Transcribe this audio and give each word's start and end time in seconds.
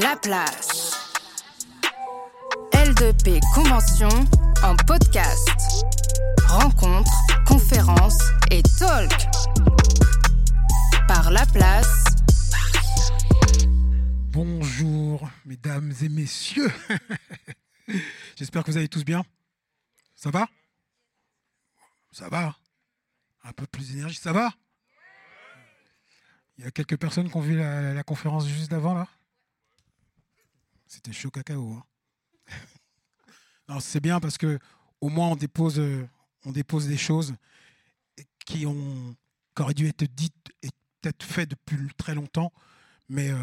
La 0.00 0.16
place. 0.16 0.92
L2P 2.72 3.40
Convention 3.54 4.08
en 4.62 4.76
podcast. 4.76 5.48
Rencontres, 6.46 7.10
conférences 7.46 8.18
et 8.50 8.62
talk. 8.78 9.10
Par 11.08 11.30
La 11.30 11.46
Place. 11.46 12.04
Bonjour, 14.30 15.30
mesdames 15.46 15.94
et 16.02 16.10
messieurs. 16.10 16.70
J'espère 18.36 18.62
que 18.62 18.70
vous 18.70 18.76
allez 18.76 18.88
tous 18.88 19.04
bien. 19.04 19.24
Ça 20.16 20.28
va? 20.30 20.48
Ça 22.12 22.28
va 22.28 22.56
Un 23.44 23.52
peu 23.52 23.66
plus 23.66 23.90
d'énergie, 23.90 24.18
ça 24.18 24.34
va? 24.34 24.52
Il 26.58 26.64
y 26.64 26.66
a 26.66 26.70
quelques 26.70 26.98
personnes 26.98 27.30
qui 27.30 27.36
ont 27.38 27.40
vu 27.40 27.56
la, 27.56 27.94
la 27.94 28.02
conférence 28.02 28.46
juste 28.46 28.70
d'avant, 28.70 28.92
là? 28.92 29.08
C'était 30.90 31.12
chaud 31.12 31.30
cacao. 31.30 31.80
hein. 32.48 33.78
c'est 33.80 34.00
bien 34.00 34.18
parce 34.18 34.36
que 34.36 34.58
au 35.00 35.08
moins 35.08 35.28
on 35.28 35.36
dépose, 35.36 35.78
euh, 35.78 36.04
on 36.44 36.50
dépose 36.50 36.88
des 36.88 36.96
choses 36.96 37.32
qui, 38.44 38.66
ont, 38.66 39.14
qui 39.54 39.62
auraient 39.62 39.72
dû 39.72 39.86
être 39.86 40.02
dites 40.02 40.34
et 40.64 40.68
peut-être 41.00 41.22
faites 41.22 41.50
depuis 41.50 41.76
très 41.96 42.16
longtemps, 42.16 42.52
mais 43.08 43.30
euh, 43.30 43.38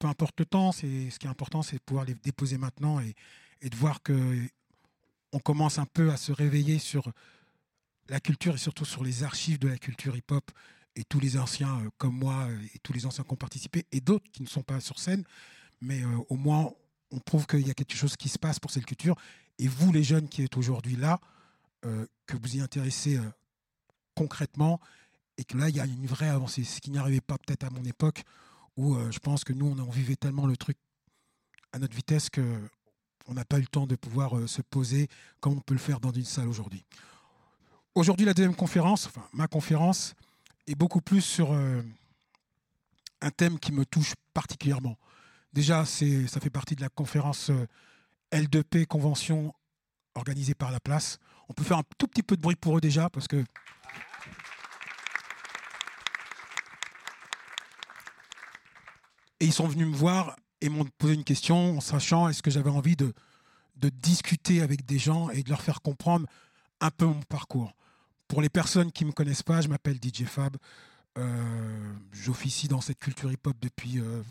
peu 0.00 0.08
importe 0.08 0.40
le 0.40 0.44
temps, 0.44 0.72
c'est 0.72 1.08
ce 1.10 1.20
qui 1.20 1.28
est 1.28 1.30
important, 1.30 1.62
c'est 1.62 1.76
de 1.76 1.82
pouvoir 1.82 2.04
les 2.04 2.14
déposer 2.14 2.58
maintenant 2.58 2.98
et, 2.98 3.14
de 3.62 3.76
voir 3.76 4.02
que 4.02 4.36
on 5.32 5.38
commence 5.38 5.78
un 5.78 5.86
peu 5.86 6.10
à 6.10 6.16
se 6.16 6.32
réveiller 6.32 6.80
sur 6.80 7.12
la 8.08 8.18
culture 8.18 8.56
et 8.56 8.58
surtout 8.58 8.84
sur 8.84 9.04
les 9.04 9.22
archives 9.22 9.60
de 9.60 9.68
la 9.68 9.78
culture 9.78 10.16
hip-hop 10.16 10.50
et 10.96 11.04
tous 11.04 11.20
les 11.20 11.38
anciens 11.38 11.80
euh, 11.80 11.90
comme 11.96 12.18
moi 12.18 12.48
et 12.74 12.78
tous 12.80 12.92
les 12.92 13.06
anciens 13.06 13.22
qui 13.22 13.32
ont 13.32 13.36
participé 13.36 13.86
et 13.92 14.00
d'autres 14.00 14.28
qui 14.32 14.42
ne 14.42 14.48
sont 14.48 14.64
pas 14.64 14.80
sur 14.80 14.98
scène, 14.98 15.22
mais 15.80 16.02
au 16.28 16.36
moins 16.36 16.72
on 17.10 17.18
prouve 17.18 17.46
qu'il 17.46 17.66
y 17.66 17.70
a 17.70 17.74
quelque 17.74 17.94
chose 17.94 18.16
qui 18.16 18.28
se 18.28 18.38
passe 18.38 18.58
pour 18.58 18.70
cette 18.70 18.86
culture. 18.86 19.16
Et 19.58 19.66
vous, 19.66 19.92
les 19.92 20.04
jeunes 20.04 20.28
qui 20.28 20.42
êtes 20.42 20.56
aujourd'hui 20.56 20.96
là, 20.96 21.20
euh, 21.84 22.06
que 22.26 22.36
vous 22.36 22.56
y 22.56 22.60
intéressez 22.60 23.16
euh, 23.16 23.22
concrètement 24.14 24.80
et 25.36 25.44
que 25.44 25.56
là, 25.56 25.68
il 25.68 25.76
y 25.76 25.80
a 25.80 25.84
une 25.84 26.06
vraie 26.06 26.28
avancée, 26.28 26.64
ce 26.64 26.80
qui 26.80 26.90
n'y 26.90 26.98
arrivait 26.98 27.20
pas 27.20 27.38
peut-être 27.38 27.64
à 27.64 27.70
mon 27.70 27.84
époque 27.84 28.22
où 28.76 28.96
euh, 28.96 29.10
je 29.10 29.18
pense 29.18 29.44
que 29.44 29.52
nous, 29.52 29.66
on 29.66 29.90
vivait 29.90 30.16
tellement 30.16 30.46
le 30.46 30.56
truc 30.56 30.76
à 31.72 31.78
notre 31.78 31.94
vitesse 31.94 32.30
que 32.30 32.68
on 33.26 33.34
n'a 33.34 33.44
pas 33.44 33.58
eu 33.58 33.62
le 33.62 33.66
temps 33.66 33.86
de 33.86 33.94
pouvoir 33.94 34.48
se 34.48 34.62
poser 34.62 35.08
comme 35.40 35.52
on 35.52 35.60
peut 35.60 35.74
le 35.74 35.80
faire 35.80 36.00
dans 36.00 36.10
une 36.10 36.24
salle 36.24 36.48
aujourd'hui. 36.48 36.82
Aujourd'hui, 37.94 38.24
la 38.24 38.32
deuxième 38.32 38.56
conférence, 38.56 39.06
enfin 39.06 39.28
ma 39.34 39.46
conférence, 39.48 40.14
est 40.66 40.74
beaucoup 40.74 41.02
plus 41.02 41.20
sur 41.20 41.52
un 41.52 43.30
thème 43.36 43.58
qui 43.58 43.70
me 43.72 43.84
touche 43.84 44.14
particulièrement. 44.32 44.96
Déjà, 45.52 45.84
ça 45.84 46.40
fait 46.40 46.50
partie 46.50 46.76
de 46.76 46.80
la 46.80 46.88
conférence 46.88 47.50
euh, 47.50 47.66
L2P 48.32 48.86
Convention 48.86 49.54
organisée 50.14 50.54
par 50.54 50.70
la 50.70 50.80
place. 50.80 51.18
On 51.48 51.54
peut 51.54 51.64
faire 51.64 51.78
un 51.78 51.84
tout 51.96 52.06
petit 52.06 52.22
peu 52.22 52.36
de 52.36 52.42
bruit 52.42 52.56
pour 52.56 52.76
eux 52.76 52.80
déjà, 52.80 53.08
parce 53.08 53.28
que 53.28 53.44
Et 59.40 59.46
ils 59.46 59.52
sont 59.52 59.68
venus 59.68 59.86
me 59.86 59.94
voir 59.94 60.36
et 60.60 60.68
m'ont 60.68 60.84
posé 60.98 61.14
une 61.14 61.24
question 61.24 61.78
en 61.78 61.80
sachant 61.80 62.28
est-ce 62.28 62.42
que 62.42 62.50
j'avais 62.50 62.70
envie 62.70 62.96
de, 62.96 63.12
de 63.76 63.88
discuter 63.88 64.62
avec 64.62 64.84
des 64.84 64.98
gens 64.98 65.30
et 65.30 65.42
de 65.42 65.48
leur 65.48 65.62
faire 65.62 65.80
comprendre 65.80 66.26
un 66.80 66.90
peu 66.90 67.06
mon 67.06 67.22
parcours. 67.22 67.72
Pour 68.26 68.42
les 68.42 68.48
personnes 68.48 68.92
qui 68.92 69.04
ne 69.04 69.10
me 69.10 69.12
connaissent 69.12 69.42
pas, 69.42 69.60
je 69.60 69.68
m'appelle 69.68 69.98
DJ 70.02 70.24
Fab. 70.24 70.56
Euh, 71.16 71.94
J'officie 72.12 72.68
dans 72.68 72.80
cette 72.80 72.98
culture 72.98 73.30
hip-hop 73.30 73.56
depuis 73.60 74.00
euh, 74.00 74.22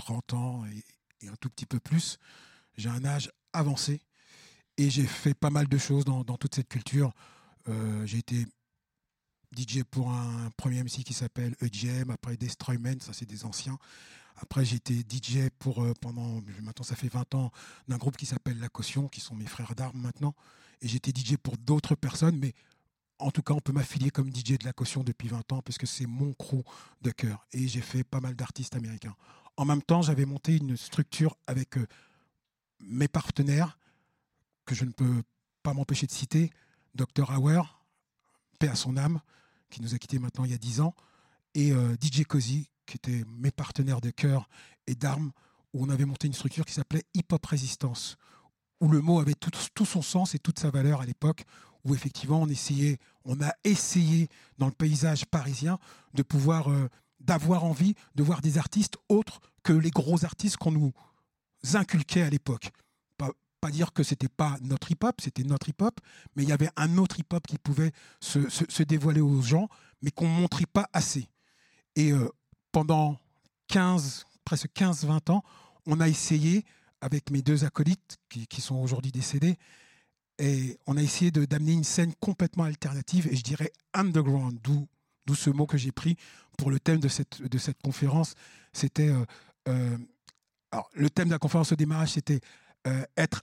30 0.00 0.34
ans 0.34 0.64
et, 0.66 1.28
un 1.28 1.36
tout 1.36 1.50
petit 1.50 1.66
peu 1.66 1.78
plus. 1.78 2.18
J'ai 2.78 2.88
un 2.88 3.04
âge 3.04 3.30
avancé 3.52 4.00
et 4.78 4.88
j'ai 4.88 5.06
fait 5.06 5.34
pas 5.34 5.50
mal 5.50 5.68
de 5.68 5.76
choses 5.76 6.04
dans, 6.06 6.24
toute 6.24 6.54
cette 6.54 6.68
culture. 6.68 7.12
Euh, 7.68 8.06
j'ai 8.06 8.18
été 8.18 8.46
DJ 9.54 9.82
pour 9.82 10.10
un 10.10 10.50
premier 10.56 10.82
MC 10.82 11.04
qui 11.04 11.12
s'appelle 11.12 11.54
EGM, 11.60 12.10
après 12.10 12.38
Destroyman, 12.38 13.00
ça 13.00 13.12
c'est 13.12 13.26
des 13.26 13.44
anciens. 13.44 13.78
Après, 14.36 14.64
j'ai 14.64 14.76
été 14.76 14.94
DJ 14.94 15.50
pour, 15.58 15.84
euh, 15.84 15.92
pendant, 16.00 16.40
maintenant 16.62 16.84
ça 16.84 16.96
fait 16.96 17.08
20 17.12 17.34
ans, 17.34 17.52
d'un 17.86 17.98
groupe 17.98 18.16
qui 18.16 18.24
s'appelle 18.24 18.58
La 18.58 18.70
Caution, 18.70 19.08
qui 19.08 19.20
sont 19.20 19.34
mes 19.34 19.46
frères 19.46 19.74
d'armes 19.74 20.00
maintenant. 20.00 20.34
Et 20.80 20.88
j'ai 20.88 20.96
été 20.96 21.10
DJ 21.10 21.36
pour 21.36 21.58
d'autres 21.58 21.94
personnes, 21.94 22.38
mais 22.38 22.54
en 23.18 23.30
tout 23.30 23.42
cas, 23.42 23.52
on 23.52 23.60
peut 23.60 23.72
m'affilier 23.72 24.10
comme 24.10 24.34
DJ 24.34 24.56
de 24.58 24.64
La 24.64 24.72
Caution 24.72 25.04
depuis 25.04 25.28
20 25.28 25.52
ans, 25.52 25.60
puisque 25.60 25.86
c'est 25.86 26.06
mon 26.06 26.32
crew 26.32 26.62
de 27.02 27.10
cœur. 27.10 27.46
Et 27.52 27.68
j'ai 27.68 27.82
fait 27.82 28.02
pas 28.02 28.20
mal 28.20 28.34
d'artistes 28.34 28.74
américains. 28.76 29.14
En 29.56 29.64
même 29.64 29.82
temps, 29.82 30.02
j'avais 30.02 30.24
monté 30.24 30.56
une 30.56 30.76
structure 30.76 31.36
avec 31.46 31.76
euh, 31.76 31.86
mes 32.80 33.08
partenaires, 33.08 33.78
que 34.64 34.74
je 34.74 34.84
ne 34.84 34.92
peux 34.92 35.22
pas 35.62 35.74
m'empêcher 35.74 36.06
de 36.06 36.12
citer, 36.12 36.50
Dr. 36.94 37.30
Hauer, 37.30 37.62
paix 38.58 38.68
à 38.68 38.74
son 38.74 38.96
âme, 38.96 39.20
qui 39.70 39.82
nous 39.82 39.94
a 39.94 39.98
quittés 39.98 40.18
maintenant 40.18 40.44
il 40.44 40.50
y 40.50 40.54
a 40.54 40.58
10 40.58 40.80
ans, 40.80 40.94
et 41.54 41.72
euh, 41.72 41.96
DJ 42.00 42.24
Cozy, 42.24 42.70
qui 42.86 42.96
étaient 42.96 43.24
mes 43.38 43.50
partenaires 43.50 44.00
de 44.00 44.10
cœur 44.10 44.48
et 44.86 44.94
d'armes, 44.94 45.32
où 45.72 45.84
on 45.84 45.88
avait 45.88 46.04
monté 46.04 46.26
une 46.26 46.34
structure 46.34 46.64
qui 46.64 46.72
s'appelait 46.72 47.04
Hip 47.14 47.26
Hop 47.32 47.44
Résistance, 47.46 48.16
où 48.80 48.88
le 48.88 49.00
mot 49.00 49.20
avait 49.20 49.34
tout, 49.34 49.50
tout 49.74 49.86
son 49.86 50.02
sens 50.02 50.34
et 50.34 50.38
toute 50.38 50.58
sa 50.58 50.70
valeur 50.70 51.00
à 51.00 51.06
l'époque, 51.06 51.44
où 51.84 51.94
effectivement 51.94 52.42
on 52.42 52.48
essayait, 52.48 52.98
on 53.24 53.40
a 53.40 53.52
essayé 53.64 54.28
dans 54.58 54.66
le 54.66 54.72
paysage 54.72 55.26
parisien 55.26 55.78
de 56.14 56.22
pouvoir, 56.22 56.70
euh, 56.70 56.88
d'avoir 57.20 57.64
envie 57.64 57.94
de 58.14 58.22
voir 58.22 58.40
des 58.40 58.58
artistes 58.58 58.96
autres 59.08 59.40
que 59.62 59.72
les 59.72 59.90
gros 59.90 60.24
artistes 60.24 60.56
qu'on 60.56 60.72
nous 60.72 60.92
inculquait 61.74 62.22
à 62.22 62.30
l'époque. 62.30 62.70
Pas, 63.62 63.70
dire 63.70 63.92
que 63.92 64.02
c'était 64.02 64.30
pas 64.30 64.56
notre 64.62 64.90
hip-hop, 64.90 65.20
c'était 65.20 65.44
notre 65.44 65.68
hip-hop, 65.68 66.00
mais 66.34 66.44
il 66.44 66.48
y 66.48 66.52
avait 66.52 66.70
un 66.76 66.96
autre 66.96 67.20
hip-hop 67.20 67.46
qui 67.46 67.58
pouvait 67.58 67.92
se, 68.18 68.48
se- 68.48 68.82
dévoiler 68.82 69.20
aux 69.20 69.42
gens, 69.42 69.68
mais 70.00 70.10
qu'on 70.10 70.26
montrait 70.28 70.64
pas 70.64 70.88
assez. 70.94 71.28
Et 71.94 72.10
euh, 72.10 72.26
pendant 72.72 73.18
15, 73.68 74.24
presque 74.46 74.68
15-20 74.74 75.30
ans, 75.30 75.44
on 75.84 76.00
a 76.00 76.08
essayé, 76.08 76.64
avec 77.02 77.30
mes 77.30 77.42
deux 77.42 77.64
acolytes 77.66 78.16
qui, 78.30 78.46
qui 78.46 78.62
sont 78.62 78.76
aujourd'hui 78.76 79.12
décédés, 79.12 79.58
et 80.38 80.78
on 80.86 80.96
a 80.96 81.02
essayé 81.02 81.30
d'amener 81.30 81.72
une 81.72 81.84
scène 81.84 82.14
complètement 82.18 82.64
alternative, 82.64 83.28
et 83.30 83.36
je 83.36 83.42
dirais 83.42 83.72
underground, 83.92 84.58
d'où 84.62 84.88
ce 85.34 85.50
mot 85.50 85.66
que 85.66 85.76
j'ai 85.76 85.92
pris 85.92 86.16
pour 86.60 86.70
le 86.70 86.78
thème 86.78 87.00
de 87.00 87.08
cette, 87.08 87.42
de 87.42 87.58
cette 87.58 87.80
conférence. 87.82 88.34
C'était. 88.72 89.08
euh, 89.08 89.24
euh, 89.68 89.96
le 90.92 91.10
thème 91.10 91.26
de 91.26 91.32
la 91.32 91.38
conférence 91.38 91.72
au 91.72 91.76
démarrage, 91.76 92.10
c'était 92.10 92.40
euh, 92.86 93.02
être 93.16 93.42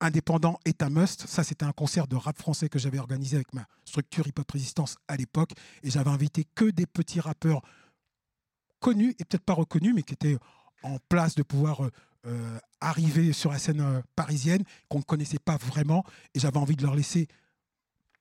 indépendant 0.00 0.60
est 0.64 0.82
un 0.82 0.90
must. 0.90 1.26
Ça, 1.26 1.42
c'était 1.42 1.64
un 1.64 1.72
concert 1.72 2.06
de 2.06 2.16
rap 2.16 2.38
français 2.38 2.68
que 2.68 2.78
j'avais 2.78 2.98
organisé 2.98 3.36
avec 3.36 3.52
ma 3.54 3.66
structure 3.84 4.28
Hip 4.28 4.38
Hop 4.38 4.50
Résistance 4.52 4.96
à 5.08 5.16
l'époque. 5.16 5.52
Et 5.82 5.90
j'avais 5.90 6.10
invité 6.10 6.46
que 6.54 6.66
des 6.66 6.86
petits 6.86 7.18
rappeurs 7.20 7.62
connus 8.78 9.16
et 9.18 9.24
peut-être 9.24 9.44
pas 9.44 9.54
reconnus, 9.54 9.94
mais 9.94 10.02
qui 10.02 10.12
étaient 10.12 10.38
en 10.82 10.98
place 11.08 11.34
de 11.34 11.42
pouvoir 11.42 11.90
arriver 12.80 13.32
sur 13.32 13.50
la 13.50 13.58
scène 13.58 14.02
parisienne, 14.14 14.62
qu'on 14.88 14.98
ne 14.98 15.04
connaissait 15.04 15.38
pas 15.38 15.56
vraiment. 15.56 16.04
Et 16.34 16.38
j'avais 16.38 16.58
envie 16.58 16.76
de 16.76 16.82
leur 16.82 16.94
laisser, 16.94 17.26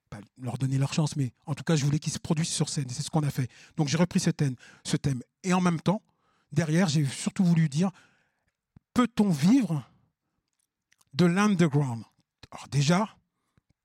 pas 0.10 0.20
leur 0.38 0.58
donner 0.58 0.78
leur 0.78 0.94
chance, 0.94 1.16
mais 1.16 1.32
en 1.46 1.54
tout 1.54 1.64
cas, 1.64 1.76
je 1.76 1.86
voulais 1.86 2.00
qu'ils 2.00 2.14
se 2.14 2.20
produisent 2.20 2.50
sur 2.50 2.70
scène. 2.70 2.90
C'est 2.90 3.04
ce 3.04 3.10
qu'on 3.10 3.24
a 3.24 3.30
fait. 3.30 3.50
Donc 3.78 3.88
j'ai 3.88 3.98
repris 3.98 4.20
ce 4.20 4.30
thème, 4.30 4.56
ce 4.84 4.98
thème. 4.98 5.22
Et 5.44 5.54
en 5.54 5.62
même 5.62 5.80
temps, 5.80 6.02
derrière, 6.52 6.88
j'ai 6.88 7.06
surtout 7.06 7.44
voulu 7.44 7.70
dire, 7.70 7.92
peut-on 8.94 9.30
vivre 9.30 9.84
de 11.14 11.26
l'underground? 11.26 12.04
Alors 12.52 12.68
déjà, 12.70 13.16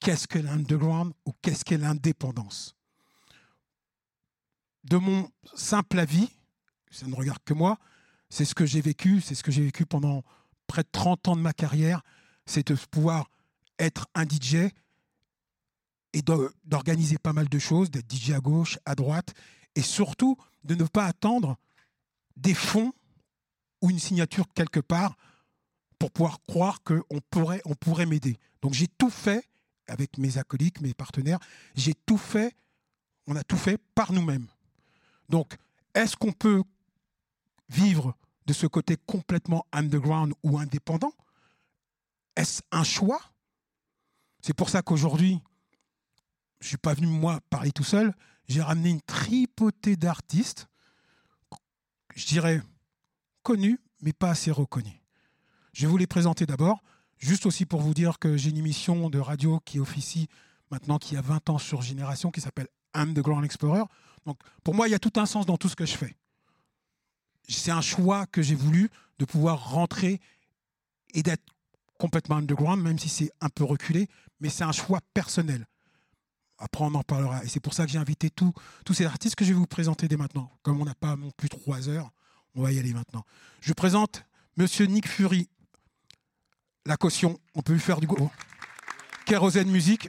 qu'est-ce 0.00 0.26
que 0.26 0.38
l'underground 0.38 1.12
ou 1.26 1.32
qu'est-ce 1.42 1.64
qu'est 1.64 1.78
l'indépendance? 1.78 2.74
De 4.84 4.96
mon 4.96 5.30
simple 5.54 5.98
avis, 5.98 6.28
ça 6.90 7.06
ne 7.06 7.14
regarde 7.14 7.42
que 7.44 7.54
moi, 7.54 7.78
c'est 8.28 8.44
ce 8.44 8.54
que 8.54 8.66
j'ai 8.66 8.80
vécu, 8.80 9.20
c'est 9.20 9.34
ce 9.34 9.42
que 9.42 9.52
j'ai 9.52 9.62
vécu 9.62 9.86
pendant 9.86 10.22
près 10.66 10.82
de 10.82 10.88
30 10.90 11.28
ans 11.28 11.36
de 11.36 11.40
ma 11.40 11.52
carrière, 11.52 12.02
c'est 12.46 12.66
de 12.66 12.74
pouvoir 12.90 13.30
être 13.78 14.06
un 14.14 14.24
DJ 14.24 14.70
et 16.14 16.22
d'organiser 16.64 17.18
pas 17.18 17.32
mal 17.32 17.48
de 17.48 17.58
choses, 17.58 17.90
d'être 17.90 18.10
DJ 18.10 18.30
à 18.30 18.40
gauche, 18.40 18.78
à 18.86 18.94
droite, 18.94 19.34
et 19.74 19.82
surtout 19.82 20.36
de 20.62 20.74
ne 20.74 20.84
pas 20.84 21.06
attendre 21.06 21.56
des 22.36 22.54
fonds 22.54 22.92
ou 23.82 23.90
une 23.90 23.98
signature 23.98 24.46
quelque 24.54 24.80
part 24.80 25.16
pour 25.98 26.10
pouvoir 26.10 26.40
croire 26.46 26.82
qu'on 26.82 27.20
pourrait, 27.30 27.60
on 27.64 27.74
pourrait 27.74 28.06
m'aider. 28.06 28.38
Donc 28.62 28.74
j'ai 28.74 28.86
tout 28.86 29.10
fait 29.10 29.44
avec 29.88 30.16
mes 30.16 30.38
acolytes, 30.38 30.80
mes 30.80 30.94
partenaires, 30.94 31.40
j'ai 31.74 31.94
tout 32.06 32.16
fait, 32.16 32.54
on 33.26 33.36
a 33.36 33.42
tout 33.42 33.58
fait 33.58 33.78
par 33.94 34.12
nous-mêmes. 34.12 34.46
Donc 35.28 35.56
est-ce 35.94 36.16
qu'on 36.16 36.32
peut 36.32 36.62
vivre 37.68 38.16
de 38.46 38.52
ce 38.52 38.66
côté 38.66 38.96
complètement 39.06 39.66
underground 39.72 40.32
ou 40.44 40.58
indépendant? 40.58 41.12
Est-ce 42.36 42.62
un 42.70 42.84
choix? 42.84 43.20
C'est 44.40 44.54
pour 44.54 44.68
ça 44.68 44.82
qu'aujourd'hui, 44.82 45.40
je 46.60 46.68
suis 46.68 46.76
pas 46.76 46.94
venu 46.94 47.06
moi 47.06 47.40
parler 47.50 47.72
tout 47.72 47.84
seul, 47.84 48.14
j'ai 48.48 48.62
ramené 48.62 48.90
une 48.90 49.02
tripotée 49.02 49.96
d'artistes, 49.96 50.66
je 52.14 52.26
dirais 52.26 52.62
connus, 53.42 53.80
mais 54.00 54.12
pas 54.12 54.30
assez 54.30 54.50
reconnus. 54.50 55.00
Je 55.72 55.82
vais 55.82 55.86
vous 55.88 55.96
les 55.96 56.06
présenter 56.06 56.46
d'abord, 56.46 56.82
juste 57.18 57.46
aussi 57.46 57.66
pour 57.66 57.80
vous 57.80 57.94
dire 57.94 58.18
que 58.18 58.36
j'ai 58.36 58.50
une 58.50 58.58
émission 58.58 59.10
de 59.10 59.18
radio 59.18 59.60
qui 59.64 59.80
officie 59.80 60.28
maintenant, 60.70 60.98
qui 60.98 61.16
a 61.16 61.20
20 61.20 61.50
ans 61.50 61.58
sur 61.58 61.82
Génération, 61.82 62.30
qui 62.30 62.40
s'appelle 62.40 62.68
Underground 62.94 63.44
Explorer. 63.44 63.84
Donc 64.26 64.38
pour 64.62 64.74
moi, 64.74 64.88
il 64.88 64.92
y 64.92 64.94
a 64.94 64.98
tout 64.98 65.12
un 65.16 65.26
sens 65.26 65.46
dans 65.46 65.56
tout 65.56 65.68
ce 65.68 65.76
que 65.76 65.86
je 65.86 65.96
fais. 65.96 66.16
C'est 67.48 67.70
un 67.70 67.80
choix 67.80 68.26
que 68.26 68.42
j'ai 68.42 68.54
voulu 68.54 68.90
de 69.18 69.24
pouvoir 69.24 69.70
rentrer 69.70 70.20
et 71.12 71.22
d'être 71.22 71.44
complètement 71.98 72.36
underground, 72.36 72.82
même 72.82 72.98
si 72.98 73.08
c'est 73.08 73.30
un 73.40 73.48
peu 73.48 73.64
reculé, 73.64 74.08
mais 74.40 74.48
c'est 74.48 74.64
un 74.64 74.72
choix 74.72 75.00
personnel. 75.12 75.66
Après, 76.64 76.82
on 76.82 76.94
en 76.94 77.02
parlera. 77.02 77.44
Et 77.44 77.48
c'est 77.48 77.60
pour 77.60 77.74
ça 77.74 77.84
que 77.84 77.92
j'ai 77.92 77.98
invité 77.98 78.30
tous 78.30 78.54
ces 78.94 79.04
artistes 79.04 79.36
que 79.36 79.44
je 79.44 79.52
vais 79.52 79.58
vous 79.58 79.66
présenter 79.66 80.08
dès 80.08 80.16
maintenant. 80.16 80.50
Comme 80.62 80.80
on 80.80 80.86
n'a 80.86 80.94
pas 80.94 81.14
non 81.14 81.30
plus 81.36 81.50
trois 81.50 81.90
heures, 81.90 82.10
on 82.54 82.62
va 82.62 82.72
y 82.72 82.78
aller 82.78 82.94
maintenant. 82.94 83.22
Je 83.60 83.74
présente 83.74 84.24
Monsieur 84.56 84.86
Nick 84.86 85.06
Fury. 85.06 85.50
La 86.86 86.96
caution, 86.96 87.38
on 87.54 87.60
peut 87.60 87.74
lui 87.74 87.80
faire 87.80 88.00
du 88.00 88.06
go. 88.06 88.30
Kérosène 89.26 89.70
Musique. 89.70 90.08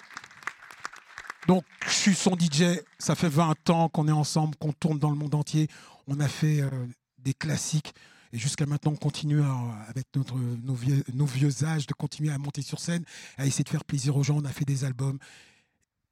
Donc, 1.47 1.65
je 1.85 1.93
suis 1.93 2.15
son 2.15 2.37
DJ. 2.37 2.79
Ça 2.99 3.15
fait 3.15 3.27
20 3.27 3.69
ans 3.69 3.89
qu'on 3.89 4.07
est 4.07 4.13
ensemble, 4.13 4.55
qu'on 4.55 4.71
tourne 4.71 4.97
dans 4.97 5.09
le 5.09 5.17
monde 5.17 5.35
entier. 5.35 5.67
On 6.07 6.21
a 6.21 6.29
fait 6.29 6.61
euh, 6.61 6.69
des 7.17 7.33
classiques. 7.33 7.93
Et 8.31 8.37
jusqu'à 8.37 8.65
maintenant, 8.65 8.93
on 8.93 8.95
continue 8.95 9.41
avec 9.89 10.07
nos, 10.15 10.73
vieux, 10.73 11.03
nos 11.13 11.25
vieux 11.25 11.65
âges 11.65 11.85
de 11.85 11.93
continuer 11.93 12.31
à 12.31 12.37
monter 12.37 12.61
sur 12.61 12.79
scène, 12.79 13.03
à 13.37 13.45
essayer 13.45 13.65
de 13.65 13.69
faire 13.69 13.83
plaisir 13.83 14.15
aux 14.15 14.23
gens. 14.23 14.37
On 14.37 14.45
a 14.45 14.53
fait 14.53 14.65
des 14.65 14.85
albums. 14.85 15.19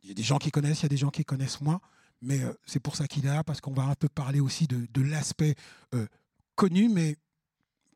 Il 0.03 0.09
y 0.09 0.11
a 0.11 0.15
des 0.15 0.23
gens 0.23 0.38
qui 0.38 0.51
connaissent, 0.51 0.81
il 0.81 0.83
y 0.83 0.88
a 0.88 0.89
des 0.89 0.97
gens 0.97 1.09
qui 1.09 1.23
connaissent 1.23 1.61
moins. 1.61 1.79
Mais 2.21 2.41
euh, 2.41 2.53
c'est 2.65 2.79
pour 2.79 2.95
ça 2.95 3.07
qu'il 3.07 3.25
est 3.25 3.29
là, 3.29 3.44
parce 3.44 3.61
qu'on 3.61 3.73
va 3.73 3.83
un 3.83 3.95
peu 3.95 4.09
parler 4.09 4.39
aussi 4.39 4.67
de, 4.67 5.01
l'aspect 5.01 5.55
euh, 5.94 6.07
connu, 6.55 6.89
mais 6.89 7.17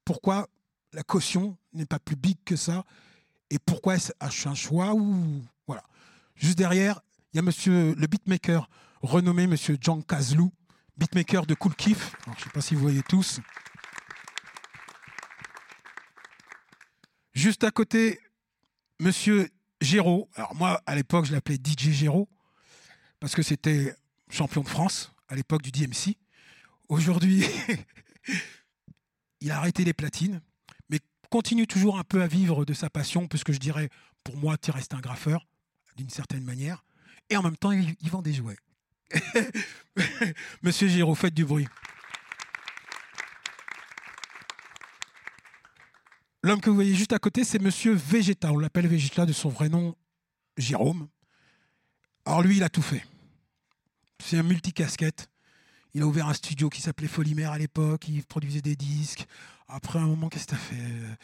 pourquoi 0.04 0.48
la 0.94 1.04
caution 1.04 1.57
n'est 1.74 1.86
pas 1.86 2.00
plus 2.00 2.15
big 2.15 2.38
que 2.45 2.56
ça 2.56 2.83
et 3.50 3.59
pourquoi 3.59 3.95
est-ce 3.95 4.12
un 4.19 4.56
choix 4.56 4.94
ou 4.94 5.42
voilà. 5.68 5.83
Juste 6.36 6.57
derrière, 6.57 7.01
il 7.33 7.38
y 7.38 7.39
a 7.39 7.42
monsieur 7.42 7.94
le 7.95 8.07
beatmaker 8.07 8.69
renommé 9.01 9.48
monsieur 9.48 9.77
Jean 9.80 10.01
Kazlou, 10.01 10.51
beatmaker 10.98 11.45
de 11.45 11.54
Cool 11.54 11.75
Kiff. 11.75 12.13
je 12.25 12.31
ne 12.31 12.36
sais 12.36 12.50
pas 12.50 12.62
si 12.62 12.75
vous 12.75 12.81
voyez 12.81 13.04
tous. 13.04 13.39
Juste 17.33 17.63
à 17.63 17.71
côté, 17.71 18.19
monsieur 19.00 19.50
Géraud. 19.81 20.29
Alors 20.35 20.56
moi, 20.56 20.81
à 20.85 20.95
l'époque, 20.95 21.25
je 21.25 21.33
l'appelais 21.33 21.57
DJ 21.57 21.91
Géraud 21.91 22.27
parce 23.19 23.35
que 23.35 23.41
c'était 23.41 23.95
champion 24.29 24.62
de 24.62 24.69
France 24.69 25.12
à 25.27 25.35
l'époque 25.35 25.62
du 25.62 25.71
DMC. 25.71 26.15
Aujourd'hui, 26.89 27.45
il 29.41 29.51
a 29.51 29.57
arrêté 29.57 29.83
les 29.83 29.94
platines, 29.94 30.41
mais 30.89 31.00
continue 31.29 31.68
toujours 31.68 32.00
un 32.00 32.03
peu 32.03 32.21
à 32.21 32.27
vivre 32.27 32.65
de 32.65 32.74
sa 32.74 32.89
passion, 32.89 33.27
puisque 33.27 33.51
je 33.51 33.59
dirais, 33.59 33.89
pour 34.24 34.38
moi, 34.38 34.57
tu 34.57 34.71
restes 34.71 34.94
un 34.94 35.00
graffeur, 35.00 35.47
d'une 35.95 36.09
certaine 36.09 36.44
manière, 36.44 36.83
et 37.30 37.38
en 37.38 37.44
même 37.44 37.57
temps, 37.57 37.71
il, 37.71 37.95
vend 38.09 38.21
des 38.21 38.33
jouets. 38.33 38.57
Monsieur 40.62 40.88
Giraud, 40.88 41.15
faites 41.15 41.33
du 41.33 41.45
bruit. 41.45 41.68
L'homme 46.47 46.61
que 46.61 46.69
vous 46.69 46.77
voyez 46.77 46.95
juste 46.95 47.11
à 47.11 47.19
côté, 47.19 47.44
c'est 47.44 47.59
Monsieur 47.59 47.94
Végéta. 47.94 48.53
On 48.53 48.57
l'appelle 48.57 48.88
Végéta 48.88 49.25
de 49.25 49.33
son 49.33 49.49
vrai 49.49 49.67
nom, 49.67 49.97
Jérôme. 50.55 51.09
Alors 52.23 52.41
lui, 52.41 52.55
il 52.55 52.63
a 52.63 52.69
tout 52.69 52.81
fait. 52.81 53.05
C'est 54.23 54.38
un 54.38 54.44
multicasquette. 54.44 55.29
Il 55.94 56.03
a 56.03 56.07
ouvert 56.07 56.29
un 56.29 56.33
studio 56.33 56.69
qui 56.69 56.79
s'appelait 56.79 57.09
Folimère 57.09 57.51
à 57.51 57.57
l'époque. 57.57 58.07
Il 58.07 58.23
produisait 58.23 58.61
des 58.61 58.77
disques. 58.77 59.25
Après 59.67 59.99
un 59.99 60.05
moment, 60.05 60.29
qu'est-ce 60.29 60.45
que 60.45 60.51
tu 60.51 60.55
as 60.55 60.57
fait 60.57 61.17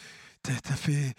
Tu 0.43 0.51
as, 0.51 0.75
fait 0.75 1.13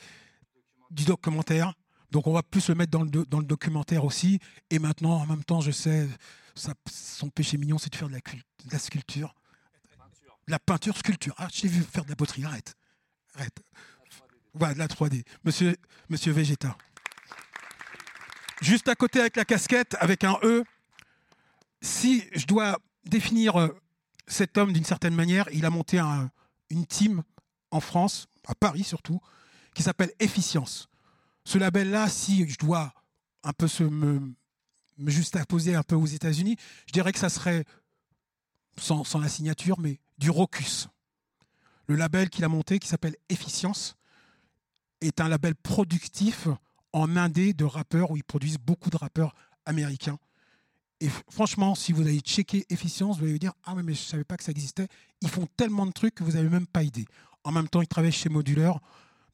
du 0.91 1.07
documentaire. 1.07 1.73
Donc 2.11 2.27
on 2.27 2.35
va 2.35 2.43
plus 2.43 2.69
le 2.69 2.75
mettre 2.75 2.91
dans 2.91 3.05
le, 3.05 3.09
dans 3.09 3.39
le 3.39 3.47
documentaire 3.47 4.05
aussi. 4.05 4.39
Et 4.69 4.79
maintenant, 4.79 5.13
en 5.13 5.27
même 5.27 5.45
temps, 5.45 5.63
je 5.63 5.71
sais, 5.71 6.07
son 6.91 7.31
péché 7.31 7.57
mignon, 7.57 7.79
c'est 7.79 7.89
de 7.89 7.97
faire 7.97 8.09
de 8.09 8.13
la, 8.13 8.21
de 8.21 8.71
la 8.71 8.79
sculpture. 8.79 9.35
De 10.47 10.51
la 10.51 10.59
peinture, 10.59 10.95
sculpture. 10.95 11.35
Ah, 11.39 11.49
j'ai 11.51 11.69
vu 11.69 11.83
faire 11.83 12.05
de 12.05 12.11
la 12.11 12.17
poterie. 12.17 12.45
Arrête. 12.45 12.75
Arrête. 13.35 13.63
Voilà, 14.55 14.75
de 14.75 14.79
la 14.79 14.87
3D. 14.87 15.25
Monsieur, 15.45 15.77
Monsieur 16.09 16.33
Végéta. 16.33 16.77
Juste 18.63 18.89
à 18.89 18.95
côté 18.95 19.21
avec 19.21 19.37
la 19.37 19.45
casquette, 19.45 19.97
avec 19.99 20.23
un 20.25 20.39
E. 20.43 20.65
Si 21.83 22.25
je 22.35 22.47
dois 22.47 22.79
définir 23.05 23.57
euh, 23.57 23.69
cet 24.27 24.57
homme 24.57 24.73
d'une 24.73 24.85
certaine 24.85 25.15
manière, 25.15 25.49
il 25.53 25.65
a 25.67 25.71
monté 25.71 26.01
une 26.71 26.87
team 26.87 27.23
en 27.71 27.81
France, 27.81 28.27
à 28.47 28.55
Paris 28.55 28.85
surtout, 28.85 29.21
qui 29.75 29.83
s'appelle 29.83 30.13
Efficience. 30.21 30.89
Ce 31.45 31.59
label-là, 31.59 32.09
si 32.09 32.49
je 32.49 32.57
dois 32.57 32.95
un 33.43 33.53
peu 33.53 33.69
se 33.69 33.83
me, 33.83 34.35
me 34.99 35.77
un 35.77 35.83
peu 35.83 35.97
aux 35.97 36.07
États-Unis, 36.07 36.57
je 36.87 36.93
dirais 36.93 37.13
que 37.13 37.19
ça 37.19 37.29
serait, 37.29 37.65
sans, 38.79 39.05
sans 39.05 39.19
la 39.19 39.29
signature, 39.29 39.79
mais 39.81 39.99
du 40.17 40.31
Rocus. 40.31 40.89
Le 41.87 41.97
label 41.97 42.31
qu'il 42.31 42.45
a 42.45 42.49
monté, 42.49 42.79
qui 42.79 42.89
s'appelle 42.89 43.17
Efficience, 43.29 43.97
est 45.05 45.21
un 45.21 45.29
label 45.29 45.55
productif 45.55 46.49
en 46.93 47.17
indé 47.17 47.53
de 47.53 47.65
rappeurs 47.65 48.11
où 48.11 48.17
ils 48.17 48.25
produisent 48.25 48.59
beaucoup 48.59 48.91
de 48.91 48.97
rappeurs 48.97 49.35
américains. 49.67 50.19
Et 51.01 51.09
franchement, 51.29 51.75
si 51.75 51.93
vous 51.93 52.03
allez 52.03 52.21
checker 52.21 52.65
efficience, 52.71 53.19
vous 53.19 53.25
allez 53.25 53.33
vous 53.33 53.39
dire 53.39 53.53
Ah, 53.65 53.75
mais 53.75 53.83
je 53.83 54.01
ne 54.01 54.07
savais 54.07 54.25
pas 54.25 54.37
que 54.37 54.45
ça 54.45 54.53
existait. 54.53 54.87
Ils 55.21 55.29
font 55.29 55.47
tellement 55.57 55.87
de 55.87 55.93
trucs 55.93 56.15
que 56.15 56.25
vous 56.25 56.33
n'avez 56.33 56.49
même 56.49 56.67
pas 56.67 56.83
idée. 56.83 57.05
En 57.43 57.53
même 57.53 57.69
temps, 57.69 57.83
ils 57.83 57.89
travaillent 57.89 58.13
chez 58.13 58.29
Modular, 58.29 58.81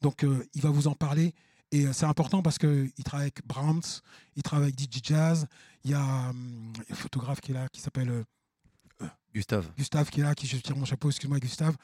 donc 0.01 0.25
euh, 0.25 0.45
il 0.55 0.63
va 0.63 0.71
vous 0.71 0.89
en 0.89 0.95
parler. 0.95 1.35
Et 1.71 1.87
euh, 1.87 1.93
c'est 1.93 2.07
important 2.07 2.43
parce 2.43 2.59
qu'il 2.59 3.05
travaille 3.05 3.27
avec 3.27 3.47
Brahms, 3.47 3.83
il 4.37 4.43
travaille 4.43 4.69
avec 4.69 4.81
DJ 4.81 5.01
Jazz. 5.03 5.47
Il 5.85 5.91
y 5.91 5.95
a 5.95 6.31
hum, 6.31 6.73
un 6.91 6.95
photographe 6.95 7.41
qui 7.41 7.53
est 7.53 7.55
là, 7.55 7.69
qui 7.69 7.81
s'appelle 7.81 8.11
euh, 8.11 9.07
Gustave. 9.35 9.71
Gustave 9.77 10.11
qui 10.11 10.21
est 10.21 10.25
là, 10.25 10.35
qui 10.35 10.47
je 10.47 10.57
tire 10.57 10.77
mon 10.77 10.85
chapeau, 10.85 11.11
excuse-moi 11.11 11.39
Gustave. 11.39 11.77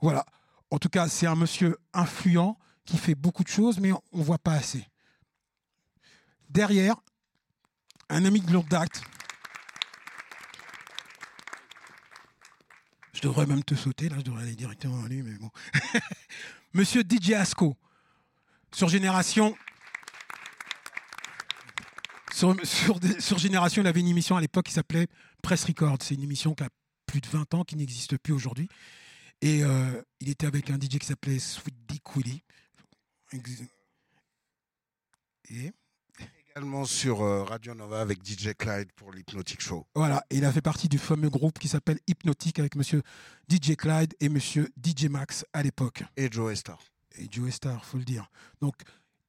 Voilà. 0.00 0.24
En 0.70 0.78
tout 0.78 0.88
cas, 0.88 1.08
c'est 1.08 1.26
un 1.26 1.34
monsieur 1.34 1.76
influent 1.92 2.56
qui 2.84 2.98
fait 2.98 3.14
beaucoup 3.14 3.44
de 3.44 3.48
choses, 3.48 3.78
mais 3.78 3.92
on 3.92 4.18
ne 4.18 4.22
voit 4.22 4.38
pas 4.38 4.52
assez. 4.52 4.86
Derrière, 6.48 6.96
un 8.08 8.24
ami 8.24 8.40
de 8.40 8.52
longue 8.52 8.68
Je 13.12 13.20
devrais 13.20 13.46
même 13.46 13.64
te 13.64 13.74
sauter, 13.74 14.08
là, 14.08 14.16
je 14.18 14.22
devrais 14.22 14.42
aller 14.42 14.54
directement 14.56 15.02
à 15.02 15.08
lui, 15.08 15.22
mais 15.22 15.34
bon. 15.38 15.50
Monsieur 16.74 17.02
DJ 17.02 17.32
Asco, 17.32 17.76
sur 18.74 18.88
Génération. 18.88 19.56
Sur, 22.32 23.38
Génération, 23.38 23.80
il 23.80 23.86
avait 23.86 24.00
une 24.00 24.08
émission 24.08 24.36
à 24.36 24.40
l'époque 24.40 24.66
qui 24.66 24.72
s'appelait 24.72 25.06
Press 25.40 25.64
Record. 25.64 25.98
C'est 26.02 26.14
une 26.14 26.24
émission 26.24 26.52
qui 26.54 26.64
a 26.64 26.68
plus 27.06 27.20
de 27.20 27.28
20 27.28 27.54
ans, 27.54 27.62
qui 27.62 27.76
n'existe 27.76 28.18
plus 28.18 28.32
aujourd'hui. 28.32 28.68
Et 29.40 29.62
euh, 29.62 30.02
il 30.20 30.28
était 30.28 30.46
avec 30.46 30.68
un 30.68 30.74
DJ 30.74 30.98
qui 30.98 31.06
s'appelait 31.06 31.38
Sweet 31.38 31.76
Dick. 31.86 32.02
Et 35.50 35.72
également 36.50 36.84
sur 36.84 37.22
euh, 37.22 37.42
Radio 37.42 37.74
Nova 37.74 38.00
avec 38.00 38.24
DJ 38.24 38.54
Clyde 38.56 38.92
pour 38.92 39.12
l'Hypnotic 39.12 39.60
Show. 39.60 39.86
Voilà, 39.94 40.24
il 40.30 40.44
a 40.44 40.52
fait 40.52 40.60
partie 40.60 40.88
du 40.88 40.98
fameux 40.98 41.30
groupe 41.30 41.58
qui 41.58 41.66
s'appelle 41.66 41.98
Hypnotic 42.06 42.60
avec 42.60 42.76
monsieur 42.76 43.02
DJ 43.50 43.74
Clyde 43.76 44.14
et 44.20 44.28
monsieur 44.28 44.68
DJ 44.82 45.06
Max 45.06 45.44
à 45.52 45.62
l'époque. 45.62 46.04
Et 46.16 46.30
Joe 46.30 46.54
Star. 46.54 46.78
Et 47.18 47.26
Joe 47.30 47.52
Star, 47.52 47.84
faut 47.84 47.98
le 47.98 48.04
dire. 48.04 48.30
Donc, 48.60 48.74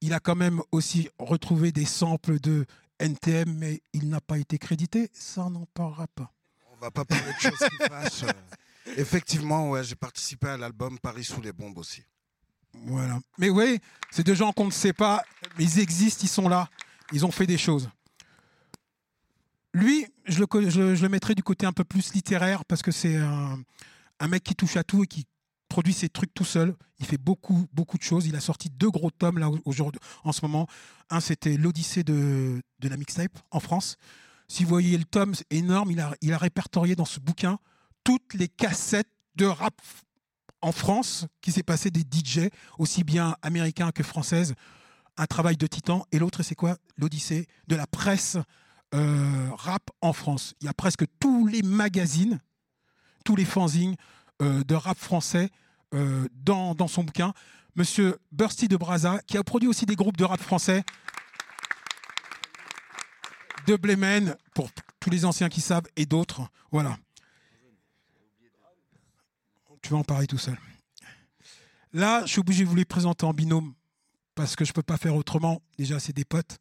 il 0.02 0.14
a 0.14 0.20
quand 0.20 0.36
même 0.36 0.62
aussi 0.72 1.10
retrouvé 1.18 1.72
des 1.72 1.86
samples 1.86 2.40
de 2.40 2.66
NTM, 3.00 3.52
mais 3.58 3.82
il 3.94 4.10
n'a 4.10 4.22
pas 4.22 4.38
été 4.38 4.60
crédité. 4.60 5.10
Ça, 5.14 5.46
on 5.46 5.50
n'en 5.50 5.66
parlera 5.74 6.08
pas. 6.08 6.32
On 6.72 6.78
va 6.78 6.92
pas 6.92 7.06
parler 7.06 7.34
de 7.34 7.40
choses 7.40 7.70
qui 7.70 7.78
fâchent. 7.88 8.32
Effectivement, 8.98 9.72
ouais, 9.72 9.84
j'ai 9.84 9.96
participé 9.96 10.48
à 10.48 10.58
l'album 10.58 11.00
Paris 11.00 11.24
sous 11.24 11.42
les 11.42 11.52
bombes 11.52 11.78
aussi. 11.80 12.04
Voilà. 12.86 13.20
Mais 13.38 13.50
oui, 13.50 13.80
c'est 14.12 14.26
deux 14.26 14.36
gens 14.36 14.52
qu'on 14.52 14.66
ne 14.66 14.72
sait 14.72 14.94
pas, 14.94 15.24
mais 15.58 15.64
ils 15.64 15.80
existent, 15.80 16.22
ils 16.24 16.30
sont 16.30 16.48
là. 16.48 16.70
Ils 17.12 17.26
ont 17.26 17.32
fait 17.32 17.48
des 17.48 17.58
choses. 17.58 17.90
Lui, 19.74 20.08
je 20.26 20.40
le, 20.40 20.70
je, 20.96 21.34
du 21.34 21.44
côté 21.44 21.66
un 21.66 21.74
peu 21.74 21.84
plus 21.84 22.14
littéraire 22.14 22.64
parce 22.66 22.82
que 22.82 22.92
c'est 22.92 23.18
un, 23.18 24.28
mec 24.28 24.44
qui 24.44 24.56
touche 24.56 24.78
à 24.78 24.84
tout 24.84 25.04
et 25.04 25.08
qui 25.08 25.26
produit 25.68 25.94
ses 25.94 26.10
trucs 26.10 26.34
tout 26.34 26.46
seul. 26.46 26.76
Il 27.00 27.06
fait 27.06 27.18
beaucoup, 27.18 27.68
beaucoup 27.74 27.98
de 27.98 28.04
choses. 28.04 28.26
Il 28.26 28.36
a 28.36 28.40
sorti 28.40 28.70
deux 28.70 28.90
gros 28.90 29.12
tomes 29.12 29.38
là 29.38 29.50
aujourd'hui, 29.66 30.00
en 30.24 30.32
ce 30.32 30.42
moment. 30.44 30.68
Un, 31.10 31.20
c'était 31.20 31.58
l'Odyssée 31.58 32.04
de, 32.04 32.62
la 32.82 32.98
mixtape 32.98 33.38
en 33.52 33.60
France. 33.60 33.98
Si 34.48 34.64
vous 34.64 34.70
voyez 34.70 34.98
le 34.98 35.04
tome, 35.04 35.34
énorme. 35.50 35.92
Il 36.22 36.34
a 36.34 36.38
répertorié 36.38 36.96
dans 36.96 37.06
ce 37.06 37.20
bouquin 37.20 37.60
toutes 38.06 38.34
les 38.34 38.48
cassettes 38.48 39.12
de 39.36 39.46
rap 39.46 39.82
en 40.66 40.72
France 40.72 41.28
qui 41.42 41.52
s'est 41.52 41.62
passé 41.62 41.92
des 41.92 42.02
DJ, 42.02 42.50
aussi 42.80 43.04
bien 43.04 43.36
américains 43.44 43.92
que 43.92 44.02
françaises 44.02 44.56
un 45.16 45.28
travail 45.28 45.58
de 45.58 45.68
titan. 45.68 46.08
Et 46.12 46.18
l'autre, 46.18 46.42
c'est 46.42 46.56
quoi? 46.56 46.78
L'Odyssée 46.98 47.48
de 47.68 47.76
la 47.76 47.86
presse 47.86 48.38
euh, 48.96 49.50
rap 49.54 49.92
en 50.02 50.12
France. 50.12 50.56
Il 50.62 50.66
y 50.66 50.68
a 50.68 50.74
presque 50.74 51.06
tous 51.20 51.46
les 51.46 51.62
magazines, 51.62 52.40
tous 53.26 53.36
les 53.36 53.46
fanzines 53.46 53.96
euh, 54.42 54.64
de 54.64 54.74
rap 54.74 54.98
français 54.98 55.52
euh, 55.94 56.28
dans, 56.34 56.74
dans 56.74 56.88
son 56.88 57.04
bouquin, 57.04 57.32
Monsieur 57.76 58.18
Bursty 58.32 58.68
de 58.68 58.76
Braza, 58.76 59.20
qui 59.28 59.38
a 59.38 59.44
produit 59.44 59.70
aussi 59.70 59.86
des 59.86 59.96
groupes 59.96 60.18
de 60.18 60.24
rap 60.24 60.42
français. 60.42 60.84
De 63.68 63.76
Blemen, 63.76 64.36
pour 64.56 64.72
tous 65.00 65.12
les 65.12 65.26
anciens 65.26 65.50
qui 65.50 65.62
savent, 65.62 65.86
et 65.96 66.08
d'autres. 66.08 66.42
Voilà. 66.72 66.98
Tu 69.86 69.92
vas 69.92 69.98
en 69.98 70.04
parler 70.04 70.26
tout 70.26 70.40
seul. 70.40 70.58
Là, 71.94 72.22
je 72.26 72.32
suis 72.32 72.40
obligé 72.40 72.64
de 72.64 72.70
vous 72.70 72.76
les 72.76 72.86
présenter 72.86 73.24
en 73.24 73.34
binôme 73.34 73.76
parce 74.34 74.56
que 74.56 74.66
je 74.66 74.72
ne 74.72 74.74
peux 74.74 74.82
pas 74.82 74.98
faire 74.98 75.16
autrement. 75.16 75.62
Déjà, 75.78 76.00
c'est 76.00 76.12
des 76.12 76.26
potes. 76.26 76.58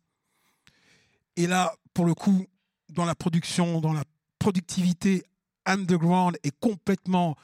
Et 1.37 1.47
là, 1.47 1.75
pour 1.95 2.05
le 2.05 2.13
coup, 2.13 2.47
dans 2.91 3.07
la 3.07 3.15
production, 3.15 3.81
dans 3.81 3.95
la 3.95 4.05
productivité 4.39 5.25
underground 5.65 6.37
est 6.43 6.55
complètement 6.61 7.35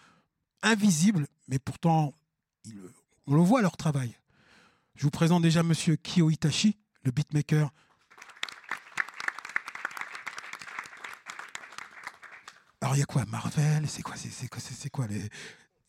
invisible, 0.63 1.27
mais 1.49 1.59
pourtant, 1.59 2.13
on 3.27 3.35
le 3.35 3.41
voit 3.41 3.63
leur 3.63 3.79
travail. 3.79 4.15
Je 4.97 5.05
vous 5.05 5.11
présente 5.11 5.41
déjà 5.43 5.63
Monsieur 5.63 5.97
Kyo 5.97 6.29
Itachi, 6.29 6.77
le 7.05 7.11
beatmaker. 7.11 7.71
Alors, 12.83 12.97
il 12.97 12.99
y 12.99 13.03
a 13.03 13.07
quoi 13.07 13.25
Marvel? 13.25 13.89
C'est 13.89 14.03
quoi, 14.03 14.17
c'est, 14.17 14.49
quoi, 14.49 14.61
c'est 14.61 14.91
quoi 14.91 15.07
les... 15.07 15.27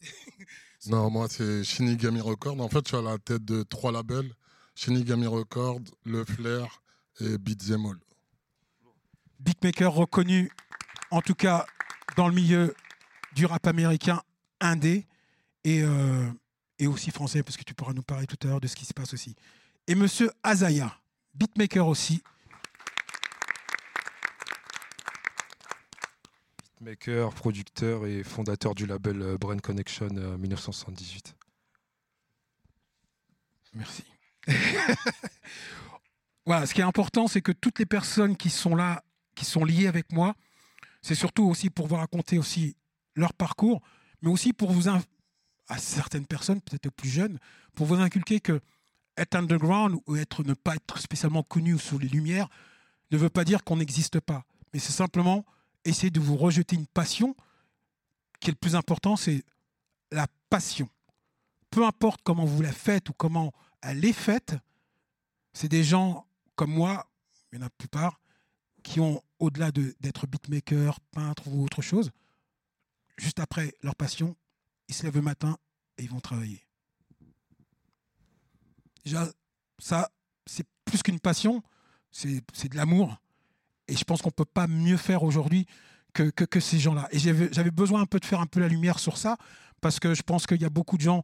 Non, 0.88 1.12
moi, 1.12 1.28
c'est 1.30 1.64
Shinigami 1.64 2.22
Records. 2.22 2.60
En 2.60 2.68
fait, 2.68 2.80
je 2.86 2.88
suis 2.88 2.98
à 2.98 3.02
la 3.04 3.20
tête 3.20 3.46
de 3.46 3.62
trois 3.62 3.92
labels 3.92 4.34
Shinigami 4.74 5.28
Records, 5.28 5.82
Le 6.06 6.26
Flair 6.26 6.82
et 7.20 7.38
Beat 7.38 7.68
Them 7.68 7.86
All. 7.86 8.00
beatmakers 9.40 9.94
reconnus, 9.94 10.50
en 11.12 11.22
tout 11.22 11.36
cas 11.36 11.66
dans 12.16 12.28
le 12.28 12.34
milieu 12.34 12.74
du 13.34 13.46
rap 13.46 13.68
américain 13.68 14.22
indé 14.60 15.06
et, 15.64 15.82
euh, 15.84 16.30
et 16.80 16.88
aussi 16.88 17.12
français, 17.12 17.44
parce 17.44 17.58
que 17.58 17.64
tu 17.64 17.74
pourras 17.74 17.94
nous 17.94 18.02
parler 18.02 18.26
tout 18.26 18.38
à 18.44 18.48
l'heure 18.48 18.62
de 18.62 18.68
ce 18.68 18.76
qui 18.76 18.86
se 18.86 18.94
passe 18.94 19.14
aussi. 19.14 19.36
Et 19.88 19.96
monsieur 19.96 20.32
Azaya, 20.44 20.96
beatmaker 21.36 21.88
aussi. 21.88 22.24
Maker, 26.82 27.34
producteur 27.34 28.08
et 28.08 28.24
fondateur 28.24 28.74
du 28.74 28.88
label 28.88 29.22
euh, 29.22 29.38
Brain 29.38 29.60
Connection 29.60 30.10
euh, 30.18 30.38
1978. 30.38 31.36
Merci. 33.76 34.04
voilà, 36.46 36.66
ce 36.66 36.74
qui 36.74 36.82
est 36.82 36.84
important, 36.84 37.28
c'est 37.28 37.42
que 37.42 37.52
toutes 37.52 37.78
les 37.78 37.86
personnes 37.86 38.36
qui 38.36 38.50
sont 38.50 38.76
là, 38.76 39.04
qui 39.36 39.46
sont 39.46 39.64
liées 39.64 39.88
avec 39.88 40.12
moi, 40.12 40.36
c'est 41.04 41.16
surtout 41.16 41.44
aussi 41.44 41.70
pour 41.70 41.88
vous 41.88 41.96
raconter 41.96 42.40
aussi 42.40 42.76
leur 43.16 43.34
parcours, 43.34 43.82
mais 44.22 44.30
aussi 44.30 44.52
pour 44.52 44.72
vous, 44.72 44.90
à 44.90 45.78
certaines 45.78 46.26
personnes, 46.26 46.62
peut-être 46.62 46.90
plus 46.90 47.10
jeunes, 47.10 47.38
pour 47.76 47.86
vous 47.86 47.96
inculquer 47.96 48.40
que 48.40 48.60
être 49.18 49.36
underground 49.36 50.00
ou 50.08 50.16
être, 50.16 50.44
ne 50.44 50.54
pas 50.54 50.76
être 50.76 50.98
spécialement 50.98 51.44
connu 51.44 51.76
ou 51.76 51.80
sous 51.80 52.00
les 52.00 52.08
lumières 52.08 52.50
ne 53.12 53.18
veut 53.18 53.30
pas 53.30 53.44
dire 53.44 53.64
qu'on 53.64 53.78
n'existe 53.78 54.20
pas. 54.20 54.46
Mais 54.74 54.80
c'est 54.80 54.94
simplement 54.94 55.46
essayer 55.86 56.12
de 56.12 56.20
vous 56.20 56.38
rejeter 56.38 56.76
une 56.76 56.88
passion, 56.88 57.36
qui 58.40 58.50
est 58.50 58.54
le 58.54 58.58
plus 58.58 58.76
important, 58.76 59.16
c'est 59.16 59.44
la 60.12 60.28
passion 60.50 60.90
peu 61.72 61.86
importe 61.86 62.22
comment 62.24 62.46
vous 62.46 62.62
la 62.62 62.74
faites 62.74 63.10
ou 63.10 63.14
comment 63.14 63.54
elle 63.82 64.06
est 64.06 64.14
faite, 64.14 64.56
c'est 65.54 65.70
des 65.70 65.84
gens 65.84 66.28
comme 66.56 66.72
moi, 66.74 67.10
il 67.52 67.56
y 67.56 67.58
en 67.58 67.62
a 67.62 67.66
la 67.66 67.70
plupart, 67.72 68.20
qui 68.84 69.00
ont, 69.00 69.24
au-delà 69.40 69.72
de- 69.72 69.96
d'être 70.00 70.28
beatmaker, 70.28 71.00
peintre 71.12 71.48
ou 71.48 71.64
autre 71.64 71.82
chose, 71.82 72.12
juste 73.18 73.40
après 73.40 73.74
leur 73.82 73.96
passion, 73.96 74.36
ils 74.88 74.94
se 74.94 75.04
lèvent 75.04 75.16
le 75.16 75.22
matin 75.22 75.58
et 75.98 76.04
ils 76.04 76.10
vont 76.10 76.20
travailler. 76.20 76.68
Déjà, 79.04 79.32
ça, 79.80 80.12
c'est 80.46 80.68
plus 80.86 81.02
qu'une 81.02 81.20
passion, 81.20 81.64
c'est 82.12 82.44
de 82.70 82.76
l'amour. 82.76 83.18
Et 83.92 83.98
je 83.98 84.06
pense 84.06 84.22
qu'on 84.22 84.30
ne 84.30 84.34
peut 84.34 84.46
pas 84.46 84.68
mieux 84.68 84.96
faire 84.96 85.22
aujourd'hui 85.24 85.66
que, 86.14 86.30
que, 86.30 86.60
ces 86.62 86.80
gens-là. 86.80 87.10
Et 87.12 87.20
j'avais 87.20 87.50
j'avais 87.52 87.72
besoin 87.72 88.02
un 88.02 88.06
peu 88.06 88.22
de 88.22 88.26
faire 88.26 88.40
un 88.40 88.46
peu 88.46 88.62
la 88.62 88.70
lumière 88.70 89.00
sur 89.00 89.18
ça, 89.18 89.36
parce 89.82 90.00
que 90.00 90.14
je 90.14 90.22
pense 90.22 90.48
qu'il 90.48 90.62
y 90.62 90.66
a 90.66 90.70
beaucoup 90.70 90.96
de 90.96 91.02
gens 91.02 91.24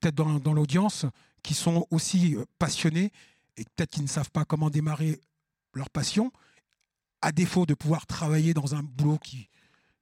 peut-être 0.00 0.14
dans, 0.14 0.38
dans 0.38 0.54
l'audience, 0.54 1.04
qui 1.42 1.52
sont 1.52 1.86
aussi 1.90 2.36
euh, 2.36 2.44
passionnés 2.58 3.12
et 3.58 3.64
peut-être 3.64 3.90
qui 3.90 4.00
ne 4.00 4.06
savent 4.06 4.30
pas 4.30 4.46
comment 4.46 4.70
démarrer 4.70 5.20
leur 5.74 5.90
passion, 5.90 6.32
à 7.20 7.32
défaut 7.32 7.66
de 7.66 7.74
pouvoir 7.74 8.06
travailler 8.06 8.54
dans 8.54 8.74
un 8.74 8.82
boulot 8.82 9.18
qui, 9.18 9.50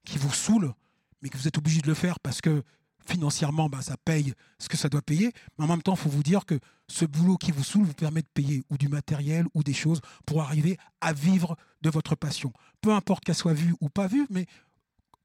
qui 0.04 0.18
vous 0.18 0.32
saoule, 0.32 0.72
mais 1.20 1.30
que 1.30 1.36
vous 1.36 1.48
êtes 1.48 1.58
obligé 1.58 1.80
de 1.80 1.88
le 1.88 1.94
faire 1.94 2.20
parce 2.20 2.40
que 2.40 2.62
financièrement, 3.08 3.68
bah, 3.68 3.82
ça 3.82 3.96
paye 3.96 4.34
ce 4.58 4.68
que 4.68 4.76
ça 4.76 4.88
doit 4.88 5.02
payer. 5.02 5.32
Mais 5.58 5.64
en 5.64 5.68
même 5.68 5.82
temps, 5.82 5.94
il 5.94 5.98
faut 5.98 6.08
vous 6.08 6.22
dire 6.22 6.44
que 6.44 6.58
ce 6.88 7.04
boulot 7.04 7.36
qui 7.36 7.52
vous 7.52 7.64
saoule 7.64 7.84
vous 7.84 7.94
permet 7.94 8.22
de 8.22 8.28
payer 8.32 8.62
ou 8.70 8.78
du 8.78 8.88
matériel 8.88 9.46
ou 9.54 9.62
des 9.62 9.72
choses 9.72 10.00
pour 10.26 10.42
arriver 10.42 10.76
à 11.00 11.12
vivre 11.12 11.56
de 11.82 11.90
votre 11.90 12.14
passion. 12.14 12.52
Peu 12.80 12.92
importe 12.92 13.24
qu'elle 13.24 13.34
soit 13.34 13.54
vue 13.54 13.74
ou 13.80 13.88
pas 13.88 14.06
vue, 14.06 14.26
mais 14.30 14.46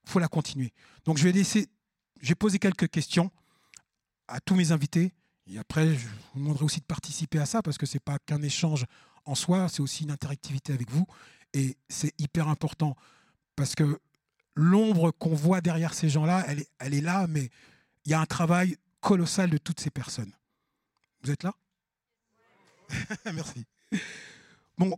faut 0.06 0.20
la 0.20 0.28
continuer. 0.28 0.74
Donc 1.06 1.18
je 1.18 1.24
vais 1.24 1.32
laisser, 1.32 1.68
j'ai 2.22 2.36
posé 2.36 2.60
quelques 2.60 2.90
questions 2.90 3.32
à 4.28 4.40
tous 4.40 4.56
mes 4.56 4.72
invités. 4.72 5.13
Et 5.48 5.58
après, 5.58 5.94
je 5.94 6.08
vous 6.08 6.40
demanderai 6.40 6.66
aussi 6.66 6.80
de 6.80 6.86
participer 6.86 7.40
à 7.40 7.46
ça 7.46 7.62
parce 7.62 7.78
que 7.78 7.86
c'est 7.86 8.00
pas 8.00 8.18
qu'un 8.20 8.42
échange 8.42 8.86
en 9.25 9.36
soi, 9.36 9.68
c'est 9.70 9.82
aussi 9.82 10.04
une 10.04 10.12
interactivité 10.12 10.74
avec 10.74 10.90
vous. 10.90 11.06
Et 11.54 11.78
c'est 11.90 12.13
hyper 12.20 12.48
important 12.48 12.96
parce 13.56 13.75
que 13.75 14.00
l'ombre 14.56 15.12
qu'on 15.12 15.34
voit 15.34 15.62
derrière 15.62 15.94
ces 15.94 16.10
gens-là, 16.10 16.44
elle 16.48 16.63
elle 16.80 16.94
est 16.94 17.02
là, 17.02 17.28
mais 17.28 17.50
il 18.05 18.12
y 18.12 18.13
a 18.13 18.19
un 18.19 18.25
travail 18.25 18.77
colossal 19.01 19.50
de 19.50 19.57
toutes 19.57 19.79
ces 19.79 19.89
personnes. 19.89 20.31
Vous 21.24 21.31
êtes 21.31 21.43
là? 21.43 21.53
Merci. 23.25 23.65
Bon, 24.77 24.98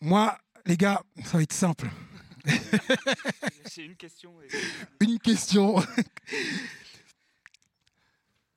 moi, 0.00 0.38
les 0.66 0.76
gars, 0.76 1.02
ça 1.24 1.38
va 1.38 1.42
être 1.42 1.52
simple. 1.52 1.88
J'ai 3.74 3.84
une 3.84 3.96
question. 3.96 4.32
une 5.00 5.18
question. 5.18 5.82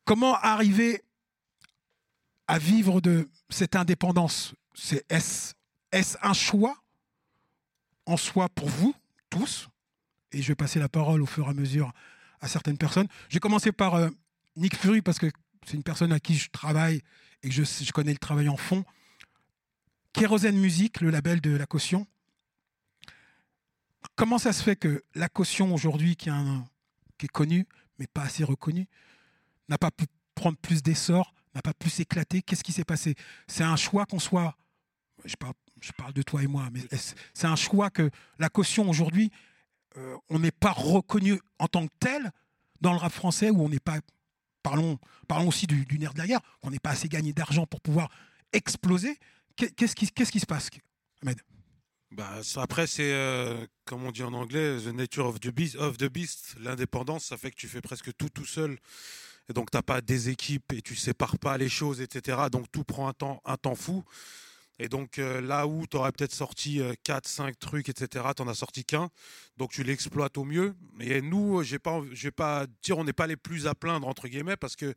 Comment 0.05 0.35
arriver 0.35 1.01
à 2.47 2.57
vivre 2.57 3.01
de 3.01 3.29
cette 3.49 3.75
indépendance? 3.75 4.53
C'est 4.73 5.05
est-ce 5.09 5.53
est-ce 5.91 6.17
un 6.21 6.33
choix 6.33 6.77
en 8.05 8.17
soi 8.17 8.49
pour 8.49 8.69
vous 8.69 8.95
tous? 9.29 9.67
Et 10.31 10.41
je 10.41 10.47
vais 10.49 10.55
passer 10.55 10.79
la 10.79 10.89
parole 10.89 11.21
au 11.21 11.25
fur 11.25 11.47
et 11.47 11.49
à 11.49 11.53
mesure 11.53 11.91
à 12.41 12.47
certaines 12.47 12.77
personnes. 12.77 13.07
Je 13.29 13.35
vais 13.35 13.39
commencer 13.39 13.71
par 13.71 13.95
euh, 13.95 14.09
Nick 14.55 14.75
Fury 14.75 15.01
parce 15.01 15.19
que 15.19 15.27
c'est 15.65 15.75
une 15.75 15.83
personne 15.83 16.11
à 16.11 16.19
qui 16.19 16.35
je 16.35 16.49
travaille 16.49 17.01
et 17.43 17.49
que 17.49 17.55
je, 17.55 17.91
connais 17.91 18.11
le 18.11 18.17
travail 18.17 18.49
en 18.49 18.57
fond. 18.57 18.83
Kérosène 20.13 20.57
Musique, 20.57 21.01
le 21.01 21.09
label 21.09 21.39
de 21.39 21.51
la 21.51 21.65
caution. 21.65 22.05
Comment 24.15 24.37
ça 24.37 24.53
se 24.53 24.61
fait 24.61 24.75
que 24.75 25.03
la 25.15 25.29
caution 25.29 25.73
aujourd'hui, 25.73 26.15
qui, 26.15 26.29
est 26.29 27.27
connue, 27.27 27.67
mais 27.97 28.07
pas 28.07 28.23
assez 28.23 28.43
reconnue, 28.43 28.87
n'a 29.69 29.77
pas 29.77 29.91
pu 29.91 30.05
prendre 30.35 30.57
plus 30.57 30.83
d'essor, 30.83 31.33
n'a 31.55 31.61
pas 31.61 31.73
pu 31.73 31.89
s'éclater 31.89 32.41
Qu'est-ce 32.41 32.63
qui 32.63 32.73
s'est 32.73 32.83
passé? 32.83 33.15
C'est 33.47 33.63
un 33.63 33.75
choix 33.75 34.05
qu'on 34.05 34.19
soit. 34.19 34.55
Je 35.23 35.35
parle, 35.35 35.53
je 35.79 35.91
parle 35.91 36.13
de 36.13 36.23
toi 36.23 36.43
et 36.43 36.47
moi, 36.47 36.69
mais 36.71 36.81
c'est 37.33 37.47
un 37.47 37.55
choix 37.55 37.89
que 37.89 38.09
la 38.39 38.49
caution 38.49 38.89
aujourd'hui, 38.89 39.31
euh, 39.97 40.17
on 40.29 40.39
n'est 40.39 40.51
pas 40.51 40.71
reconnu 40.71 41.39
en 41.59 41.67
tant 41.67 41.87
que 41.87 41.93
tel 41.99 42.31
dans 42.79 42.91
le 42.93 42.97
rap 42.97 43.11
français 43.11 43.49
où 43.49 43.61
on 43.61 43.69
n'est 43.69 43.79
pas. 43.79 43.99
Parlons, 44.63 44.99
parlons 45.27 45.47
aussi 45.47 45.65
du, 45.65 45.85
du 45.85 45.97
nerf 45.97 46.13
de 46.13 46.19
la 46.19 46.27
guerre, 46.27 46.41
qu'on 46.61 46.69
n'est 46.71 46.79
pas 46.79 46.91
assez 46.91 47.09
gagné 47.09 47.33
d'argent 47.33 47.65
pour 47.65 47.81
pouvoir 47.81 48.09
exploser. 48.53 49.17
Qu'est- 49.55 49.73
Qu'est-ce 49.75 49.95
qui, 50.31 50.39
se 50.39 50.45
passe, 50.45 50.69
Ahmed? 51.23 51.39
Bah, 52.11 52.41
après, 52.57 52.87
c'est, 52.87 53.11
euh, 53.13 53.65
comme 53.85 54.03
on 54.03 54.11
dit 54.11 54.21
en 54.23 54.33
anglais, 54.33 54.77
the 54.83 54.87
nature 54.93 55.25
of 55.25 55.39
the 55.39 55.47
beast. 55.49 55.75
Of 55.77 55.97
the 55.97 56.09
beast. 56.09 56.55
L'indépendance, 56.59 57.25
ça 57.25 57.37
fait 57.37 57.49
que 57.51 57.55
tu 57.55 57.67
fais 57.67 57.81
presque 57.81 58.13
tout 58.17 58.29
tout 58.29 58.45
seul. 58.45 58.77
Et 59.49 59.53
donc, 59.53 59.71
tu 59.71 59.77
n'as 59.77 59.81
pas 59.81 60.01
des 60.01 60.29
équipes 60.29 60.73
et 60.73 60.81
tu 60.81 60.95
sépares 60.95 61.39
pas 61.39 61.57
les 61.57 61.69
choses, 61.69 62.01
etc. 62.01 62.37
Donc, 62.51 62.71
tout 62.71 62.83
prend 62.83 63.07
un 63.07 63.13
temps, 63.13 63.41
un 63.45 63.57
temps 63.57 63.75
fou. 63.75 64.03
Et 64.81 64.89
donc, 64.89 65.19
euh, 65.19 65.41
là 65.41 65.67
où 65.67 65.85
tu 65.85 65.95
aurais 65.95 66.11
peut-être 66.11 66.33
sorti 66.33 66.81
4, 67.03 67.27
5 67.27 67.59
trucs, 67.59 67.87
etc., 67.87 68.25
tu 68.35 68.41
n'en 68.41 68.49
as 68.49 68.55
sorti 68.55 68.83
qu'un. 68.83 69.09
Donc, 69.57 69.71
tu 69.71 69.83
l'exploites 69.83 70.37
au 70.37 70.43
mieux. 70.43 70.73
Et 70.99 71.21
nous, 71.21 71.61
je 71.63 71.75
ne 71.75 72.13
vais 72.13 72.31
pas 72.31 72.65
dire 72.81 72.97
on 72.97 73.03
n'est 73.03 73.13
pas 73.13 73.27
les 73.27 73.37
plus 73.37 73.67
à 73.67 73.75
plaindre, 73.75 74.07
entre 74.07 74.27
guillemets, 74.27 74.57
parce 74.57 74.75
que, 74.75 74.95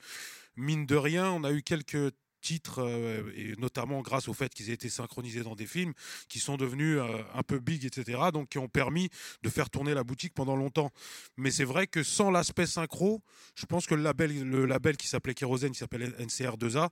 mine 0.56 0.86
de 0.86 0.96
rien, 0.96 1.30
on 1.30 1.44
a 1.44 1.52
eu 1.52 1.62
quelques 1.62 2.12
titres, 2.44 2.82
euh, 2.82 3.32
et 3.34 3.56
notamment 3.58 4.02
grâce 4.02 4.28
au 4.28 4.34
fait 4.34 4.52
qu'ils 4.54 4.70
aient 4.70 4.74
été 4.74 4.88
synchronisés 4.88 5.42
dans 5.42 5.56
des 5.56 5.66
films, 5.66 5.94
qui 6.28 6.38
sont 6.38 6.56
devenus 6.56 6.98
euh, 6.98 7.22
un 7.32 7.42
peu 7.42 7.58
big, 7.58 7.84
etc. 7.84 8.20
Donc 8.32 8.50
qui 8.50 8.58
ont 8.58 8.68
permis 8.68 9.08
de 9.42 9.48
faire 9.48 9.70
tourner 9.70 9.94
la 9.94 10.04
boutique 10.04 10.34
pendant 10.34 10.54
longtemps. 10.54 10.90
Mais 11.36 11.50
c'est 11.50 11.64
vrai 11.64 11.86
que 11.86 12.02
sans 12.02 12.30
l'aspect 12.30 12.66
synchro, 12.66 13.22
je 13.56 13.66
pense 13.66 13.86
que 13.86 13.94
le 13.94 14.02
label, 14.02 14.44
le 14.44 14.66
label 14.66 14.96
qui 14.96 15.08
s'appelait 15.08 15.34
Kérosène, 15.34 15.72
qui 15.72 15.78
s'appelle 15.78 16.14
NCR2A, 16.20 16.90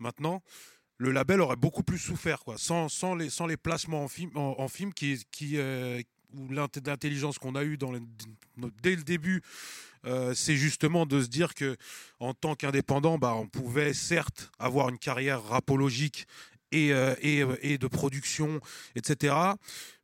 maintenant, 0.00 0.42
le 1.00 1.12
label 1.12 1.40
aurait 1.40 1.56
beaucoup 1.56 1.82
plus 1.82 1.98
souffert. 1.98 2.44
Sans, 2.56 3.14
les, 3.14 3.56
placements 3.56 4.04
en 4.04 4.08
film, 4.08 4.30
en, 4.36 4.68
qui, 4.94 5.24
qui, 5.32 5.56
euh, 5.56 6.02
l'intelligence 6.50 7.38
qu'on 7.38 7.54
a 7.54 7.64
eue 7.64 7.78
dès 8.82 8.96
le 8.96 9.02
début 9.02 9.42
euh, 10.06 10.32
c'est 10.34 10.56
justement 10.56 11.04
de 11.04 11.20
se 11.20 11.28
dire 11.28 11.54
que 11.54 11.76
en 12.20 12.32
tant 12.32 12.54
qu'indépendant, 12.54 13.18
bah, 13.18 13.34
on 13.34 13.46
pouvait 13.46 13.92
certes 13.92 14.50
avoir 14.58 14.88
une 14.88 14.98
carrière 14.98 15.42
rapologique 15.42 16.26
et, 16.72 16.92
euh, 16.92 17.14
de 17.62 17.86
production, 17.86 18.60
etc. 18.94 19.34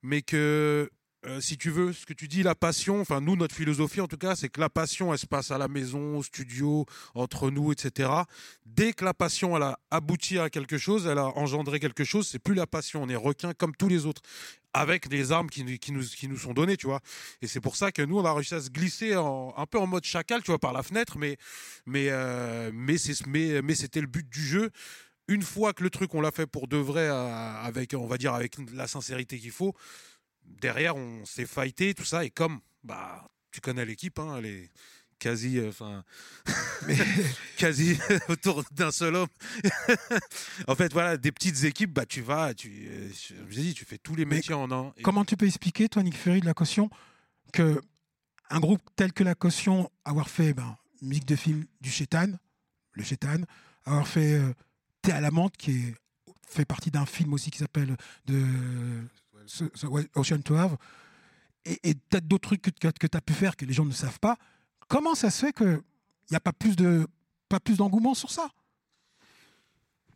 Mais 0.02 0.22
que 0.22 0.90
euh, 1.26 1.40
si 1.40 1.58
tu 1.58 1.70
veux, 1.70 1.92
ce 1.92 2.06
que 2.06 2.12
tu 2.12 2.28
dis, 2.28 2.42
la 2.42 2.54
passion, 2.54 3.00
enfin 3.00 3.20
nous, 3.20 3.34
notre 3.34 3.54
philosophie 3.54 4.00
en 4.00 4.06
tout 4.06 4.16
cas, 4.16 4.36
c'est 4.36 4.48
que 4.48 4.60
la 4.60 4.68
passion, 4.68 5.12
elle 5.12 5.18
se 5.18 5.26
passe 5.26 5.50
à 5.50 5.58
la 5.58 5.66
maison, 5.66 6.18
au 6.18 6.22
studio, 6.22 6.86
entre 7.14 7.50
nous, 7.50 7.72
etc. 7.72 8.10
Dès 8.64 8.92
que 8.92 9.04
la 9.04 9.12
passion, 9.12 9.56
elle 9.56 9.64
a 9.64 9.78
abouti 9.90 10.38
à 10.38 10.50
quelque 10.50 10.78
chose, 10.78 11.06
elle 11.06 11.18
a 11.18 11.26
engendré 11.36 11.80
quelque 11.80 12.04
chose, 12.04 12.28
c'est 12.28 12.38
plus 12.38 12.54
la 12.54 12.66
passion, 12.66 13.02
on 13.02 13.08
est 13.08 13.16
requin 13.16 13.54
comme 13.54 13.74
tous 13.74 13.88
les 13.88 14.06
autres, 14.06 14.22
avec 14.72 15.08
des 15.08 15.32
armes 15.32 15.48
qui, 15.50 15.64
nous, 15.90 16.36
sont 16.36 16.52
données, 16.52 16.76
tu 16.76 16.86
vois. 16.86 17.00
Et 17.42 17.48
c'est 17.48 17.60
pour 17.60 17.76
ça 17.76 17.90
que 17.90 18.02
nous, 18.02 18.18
on 18.18 18.24
a 18.24 18.32
réussi 18.32 18.54
à 18.54 18.60
se 18.60 18.70
glisser 18.70 19.14
un 19.14 19.66
peu 19.68 19.78
en 19.78 19.86
mode 19.86 20.04
chacal, 20.04 20.42
tu 20.42 20.52
vois, 20.52 20.60
par 20.60 20.72
la 20.72 20.82
fenêtre, 20.84 21.18
mais, 21.18 21.38
mais, 21.86 22.08
euh, 22.10 22.70
mais, 22.72 22.96
mais 23.62 23.74
c'était 23.74 24.00
le 24.00 24.06
but 24.06 24.28
du 24.28 24.44
jeu 24.44 24.70
une 25.28 25.42
fois 25.42 25.72
que 25.72 25.82
le 25.82 25.90
truc 25.90 26.14
on 26.14 26.20
l'a 26.20 26.30
fait 26.30 26.46
pour 26.46 26.68
de 26.68 26.76
vrai 26.76 27.08
euh, 27.08 27.52
avec 27.62 27.94
on 27.94 28.06
va 28.06 28.16
dire 28.16 28.34
avec 28.34 28.56
la 28.72 28.86
sincérité 28.86 29.38
qu'il 29.38 29.50
faut 29.50 29.74
derrière, 30.46 30.96
on 30.96 31.24
s'est 31.24 31.46
fighté, 31.46 31.94
tout 31.94 32.04
ça, 32.04 32.24
et 32.24 32.30
comme, 32.30 32.60
bah, 32.84 33.28
tu 33.50 33.60
connais 33.60 33.84
l'équipe, 33.84 34.18
hein, 34.18 34.36
elle 34.38 34.46
est 34.46 34.70
quasi, 35.18 35.58
euh, 35.58 35.68
enfin, 35.68 36.04
quasi 37.56 37.98
autour 38.28 38.64
d'un 38.72 38.90
seul 38.90 39.16
homme. 39.16 39.28
en 40.68 40.74
fait, 40.74 40.92
voilà, 40.92 41.16
des 41.16 41.32
petites 41.32 41.64
équipes, 41.64 41.92
bah, 41.92 42.06
tu 42.06 42.20
vas, 42.20 42.54
tu, 42.54 42.88
euh, 42.88 43.10
je 43.48 43.60
dit, 43.60 43.74
tu 43.74 43.84
fais 43.84 43.98
tous 43.98 44.14
les 44.14 44.24
métiers 44.24 44.54
en 44.54 44.70
un. 44.70 44.92
Et... 44.96 45.02
Comment 45.02 45.24
tu 45.24 45.36
peux 45.36 45.46
expliquer, 45.46 45.88
toi, 45.88 46.02
Nick 46.02 46.16
Ferry, 46.16 46.40
de 46.40 46.46
la 46.46 46.54
caution, 46.54 46.90
que 47.52 47.80
un 48.50 48.60
groupe 48.60 48.82
tel 48.94 49.12
que 49.12 49.24
la 49.24 49.34
caution, 49.34 49.90
avoir 50.04 50.28
fait 50.28 50.52
ben, 50.52 50.76
musique 51.02 51.26
de 51.26 51.36
film 51.36 51.64
du 51.80 51.90
Chétan, 51.90 52.28
le 52.92 53.02
Chétan, 53.02 53.38
avoir 53.84 54.06
fait 54.06 54.34
euh, 54.34 54.52
Thé 55.02 55.12
à 55.12 55.20
la 55.20 55.30
menthe, 55.30 55.56
qui 55.56 55.72
est, 55.72 55.94
fait 56.48 56.64
partie 56.64 56.90
d'un 56.90 57.06
film 57.06 57.32
aussi 57.32 57.50
qui 57.50 57.58
s'appelle 57.58 57.96
de 58.26 58.44
Ocean 60.14 60.40
to 60.40 60.54
Have, 60.54 60.76
et, 61.64 61.94
peut-être 61.94 62.28
d'autres 62.28 62.48
trucs 62.48 62.62
que, 62.62 62.70
que, 62.70 63.06
tu 63.06 63.16
as 63.16 63.20
pu 63.20 63.32
faire 63.32 63.56
que 63.56 63.64
les 63.64 63.72
gens 63.72 63.84
ne 63.84 63.92
savent 63.92 64.20
pas. 64.20 64.36
Comment 64.88 65.14
ça 65.14 65.30
se 65.30 65.46
fait 65.46 65.52
qu'il 65.52 65.82
n'y 66.30 66.36
a 66.36 66.40
pas 66.40 66.52
plus, 66.52 66.76
de, 66.76 67.06
d'engouement 67.76 68.14
sur 68.14 68.30
ça? 68.30 68.48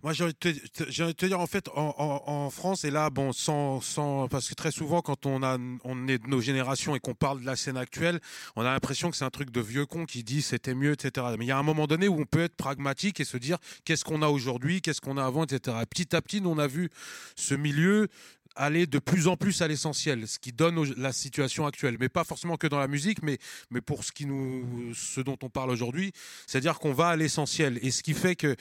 Moi, 0.03 0.15
j'ai 0.15 0.25
envie, 0.25 0.33
de 0.33 1.13
te 1.13 1.27
dire, 1.27 1.39
en 1.39 1.47
fait, 1.47 1.69
en, 1.75 2.49
France, 2.49 2.85
et 2.85 2.91
là, 2.91 3.11
bon, 3.11 3.33
sans, 3.33 3.83
sans, 3.83 4.29
parce 4.29 4.49
que 4.49 4.55
très 4.55 4.71
souvent, 4.71 5.03
quand 5.03 5.27
on, 5.27 5.43
a, 5.43 5.59
on 5.85 6.09
est 6.09 6.17
de 6.19 6.27
nos 6.27 6.41
générations 6.41 6.97
et 6.97 7.01
qu'on 7.01 7.15
parle 7.15 7.43
de 7.43 7.47
la 7.47 7.55
scène 7.55 7.77
actuelle, 7.77 8.19
on 8.57 8.63
a 8.63 8.73
l'impression 8.73 9.11
que 9.11 9.17
c'est 9.17 9.27
un 9.27 9.31
truc 9.31 9.51
de 9.51 9.61
vieux 9.61 9.85
con 9.85 10.07
qui 10.07 10.25
dit 10.25 10.41
c'était 10.41 10.75
mieux, 10.75 10.93
etc. 10.93 11.27
Mais 11.39 11.45
il 11.45 11.49
y 11.49 11.53
a 11.53 11.59
un 11.59 11.63
moment 11.63 11.87
donné 11.87 12.09
où 12.09 12.19
on 12.19 12.25
peut 12.25 12.41
être 12.41 12.57
pragmatique 12.57 13.21
et 13.21 13.25
se 13.25 13.37
dire 13.37 13.59
qu'est-ce 13.85 14.05
qu'on 14.05 14.23
a 14.23 14.29
aujourd'hui, 14.29 14.81
qu'est-ce 14.81 15.03
qu'on 15.03 15.19
a 15.19 15.25
avant, 15.25 15.45
etc. 15.45 15.77
Petit 15.91 16.17
à 16.17 16.23
petit, 16.23 16.41
nous, 16.41 16.49
on 16.49 16.59
a 16.59 16.67
vu 16.67 16.89
ce 17.37 17.55
milieu 17.55 18.09
aller 18.57 18.87
de 18.87 18.99
plus 18.99 19.29
en 19.29 19.37
plus 19.37 19.63
à 19.63 19.69
l'essentiel, 19.69 20.27
ce 20.27 20.39
qui 20.39 20.53
donne 20.53 20.83
la 20.97 21.13
situation 21.13 21.67
actuelle, 21.67 21.97
mais 22.01 22.09
pas 22.09 22.25
forcément 22.25 22.57
que 22.57 22.67
dans 22.67 22.79
la 22.79 22.89
musique, 22.89 23.23
mais, 23.23 23.39
mais 23.71 23.81
pour 23.81 24.05
ce, 24.05 24.13
qui 24.13 24.27
nous, 24.27 24.93
ce 24.95 25.21
dont 25.21 25.39
on 25.43 25.49
parle 25.49 25.71
aujourd'hui, 25.71 26.13
c'est-à-dire 26.47 26.79
qu'on 26.79 26.93
va 26.93 27.09
à 27.09 27.17
l'essentiel, 27.17 27.79
et 27.83 27.91
ce 27.91 28.03
qui 28.03 28.15
fait 28.15 28.37
que 28.37 28.57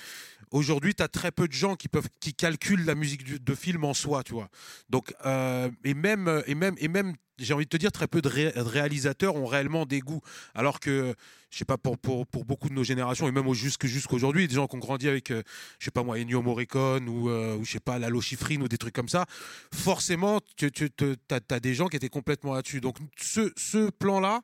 aujourd'hui, 0.52 0.94
tu 0.96 1.04
as 1.04 1.08
très 1.08 1.32
peu 1.32 1.48
de 1.48 1.54
gens 1.54 1.76
qui 1.76 1.88
peuvent 1.88 2.10
qui 2.20 2.34
calculent 2.34 2.86
la 2.86 2.96
musique 2.96 3.44
de 3.44 3.56
film 3.56 3.84
en 3.84 3.94
soi, 3.94 4.24
tu 4.24 4.34
vois. 4.34 4.50
Donc, 4.90 5.14
euh, 5.26 5.70
et 5.84 5.94
même, 5.94 6.44
et 6.48 6.56
même, 6.56 6.76
et 6.78 6.88
même 6.88 7.16
j'ai 7.40 7.54
envie 7.54 7.66
de 7.66 7.70
te 7.70 7.78
dire, 7.78 7.92
très 7.92 8.08
peu 8.08 8.22
de, 8.22 8.30
réalisateurs 8.56 9.36
ont 9.36 9.46
réellement 9.46 9.86
des 9.86 10.00
goûts. 10.00 10.22
Alors 10.54 10.80
que, 10.80 11.16
je 11.50 11.58
sais 11.58 11.66
pas, 11.66 11.78
pour, 11.78 11.98
pour, 11.98 12.28
pour 12.28 12.46
beaucoup 12.46 12.70
de 12.70 12.74
nos 12.74 12.84
générations, 12.84 13.28
et 13.28 13.32
même 13.32 13.52
jusque, 13.54 13.86
jusqu'aujourd'hui, 13.86 14.48
des 14.48 14.56
gens 14.56 14.68
qui 14.68 14.76
ont 14.76 14.80
grandi 14.80 15.08
avec, 15.08 15.32
euh, 15.32 15.42
je 15.80 15.86
sais 15.86 15.92
pas 15.92 16.04
moi, 16.04 16.18
Ennio 16.18 16.42
Morricone 16.42 17.08
ou, 17.10 17.30
euh, 17.30 17.58
ou 17.58 17.66
je 17.66 17.72
sais 17.72 17.80
pas, 17.80 18.00
Lalo 18.00 18.22
Schifrin 18.22 18.62
ou 18.62 18.68
des 18.68 18.78
trucs 18.78 18.96
comme 18.96 19.10
ça, 19.10 19.26
forcément, 19.74 20.40
tu, 20.56 20.72
tu 20.72 20.90
as, 21.32 21.40
as, 21.50 21.60
des 21.60 21.74
gens 21.74 21.88
qui 21.88 21.98
étaient 21.98 22.10
complètement 22.10 22.54
là-dessus. 22.54 22.82
Donc, 22.82 22.98
ce, 23.18 23.52
ce 23.56 23.90
plan-là, 23.90 24.42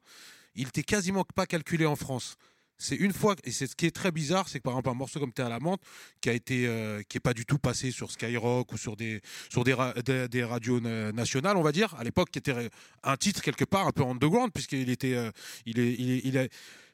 il 0.55 0.65
n'était 0.65 0.83
quasiment 0.83 1.25
pas 1.35 1.45
calculé 1.45 1.85
en 1.85 1.95
France 1.95 2.37
c'est 2.77 2.95
une 2.95 3.13
fois 3.13 3.35
et 3.43 3.51
c'est 3.51 3.67
ce 3.67 3.75
qui 3.75 3.85
est 3.85 3.95
très 3.95 4.11
bizarre 4.11 4.49
c'est 4.49 4.59
que 4.59 4.63
par 4.63 4.73
exemple 4.73 4.89
un 4.89 4.93
morceau 4.93 5.19
comme 5.19 5.31
T'es 5.31 5.43
à 5.43 5.49
la 5.49 5.59
menthe 5.59 5.81
qui 6.21 6.29
a 6.29 6.33
été 6.33 6.67
euh, 6.67 7.01
qui 7.07 7.17
est 7.17 7.21
pas 7.21 7.33
du 7.33 7.45
tout 7.45 7.57
passé 7.57 7.91
sur 7.91 8.11
Skyrock 8.11 8.71
ou 8.71 8.77
sur 8.77 8.95
des 8.95 9.21
sur 9.49 9.63
des, 9.63 9.75
des, 10.29 10.43
radios 10.43 10.79
nationales 10.79 11.57
on 11.57 11.61
va 11.61 11.71
dire 11.71 11.95
à 11.95 12.03
l'époque 12.03 12.29
qui 12.31 12.39
était 12.39 12.69
un 13.03 13.17
titre 13.17 13.41
quelque 13.41 13.65
part 13.65 13.87
un 13.87 13.91
peu 13.91 14.03
underground 14.03 14.51
puisqu'il 14.53 14.89
était 14.89 15.13
euh, 15.13 15.31
il 15.65 15.79
est 15.79 15.93
il 15.93 16.11
est, 16.11 16.21
il 16.23 16.37
est 16.37 16.49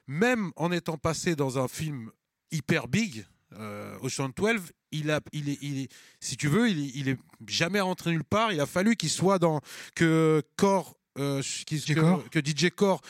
même 0.06 0.52
en 0.56 0.72
étant 0.72 0.98
passé 0.98 1.36
dans 1.36 1.58
un 1.58 1.68
film 1.68 2.10
hyper 2.50 2.88
big 2.88 3.24
euh, 3.58 3.96
Ocean 4.00 4.30
12 4.34 4.72
il 4.92 5.10
a 5.10 5.20
il 5.32 5.48
est, 5.48 5.88
si 6.20 6.36
tu 6.36 6.48
veux 6.48 6.68
il, 6.68 6.96
il 6.96 7.08
est 7.08 7.18
jamais 7.48 7.80
rentré 7.80 8.10
nulle 8.10 8.24
part. 8.24 8.52
Il 8.52 8.60
a 8.60 8.66
fallu 8.66 8.96
qu'il 8.96 9.10
soit 9.10 9.38
dans 9.38 9.60
que 9.94 10.42
Core 10.56 10.96
euh, 11.18 11.42
que, 11.66 12.28
que, 12.28 12.40
DJ 12.40 12.70
Core 12.70 13.00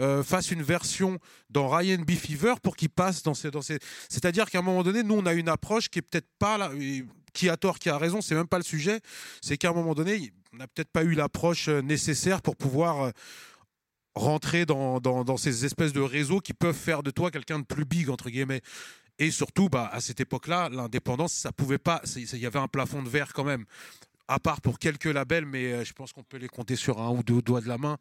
euh, 0.00 0.22
fasse 0.22 0.50
une 0.50 0.62
version 0.62 1.18
dans 1.50 1.68
Ryan 1.68 1.98
B 1.98 2.12
Fever 2.12 2.54
pour 2.62 2.76
qu'il 2.76 2.90
passe 2.90 3.22
dans 3.22 3.34
ces, 3.34 3.50
dans 3.50 3.62
ces... 3.62 3.78
C'est-à-dire 4.08 4.50
qu'à 4.50 4.58
un 4.58 4.62
moment 4.62 4.82
donné, 4.82 5.02
nous, 5.02 5.14
on 5.14 5.26
a 5.26 5.32
une 5.32 5.48
approche 5.48 5.88
qui 5.88 6.00
est 6.00 6.02
peut-être 6.02 6.28
pas 6.38 6.58
là, 6.58 6.72
qui 7.32 7.48
a 7.48 7.56
tort, 7.56 7.78
qui 7.78 7.88
a 7.88 7.98
raison, 7.98 8.20
c'est 8.20 8.34
même 8.34 8.48
pas 8.48 8.58
le 8.58 8.64
sujet. 8.64 9.00
C'est 9.40 9.56
qu'à 9.56 9.70
un 9.70 9.74
moment 9.74 9.94
donné, 9.94 10.32
on 10.52 10.56
n'a 10.56 10.66
peut-être 10.66 10.90
pas 10.90 11.04
eu 11.04 11.12
l'approche 11.12 11.68
euh, 11.68 11.82
nécessaire 11.82 12.42
pour 12.42 12.56
pouvoir 12.56 13.12
rentrer 14.14 14.66
dans, 14.66 15.00
dans, 15.00 15.24
dans, 15.24 15.36
ces 15.36 15.64
espèces 15.64 15.92
de 15.92 16.00
réseaux 16.00 16.40
qui 16.40 16.52
peuvent 16.52 16.76
faire 16.76 17.02
de 17.02 17.10
toi 17.10 17.30
quelqu'un 17.30 17.60
de 17.60 17.64
plus 17.64 17.84
big, 17.84 18.10
entre 18.10 18.28
guillemets. 18.28 18.60
Et 19.18 19.30
surtout, 19.30 19.68
bah, 19.68 19.88
à 19.92 20.00
cette 20.00 20.20
époque-là, 20.20 20.68
l'indépendance, 20.68 21.32
ça 21.32 21.52
pouvait 21.52 21.78
pas. 21.78 22.02
Il 22.16 22.38
y 22.38 22.46
avait 22.46 22.58
un 22.58 22.68
plafond 22.68 23.02
de 23.02 23.08
verre 23.08 23.32
quand 23.32 23.44
même 23.44 23.66
à 24.32 24.38
part 24.38 24.60
pour 24.60 24.78
quelques 24.78 25.04
labels, 25.04 25.44
mais 25.44 25.72
euh, 25.72 25.84
je 25.84 25.92
pense 25.92 26.12
qu'on 26.12 26.22
peut 26.22 26.38
les 26.38 26.48
compter 26.48 26.76
sur 26.76 27.00
un 27.00 27.10
ou 27.10 27.22
deux 27.22 27.42
doigts 27.42 27.60
de 27.60 27.68
la 27.68 27.76
main. 27.76 27.98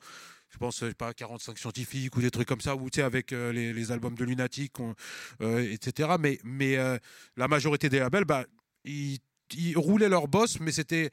Je 0.50 0.58
pense 0.58 0.84
euh, 0.84 0.94
pas 0.94 1.14
45 1.14 1.58
scientifiques 1.58 2.16
ou 2.16 2.22
des 2.22 2.32
trucs 2.32 2.48
comme 2.48 2.62
ça, 2.62 2.76
ou 2.76 2.90
tu 2.90 2.98
sais 2.98 3.02
avec 3.04 3.34
euh, 3.34 3.52
les, 3.52 3.92
albums 3.92 4.16
de 4.16 4.24
Lunatic, 4.24 4.74
etc. 5.42 6.10
Mais, 6.44 6.78
la 7.36 7.48
majorité 7.48 7.90
des 7.90 8.00
labels, 8.00 8.26
bah, 8.26 8.46
ils, 8.86 9.20
roulaient 9.76 10.10
leur 10.10 10.28
boss, 10.28 10.60
mais 10.62 10.72
c'était 10.72 11.12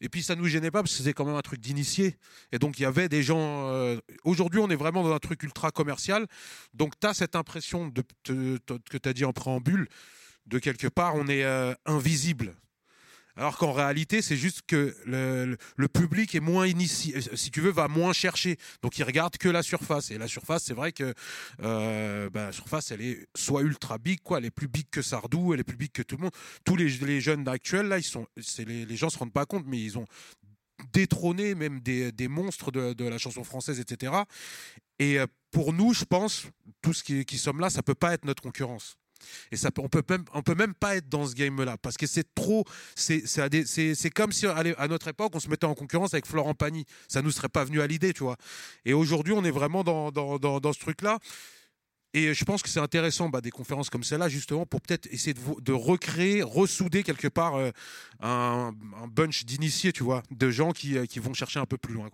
et 0.00 0.08
puis 0.08 0.22
ça 0.22 0.36
nous 0.36 0.46
gênait 0.46 0.70
pas 0.70 0.82
parce 0.82 0.92
que 0.92 0.98
c'était 0.98 1.12
quand 1.12 1.24
même 1.24 1.34
un 1.34 1.42
truc 1.42 1.58
d'initié. 1.58 2.16
Et 2.52 2.58
donc 2.58 2.78
il 2.78 2.82
y 2.82 2.84
avait 2.84 3.08
des 3.08 3.22
gens. 3.22 3.98
Aujourd'hui, 4.22 4.60
on 4.60 4.68
est 4.68 4.76
vraiment 4.76 5.02
dans 5.02 5.12
un 5.12 5.18
truc 5.18 5.42
ultra 5.42 5.70
commercial. 5.70 6.26
Donc 6.74 7.00
tu 7.00 7.06
as 7.06 7.14
cette 7.14 7.34
impression 7.34 7.88
de, 7.88 8.02
que 8.24 8.98
tu 8.98 9.08
as 9.08 9.12
dit 9.12 9.24
en 9.24 9.32
préambule, 9.32 9.88
de 10.46 10.58
quelque 10.58 10.86
part, 10.86 11.16
on 11.16 11.26
est 11.26 11.44
invisible. 11.86 12.54
Alors 13.38 13.56
qu'en 13.56 13.72
réalité, 13.72 14.20
c'est 14.20 14.36
juste 14.36 14.62
que 14.66 14.96
le, 15.06 15.86
public 15.86 16.34
est 16.34 16.40
moins 16.40 16.66
initié, 16.66 17.16
euh, 17.16 17.36
si 17.36 17.52
tu 17.52 17.60
veux, 17.60 17.70
va 17.70 17.86
moins 17.86 18.12
chercher. 18.12 18.56
Donc 18.82 18.98
il 18.98 19.04
regarde 19.04 19.36
que 19.38 19.48
la 19.48 19.62
surface. 19.62 20.10
Et 20.10 20.18
la 20.18 20.26
surface, 20.26 20.64
c'est 20.64 20.74
vrai 20.74 20.90
que 20.90 21.14
euh, 21.62 22.28
bah, 22.30 22.46
la 22.46 22.52
surface, 22.52 22.90
elle 22.90 23.00
est 23.00 23.28
soit 23.36 23.62
ultra 23.62 23.98
big, 23.98 24.20
quoi. 24.20 24.38
Elle 24.38 24.46
est 24.46 24.50
plus 24.50 24.66
big 24.66 24.90
que 24.90 25.02
Sardou, 25.02 25.54
elle 25.54 25.60
est 25.60 25.64
plus 25.64 25.76
big 25.76 25.92
que 25.92 26.02
tout 26.02 26.16
le 26.16 26.22
monde. 26.22 26.32
Tous 26.64 26.74
les, 26.74 27.20
jeunes 27.20 27.46
actuels, 27.46 27.86
là, 27.86 27.98
ils 27.98 28.02
sont, 28.02 28.26
les, 28.58 28.84
les 28.84 28.96
gens 28.96 29.08
se 29.08 29.18
rendent 29.18 29.32
pas 29.32 29.46
compte, 29.46 29.64
mais 29.66 29.80
ils 29.80 29.98
ont 29.98 30.06
détrôné 30.92 31.54
même 31.54 31.80
des, 31.80 32.28
monstres 32.28 32.72
de, 32.72 32.92
de, 32.92 33.04
la 33.04 33.18
chanson 33.18 33.44
française, 33.44 33.78
etc. 33.78 34.12
Et 34.98 35.18
euh, 35.18 35.26
pour 35.50 35.72
nous, 35.72 35.94
je 35.94 36.04
pense, 36.04 36.46
tous 36.82 37.02
qui, 37.02 37.24
qui 37.24 37.38
sommes 37.38 37.60
là, 37.60 37.70
ça 37.70 37.82
peut 37.82 37.94
pas 37.94 38.14
être 38.14 38.24
notre 38.24 38.42
concurrence. 38.42 38.96
Et 39.52 39.56
ça, 39.56 39.70
on 39.78 39.88
peut 39.88 40.02
même, 40.08 40.24
on 40.34 40.42
peut 40.42 40.54
même 40.54 40.74
pas 40.74 40.96
être 40.96 41.08
dans 41.08 41.26
ce 41.26 41.34
game-là 41.34 41.76
parce 41.78 41.96
que 41.96 42.06
c'est 42.06 42.34
trop. 42.34 42.64
C'est, 42.94 43.22
comme 44.14 44.32
si 44.32 44.46
à 44.46 44.88
notre 44.88 45.08
époque 45.08 45.32
on 45.34 45.40
se 45.40 45.48
mettait 45.48 45.66
en 45.66 45.74
concurrence 45.74 46.14
avec 46.14 46.26
Florent 46.26 46.54
Pagny. 46.54 46.84
Ça 47.08 47.22
nous 47.22 47.30
serait 47.30 47.48
pas 47.48 47.64
venu 47.64 47.80
à 47.80 47.86
l'idée, 47.86 48.12
tu 48.12 48.22
vois. 48.22 48.36
Et 48.84 48.92
aujourd'hui, 48.92 49.32
on 49.32 49.44
est 49.44 49.50
vraiment 49.50 49.84
dans, 49.84 50.10
dans, 50.10 50.38
dans, 50.38 50.72
ce 50.72 50.78
truc-là. 50.80 51.18
Et 52.14 52.32
je 52.32 52.44
pense 52.44 52.62
que 52.62 52.68
c'est 52.68 52.80
intéressant 52.80 53.28
bah, 53.28 53.40
des 53.40 53.50
conférences 53.50 53.90
comme 53.90 54.02
celle-là, 54.02 54.28
justement, 54.28 54.64
pour 54.64 54.80
peut-être 54.80 55.06
essayer 55.12 55.34
de, 55.34 55.72
recréer, 55.72 56.42
ressouder 56.42 57.02
quelque 57.02 57.28
part 57.28 57.56
euh, 57.56 57.70
un, 58.20 58.72
un, 59.02 59.06
bunch 59.08 59.44
d'initiés, 59.44 59.92
tu 59.92 60.04
vois, 60.04 60.22
de 60.30 60.50
gens 60.50 60.72
qui, 60.72 60.96
euh, 60.96 61.04
qui, 61.04 61.18
vont 61.18 61.34
chercher 61.34 61.60
un 61.60 61.66
peu 61.66 61.76
plus 61.76 61.94
loin. 61.94 62.08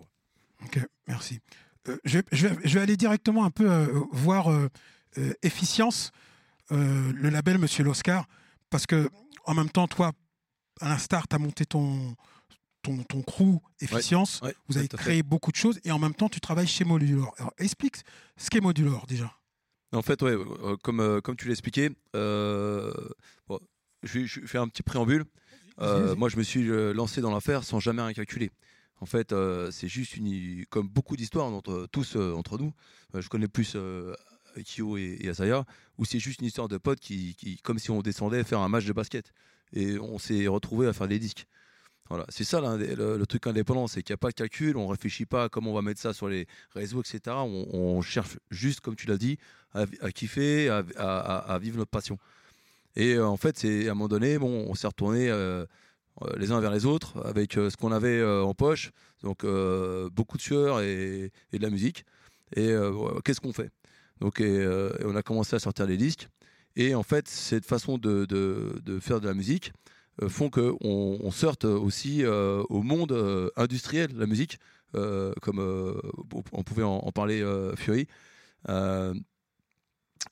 Ok, 0.65 0.79
merci. 1.07 1.39
Euh, 1.87 1.97
je, 2.03 2.19
vais, 2.47 2.81
aller 2.81 2.97
directement 2.97 3.45
un 3.45 3.51
peu 3.51 3.67
voir 4.11 4.49
efficience. 5.43 6.11
Euh, 6.71 7.11
le 7.13 7.29
label 7.29 7.57
Monsieur 7.57 7.83
l'Oscar, 7.83 8.27
parce 8.69 8.85
que 8.85 9.09
en 9.45 9.53
même 9.53 9.69
temps, 9.69 9.87
toi, 9.87 10.11
à 10.81 10.89
l'instar, 10.89 11.27
tu 11.27 11.35
as 11.35 11.39
monté 11.39 11.65
ton, 11.65 12.15
ton, 12.81 13.03
ton 13.03 13.21
crew 13.21 13.59
Efficience, 13.79 14.41
ouais, 14.41 14.49
ouais, 14.49 14.55
vous 14.67 14.77
avez 14.77 14.87
créé 14.87 15.23
beaucoup 15.23 15.51
de 15.51 15.57
choses, 15.57 15.79
et 15.83 15.91
en 15.91 15.99
même 15.99 16.15
temps, 16.15 16.29
tu 16.29 16.39
travailles 16.39 16.67
chez 16.67 16.83
Modulor. 16.83 17.33
Alors, 17.37 17.53
explique 17.57 17.97
ce 18.37 18.49
qu'est 18.49 18.61
Modulor 18.61 19.05
déjà. 19.07 19.31
En 19.91 20.01
fait, 20.01 20.21
ouais, 20.21 20.31
euh, 20.31 20.75
comme, 20.83 20.99
euh, 20.99 21.21
comme 21.21 21.35
tu 21.35 21.47
l'as 21.47 21.53
expliqué, 21.53 21.89
euh, 22.15 22.91
bon, 23.47 23.59
je, 24.03 24.25
je 24.25 24.41
faire 24.41 24.61
un 24.61 24.67
petit 24.67 24.83
préambule. 24.83 25.25
Moi, 25.77 26.29
je 26.29 26.37
me 26.37 26.43
suis 26.43 26.65
lancé 26.93 27.21
dans 27.21 27.31
l'affaire 27.31 27.63
sans 27.63 27.79
jamais 27.79 28.01
rien 28.01 28.13
calculer. 28.13 28.51
En 29.01 29.05
fait, 29.05 29.35
c'est 29.71 29.89
juste 29.89 30.15
une, 30.15 30.65
comme 30.67 30.87
beaucoup 30.87 31.17
d'histoires 31.17 31.47
entre 31.47 31.87
tous 31.91 32.15
entre 32.15 32.57
nous. 32.57 32.71
je 33.13 33.27
connais 33.27 33.49
plus 33.49 33.75
Kyo 34.63 34.97
et, 34.97 35.27
Asaya, 35.29 35.65
où 35.97 36.05
c'est 36.05 36.19
juste 36.19 36.41
une 36.41 36.47
histoire 36.47 36.67
de 36.67 36.77
potes 36.77 36.99
qui, 36.99 37.35
comme 37.63 37.79
si 37.79 37.91
on 37.91 38.01
descendait 38.01 38.43
faire 38.43 38.59
un 38.59 38.69
match 38.69 38.85
de 38.85 38.93
basket. 38.93 39.33
Et 39.73 39.99
on 39.99 40.19
s'est 40.19 40.47
retrouvé 40.47 40.87
à 40.87 40.93
faire 40.93 41.07
des 41.07 41.19
disques. 41.19 41.47
Voilà, 42.09 42.25
c'est 42.29 42.43
ça 42.43 42.61
le, 42.61 43.25
truc 43.25 43.47
indépendant, 43.47 43.87
c'est 43.87 44.03
qu'il 44.03 44.13
n'y 44.13 44.15
a 44.15 44.17
pas 44.17 44.29
de 44.29 44.35
calcul, 44.35 44.77
on 44.77 44.85
réfléchit 44.85 45.25
pas 45.25 45.45
à 45.45 45.49
comment 45.49 45.71
on 45.71 45.73
va 45.73 45.81
mettre 45.81 45.99
ça 45.99 46.13
sur 46.13 46.27
les 46.27 46.45
réseaux, 46.75 47.01
etc. 47.01 47.35
On, 47.35 47.99
cherche 48.01 48.37
juste, 48.51 48.81
comme 48.81 48.95
tu 48.95 49.07
l'as 49.07 49.17
dit, 49.17 49.39
à, 49.73 50.11
kiffer, 50.11 50.69
à, 50.69 51.59
vivre 51.59 51.77
notre 51.77 51.89
passion. 51.89 52.19
Et 52.95 53.15
euh, 53.15 53.27
en 53.27 53.37
fait, 53.37 53.57
c'est 53.57 53.87
à 53.87 53.91
un 53.91 53.95
moment 53.95 54.07
donné, 54.07 54.37
bon, 54.37 54.65
on 54.69 54.75
s'est 54.75 54.85
retourné 54.85 55.29
euh, 55.29 55.65
euh, 56.21 56.33
les 56.37 56.51
uns 56.51 56.59
vers 56.61 56.71
les 56.71 56.85
autres 56.85 57.19
avec 57.25 57.53
ce 57.53 57.75
qu'on 57.75 57.91
avait 57.91 58.23
en 58.23 58.53
poche, 58.53 58.91
donc 59.23 59.43
beaucoup 60.11 60.37
de 60.37 60.43
sueur 60.43 60.81
et, 60.81 61.31
et 61.51 61.57
de 61.57 61.63
la 61.63 61.71
musique. 61.71 62.05
Et 62.55 62.71
qu'est-ce 63.23 63.41
qu'on 63.41 63.53
fait? 63.53 63.71
Donc, 64.21 64.39
et, 64.41 64.45
euh, 64.45 64.91
et 64.99 65.05
on 65.05 65.15
a 65.15 65.21
commencé 65.23 65.55
à 65.55 65.59
sortir 65.59 65.85
les 65.85 65.97
disques. 65.97 66.29
Et 66.75 66.95
en 66.95 67.03
fait, 67.03 67.27
cette 67.27 67.65
façon 67.65 67.97
de, 67.97 68.27
faire 68.99 69.21
de 69.21 69.27
la 69.27 69.33
musique 69.33 69.71
euh, 70.21 70.29
font 70.29 70.49
qu'on 70.49 70.77
on 70.81 71.31
sorte 71.31 71.65
aussi 71.65 72.23
euh, 72.23 72.63
au 72.69 72.81
monde 72.83 73.11
euh, 73.11 73.49
industriel 73.55 74.13
de 74.13 74.19
la 74.19 74.27
musique, 74.27 74.59
comme 75.41 75.59
on 75.59 76.63
pouvait 76.63 76.83
en, 76.83 77.11
parler 77.11 77.43
Fury. 77.75 78.07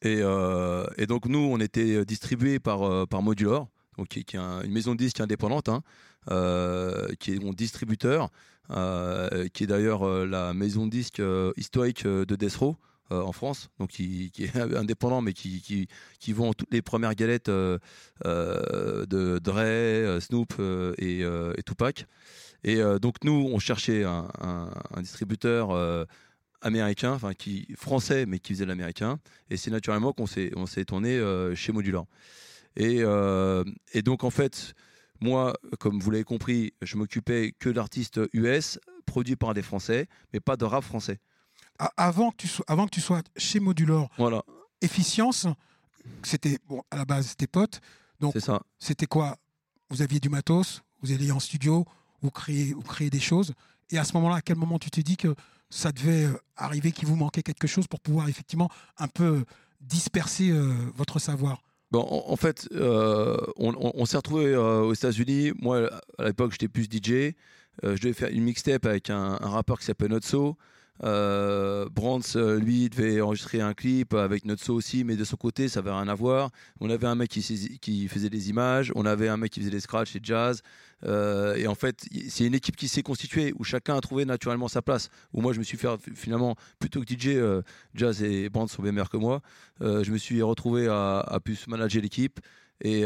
Et, 0.01 1.05
donc 1.05 1.25
nous, 1.25 1.39
on 1.39 1.59
était 1.59 2.05
distribués 2.05 2.59
par, 2.59 3.05
par 3.09 3.21
Modular, 3.21 3.67
donc 3.97 4.07
qui, 4.07 4.19
est 4.19 4.35
un- 4.37 4.61
une 4.61 4.71
maison 4.71 4.93
de 4.93 4.99
disques 4.99 5.19
indépendante, 5.19 5.67
hein, 5.67 5.83
qui 7.19 7.33
est 7.33 7.43
mon 7.43 7.51
distributeur, 7.51 8.29
qui 8.69 9.63
est 9.65 9.67
d'ailleurs 9.67 10.25
la 10.25 10.53
maison 10.53 10.85
de 10.85 10.91
disques 10.91 11.21
historique 11.57 12.05
de 12.07 12.35
Death 12.37 12.57
euh, 13.11 13.21
en 13.21 13.33
France, 13.33 13.69
donc 13.79 13.89
qui, 13.89 14.31
est 14.39 14.55
indépendant, 14.75 15.21
mais 15.21 15.33
qui, 15.33 15.61
qui, 15.61 15.87
qui 16.19 16.31
vend 16.31 16.53
toutes 16.53 16.71
les 16.71 16.81
premières 16.81 17.15
galettes 17.15 17.49
euh, 17.49 17.77
euh, 18.25 19.05
de 19.05 19.39
Dre, 19.39 20.21
Snoop 20.21 20.53
et, 20.97 21.25
Tupac. 21.65 22.05
Et 22.63 22.81
donc 23.01 23.15
nous, 23.25 23.49
on 23.51 23.59
cherchait 23.59 24.05
un, 24.05 24.29
un- 24.39 25.01
distributeur 25.01 26.07
américain, 26.61 27.11
enfin 27.11 27.33
qui 27.33 27.67
français, 27.75 28.25
mais 28.25 28.39
qui 28.39 28.53
faisait 28.53 28.65
l'américain. 28.65 29.19
Et 29.49 29.57
c'est 29.57 29.71
naturellement 29.71 30.13
qu'on 30.13 30.27
s'est 30.27 30.51
on 30.55 30.65
s'est 30.65 30.85
tourné 30.85 31.19
chez 31.55 31.73
Modular. 31.73 32.05
Et, 32.77 33.01
et 33.93 34.01
donc 34.01 34.23
en 34.23 34.29
fait, 34.29 34.75
moi, 35.19 35.53
comme 35.79 35.99
vous 35.99 36.09
l'avez 36.09 36.23
compris, 36.23 36.73
je 36.81 36.95
m'occupais 36.95 37.53
que 37.59 37.69
d'artistes 37.69 38.21
US 38.31 38.79
produits 39.05 39.35
par 39.35 39.53
des 39.53 39.61
Français, 39.61 40.07
mais 40.31 40.39
pas 40.39 40.55
de 40.55 40.63
rap 40.63 40.85
français. 40.85 41.19
Avant 41.97 42.31
que 42.31 42.37
tu 42.37 42.47
sois, 42.47 42.65
avant 42.67 42.85
que 42.85 42.91
tu 42.91 43.01
sois 43.01 43.21
chez 43.35 43.59
Modulor, 43.59 44.09
Voilà, 44.17 44.43
Efficience, 44.81 45.47
c'était 46.23 46.59
bon 46.67 46.81
à 46.91 46.97
la 46.97 47.05
base 47.05 47.27
c'était 47.27 47.47
potes. 47.47 47.81
Donc 48.19 48.35
c'était 48.79 49.05
quoi? 49.05 49.37
Vous 49.89 50.01
aviez 50.01 50.19
du 50.19 50.29
matos, 50.29 50.81
vous 51.01 51.11
alliez 51.11 51.31
en 51.31 51.39
studio, 51.39 51.85
vous 52.21 52.31
créez, 52.31 52.73
vous 52.73 52.81
créez 52.81 53.09
des 53.09 53.19
choses. 53.19 53.53
Et 53.91 53.97
à 53.97 54.03
ce 54.03 54.13
moment-là, 54.13 54.35
à 54.37 54.41
quel 54.41 54.55
moment 54.55 54.79
tu 54.79 54.89
t'es 54.89 55.03
dit 55.03 55.17
que 55.17 55.35
ça 55.69 55.91
devait 55.91 56.25
euh, 56.25 56.33
arriver, 56.55 56.91
qu'il 56.91 57.07
vous 57.07 57.15
manquait 57.15 57.43
quelque 57.43 57.67
chose 57.67 57.87
pour 57.87 57.99
pouvoir 57.99 58.29
effectivement 58.29 58.69
un 58.97 59.07
peu 59.07 59.23
euh, 59.23 59.43
disperser 59.81 60.49
euh, 60.51 60.73
votre 60.95 61.19
savoir? 61.19 61.61
Bon, 61.91 62.01
en, 62.01 62.31
en 62.31 62.35
fait, 62.35 62.67
euh, 62.71 63.37
on, 63.57 63.73
on- 63.75 63.91
on 63.95 64.05
s'est 64.05 64.17
retrouvé 64.17 64.45
euh, 64.45 64.81
aux 64.81 64.93
États-Unis. 64.93 65.51
Moi, 65.61 65.89
à 66.17 66.25
l'époque, 66.25 66.51
j'étais 66.53 66.67
plus 66.69 66.83
DJ. 66.85 67.35
Je 67.81 67.99
devais 68.01 68.13
faire 68.13 68.29
une 68.29 68.43
mixtape 68.43 68.85
avec 68.85 69.09
un, 69.09 69.37
un 69.41 69.49
rappeur 69.49 69.79
qui 69.79 69.85
s'appelle 69.85 70.09
Notso. 70.11 70.57
Euh, 71.01 71.89
Brands, 71.89 72.21
euh, 72.35 72.59
lui, 72.59 72.89
devait 72.89 73.19
enregistrer 73.19 73.61
un 73.61 73.73
clip 73.73 74.13
avec 74.13 74.45
Notso 74.45 74.73
aussi, 74.73 75.03
mais 75.03 75.15
de 75.15 75.23
son 75.23 75.35
côté, 75.35 75.67
ça 75.67 75.79
avait 75.79 75.91
rien 75.91 76.07
à 76.07 76.13
voir. 76.13 76.51
On 76.79 76.89
avait 76.89 77.07
un 77.07 77.15
mec 77.15 77.29
qui, 77.29 78.07
faisait 78.07 78.29
des 78.29 78.49
images, 78.49 78.91
on 78.95 79.05
avait 79.05 79.27
un 79.27 79.37
mec 79.37 79.51
qui 79.51 79.59
faisait 79.59 79.71
des 79.71 79.79
scratchs 79.79 80.15
et 80.15 80.19
jazz. 80.21 80.61
Euh, 81.05 81.55
et 81.55 81.67
en 81.67 81.75
fait, 81.75 82.05
c'est 82.29 82.45
une 82.45 82.53
équipe 82.53 82.75
qui 82.75 82.87
s'est 82.87 83.03
constituée 83.03 83.53
où 83.57 83.63
chacun 83.63 83.97
a 83.97 84.01
trouvé 84.01 84.25
naturellement 84.25 84.67
sa 84.67 84.81
place. 84.81 85.09
Où 85.33 85.41
moi, 85.41 85.51
je 85.53 85.59
me 85.59 85.63
suis 85.63 85.77
fait 85.77 85.89
finalement 86.13 86.55
plutôt 86.79 87.01
que 87.01 87.07
DJ, 87.07 87.29
euh, 87.29 87.61
Jazz 87.95 88.23
et 88.23 88.49
Brands 88.49 88.67
sont 88.67 88.83
bien 88.83 88.91
meilleurs 88.91 89.09
que 89.09 89.17
moi. 89.17 89.41
Je 89.81 90.11
me 90.11 90.17
suis 90.17 90.41
retrouvé 90.41 90.87
à, 90.87 91.19
à 91.19 91.39
plus 91.39 91.67
manager 91.67 92.01
l'équipe. 92.01 92.39
Et 92.81 93.03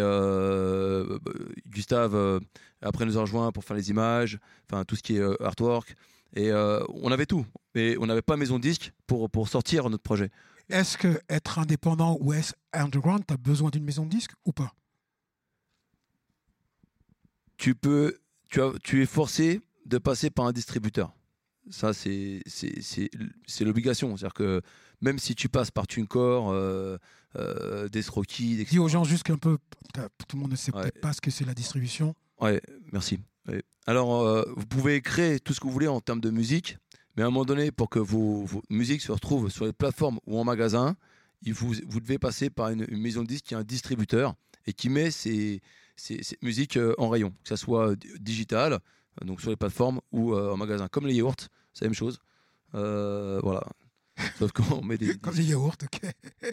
Gustave, 1.67 2.41
après, 2.81 3.05
nous 3.05 3.17
a 3.17 3.21
rejoint 3.21 3.51
pour 3.51 3.63
faire 3.63 3.77
les 3.77 3.89
images, 3.89 4.39
enfin 4.69 4.83
tout 4.83 4.95
ce 4.95 5.03
qui 5.03 5.17
est 5.17 5.41
artwork. 5.41 5.95
Et 6.35 6.51
euh, 6.51 6.83
on 6.89 7.11
avait 7.11 7.25
tout, 7.25 7.45
mais 7.73 7.97
on 7.97 8.05
n'avait 8.05 8.21
pas 8.21 8.37
maison 8.37 8.57
de 8.57 8.61
disque 8.63 8.91
pour, 9.07 9.29
pour 9.29 9.47
sortir 9.47 9.89
notre 9.89 10.03
projet. 10.03 10.29
Est-ce 10.69 10.97
que 10.97 11.19
être 11.29 11.59
indépendant 11.59 12.17
ou 12.19 12.33
est 12.33 12.53
underground, 12.73 13.23
tu 13.27 13.33
as 13.33 13.37
besoin 13.37 13.69
d'une 13.69 13.83
maison 13.85 14.05
de 14.05 14.09
disque 14.09 14.31
ou 14.45 14.51
pas? 14.51 14.73
Tu, 17.57 17.73
peux, 17.73 18.19
tu, 18.49 18.61
as, 18.61 18.71
tu 18.83 19.01
es 19.01 19.05
forcé 19.05 19.61
de 19.85 19.97
passer 19.97 20.29
par 20.29 20.45
un 20.45 20.51
distributeur. 20.51 21.13
Ça, 21.69 21.93
c'est 21.93 22.41
c'est- 22.45 22.81
c'est- 22.81 23.09
c'est 23.45 23.65
l'obligation. 23.65 24.15
C'est-à-dire 24.15 24.33
que 24.33 24.61
même 25.01 25.19
si 25.19 25.35
tu 25.35 25.49
passes 25.49 25.71
par 25.71 25.87
TuneCore, 25.87 26.51
euh, 26.51 26.97
euh, 27.35 27.87
etc. 27.87 28.65
Dis 28.69 28.79
aux 28.79 28.87
gens 28.87 29.03
juste 29.03 29.23
qu'un 29.23 29.37
peu, 29.37 29.57
tout 30.27 30.35
le 30.37 30.41
monde 30.41 30.51
ne 30.51 30.55
sait 30.55 30.73
Ouais. 30.73 30.83
peut-être 30.83 31.01
pas 31.01 31.13
ce 31.13 31.19
que 31.21 31.31
c'est 31.31 31.45
la 31.45 31.53
distribution. 31.53 32.15
Ouais, 32.39 32.61
merci. 32.93 33.19
Alors, 33.85 34.21
euh, 34.21 34.43
vous 34.55 34.65
pouvez 34.65 35.01
créer 35.01 35.39
tout 35.39 35.53
ce 35.53 35.59
que 35.59 35.67
vous 35.67 35.71
voulez 35.73 35.87
en 35.87 36.01
termes 36.01 36.19
de 36.21 36.29
musique, 36.29 36.77
mais 37.15 37.23
à 37.23 37.27
un 37.27 37.29
moment 37.29 37.45
donné, 37.45 37.71
pour 37.71 37.89
que 37.89 37.99
vos, 37.99 38.43
vos 38.45 38.61
musiques 38.69 39.01
se 39.01 39.11
retrouvent 39.11 39.49
sur 39.49 39.65
les 39.65 39.73
plateformes 39.73 40.19
ou 40.27 40.37
en 40.39 40.43
magasin, 40.43 40.95
il 41.43 41.53
vous, 41.53 41.73
vous 41.87 41.99
devez 41.99 42.17
passer 42.19 42.49
par 42.49 42.69
une, 42.69 42.85
une 42.89 42.99
maison 43.01 43.21
de 43.23 43.27
disques 43.27 43.45
qui 43.45 43.53
est 43.53 43.57
un 43.57 43.63
distributeur 43.63 44.33
et 44.65 44.73
qui 44.73 44.89
met 44.89 45.11
ces, 45.11 45.61
musiques 46.41 46.77
euh, 46.77 46.93
en 46.97 47.09
rayon, 47.09 47.29
que 47.43 47.49
ce 47.49 47.55
soit 47.55 47.95
d- 47.95 48.09
digital, 48.19 48.73
euh, 48.73 49.25
donc 49.25 49.39
sur 49.39 49.49
les 49.49 49.55
plateformes 49.55 50.01
ou 50.11 50.33
euh, 50.33 50.51
en 50.51 50.57
magasin. 50.57 50.87
Comme 50.89 51.07
les 51.07 51.13
yaourts, 51.15 51.35
c'est 51.73 51.85
la 51.85 51.89
même 51.89 51.95
chose. 51.95 52.19
Euh, 52.75 53.39
voilà. 53.41 53.63
Sauf 54.39 54.51
qu'on 54.51 54.83
met 54.83 54.97
des. 54.97 55.15
Comme 55.17 55.35
les 55.35 55.43
yaourts, 55.45 55.75
ok. 55.81 56.11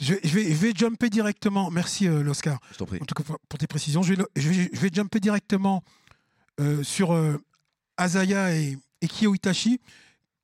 je, 0.00 0.14
vais- 0.14 0.20
je 0.22 0.34
vais, 0.34 0.44
je 0.44 0.54
vais 0.54 0.72
jumper 0.76 1.08
directement. 1.10 1.70
Merci, 1.70 2.06
euh, 2.06 2.22
l'Oscar. 2.22 2.60
Je 2.72 2.76
t'en 2.78 2.86
prie. 2.86 2.98
en 3.00 3.04
tout 3.06 3.14
cas 3.14 3.24
pour, 3.24 3.58
tes 3.58 3.66
précisions. 3.66 4.02
Je 4.02 4.14
vais, 4.14 4.22
je 4.36 4.48
vais, 4.48 4.70
je 4.72 4.80
vais 4.80 4.90
jumper 4.92 5.18
directement 5.18 5.82
euh, 6.60 6.82
sur 6.82 7.12
euh, 7.14 7.42
Azaya 7.96 8.54
et, 8.54 8.78
Kyo 9.02 9.34
Itachi. 9.34 9.80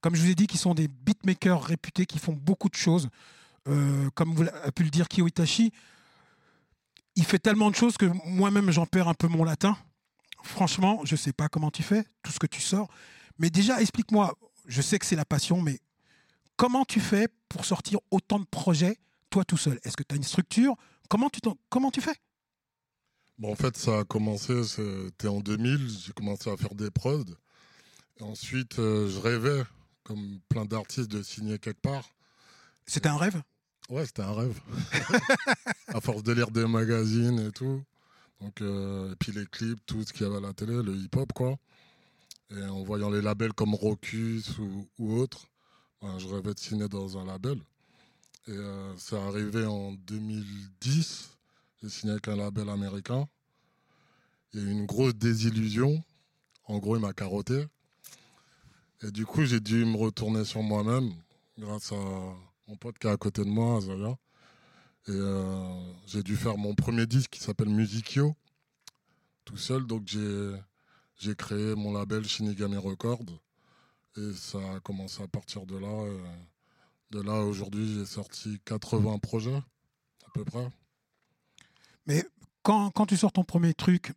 Comme 0.01 0.15
je 0.15 0.23
vous 0.23 0.31
ai 0.31 0.35
dit, 0.35 0.47
qui 0.47 0.57
sont 0.57 0.75
des 0.75 0.89
beatmakers 0.89 1.63
réputés, 1.63 2.07
qui 2.07 2.19
font 2.19 2.33
beaucoup 2.33 2.69
de 2.69 2.75
choses. 2.75 3.09
Euh, 3.69 4.09
comme 4.15 4.49
a 4.65 4.73
pu 4.73 4.85
le 4.85 4.91
dire 4.91 5.09
Kyo 5.09 5.27
Itachi, 5.27 5.73
il 7.17 7.25
fait 7.25 7.39
tellement 7.39 7.71
de 7.71 7.77
choses 7.77 7.97
que 7.97 8.07
moi-même 8.25 8.71
j'en 8.71 8.87
perds 8.87 9.09
un 9.09 9.15
peu 9.15 9.27
mon 9.27 9.45
latin. 9.45 9.77
Franchement, 10.43 11.01
je 11.05 11.15
ne 11.15 11.19
sais 11.19 11.33
pas 11.33 11.49
comment 11.49 11.71
tu 11.71 11.83
fais, 11.83 12.05
tout 12.23 12.31
ce 12.31 12.39
que 12.39 12.47
tu 12.47 12.61
sors. 12.61 12.89
Mais 13.39 13.51
déjà, 13.51 13.81
explique-moi, 13.81 14.35
je 14.67 14.81
sais 14.81 14.99
que 14.99 15.05
c'est 15.05 15.17
la 15.17 15.25
passion, 15.25 15.61
mais 15.61 15.81
comment 16.57 16.85
tu 16.85 17.01
fais 17.01 17.29
pour 17.49 17.65
sortir 17.65 17.99
autant 18.11 18.39
de 18.39 18.45
projets, 18.45 18.97
toi 19.29 19.45
tout 19.45 19.57
seul? 19.57 19.81
Est-ce 19.83 19.97
que 19.97 20.03
tu 20.03 20.15
as 20.15 20.17
une 20.17 20.23
structure? 20.23 20.77
Comment 21.09 21.31
tu, 21.31 21.41
comment 21.69 21.91
tu 21.91 22.01
fais? 22.01 22.15
Bon, 23.39 23.53
en 23.53 23.55
fait, 23.55 23.77
ça 23.77 23.99
a 23.99 24.05
commencé, 24.05 24.65
c'était 24.65 25.29
en 25.29 25.41
2000, 25.41 25.91
j'ai 25.91 26.13
commencé 26.13 26.49
à 26.49 26.57
faire 26.57 26.75
des 26.75 26.91
prods. 26.91 27.25
Et 28.19 28.23
ensuite, 28.23 28.79
euh, 28.79 29.11
je 29.11 29.19
rêvais, 29.21 29.63
comme 30.05 30.41
plein 30.49 30.65
d'artistes, 30.65 31.11
de 31.11 31.23
signer 31.23 31.59
quelque 31.59 31.83
part. 31.83 32.09
C'était 32.87 33.11
un 33.11 33.19
rêve? 33.19 33.43
Ouais, 33.91 34.07
c'était 34.07 34.23
un 34.23 34.33
rêve. 34.33 34.59
à 35.89 36.01
force 36.01 36.23
de 36.23 36.33
lire 36.33 36.51
des 36.51 36.67
magazines 36.67 37.39
et 37.41 37.53
tout. 37.53 37.83
Donc, 38.41 38.63
euh, 38.63 39.13
et 39.13 39.17
puis 39.17 39.33
les 39.33 39.47
clips, 39.47 39.85
tout 39.85 40.03
ce 40.03 40.15
qu'il 40.15 40.23
y 40.23 40.25
avait 40.29 40.39
à 40.39 40.41
la 40.41 40.55
télé, 40.55 40.83
le 40.83 40.95
hip-hop, 40.95 41.31
quoi. 41.35 41.59
Et 42.51 42.63
en 42.63 42.85
voyant 42.85 43.11
les 43.11 43.21
labels 43.21 43.53
comme 43.53 43.75
Rocus 43.75 44.59
ou, 44.59 44.89
ou 44.99 45.19
autres, 45.19 45.49
ben, 46.01 46.19
je 46.19 46.27
rêvais 46.27 46.55
de 46.55 46.59
signer 46.59 46.89
dans 46.89 47.19
un 47.19 47.27
label. 47.27 47.59
Et 48.49 48.53
euh, 48.53 48.97
c'est 48.97 49.17
arrivé 49.17 49.67
en 49.67 49.93
2010. 49.93 51.36
J'ai 51.83 51.89
signé 51.91 52.13
avec 52.13 52.29
un 52.29 52.37
label 52.37 52.69
américain. 52.71 53.29
Il 54.53 54.61
y 54.61 54.63
a 54.63 54.67
eu 54.67 54.71
une 54.71 54.87
grosse 54.87 55.15
désillusion. 55.15 56.03
En 56.65 56.79
gros, 56.79 56.97
il 56.97 57.03
m'a 57.03 57.13
carotté. 57.13 57.67
Et 59.03 59.11
du 59.11 59.27
coup, 59.27 59.45
j'ai 59.45 59.61
dû 59.61 59.85
me 59.85 59.97
retourner 59.97 60.45
sur 60.45 60.63
moi-même 60.63 61.13
grâce 61.59 61.93
à 61.93 61.97
mon 62.67 62.77
pote 62.77 62.99
qui 62.99 63.07
est 63.07 63.11
à 63.11 63.17
côté 63.17 63.45
de 63.45 63.51
moi, 63.51 63.77
Azaya. 63.77 64.17
Et 65.09 65.13
euh, 65.13 65.93
j'ai 66.07 66.23
dû 66.23 66.35
faire 66.35 66.57
mon 66.57 66.75
premier 66.75 67.07
disque 67.07 67.31
qui 67.31 67.41
s'appelle 67.41 67.69
Musicio, 67.69 68.35
tout 69.45 69.59
seul. 69.59 69.87
Donc 69.87 70.07
j'ai, 70.07 71.35
créé 71.37 71.75
mon 71.75 71.93
label 71.93 72.25
Shinigami 72.25 72.79
Records. 72.79 73.41
Et 74.17 74.33
ça 74.33 74.59
a 74.77 74.81
commencé 74.81 75.23
à 75.23 75.29
partir 75.29 75.67
de 75.67 75.77
là. 75.77 76.07
Et 76.07 77.15
de 77.15 77.21
là, 77.21 77.43
aujourd'hui, 77.43 77.95
j'ai 77.95 78.07
sorti 78.07 78.59
80 78.65 79.19
projets, 79.19 79.63
à 80.27 80.31
peu 80.33 80.45
près. 80.45 80.69
Mais 82.07 82.25
quand, 82.63 82.91
tu 83.07 83.17
sors 83.17 83.33
ton 83.33 83.45
premier 83.45 83.75
truc, 83.75 84.13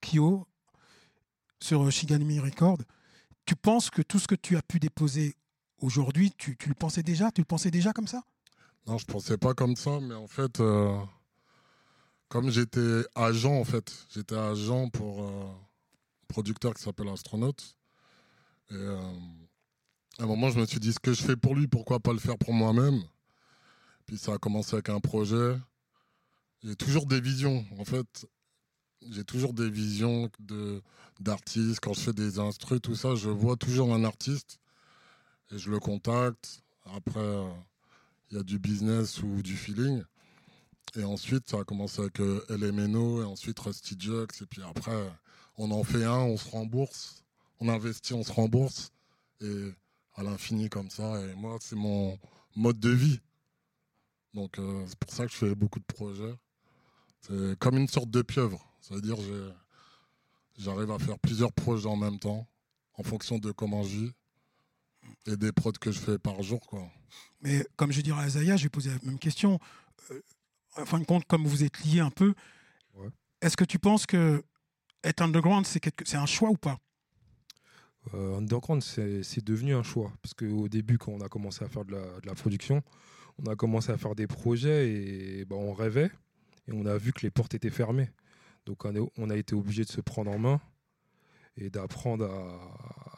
Kyo, 0.00 0.46
sur 1.60 1.84
euh, 1.84 1.90
Shiganimi 1.90 2.38
Record, 2.40 2.78
tu 3.44 3.56
penses 3.56 3.90
que 3.90 4.02
tout 4.02 4.18
ce 4.18 4.26
que 4.26 4.34
tu 4.34 4.56
as 4.56 4.62
pu 4.62 4.78
déposer 4.78 5.34
aujourd'hui, 5.80 6.32
tu, 6.36 6.56
le 6.66 6.74
pensais 6.74 7.02
déjà? 7.02 7.30
Tu 7.30 7.40
le 7.40 7.46
pensais 7.46 7.70
déjà 7.70 7.92
comme 7.92 8.06
ça? 8.06 8.22
Non, 8.86 8.98
je 8.98 9.06
pensais 9.06 9.36
pas 9.36 9.54
comme 9.54 9.76
ça, 9.76 9.98
mais 10.00 10.14
en 10.14 10.26
fait, 10.26 10.60
euh, 10.60 10.96
comme 12.28 12.50
j'étais 12.50 13.02
agent, 13.14 13.54
en 13.54 13.64
fait, 13.64 14.06
j'étais 14.10 14.36
agent 14.36 14.88
pour 14.90 15.22
euh, 15.22 15.44
un 15.44 16.26
producteur 16.28 16.74
qui 16.74 16.82
s'appelle 16.82 17.08
Astronaute. 17.08 17.76
Et 18.70 18.86
à 20.18 20.24
un 20.24 20.26
moment, 20.26 20.50
je 20.50 20.58
me 20.58 20.66
suis 20.66 20.80
dit, 20.80 20.92
ce 20.92 20.98
que 20.98 21.12
je 21.12 21.22
fais 21.22 21.36
pour 21.36 21.54
lui, 21.54 21.68
pourquoi 21.68 22.00
pas 22.00 22.12
le 22.12 22.18
faire 22.18 22.36
pour 22.36 22.52
moi-même? 22.52 23.02
Puis 24.06 24.18
ça 24.18 24.34
a 24.34 24.38
commencé 24.38 24.74
avec 24.74 24.88
un 24.88 24.98
projet. 24.98 25.56
J'ai 26.62 26.76
toujours 26.76 27.06
des 27.06 27.20
visions, 27.20 27.64
en 27.78 27.84
fait. 27.84 28.26
J'ai 29.10 29.24
toujours 29.24 29.52
des 29.52 29.70
visions 29.70 30.30
de 30.40 30.82
d'artistes. 31.20 31.80
Quand 31.80 31.94
je 31.94 32.00
fais 32.00 32.12
des 32.12 32.38
instrus, 32.38 32.80
tout 32.82 32.96
ça, 32.96 33.14
je 33.14 33.30
vois 33.30 33.56
toujours 33.56 33.94
un 33.94 34.04
artiste 34.04 34.58
et 35.52 35.58
je 35.58 35.70
le 35.70 35.78
contacte. 35.78 36.62
Après, 36.94 37.20
euh, 37.20 37.48
il 38.30 38.36
y 38.36 38.40
a 38.40 38.42
du 38.42 38.58
business 38.58 39.22
ou 39.22 39.42
du 39.42 39.56
feeling. 39.56 40.02
Et 40.96 41.04
ensuite, 41.04 41.48
ça 41.50 41.60
a 41.60 41.64
commencé 41.64 42.00
avec 42.00 42.20
euh, 42.20 42.44
LMNO 42.48 43.22
et 43.22 43.24
ensuite 43.24 43.58
Rusty 43.58 43.96
Jux. 43.98 44.26
Et 44.40 44.46
puis 44.46 44.62
après, 44.62 45.10
on 45.58 45.70
en 45.70 45.84
fait 45.84 46.04
un, 46.04 46.20
on 46.20 46.36
se 46.36 46.48
rembourse. 46.50 47.24
On 47.60 47.68
investit, 47.68 48.14
on 48.14 48.22
se 48.22 48.32
rembourse. 48.32 48.92
Et 49.40 49.72
à 50.14 50.22
l'infini 50.22 50.68
comme 50.68 50.90
ça. 50.90 51.20
Et 51.22 51.34
moi, 51.34 51.58
c'est 51.60 51.76
mon 51.76 52.18
mode 52.54 52.80
de 52.80 52.90
vie. 52.90 53.20
Donc, 54.34 54.58
euh, 54.58 54.84
c'est 54.86 54.98
pour 54.98 55.10
ça 55.12 55.26
que 55.26 55.32
je 55.32 55.36
fais 55.36 55.54
beaucoup 55.54 55.78
de 55.78 55.84
projets. 55.84 56.34
C'est 57.26 57.58
comme 57.58 57.76
une 57.76 57.88
sorte 57.88 58.10
de 58.10 58.22
pieuvre. 58.22 58.64
C'est-à-dire, 58.80 59.16
j'ai- 59.20 59.52
j'arrive 60.58 60.90
à 60.90 60.98
faire 60.98 61.18
plusieurs 61.18 61.52
projets 61.52 61.88
en 61.88 61.96
même 61.96 62.18
temps, 62.18 62.46
en 62.94 63.02
fonction 63.02 63.38
de 63.38 63.50
comment 63.52 63.82
je 63.82 63.98
vis 64.00 64.12
et 65.26 65.36
des 65.36 65.52
prods 65.52 65.72
que 65.72 65.90
je 65.92 65.98
fais 65.98 66.18
par 66.18 66.42
jour. 66.42 66.60
Quoi. 66.66 66.88
Mais 67.40 67.64
comme 67.76 67.92
je 67.92 68.00
dirais 68.00 68.22
à 68.24 68.28
Zaya, 68.28 68.56
je 68.56 68.64
vais 68.64 68.68
poser 68.68 68.90
la 68.90 68.98
même 69.02 69.18
question. 69.18 69.58
Euh, 70.10 70.20
en 70.76 70.84
fin 70.84 70.98
de 70.98 71.04
compte, 71.04 71.24
comme 71.26 71.46
vous 71.46 71.64
êtes 71.64 71.78
liés 71.84 72.00
un 72.00 72.10
peu, 72.10 72.34
Ouais. 72.94 73.08
est-ce 73.40 73.56
que 73.56 73.64
tu 73.64 73.78
penses 73.78 74.06
que 74.06 74.42
être 75.04 75.22
underground, 75.22 75.66
c'est 75.66 75.80
quelque- 75.80 76.14
un 76.16 76.26
choix 76.26 76.50
ou 76.50 76.56
pas? 76.56 76.78
Euh, 78.14 78.38
Underground, 78.38 78.82
c'est 78.82 79.22
c'est 79.24 79.42
devenu 79.44 79.74
un 79.74 79.82
choix. 79.82 80.12
Parce 80.22 80.32
qu'au 80.34 80.68
début, 80.68 80.96
quand 80.96 81.10
on 81.12 81.20
a 81.20 81.28
commencé 81.28 81.64
à 81.64 81.68
faire 81.68 81.84
de 81.84 81.92
la, 81.92 82.20
de 82.20 82.26
la 82.26 82.34
production, 82.34 82.82
on 83.38 83.50
a 83.50 83.56
commencé 83.56 83.90
à 83.90 83.98
faire 83.98 84.14
des 84.14 84.28
projets 84.28 84.92
et 84.92 85.44
bah, 85.44 85.56
on 85.56 85.72
rêvait. 85.74 86.10
Et 86.68 86.72
on 86.72 86.86
a 86.86 86.96
vu 86.96 87.12
que 87.12 87.20
les 87.22 87.30
portes 87.30 87.54
étaient 87.54 87.70
fermées. 87.70 88.10
Donc 88.64 88.84
on, 88.84 89.30
a 89.30 89.36
été 89.36 89.54
obligé 89.54 89.84
de 89.84 89.90
se 89.90 90.00
prendre 90.00 90.30
en 90.30 90.38
main 90.38 90.60
et 91.56 91.70
d'apprendre 91.70 92.28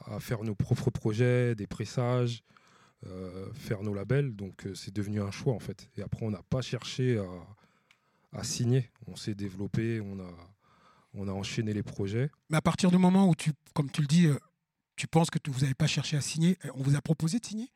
à, 0.06 0.20
faire 0.20 0.44
nos 0.44 0.54
propres 0.54 0.90
projets, 0.90 1.54
des 1.54 1.66
pressages, 1.66 2.42
euh, 3.06 3.50
faire 3.54 3.82
nos 3.82 3.94
labels. 3.94 4.36
Donc 4.36 4.66
euh, 4.66 4.74
c'est 4.74 4.94
devenu 4.94 5.22
un 5.22 5.30
choix 5.30 5.54
en 5.54 5.58
fait. 5.58 5.88
Et 5.96 6.02
après, 6.02 6.26
on 6.26 6.30
n'a 6.30 6.42
pas 6.50 6.60
cherché 6.60 7.18
à, 8.32 8.44
signer. 8.44 8.90
On 9.06 9.16
s'est 9.16 9.34
développé, 9.34 10.00
on 10.02 10.20
a, 10.20 10.30
on 11.14 11.28
a 11.28 11.32
enchaîné 11.32 11.72
les 11.72 11.82
projets. 11.82 12.30
Mais 12.50 12.58
à 12.58 12.62
partir 12.62 12.90
du 12.90 12.98
moment 12.98 13.26
où, 13.26 13.34
tu, 13.34 13.52
comme 13.72 13.90
tu 13.90 14.02
le 14.02 14.06
dis, 14.06 14.26
euh, 14.26 14.38
tu 14.96 15.06
penses 15.06 15.30
que 15.30 15.38
vous 15.50 15.60
n'avez 15.60 15.74
pas 15.74 15.86
cherché 15.86 16.16
à 16.16 16.20
signer, 16.20 16.58
on 16.74 16.82
vous 16.82 16.94
a 16.94 17.00
proposé 17.00 17.38
de 17.38 17.46
signer? 17.46 17.72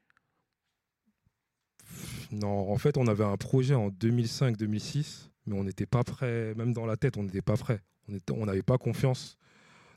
Non, 2.32 2.72
en 2.72 2.78
fait, 2.78 2.96
on 2.96 3.06
avait 3.06 3.24
un 3.24 3.36
projet 3.36 3.74
en 3.74 3.90
2005-2006, 3.90 5.28
mais 5.46 5.54
on 5.54 5.64
n'était 5.64 5.86
pas 5.86 6.02
prêt, 6.02 6.54
même 6.54 6.72
dans 6.72 6.86
la 6.86 6.96
tête, 6.96 7.18
on 7.18 7.22
n'était 7.22 7.42
pas 7.42 7.56
prêt. 7.56 7.82
On 8.32 8.46
n'avait 8.46 8.62
pas 8.62 8.78
confiance. 8.78 9.36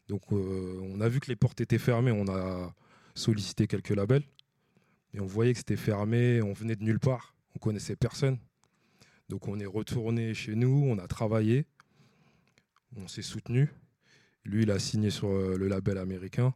Donc, 0.10 0.22
euh, 0.34 0.80
on 0.84 1.00
a 1.00 1.08
vu 1.08 1.22
que 1.22 1.28
les 1.28 1.38
portes 1.38 1.62
étaient 1.62 1.78
fermées, 1.78 2.12
on 2.12 2.28
a 2.28 2.76
sollicité 3.16 3.68
quelques 3.68 3.90
labels, 3.90 4.24
et 5.14 5.22
on 5.22 5.26
voyait 5.26 5.54
que 5.54 5.60
c'était 5.60 5.78
fermé, 5.78 6.42
on 6.42 6.52
venait 6.52 6.76
de 6.76 6.84
nulle 6.84 7.00
part, 7.00 7.36
on 7.56 7.60
connaissait 7.60 7.96
personne. 7.96 8.38
Donc, 9.30 9.48
on 9.48 9.58
est 9.60 9.66
retourné 9.66 10.34
chez 10.34 10.56
nous, 10.56 10.84
on 10.86 11.00
a 11.00 11.08
travaillé, 11.08 11.66
on 12.98 13.08
s'est 13.08 13.22
soutenu. 13.22 13.70
Lui, 14.44 14.64
il 14.64 14.72
a 14.72 14.78
signé 14.78 15.10
sur 15.10 15.30
euh, 15.30 15.58
le 15.58 15.70
label 15.70 15.98
américain. 15.98 16.54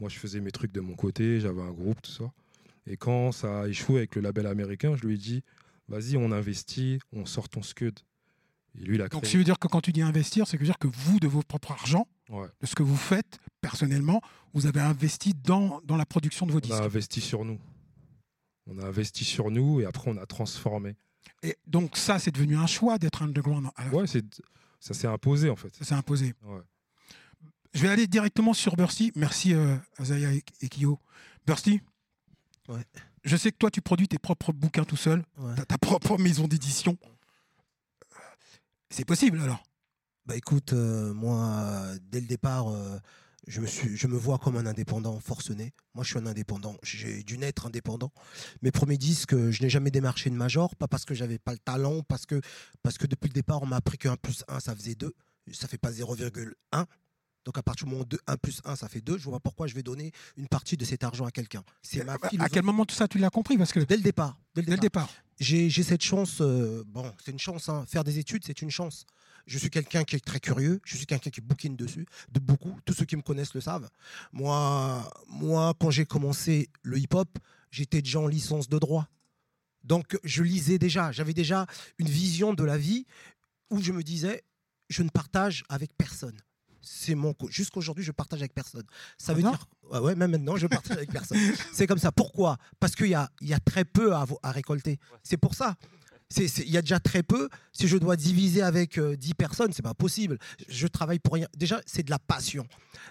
Moi, 0.00 0.10
je 0.10 0.18
faisais 0.18 0.40
mes 0.40 0.50
trucs 0.50 0.72
de 0.72 0.80
mon 0.80 0.96
côté, 0.96 1.38
j'avais 1.38 1.62
un 1.62 1.72
groupe, 1.72 2.02
tout 2.02 2.10
ça. 2.10 2.32
Et 2.90 2.96
quand 2.96 3.30
ça 3.32 3.62
a 3.62 3.68
échoué 3.68 3.98
avec 3.98 4.16
le 4.16 4.20
label 4.22 4.46
américain, 4.46 4.96
je 4.96 5.06
lui 5.06 5.14
ai 5.14 5.18
dit 5.18 5.42
vas-y, 5.88 6.16
on 6.16 6.32
investit, 6.32 6.98
on 7.12 7.24
sort 7.24 7.48
ton 7.48 7.62
scud. 7.62 7.98
Et 8.78 8.84
lui, 8.84 8.96
il 8.96 9.02
a 9.02 9.08
Donc, 9.08 9.22
créé. 9.22 9.32
ça 9.32 9.38
veut 9.38 9.44
dire 9.44 9.58
que 9.58 9.68
quand 9.68 9.80
tu 9.80 9.92
dis 9.92 10.02
investir, 10.02 10.46
c'est 10.46 10.56
que 10.58 10.64
dire 10.64 10.78
que 10.78 10.86
vous, 10.88 11.18
de 11.20 11.26
vos 11.28 11.42
propres 11.42 11.72
argent, 11.72 12.06
Ouais. 12.28 12.46
de 12.60 12.66
ce 12.66 12.74
que 12.76 12.82
vous 12.84 12.96
faites 12.96 13.38
personnellement, 13.60 14.20
vous 14.54 14.66
avez 14.66 14.80
investi 14.80 15.34
dans, 15.34 15.80
dans 15.84 15.96
la 15.96 16.06
production 16.06 16.46
de 16.46 16.52
vos 16.52 16.58
On 16.58 16.60
disques. 16.60 16.74
a 16.74 16.84
investi 16.84 17.20
sur 17.20 17.44
nous. 17.44 17.58
On 18.66 18.78
a 18.78 18.86
investi 18.86 19.24
sur 19.24 19.50
nous 19.50 19.80
et 19.80 19.84
après, 19.84 20.10
on 20.10 20.16
a 20.16 20.26
transformé. 20.26 20.94
Et 21.42 21.56
donc, 21.66 21.96
ça, 21.96 22.18
c'est 22.20 22.30
devenu 22.30 22.56
un 22.56 22.66
choix 22.68 22.98
d'être 22.98 23.22
underground. 23.22 23.68
Ouais, 23.92 24.06
ça 24.06 24.94
s'est 24.94 25.06
imposé 25.08 25.50
en 25.50 25.56
fait. 25.56 25.74
Ça 25.76 25.84
s'est 25.84 25.94
imposé. 25.94 26.34
Ouais. 26.44 26.60
Je 27.74 27.82
vais 27.82 27.88
aller 27.88 28.06
directement 28.06 28.52
sur 28.52 28.76
Bursty. 28.76 29.12
Merci 29.16 29.54
euh, 29.54 29.76
Azaya 29.98 30.32
et, 30.32 30.42
et 30.60 30.68
Kyo. 30.68 30.98
Bursty 31.46 31.80
Ouais. 32.68 32.84
Je 33.24 33.36
sais 33.36 33.50
que 33.52 33.56
toi, 33.56 33.70
tu 33.70 33.82
produis 33.82 34.08
tes 34.08 34.18
propres 34.18 34.52
bouquins 34.52 34.84
tout 34.84 34.96
seul. 34.96 35.24
Ouais. 35.38 35.54
Tu 35.54 35.60
as 35.60 35.66
ta 35.66 35.78
propre 35.78 36.18
maison 36.18 36.48
d'édition. 36.48 36.96
C'est 38.90 39.04
possible 39.04 39.40
alors? 39.40 39.62
Bah 40.26 40.36
écoute, 40.36 40.72
euh, 40.72 41.14
moi, 41.14 41.94
dès 42.10 42.20
le 42.20 42.26
départ, 42.26 42.68
euh, 42.68 42.98
je, 43.46 43.60
me 43.60 43.66
suis, 43.66 43.96
je 43.96 44.06
me 44.06 44.16
vois 44.16 44.38
comme 44.38 44.56
un 44.56 44.66
indépendant 44.66 45.18
forcené. 45.20 45.72
Moi, 45.94 46.04
je 46.04 46.10
suis 46.10 46.18
un 46.18 46.26
indépendant. 46.26 46.76
J'ai 46.82 47.22
dû 47.22 47.38
naître 47.38 47.66
indépendant. 47.66 48.12
Mes 48.62 48.70
premiers 48.70 48.98
disques, 48.98 49.34
euh, 49.34 49.50
je 49.50 49.62
n'ai 49.62 49.70
jamais 49.70 49.90
démarché 49.90 50.28
une 50.28 50.36
major, 50.36 50.76
pas 50.76 50.88
parce 50.88 51.04
que 51.04 51.14
j'avais 51.14 51.38
pas 51.38 51.52
le 51.52 51.58
talent, 51.58 52.02
parce 52.02 52.26
que, 52.26 52.40
parce 52.82 52.98
que 52.98 53.06
depuis 53.06 53.28
le 53.28 53.32
départ, 53.32 53.62
on 53.62 53.66
m'a 53.66 53.76
appris 53.76 53.98
que 53.98 54.08
1 54.08 54.16
plus 54.16 54.44
1, 54.48 54.60
ça 54.60 54.74
faisait 54.74 54.94
2. 54.94 55.12
Ça 55.52 55.66
fait 55.66 55.78
pas 55.78 55.90
0,1. 55.90 56.84
Donc 57.44 57.56
à 57.58 57.62
partir 57.62 57.86
du 57.86 57.92
moment 57.92 58.02
où 58.02 58.06
2, 58.06 58.18
1 58.26 58.36
plus 58.36 58.60
1, 58.64 58.76
ça 58.76 58.88
fait 58.88 59.00
2, 59.00 59.18
je 59.18 59.24
vois 59.24 59.34
pas 59.34 59.40
pourquoi 59.40 59.66
je 59.66 59.74
vais 59.74 59.82
donner 59.82 60.12
une 60.36 60.48
partie 60.48 60.76
de 60.76 60.84
cet 60.84 61.04
argent 61.04 61.24
à 61.24 61.30
quelqu'un. 61.30 61.64
C'est 61.82 62.04
ma 62.04 62.14
À 62.14 62.28
philosophie. 62.28 62.52
quel 62.52 62.62
moment 62.64 62.84
tout 62.84 62.94
ça, 62.94 63.08
tu 63.08 63.18
l'as 63.18 63.30
compris? 63.30 63.56
Parce 63.56 63.72
que 63.72 63.80
Dès 63.80 63.96
le 63.96 64.02
départ. 64.02 64.38
Dès 64.54 64.62
le 64.62 64.68
dès 64.68 64.76
départ 64.76 65.08
j'ai 65.40 65.70
cette 65.70 66.02
chance, 66.02 66.42
euh, 66.42 66.84
bon, 66.86 67.10
c'est 67.24 67.30
une 67.30 67.38
chance, 67.38 67.68
hein. 67.70 67.84
faire 67.88 68.04
des 68.04 68.18
études, 68.18 68.44
c'est 68.44 68.60
une 68.60 68.70
chance. 68.70 69.06
Je 69.46 69.58
suis 69.58 69.70
quelqu'un 69.70 70.04
qui 70.04 70.16
est 70.16 70.24
très 70.24 70.38
curieux, 70.38 70.80
je 70.84 70.96
suis 70.96 71.06
quelqu'un 71.06 71.30
qui 71.30 71.40
bouquine 71.40 71.76
dessus, 71.76 72.06
de 72.30 72.40
beaucoup, 72.40 72.78
tous 72.84 72.92
ceux 72.92 73.06
qui 73.06 73.16
me 73.16 73.22
connaissent 73.22 73.54
le 73.54 73.62
savent. 73.62 73.88
Moi, 74.32 75.10
moi 75.28 75.72
quand 75.80 75.90
j'ai 75.90 76.04
commencé 76.04 76.68
le 76.82 76.98
hip-hop, 76.98 77.38
j'étais 77.70 78.02
déjà 78.02 78.20
en 78.20 78.26
licence 78.26 78.68
de 78.68 78.78
droit. 78.78 79.08
Donc 79.82 80.18
je 80.24 80.42
lisais 80.42 80.78
déjà, 80.78 81.10
j'avais 81.10 81.32
déjà 81.32 81.66
une 81.98 82.08
vision 82.08 82.52
de 82.52 82.64
la 82.64 82.76
vie 82.76 83.06
où 83.70 83.80
je 83.80 83.92
me 83.92 84.02
disais, 84.02 84.44
je 84.90 85.02
ne 85.02 85.08
partage 85.08 85.64
avec 85.70 85.96
personne. 85.96 86.38
C'est 86.82 87.14
mon 87.14 87.34
jusqu'aujourd'hui 87.48 88.04
je 88.04 88.12
partage 88.12 88.40
avec 88.40 88.54
personne. 88.54 88.84
Ça 89.18 89.34
veut 89.34 89.42
dire 89.42 89.66
ouais, 89.90 89.98
ouais, 89.98 90.14
même 90.14 90.30
maintenant 90.30 90.56
je 90.56 90.66
partage 90.66 90.96
avec 90.96 91.10
personne. 91.10 91.38
C'est 91.72 91.86
comme 91.86 91.98
ça. 91.98 92.12
Pourquoi? 92.12 92.56
Parce 92.78 92.94
qu'il 92.94 93.08
y 93.08 93.14
a, 93.14 93.30
il 93.40 93.48
y 93.48 93.54
a 93.54 93.60
très 93.60 93.84
peu 93.84 94.14
à, 94.14 94.26
récolter. 94.44 94.98
C'est 95.22 95.36
pour 95.36 95.54
ça. 95.54 95.76
Il 96.36 96.70
y 96.70 96.76
a 96.76 96.80
déjà 96.80 97.00
très 97.00 97.24
peu. 97.24 97.48
Si 97.72 97.88
je 97.88 97.96
dois 97.96 98.14
diviser 98.14 98.62
avec 98.62 98.98
euh, 98.98 99.16
10 99.16 99.34
personnes, 99.34 99.72
c'est 99.72 99.82
pas 99.82 99.94
possible. 99.94 100.38
Je 100.68 100.86
travaille 100.86 101.18
pour 101.18 101.34
rien. 101.34 101.48
Déjà, 101.56 101.80
c'est 101.86 102.04
de 102.04 102.10
la 102.10 102.20
passion. 102.20 102.68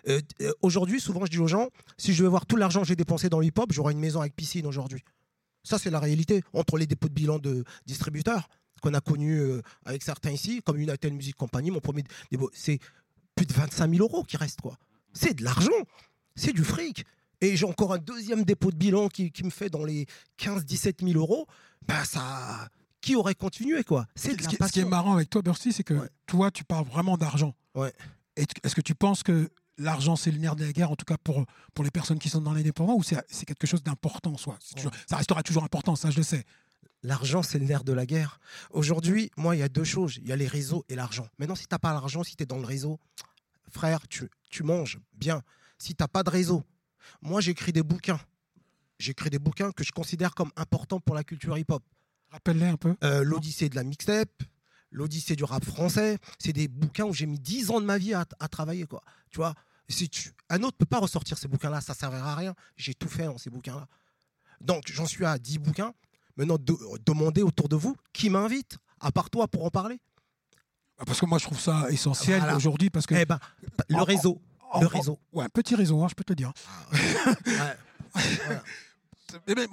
Euh, 0.07 0.21
euh, 0.41 0.53
aujourd'hui, 0.61 1.01
souvent, 1.01 1.25
je 1.25 1.31
dis 1.31 1.37
aux 1.37 1.47
gens, 1.47 1.67
si 1.97 2.13
je 2.13 2.23
vais 2.23 2.29
voir 2.29 2.45
tout 2.45 2.55
l'argent 2.55 2.81
que 2.81 2.87
j'ai 2.87 2.95
dépensé 2.95 3.27
dans 3.27 3.41
le 3.41 3.47
hip-hop, 3.47 3.73
j'aurai 3.73 3.91
une 3.91 3.99
maison 3.99 4.21
avec 4.21 4.37
piscine 4.37 4.65
aujourd'hui. 4.65 5.03
Ça, 5.63 5.77
c'est 5.77 5.89
la 5.89 5.99
réalité. 5.99 6.43
Entre 6.53 6.77
les 6.77 6.87
dépôts 6.87 7.09
de 7.09 7.13
bilan 7.13 7.39
de 7.39 7.65
distributeurs 7.85 8.47
qu'on 8.79 8.93
a 8.93 9.01
connus 9.01 9.39
euh, 9.39 9.61
avec 9.85 10.03
certains 10.03 10.31
ici, 10.31 10.61
comme 10.65 10.77
United 10.77 11.13
Music 11.13 11.35
Company, 11.35 11.71
mon 11.71 11.79
premier 11.79 12.03
dépôt, 12.31 12.49
c'est 12.53 12.79
plus 13.39 13.45
de 13.45 13.53
25 13.53 13.89
000 13.95 14.03
euros 14.03 14.23
qui 14.23 14.35
restent. 14.37 14.59
quoi. 14.61 14.77
C'est 15.13 15.33
de 15.33 15.43
l'argent. 15.43 15.71
C'est 16.35 16.51
du 16.53 16.63
fric. 16.63 17.05
Et 17.41 17.55
j'ai 17.55 17.65
encore 17.65 17.93
un 17.93 17.97
deuxième 17.97 18.43
dépôt 18.43 18.69
de 18.71 18.75
bilan 18.75 19.07
qui, 19.07 19.31
qui 19.31 19.43
me 19.43 19.49
fait 19.49 19.69
dans 19.69 19.85
les 19.85 20.05
15-17 20.39 21.05
000 21.07 21.17
euros. 21.19 21.47
Bah, 21.87 22.03
ça. 22.03 22.67
Qui 23.01 23.15
aurait 23.15 23.35
continué, 23.35 23.83
quoi? 23.85 24.07
C'est 24.15 24.35
de 24.35 24.41
Ce 24.41 24.43
la 24.43 24.49
qui, 24.49 24.57
ce 24.67 24.71
qui 24.73 24.79
est 24.81 24.85
marrant 24.85 25.13
avec 25.13 25.29
toi, 25.29 25.41
Bursty, 25.41 25.71
c'est 25.71 25.85
que 25.85 25.93
Ouais. 25.93 26.09
toi, 26.25 26.51
tu 26.51 26.65
parles 26.65 26.85
vraiment 26.85 27.15
d'argent. 27.17 27.55
Ouais. 27.75 27.93
Est-ce 28.35 28.75
que 28.75 28.81
tu 28.81 28.93
penses 28.93 29.23
que 29.23 29.49
l'argent, 29.77 30.17
c'est 30.17 30.31
le 30.31 30.37
nerf 30.37 30.57
de 30.57 30.65
la 30.65 30.73
guerre, 30.73 30.91
en 30.91 30.97
tout 30.97 31.05
cas 31.05 31.15
pour, 31.17 31.45
pour 31.73 31.85
les 31.85 31.91
personnes 31.91 32.19
qui 32.19 32.27
sont 32.27 32.41
dans 32.41 32.51
l'indépendant, 32.53 32.95
ou 32.95 33.03
c'est 33.03 33.45
quelque 33.45 33.67
chose 33.67 33.83
d'important 33.83 34.33
en 34.33 34.37
soi 34.37 34.57
C'est 34.61 34.75
toujours- 34.75 34.91
Ça 35.09 35.15
restera 35.15 35.43
toujours 35.43 35.63
important, 35.63 35.95
ça 35.95 36.09
je 36.11 36.17
le 36.17 36.23
sais. 36.23 36.43
L'argent, 37.03 37.41
c'est 37.41 37.57
le 37.59 37.65
nerf 37.65 37.85
de 37.85 37.93
la 37.93 38.05
guerre. 38.05 38.41
Aujourd'hui, 38.71 39.31
moi, 39.37 39.55
il 39.55 39.59
y 39.59 39.63
a 39.63 39.69
deux 39.69 39.85
choses. 39.85 40.17
Il 40.21 40.27
y 40.27 40.33
a 40.33 40.35
les 40.35 40.47
réseaux 40.47 40.83
et 40.89 40.95
l'argent. 40.95 41.27
Maintenant, 41.37 41.55
si 41.55 41.63
tu 41.67 41.73
n'as 41.73 41.79
pas 41.79 41.93
l'argent, 41.93 42.23
si 42.25 42.35
tu 42.35 42.43
es 42.43 42.45
dans 42.45 42.57
le 42.57 42.65
réseau, 42.65 42.99
frère, 43.73 44.07
tu, 44.07 44.29
tu 44.49 44.63
manges 44.63 44.99
bien. 45.13 45.41
Si 45.77 45.95
tu 45.95 46.01
n'as 46.03 46.07
pas 46.07 46.23
de 46.23 46.29
réseau, 46.29 46.63
moi, 47.21 47.41
j'écris 47.41 47.71
des 47.73 47.83
bouquins. 47.83 48.19
J'écris 48.99 49.29
des 49.29 49.39
bouquins 49.39 49.71
que 49.71 49.83
je 49.83 49.91
considère 49.91 50.35
comme 50.35 50.51
importants 50.55 50.99
pour 50.99 51.15
la 51.15 51.23
culture 51.23 51.57
hip-hop. 51.57 51.83
Rappelle-les 52.31 52.65
un 52.67 52.75
peu. 52.77 52.95
Euh, 53.03 53.23
L'Odyssée 53.23 53.69
de 53.69 53.75
la 53.75 53.83
mixtape, 53.83 54.43
l'Odyssée 54.91 55.35
du 55.35 55.43
rap 55.43 55.63
français, 55.63 56.17
c'est 56.37 56.53
des 56.53 56.67
bouquins 56.67 57.05
où 57.05 57.13
j'ai 57.13 57.25
mis 57.25 57.39
10 57.39 57.71
ans 57.71 57.79
de 57.81 57.85
ma 57.85 57.97
vie 57.97 58.13
à, 58.13 58.25
à 58.39 58.47
travailler. 58.47 58.85
Quoi. 58.85 59.01
Tu 59.31 59.37
vois 59.37 59.53
si 59.87 60.09
tu, 60.09 60.31
Un 60.49 60.57
autre 60.63 60.75
ne 60.79 60.85
peut 60.85 60.85
pas 60.85 60.99
ressortir 60.99 61.37
ces 61.37 61.47
bouquins-là, 61.47 61.81
ça 61.81 61.93
ne 61.93 61.97
servira 61.97 62.33
à 62.33 62.35
rien. 62.35 62.53
J'ai 62.75 62.93
tout 62.93 63.07
fait 63.07 63.25
dans 63.25 63.37
ces 63.37 63.49
bouquins-là. 63.49 63.87
Donc, 64.61 64.83
j'en 64.91 65.05
suis 65.05 65.25
à 65.25 65.39
10 65.39 65.59
bouquins. 65.59 65.93
Maintenant, 66.35 66.57
de- 66.59 66.77
demandez 67.05 67.41
autour 67.41 67.69
de 67.69 67.75
vous 67.75 67.95
qui 68.13 68.29
m'invite, 68.29 68.77
à 68.99 69.11
part 69.11 69.29
toi, 69.29 69.47
pour 69.47 69.63
en 69.65 69.69
parler. 69.71 69.99
Parce 71.05 71.19
que 71.19 71.25
moi, 71.25 71.37
je 71.37 71.45
trouve 71.45 71.59
ça 71.59 71.85
essentiel 71.89 72.39
Voilà. 72.39 72.55
aujourd'hui 72.55 72.89
parce 72.89 73.05
que. 73.05 73.15
Eh 73.15 73.25
ben, 73.25 73.39
le 73.87 73.95
En- 73.97 74.03
réseau. 74.03 74.41
en- 74.71 74.81
le 74.81 74.87
en- 74.87 74.89
réseau. 74.89 75.19
Ouais, 75.33 75.47
petit 75.53 75.75
réseau, 75.75 76.03
hein, 76.03 76.07
je 76.09 76.15
peux 76.15 76.23
te 76.23 76.31
le 76.31 76.35
dire. 76.35 76.51
Ouais. 78.15 78.59
Mais 79.55 79.67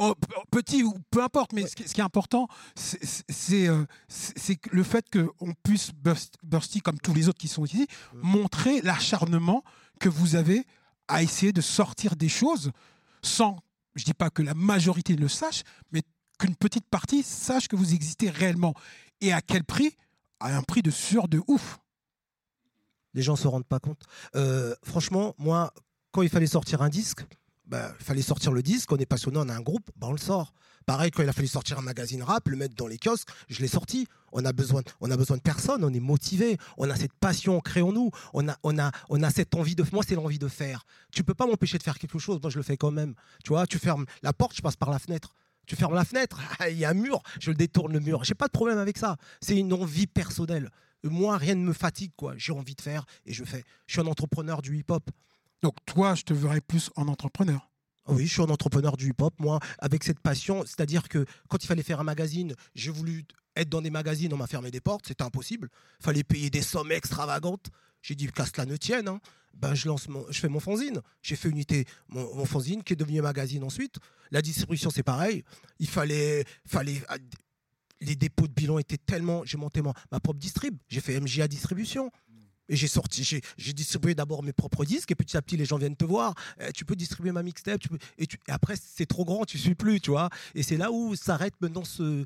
petit 0.51 0.83
ou 0.83 0.95
peu 1.11 1.23
importe, 1.23 1.55
mais 1.55 1.67
ce, 1.67 1.75
qui, 1.75 1.89
ce 1.89 1.95
qui 1.95 2.01
est 2.03 2.05
important, 2.05 2.47
c'est- 2.75 3.67
euh, 3.69 3.87
le 4.71 4.83
fait 4.83 5.07
qu'on 5.11 5.55
puisse, 5.62 5.93
Burst- 5.95 6.35
Bursty, 6.43 6.81
comme 6.83 6.99
tous 6.99 7.15
les 7.15 7.29
autres 7.29 7.39
qui 7.39 7.49
sont 7.49 7.65
ici, 7.65 7.87
montrer 8.23 8.83
l'acharnement 8.83 9.65
que 9.99 10.11
vous 10.11 10.35
avez 10.37 10.67
à 11.09 11.23
essayer 11.23 11.53
de 11.53 11.62
sortir 11.62 12.17
des 12.17 12.29
choses 12.29 12.71
sans, 13.23 13.57
je 13.95 14.05
dis 14.05 14.12
pas 14.12 14.29
que 14.29 14.43
la 14.43 14.53
majorité 14.53 15.17
le 15.17 15.29
sache, 15.29 15.62
mais 15.91 16.03
qu'une 16.39 16.55
petite 16.57 16.87
partie 16.91 17.23
sache 17.23 17.67
que 17.69 17.77
vous 17.77 17.95
existez 17.95 18.29
réellement. 18.29 18.75
Et 19.23 19.33
à 19.33 19.41
quel 19.41 19.65
prix? 19.65 19.97
À 20.40 20.57
un 20.57 20.62
prix 20.62 20.83
de 20.83 20.90
sûr 20.90 21.29
de 21.29 21.40
ouf. 21.46 21.79
Les 23.14 23.22
gens 23.22 23.37
se 23.37 23.49
rendent 23.49 23.66
pas 23.66 23.81
compte. 23.81 24.03
Euh, 24.35 24.75
franchement, 24.83 25.35
moi, 25.38 25.72
quand 26.12 26.22
il 26.22 26.29
fallait 26.29 26.46
sortir 26.46 26.83
un 26.83 26.88
disque, 26.88 27.25
bah, 27.66 27.92
il 27.99 28.05
fallait 28.05 28.22
sortir 28.22 28.53
le 28.53 28.62
disque. 28.62 28.92
On 28.92 28.96
est 28.96 29.07
passionné, 29.07 29.38
on 29.38 29.49
a 29.49 29.55
un 29.55 29.61
groupe, 29.61 29.90
bah, 29.96 30.07
on 30.09 30.12
le 30.12 30.18
sort. 30.18 30.53
Pareil, 30.87 31.11
quand 31.11 31.22
il 31.25 31.29
a 31.29 31.33
fallu 31.33 31.49
sortir 31.49 31.79
un 31.79 31.83
magazine 31.83 32.22
rap, 32.22 32.49
le 32.49 32.57
mettre 32.57 32.77
dans 32.77 32.87
les 32.87 32.96
kiosques, 32.96 33.29
je 33.49 33.61
l'ai 33.61 33.66
sorti. 33.66 34.07
On 34.31 34.44
a 34.44 34.53
besoin, 34.53 34.83
on 35.01 35.11
a 35.11 35.16
besoin 35.16 35.37
de 35.37 35.42
personne, 35.42 35.83
on 35.83 35.92
est 35.92 36.01
motivé, 36.01 36.59
on 36.77 36.88
a 36.88 36.94
cette 36.94 37.12
passion 37.14 37.57
ancrée 37.57 37.83
en 37.83 37.90
nous, 37.90 38.11
on 38.35 38.49
a, 38.49 38.57
on 38.62 38.79
a, 38.79 38.92
on 39.09 39.22
a 39.22 39.31
cette 39.31 39.55
envie 39.57 39.75
de. 39.75 39.85
Moi, 39.92 40.05
c'est 40.07 40.14
l'envie 40.14 40.38
de 40.38 40.46
faire. 40.46 40.85
Tu 41.11 41.25
peux 41.25 41.35
pas 41.35 41.46
m'empêcher 41.46 41.79
de 41.79 41.83
faire 41.83 41.99
quelque 41.99 42.20
chose. 42.20 42.38
Moi, 42.40 42.51
je 42.51 42.59
le 42.59 42.62
fais 42.62 42.77
quand 42.77 42.92
même. 42.92 43.14
Tu 43.42 43.49
vois, 43.49 43.66
tu 43.66 43.79
fermes 43.79 44.07
la 44.22 44.33
porte, 44.33 44.55
je 44.55 44.62
passe 44.62 44.77
par 44.77 44.90
la 44.90 45.01
fenêtre. 45.01 45.35
Tu 45.66 45.76
fermes 45.76 45.94
la 45.94 46.05
fenêtre, 46.05 46.40
il 46.70 46.76
y 46.79 46.85
a 46.85 46.90
un 46.90 46.94
mur, 46.94 47.22
je 47.40 47.50
le 47.50 47.57
détourne 47.57 47.92
le 47.92 48.00
mur. 48.00 48.24
J'ai 48.24 48.35
pas 48.35 48.46
de 48.46 48.52
problème 48.52 48.79
avec 48.79 48.98
ça. 48.98 49.16
C'est 49.40 49.57
une 49.57 49.72
envie 49.72 50.07
personnelle. 50.07 50.70
Moi, 51.02 51.37
rien 51.37 51.55
ne 51.55 51.64
me 51.64 51.72
fatigue, 51.72 52.12
quoi. 52.16 52.35
J'ai 52.37 52.52
envie 52.52 52.74
de 52.74 52.81
faire 52.81 53.05
et 53.26 53.33
je 53.33 53.44
fais. 53.44 53.64
Je 53.87 53.92
suis 53.94 54.00
un 54.00 54.07
entrepreneur 54.07 54.62
du 54.62 54.76
hip-hop. 54.79 55.11
Donc 55.62 55.74
toi, 55.87 56.14
je 56.14 56.22
te 56.22 56.33
verrais 56.35 56.61
plus 56.61 56.90
en 56.96 57.09
entrepreneur. 57.09 57.68
Oui, 58.09 58.26
je 58.26 58.33
suis 58.33 58.42
un 58.42 58.46
entrepreneur 58.50 58.96
du 58.96 59.11
hip-hop, 59.11 59.35
moi, 59.38 59.59
avec 59.79 60.05
cette 60.05 60.20
passion. 60.20 60.62
C'est-à-dire 60.64 61.09
que 61.09 61.24
quand 61.48 61.62
il 61.62 61.66
fallait 61.66 61.83
faire 61.83 62.00
un 62.00 62.05
magazine, 62.05 62.55
j'ai 62.74 62.90
voulu 62.90 63.24
être 63.57 63.68
dans 63.68 63.83
des 63.83 63.90
magazines, 63.90 64.33
on 64.33 64.37
m'a 64.37 64.46
fermé 64.46 64.70
des 64.70 64.81
portes, 64.81 65.07
c'était 65.09 65.24
impossible. 65.24 65.68
Il 66.00 66.05
fallait 66.05 66.24
payer 66.24 66.50
des 66.50 66.62
sommes 66.62 66.92
extravagantes. 66.92 67.66
J'ai 68.02 68.14
dit, 68.14 68.29
qu'à 68.29 68.46
cela 68.46 68.66
ne 68.66 68.76
tienne. 68.76 69.09
hein. 69.09 69.20
Ben, 69.59 69.75
je, 69.75 69.88
lance 69.88 70.07
je 70.31 70.38
fais 70.38 70.49
mon 70.49 70.61
fanzine. 70.61 71.01
J'ai 71.23 71.37
fait 71.37 71.49
unité, 71.49 71.87
mon, 72.09 72.45
fanzine, 72.45 72.83
qui 72.83 72.92
est 72.92 72.97
devenu 72.97 73.21
magazine 73.23 73.64
ensuite. 73.64 73.97
La 74.31 74.42
distribution, 74.42 74.90
c'est 74.90 75.03
pareil. 75.03 75.45
Il 75.79 75.88
fallait, 75.88 76.45
fallait. 76.66 77.03
ah, 77.09 77.16
Les 78.01 78.16
dépôts 78.16 78.47
de 78.47 78.53
bilan 78.53 78.79
étaient 78.79 78.99
tellement. 78.99 79.45
J'ai 79.45 79.57
monté 79.57 79.83
ma, 79.83 79.92
ma 80.12 80.21
propre 80.21 80.38
distrib. 80.38 80.77
J'ai 80.88 81.01
fait 81.01 81.19
MJA 81.21 81.49
Distribution. 81.49 82.11
Et 82.68 82.76
j'ai 82.76 82.88
sorti, 82.88 83.22
j'ai 83.57 83.72
distribué 83.72 84.14
d'abord 84.14 84.42
mes 84.42 84.52
propres 84.52 84.85
disques 84.85 85.11
et 85.11 85.14
petit 85.14 85.37
à 85.37 85.42
petit 85.42 85.57
les 85.57 85.64
gens 85.64 85.79
viennent 85.79 85.96
te 85.96 86.05
voir. 86.05 86.35
Eh, 86.61 86.72
tu 86.72 86.85
peux 86.85 86.96
distribuer 86.96 87.33
ma 87.33 87.42
mixtape, 87.42 87.83
et, 88.18 88.26
après 88.48 88.74
c'est 88.76 89.07
trop 89.07 89.24
grand, 89.24 89.44
tu 89.44 89.59
suis 89.59 89.74
plus, 89.74 90.00
tu 90.00 90.11
vois. 90.11 90.31
Et 90.55 90.62
c'est 90.62 90.76
là 90.76 90.90
où 90.90 91.14
s'arrête 91.14 91.55
maintenant 91.61 91.83
euh, 92.00 92.24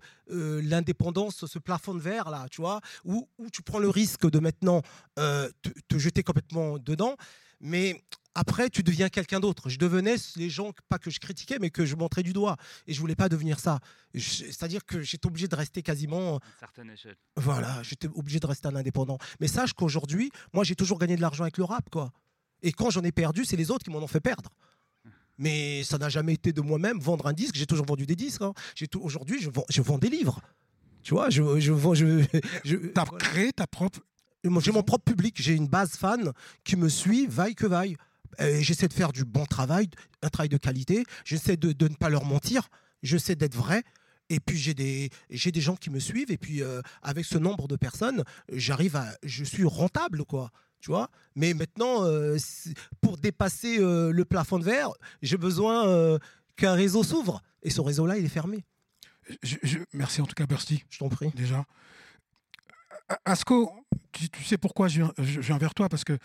l'indépendance, 0.63 1.47
ce 1.47 1.59
plafond 1.59 1.95
de 1.95 2.01
verre 2.01 2.31
là, 2.31 2.47
tu 2.51 2.61
vois, 2.61 2.81
où, 3.05 3.29
où 3.39 3.51
tu 3.51 3.63
prends 3.63 3.79
le 3.79 3.89
risque 3.89 4.29
de 4.31 4.39
maintenant 4.39 4.83
euh, 5.19 5.51
te, 5.63 5.71
te 5.89 5.99
jeter 5.99 6.23
complètement 6.23 6.79
dedans, 6.79 7.17
mais 7.61 8.03
après 8.35 8.71
tu 8.71 8.83
deviens 8.83 9.09
quelqu'un 9.09 9.41
d'autre. 9.41 9.69
Je 9.69 9.79
devenais 9.79 10.17
les 10.37 10.51
gens 10.51 10.73
pas 10.89 10.99
que 10.99 11.11
je 11.11 11.19
critiquais, 11.19 11.59
mais 11.61 11.71
que 11.71 11.85
je 11.85 11.97
montrais 11.97 12.23
du 12.23 12.33
doigt, 12.33 12.57
et 12.87 12.93
je 12.95 13.01
voulais 13.01 13.17
pas 13.17 13.29
devenir 13.29 13.59
ça. 13.61 13.81
C'est-à-dire 14.15 14.85
que 14.85 15.01
j'étais 15.03 15.27
obligé 15.27 15.49
de 15.49 15.57
rester 15.57 15.83
quasiment 15.83 16.37
à 16.37 16.41
une 16.47 16.59
certaine 16.59 16.91
échelle. 16.91 17.17
voilà, 17.37 17.83
j'étais 17.83 18.09
obligé 18.09 18.41
de 18.41 18.47
rester 18.47 18.69
un 18.69 18.77
indépendant. 18.77 19.19
Mais 19.41 19.49
sache 19.49 19.73
qu'aujourd'hui, 19.73 20.31
moi, 20.53 20.65
j'ai 20.65 20.77
toujours 20.77 20.99
gagné 20.99 21.17
de 21.17 21.21
l'argent 21.21 21.43
avec 21.45 21.59
le 21.59 21.65
rap, 21.65 21.89
quoi. 21.91 22.13
Et 22.63 22.73
quand 22.73 22.91
j'en 22.91 23.03
ai 23.03 23.13
perdu, 23.13 23.45
c'est 23.45 23.57
les 23.57 23.71
autres 23.71 23.85
qui 23.85 23.91
m'en 23.91 23.99
ont 24.03 24.07
fait 24.07 24.21
perdre. 24.21 24.51
Mais 25.39 25.83
ça 25.85 25.97
n'a 25.97 26.11
jamais 26.11 26.35
été 26.35 26.53
de 26.53 26.61
moi-même 26.61 26.99
vendre 27.01 27.27
un 27.27 27.33
disque. 27.33 27.55
J'ai 27.55 27.67
toujours 27.67 27.87
vendu 27.87 28.05
des 28.05 28.17
disques. 28.17 28.43
hein. 28.43 28.53
J'ai 28.75 28.87
tout- 28.87 29.01
Aujourd'hui, 29.01 29.41
je 29.41 29.49
vends, 29.49 29.65
je 29.71 29.81
vends 29.81 29.97
des 29.99 30.11
livres. 30.11 30.41
Tu 31.03 31.15
vois, 31.15 31.31
je, 31.31 31.59
je 31.59 31.73
vends. 31.73 31.95
Je, 31.95 32.23
je- 32.65 32.77
Tu 32.77 32.93
as 32.95 33.07
créé 33.19 33.51
ta 33.53 33.67
propre. 33.67 34.01
J'ai 34.45 34.73
mon 34.73 34.83
propre 34.83 35.05
public. 35.05 35.41
J'ai 35.41 35.55
une 35.55 35.67
base 35.69 35.93
fan 35.97 36.33
qui 36.63 36.77
me 36.77 36.91
suit, 36.91 37.27
vaille 37.27 37.55
que 37.55 37.67
vaille. 37.67 37.97
Et 38.39 38.63
J'essaie 38.63 38.89
de 38.89 38.93
faire 38.93 39.13
du 39.13 39.25
bon 39.25 39.45
travail, 39.47 39.89
un 40.23 40.29
travail 40.29 40.49
de 40.49 40.57
qualité. 40.57 41.05
J'essaie 41.25 41.57
de, 41.57 41.73
de 41.73 41.89
ne 41.89 41.95
pas 41.95 42.09
leur 42.09 42.25
mentir. 42.25 42.69
J'essaie 43.03 43.35
d'être 43.37 43.57
vrai. 43.57 43.83
Et 44.29 44.39
puis 44.39 44.57
j'ai 44.57 44.75
des, 44.75 45.11
j'ai 45.31 45.51
des 45.51 45.61
gens 45.61 45.75
qui 45.77 45.91
me 45.91 45.99
suivent. 45.99 46.31
Et 46.31 46.39
puis 46.39 46.63
euh, 46.63 46.81
avec 47.03 47.25
ce 47.25 47.37
nombre 47.39 47.67
de 47.67 47.77
personnes, 47.77 48.23
j'arrive 48.53 48.97
à, 48.97 49.07
je 49.25 49.43
suis 49.45 49.65
rentable, 49.65 50.25
quoi. 50.25 50.51
Tu 50.81 50.91
vois? 50.91 51.11
Mais 51.35 51.53
maintenant, 51.53 52.05
euh, 52.07 52.39
pour 53.03 53.19
dépasser 53.19 53.79
euh, 53.81 54.13
le 54.13 54.25
plafond 54.25 54.59
de 54.59 54.65
verre, 54.65 54.91
j'ai 55.21 55.37
besoin 55.37 55.87
euh, 55.89 56.19
qu'un 56.57 56.73
réseau 56.75 57.03
s'ouvre. 57.03 57.43
Et 57.63 57.69
ce 57.71 57.81
réseau-là, 57.83 58.17
il 58.17 58.25
est 58.25 58.29
fermé. 58.29 58.65
je- 59.43 59.57
je- 59.63 59.79
merci 59.93 60.23
en 60.23 60.27
tout 60.27 60.35
cas, 60.35 60.47
Bursty. 60.47 60.85
Je 60.89 60.99
t'en 60.99 61.09
prie. 61.11 61.31
déjà. 61.35 61.65
Asco, 63.25 63.73
tu, 64.13 64.29
tu 64.31 64.45
sais 64.45 64.57
pourquoi 64.57 64.89
je 64.89 65.03
viens, 65.03 65.13
je- 65.19 65.25
je 65.41 65.41
viens 65.41 65.59
vers 65.59 65.75
toi? 65.75 65.89
Parce 65.89 66.05
que 66.05 66.17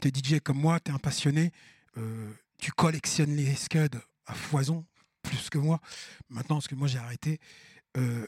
tu 0.00 0.08
es 0.08 0.10
DJ 0.10 0.40
comme 0.40 0.58
moi, 0.58 0.80
tu 0.80 0.90
es 0.90 0.94
un 0.94 0.98
passionné, 0.98 1.52
euh, 1.96 2.32
tu 2.58 2.72
collectionnes 2.72 3.34
les 3.34 3.54
scuds 3.54 3.98
à 4.26 4.34
foison, 4.34 4.84
plus 5.22 5.50
que 5.50 5.58
moi. 5.58 5.80
Maintenant, 6.28 6.56
parce 6.56 6.68
que 6.68 6.74
moi 6.74 6.88
j'ai 6.88 6.98
arrêté. 6.98 7.38
Euh, 7.96 8.26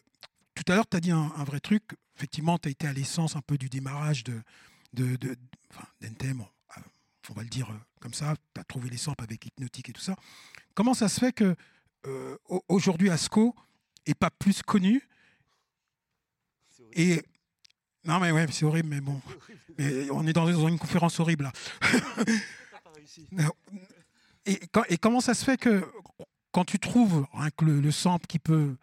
tout 0.54 0.64
à 0.70 0.76
l'heure, 0.76 0.88
tu 0.88 0.96
as 0.96 1.00
dit 1.00 1.10
un, 1.10 1.28
vrai 1.44 1.60
truc. 1.60 1.82
Effectivement, 2.16 2.58
tu 2.58 2.68
as 2.68 2.70
été 2.70 2.86
à 2.86 2.92
l'essence 2.92 3.36
un 3.36 3.40
peu 3.40 3.58
du 3.58 3.68
démarrage 3.68 4.22
de, 4.24 4.40
on, 7.30 7.34
va 7.34 7.42
le 7.42 7.48
dire 7.48 7.70
euh, 7.70 7.78
comme 8.00 8.14
ça. 8.14 8.34
Tu 8.54 8.60
as 8.60 8.64
trouvé 8.64 8.88
les 8.88 8.96
samples 8.96 9.24
avec 9.24 9.46
Hypnotique 9.46 9.88
et 9.88 9.92
tout 9.92 10.00
ça. 10.00 10.16
Comment 10.74 10.94
ça 10.94 11.08
se 11.08 11.18
fait 11.18 11.32
que 11.32 11.56
au- 12.48 12.62
aujourd'hui 12.68 13.08
Asco 13.08 13.56
est 14.06 14.14
pas 14.14 14.30
plus 14.30 14.62
connu? 14.62 15.08
Et 16.92 17.22
non 18.04 18.20
mais 18.20 18.30
ouais, 18.30 18.46
c'est 18.50 18.64
horrible, 18.64 18.88
mais 18.88 19.00
bon, 19.00 19.20
mais 19.78 20.10
on 20.10 20.26
est 20.26 20.32
dans, 20.32 20.46
une 20.68 20.78
conférence 20.78 21.18
horrible 21.20 21.44
là. 21.44 21.52
Et, 24.46 24.58
quand- 24.72 24.84
et 24.90 24.98
comment 24.98 25.20
ça 25.20 25.32
se 25.34 25.44
fait 25.44 25.56
que 25.56 25.84
quand 26.52 26.64
tu 26.64 26.78
trouves 26.78 27.26
hein, 27.34 27.48
que 27.56 27.64
le, 27.64 27.80
le 27.80 27.90
sample 27.90 28.26
qui 28.26 28.38
peut 28.38 28.76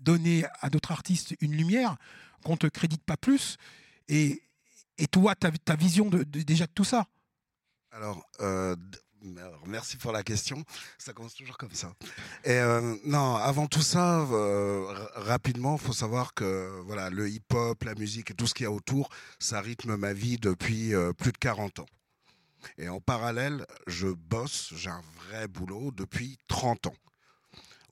donner 0.00 0.44
à 0.60 0.70
d'autres 0.70 0.92
artistes 0.92 1.34
une 1.40 1.52
lumière, 1.54 1.96
qu'on 2.44 2.56
te 2.56 2.66
crédite 2.66 3.02
pas 3.04 3.18
plus, 3.18 3.58
et, 4.08 4.42
et 4.96 5.06
toi, 5.06 5.34
ta, 5.34 5.50
ta 5.50 5.76
vision 5.76 6.08
de, 6.08 6.22
de- 6.24 6.40
déjà 6.42 6.66
de 6.66 6.72
tout 6.72 6.84
ça? 6.84 7.06
Alors, 7.92 8.26
euh, 8.40 8.74
merci 9.66 9.96
pour 9.96 10.12
la 10.12 10.22
question. 10.22 10.64
Ça 10.98 11.12
commence 11.12 11.34
toujours 11.34 11.58
comme 11.58 11.72
ça. 11.72 11.92
Euh, 12.46 12.96
non, 13.04 13.36
avant 13.36 13.66
tout 13.66 13.82
ça, 13.82 14.20
euh, 14.20 14.86
rapidement, 15.14 15.76
faut 15.76 15.92
savoir 15.92 16.34
que 16.34 16.80
voilà, 16.86 17.10
le 17.10 17.28
hip-hop, 17.28 17.82
la 17.84 17.94
musique 17.94 18.30
et 18.30 18.34
tout 18.34 18.46
ce 18.46 18.54
qu'il 18.54 18.64
y 18.64 18.66
a 18.66 18.72
autour, 18.72 19.08
ça 19.38 19.60
rythme 19.60 19.96
ma 19.96 20.12
vie 20.12 20.38
depuis 20.38 20.94
euh, 20.94 21.12
plus 21.12 21.32
de 21.32 21.38
40 21.38 21.80
ans. 21.80 21.86
Et 22.78 22.88
en 22.88 23.00
parallèle, 23.00 23.66
je 23.86 24.08
bosse, 24.08 24.72
j'ai 24.76 24.90
un 24.90 25.02
vrai 25.16 25.48
boulot 25.48 25.92
depuis 25.92 26.38
30 26.48 26.88
ans. 26.88 26.96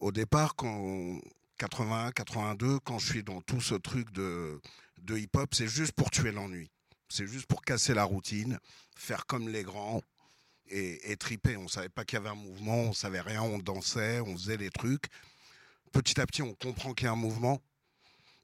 Au 0.00 0.12
départ, 0.12 0.54
quand 0.56 1.18
81, 1.58 2.12
82, 2.12 2.78
quand 2.80 2.98
je 2.98 3.06
suis 3.06 3.22
dans 3.24 3.40
tout 3.40 3.60
ce 3.60 3.74
truc 3.74 4.12
de, 4.12 4.60
de 5.02 5.16
hip-hop, 5.16 5.54
c'est 5.54 5.68
juste 5.68 5.92
pour 5.92 6.10
tuer 6.10 6.32
l'ennui. 6.32 6.70
C'est 7.08 7.26
juste 7.26 7.46
pour 7.46 7.62
casser 7.62 7.94
la 7.94 8.04
routine, 8.04 8.58
faire 8.96 9.26
comme 9.26 9.48
les 9.48 9.62
grands 9.62 10.02
et, 10.70 11.12
et 11.12 11.16
triper. 11.16 11.56
On 11.56 11.68
savait 11.68 11.88
pas 11.88 12.04
qu'il 12.04 12.18
y 12.18 12.20
avait 12.20 12.30
un 12.30 12.34
mouvement, 12.34 12.76
on 12.76 12.92
savait 12.92 13.20
rien, 13.20 13.42
on 13.42 13.58
dansait, 13.58 14.20
on 14.20 14.36
faisait 14.36 14.56
des 14.56 14.70
trucs. 14.70 15.06
Petit 15.92 16.20
à 16.20 16.26
petit, 16.26 16.42
on 16.42 16.54
comprend 16.54 16.94
qu'il 16.94 17.06
y 17.06 17.08
a 17.08 17.12
un 17.12 17.16
mouvement. 17.16 17.60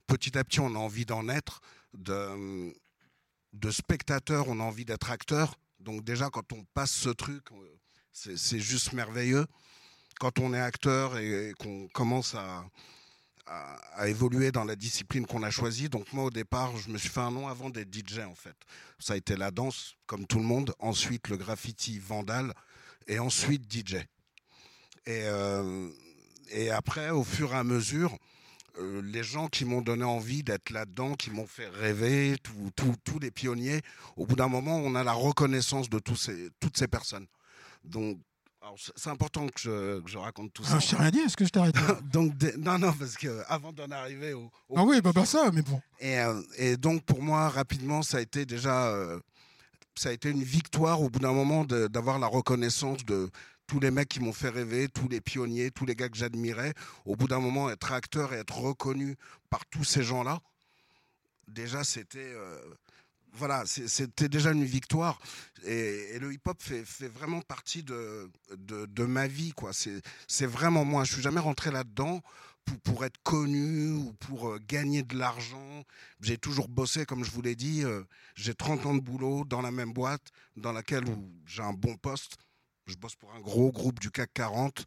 Petit 0.07 0.37
à 0.39 0.45
petit, 0.45 0.61
on 0.61 0.75
a 0.75 0.79
envie 0.79 1.07
d'en 1.07 1.29
être. 1.29 1.61
De, 1.93 2.75
spectateur, 3.70 4.49
on 4.49 4.61
a 4.61 4.62
envie 4.62 4.85
d'être 4.85 5.11
acteur. 5.11 5.57
Donc 5.79 6.05
déjà, 6.05 6.31
quand 6.31 6.53
on 6.53 6.64
passe 6.75 6.91
ce 6.91 7.11
truc, 7.11 7.45
euh, 7.53 7.79
c'est 8.12 8.61
juste 8.61 8.93
merveilleux. 8.93 9.47
Quand 10.18 10.39
on 10.39 10.55
est 10.55 10.61
acteur 10.61 11.18
et 11.18 11.53
qu'on 11.59 11.89
commence 11.89 12.35
à, 12.35 12.64
à, 13.47 14.09
évoluer 14.09 14.53
dans 14.53 14.64
la 14.64 14.76
discipline 14.76 15.26
qu'on 15.26 15.42
a 15.42 15.51
choisie. 15.51 15.88
Donc 15.88 16.12
moi, 16.12 16.24
au 16.24 16.30
départ, 16.30 16.76
je 16.76 16.90
me 16.90 16.99
suis 16.99 17.09
fait 17.09 17.20
un 17.20 17.30
nom 17.30 17.49
avant 17.49 17.70
d'être 17.70 17.92
DJ, 17.95 18.20
en 18.20 18.34
fait. 18.34 18.57
Ça 18.99 19.14
a 19.14 19.16
été 19.16 19.36
la 19.36 19.51
danse, 19.51 19.95
comme 20.07 20.26
tout 20.26 20.38
le 20.38 20.45
monde. 20.45 20.74
Ensuite, 20.78 21.28
le 21.28 21.36
graffiti 21.36 21.99
vandal. 21.99 22.53
Et 23.07 23.18
ensuite, 23.18 23.70
DJ. 23.70 23.97
Et, 25.07 25.24
euh, 25.24 25.90
et 26.51 26.70
après, 26.70 27.11
au 27.11 27.24
fur 27.24 27.53
et 27.53 27.57
à 27.57 27.64
mesure, 27.64 28.16
euh, 28.78 29.03
les 29.03 29.22
gens 29.22 29.49
qui 29.49 29.64
m'ont 29.64 29.82
donné 29.82 30.05
envie 30.05 30.42
d'être 30.42 30.70
là-dedans, 30.70 31.14
qui 31.14 31.30
m'ont 31.30 31.47
fait 31.47 31.68
rêver, 31.68 32.36
tous 32.42 33.18
les 33.20 33.30
pionniers, 33.30 33.82
au 34.16 34.26
bout 34.26 34.36
d'un 34.36 34.49
moment, 34.49 34.76
on 34.78 34.95
a 34.95 35.05
la 35.05 35.12
reconnaissance 35.12 35.88
de 35.88 35.99
toutes 35.99 36.76
ces 36.76 36.88
personnes. 36.88 37.26
Donc, 37.84 38.18
c'est 38.97 39.11
important 39.11 39.47
que 39.49 39.61
je, 39.61 40.01
que 40.01 40.09
je 40.11 40.19
raconte 40.19 40.53
tout 40.53 40.62
Ah, 40.67 40.73
ça. 40.73 40.79
je 40.79 40.91
t'ai 40.91 40.97
rien 40.97 41.11
dit, 41.11 41.19
est-ce 41.21 41.37
que 41.37 41.45
je 41.45 41.51
t'arrête 41.51 41.75
donc, 42.12 42.33
non, 42.59 42.79
non, 42.79 42.93
parce 42.93 43.17
que 43.17 43.43
avant 43.49 43.73
d'en 43.73 43.91
arriver 43.91 44.33
au, 44.33 44.51
au- 44.69 44.77
Ah 44.79 44.85
oui, 44.85 45.01
bah, 45.01 45.12
bah 45.15 45.25
ça, 45.27 45.51
mais 45.53 45.62
bon. 45.62 45.81
Et, 46.01 46.19
euh, 46.19 46.41
et 46.57 46.77
donc 46.77 47.05
pour 47.05 47.23
moi, 47.23 47.49
rapidement, 47.49 48.03
ça 48.03 48.19
a 48.19 48.21
été 48.21 48.47
déjà, 48.47 48.89
euh, 48.89 49.21
ça 49.95 50.09
a 50.09 50.12
été 50.12 50.31
une 50.31 50.43
victoire 50.43 51.01
au 51.03 51.11
bout 51.11 51.19
d'un 51.21 51.33
moment 51.33 51.65
d'avoir 51.65 52.19
la 52.19 52.27
reconnaissance 52.27 53.05
de 53.05 53.31
tous 53.67 53.81
les 53.81 53.91
mecs 53.91 54.09
qui 54.09 54.21
m'ont 54.21 54.33
fait 54.33 54.51
rêver, 54.51 54.89
tous 54.89 55.09
les 55.09 55.21
pionniers, 55.21 55.71
tous 55.71 55.87
les 55.87 55.95
gars 55.95 56.09
que 56.09 56.17
j'admirais. 56.17 56.75
Au 57.07 57.17
bout 57.17 57.29
d'un 57.29 57.41
moment, 57.41 57.71
être 57.71 57.93
acteur 57.93 58.33
et 58.35 58.39
être 58.39 58.59
reconnu 58.59 59.17
par 59.51 59.65
tous 59.67 59.85
ces 59.85 60.03
gens-là, 60.03 60.41
déjà 61.49 61.85
c'était, 61.85 62.19
euh, 62.35 62.59
voilà, 63.35 63.64
c'était 63.66 64.28
déjà 64.28 64.53
une 64.53 64.64
victoire. 64.64 65.20
Et, 65.64 66.18
le 66.18 66.32
hip-hop 66.32 66.62
fait, 66.62 67.09
vraiment 67.09 67.41
partie 67.41 67.82
de, 67.82 68.30
ma 68.99 69.26
vie, 69.26 69.53
quoi. 69.53 69.72
C'est 69.72 70.47
vraiment 70.47 70.85
moi. 70.85 71.05
Je 71.05 71.14
suis 71.14 71.22
jamais 71.22 71.41
rentré 71.41 71.70
là-dedans 71.70 72.22
pour, 72.82 73.05
être 73.05 73.18
connu 73.22 73.91
ou 73.91 74.12
pour 74.14 74.49
euh, 74.49 74.59
gagner 74.66 75.03
de 75.03 75.18
l'argent. 75.18 75.85
J'ai 76.20 76.39
toujours 76.39 76.68
bossé, 76.68 77.05
comme 77.05 77.22
je 77.24 77.30
vous 77.30 77.43
l'ai 77.43 77.57
dit. 77.57 77.85
euh, 77.85 78.05
j'ai 78.37 78.55
30 78.55 78.87
ans 78.87 78.95
de 78.95 79.01
boulot 79.01 79.45
dans 79.45 79.61
la 79.61 79.70
même 79.70 79.93
boîte 79.93 80.30
dans 80.57 80.72
laquelle 80.72 81.05
j'ai 81.47 81.62
un 81.62 81.74
bon 81.74 81.97
poste. 81.97 82.39
Je 82.87 82.97
bosse 82.97 83.16
pour 83.16 83.35
un 83.35 83.41
gros 83.41 83.70
groupe 83.70 84.01
du 84.01 84.11
CAC 84.11 84.32
40. 84.32 84.87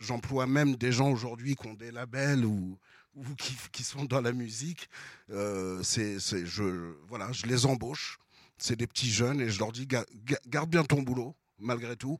J'emploie 0.00 0.46
même 0.46 0.76
des 0.76 0.92
gens 0.92 1.10
aujourd'hui 1.10 1.54
qui 1.54 1.66
ont 1.66 1.74
des 1.74 1.92
labels 1.92 2.44
ou, 2.44 2.78
ou 3.14 3.24
qui, 3.36 3.54
qui 3.72 3.82
sont 3.84 4.04
dans 4.04 4.20
la 4.20 4.32
musique. 4.32 4.88
Euh, 5.30 5.82
c'est, 5.82 6.18
je, 6.18 6.94
voilà, 7.08 7.30
je 7.32 7.46
les 7.46 7.66
embauche. 7.66 8.18
C'est 8.58 8.76
des 8.76 8.86
petits 8.86 9.10
jeunes 9.10 9.40
et 9.40 9.50
je 9.50 9.58
leur 9.58 9.72
dis 9.72 9.86
ga- 9.86 10.06
ga- 10.24 10.38
garde 10.46 10.70
bien 10.70 10.84
ton 10.84 11.02
boulot, 11.02 11.34
malgré 11.58 11.96
tout. 11.96 12.18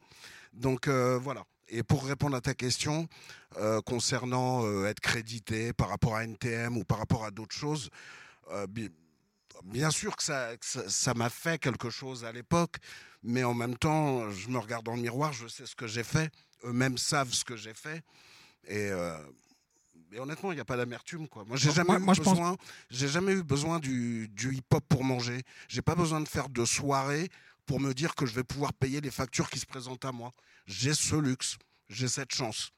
Donc 0.52 0.88
euh, 0.88 1.18
voilà. 1.18 1.44
Et 1.68 1.82
pour 1.82 2.04
répondre 2.04 2.36
à 2.36 2.40
ta 2.40 2.52
question, 2.54 3.08
euh, 3.56 3.80
concernant 3.80 4.64
euh, 4.66 4.86
être 4.86 5.00
crédité 5.00 5.72
par 5.72 5.88
rapport 5.88 6.16
à 6.16 6.24
NTM 6.24 6.76
ou 6.76 6.84
par 6.84 6.98
rapport 6.98 7.24
à 7.24 7.30
d'autres 7.30 7.54
choses, 7.56 7.88
bi- 8.68 8.90
bien 9.64 9.90
sûr 9.90 10.16
que 10.16 10.22
ça 10.22 11.14
m'a 11.14 11.30
fait 11.30 11.58
quelque 11.58 11.88
chose 11.88 12.24
à 12.24 12.32
l'époque, 12.32 12.76
mais 13.22 13.44
en 13.44 13.54
même 13.54 13.78
temps, 13.78 14.30
je 14.30 14.48
me 14.48 14.58
regarde 14.58 14.84
dans 14.84 14.96
le 14.96 15.00
miroir, 15.00 15.32
je 15.32 15.46
sais 15.46 15.64
ce 15.64 15.76
que 15.76 15.86
j'ai 15.86 16.02
fait, 16.04 16.30
eux-mêmes 16.64 16.98
savent 16.98 17.32
ce 17.32 17.44
que 17.44 17.56
j'ai 17.56 17.72
fait, 17.72 18.02
et, 18.66 18.90
et 20.12 20.18
honnêtement, 20.20 20.52
il 20.52 20.56
n'y 20.56 20.60
a 20.60 20.64
pas 20.64 20.76
d'amertume. 20.76 21.28
quoi. 21.28 21.44
Moi, 21.44 21.56
j'ai 21.56 21.70
jamais, 21.70 21.98
moi- 21.98 21.98
eu 21.98 22.02
moi, 22.02 22.14
besoin, 22.34 22.56
j'ai 22.90 23.08
jamais 23.08 23.32
eu 23.32 23.42
besoin 23.42 23.78
du, 23.78 24.28
du 24.28 24.54
hip-hop 24.54 24.84
pour 24.88 25.04
manger. 25.04 25.42
J'ai 25.68 25.82
pas 25.82 25.94
besoin 25.94 26.20
de 26.20 26.28
faire 26.28 26.48
de 26.48 26.64
soirée 26.64 27.28
pour 27.66 27.80
me 27.80 27.92
dire 27.94 28.14
que 28.14 28.26
je 28.26 28.34
vais 28.34 28.44
pouvoir 28.44 28.72
payer 28.72 29.00
les 29.00 29.10
factures 29.10 29.48
qui 29.50 29.58
se 29.58 29.66
présentent 29.66 30.04
à 30.04 30.12
moi. 30.12 30.32
J'ai 30.66 30.94
ce 30.94 31.16
luxe, 31.16 31.56
j'ai 31.88 32.08
cette 32.08 32.34
chance. 32.34 32.70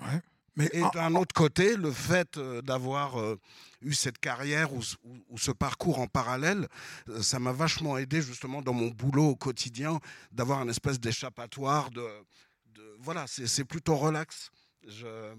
Ouais. 0.00 0.20
Mais 0.56 0.70
Et 0.72 0.82
d'un 0.92 1.16
autre 1.16 1.34
côté, 1.34 1.76
le 1.76 1.90
fait 1.90 2.36
euh, 2.36 2.62
d'avoir 2.62 3.18
euh, 3.20 3.36
eu 3.82 3.92
cette 3.92 4.18
carrière 4.18 4.72
ou, 4.72 4.82
ce- 4.82 4.94
ou- 5.02 5.18
ou 5.30 5.36
ce 5.38 5.50
parcours 5.50 5.98
en 5.98 6.06
parallèle, 6.06 6.68
euh, 7.08 7.22
ça 7.22 7.40
m'a 7.40 7.50
vachement 7.50 7.98
aidé 7.98 8.22
justement 8.22 8.62
dans 8.62 8.72
mon 8.72 8.86
boulot 8.88 9.30
au 9.30 9.36
quotidien, 9.36 9.98
d'avoir 10.30 10.60
un 10.60 10.68
espèce 10.68 11.00
d'échappatoire. 11.00 11.90
De, 11.90 12.06
de- 12.66 12.96
voilà, 13.00 13.26
c'est 13.26 13.48
c'est 13.48 13.64
plutôt 13.64 13.96
relax. 13.96 14.50
Je- 14.86 15.34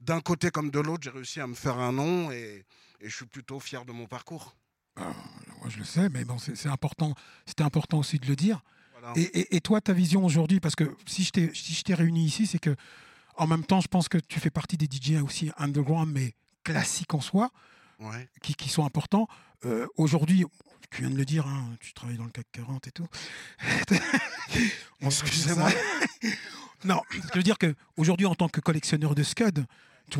D'un 0.00 0.20
côté 0.20 0.50
comme 0.50 0.70
de 0.70 0.78
l'autre, 0.80 1.02
j'ai 1.04 1.10
réussi 1.10 1.40
à 1.40 1.46
me 1.46 1.54
faire 1.54 1.78
un 1.78 1.92
nom 1.92 2.30
et, 2.30 2.64
et 3.00 3.08
je 3.08 3.14
suis 3.16 3.26
plutôt 3.26 3.58
fier 3.60 3.84
de 3.84 3.92
mon 3.92 4.06
parcours. 4.06 4.56
moi, 4.96 5.68
je 5.68 5.78
le 5.78 5.84
sais, 5.84 6.08
mais 6.08 6.24
bon, 6.24 6.38
c'est 6.38 6.68
important. 6.68 7.14
C'était 7.46 7.64
important 7.64 7.98
aussi 7.98 8.18
de 8.18 8.26
le 8.26 8.36
dire. 8.36 8.62
Voilà. 8.98 9.12
Et, 9.16 9.22
et- 9.40 9.56
et 9.56 9.60
toi, 9.60 9.80
ta 9.80 9.92
vision 9.92 10.24
aujourd'hui, 10.24 10.60
parce 10.60 10.74
que 10.76 10.96
si 11.06 11.24
je 11.24 11.30
t'ai 11.30 11.50
si 11.54 11.82
réuni 11.94 12.24
ici, 12.24 12.46
c'est 12.46 12.58
que 12.58 12.74
en 13.36 13.46
même 13.46 13.64
temps, 13.64 13.80
je 13.80 13.88
pense 13.88 14.08
que 14.08 14.16
tu 14.18 14.40
fais 14.40 14.50
partie 14.50 14.76
des 14.78 14.86
DJ 14.86 15.20
aussi 15.22 15.50
underground, 15.58 16.10
mais 16.12 16.34
classiques 16.64 17.12
en 17.14 17.20
soi, 17.20 17.50
Ouais. 17.98 18.28
qui, 18.42 18.54
qui 18.54 18.68
sont 18.68 18.84
importants. 18.84 19.26
Euh, 19.64 19.86
aujourd'hui, 19.96 20.44
tu 20.90 21.00
viens 21.02 21.10
de 21.10 21.16
le 21.16 21.24
dire, 21.24 21.46
hein, 21.46 21.74
tu 21.80 21.92
travailles 21.94 22.16
dans 22.18 22.24
le 22.24 22.30
CAC 22.30 22.46
40 22.52 22.86
et 22.86 22.92
tout. 22.92 23.06
Excusez-moi. 25.00 25.70
non, 26.84 27.00
je 27.10 27.36
veux 27.36 27.42
dire 27.42 27.58
que 27.58 27.74
aujourd'hui, 27.96 28.26
en 28.26 28.34
tant 28.34 28.48
que 28.48 28.60
collectionneur 28.60 29.14
de 29.14 29.22
Scud, 29.22 29.66
tu 30.10 30.18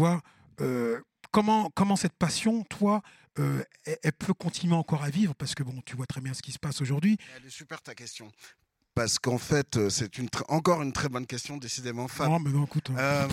euh, 0.61 1.01
comment, 1.31 1.71
comment 1.75 1.97
cette 1.97 2.15
passion, 2.15 2.65
toi, 2.65 3.03
euh, 3.39 3.63
elle, 3.85 3.99
elle 4.03 4.13
peut 4.13 4.35
continuer 4.35 4.75
encore 4.75 5.03
à 5.03 5.11
vivre? 5.11 5.35
Parce 5.35 5.55
que 5.55 5.63
bon, 5.63 5.81
tu 5.85 5.97
vois 5.97 6.07
très 6.07 6.21
bien 6.21 6.35
ce 6.35 6.43
qui 6.43 6.53
se 6.53 6.59
passe 6.59 6.81
aujourd'hui. 6.81 7.19
Elle 7.37 7.47
est 7.47 7.51
super 7.51 7.83
ta 7.83 7.95
question. 7.95 8.31
Parce 8.97 9.19
qu'en 9.19 9.37
fait, 9.37 9.77
euh, 9.77 9.91
c'est 9.91 10.17
une 10.17 10.29
encore 10.49 10.81
une 10.81 10.91
très 10.95 11.11
bonne 11.11 11.27
question, 11.27 11.59
décidément, 11.59 12.09
Fab. 12.09 12.31
Non, 12.31 12.41
mais 12.41 12.51
non, 12.51 12.65
écoute. 12.65 12.89
Euh, 12.97 13.29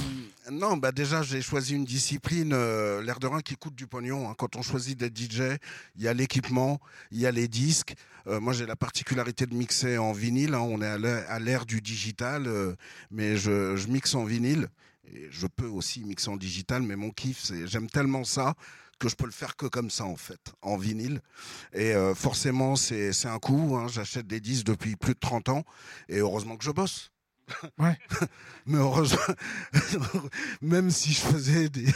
non, 0.52 0.76
bah 0.76 0.92
déjà, 0.92 1.24
j'ai 1.24 1.42
choisi 1.42 1.74
une 1.74 1.86
discipline, 1.86 2.52
euh, 2.52 3.02
l'air 3.02 3.18
de 3.18 3.28
rien, 3.28 3.40
qui 3.40 3.56
coûte 3.56 3.74
du 3.74 3.88
pognon. 3.88 4.30
hein. 4.30 4.36
Quand 4.38 4.58
on 4.58 4.62
choisit 4.62 5.00
d'être 5.00 5.16
DJ, 5.18 5.58
il 5.96 6.02
y 6.04 6.10
a 6.10 6.14
l'équipement, 6.14 6.82
il 7.12 7.20
y 7.22 7.26
a 7.26 7.32
les 7.32 7.48
disques. 7.48 7.96
Euh, 8.28 8.42
moi, 8.42 8.52
j'ai 8.52 8.66
la 8.66 8.76
particularité 8.76 9.46
de 9.46 9.56
mixer 9.56 9.98
en 9.98 10.12
vinyle. 10.12 10.54
hein. 10.54 10.60
On 10.60 10.82
est 10.82 10.86
à 10.86 11.40
l'ère- 11.40 11.66
du 11.66 11.80
digital, 11.80 12.46
mais 13.10 13.38
je, 13.38 13.78
je 13.78 13.88
mixe 13.88 14.16
en 14.16 14.26
vinyle. 14.26 14.68
Et 15.16 15.28
je 15.32 15.48
peux 15.48 15.68
aussi 15.68 16.04
mixer 16.04 16.30
en 16.30 16.36
digital, 16.36 16.82
mais 16.82 16.98
mon 16.98 17.12
kiff, 17.12 17.40
c'est 17.42 17.68
j'aime 17.68 17.88
tellement 17.90 18.26
ça 18.26 18.54
que 19.00 19.10
je 19.10 19.16
peux 19.16 19.26
le 19.26 19.32
faire 19.32 19.56
que 19.56 19.66
comme 19.66 19.90
ça, 19.90 20.06
en 20.06 20.16
fait, 20.16 20.40
en 20.62 20.78
vinyle. 20.78 21.22
Et 21.74 21.94
euh, 21.94 22.16
forcément, 22.16 22.76
c'est 22.76 23.12
un 23.26 23.40
coût. 23.40 23.76
hein. 23.78 23.88
J'achète 23.88 24.28
des 24.28 24.40
disques 24.40 24.66
depuis 24.66 24.96
plus 24.96 25.14
de 25.14 25.20
30 25.20 25.50
ans. 25.50 25.64
Et 26.10 26.20
heureusement 26.20 26.58
que 26.58 26.64
je 26.66 26.72
bosse. 26.72 27.10
Ouais. 27.78 27.98
Mais 28.66 28.78
heureusement, 28.78 29.20
même 30.62 30.90
si 30.92 31.12
je 31.14 31.20
faisais 31.20 31.70
des, 31.70 31.88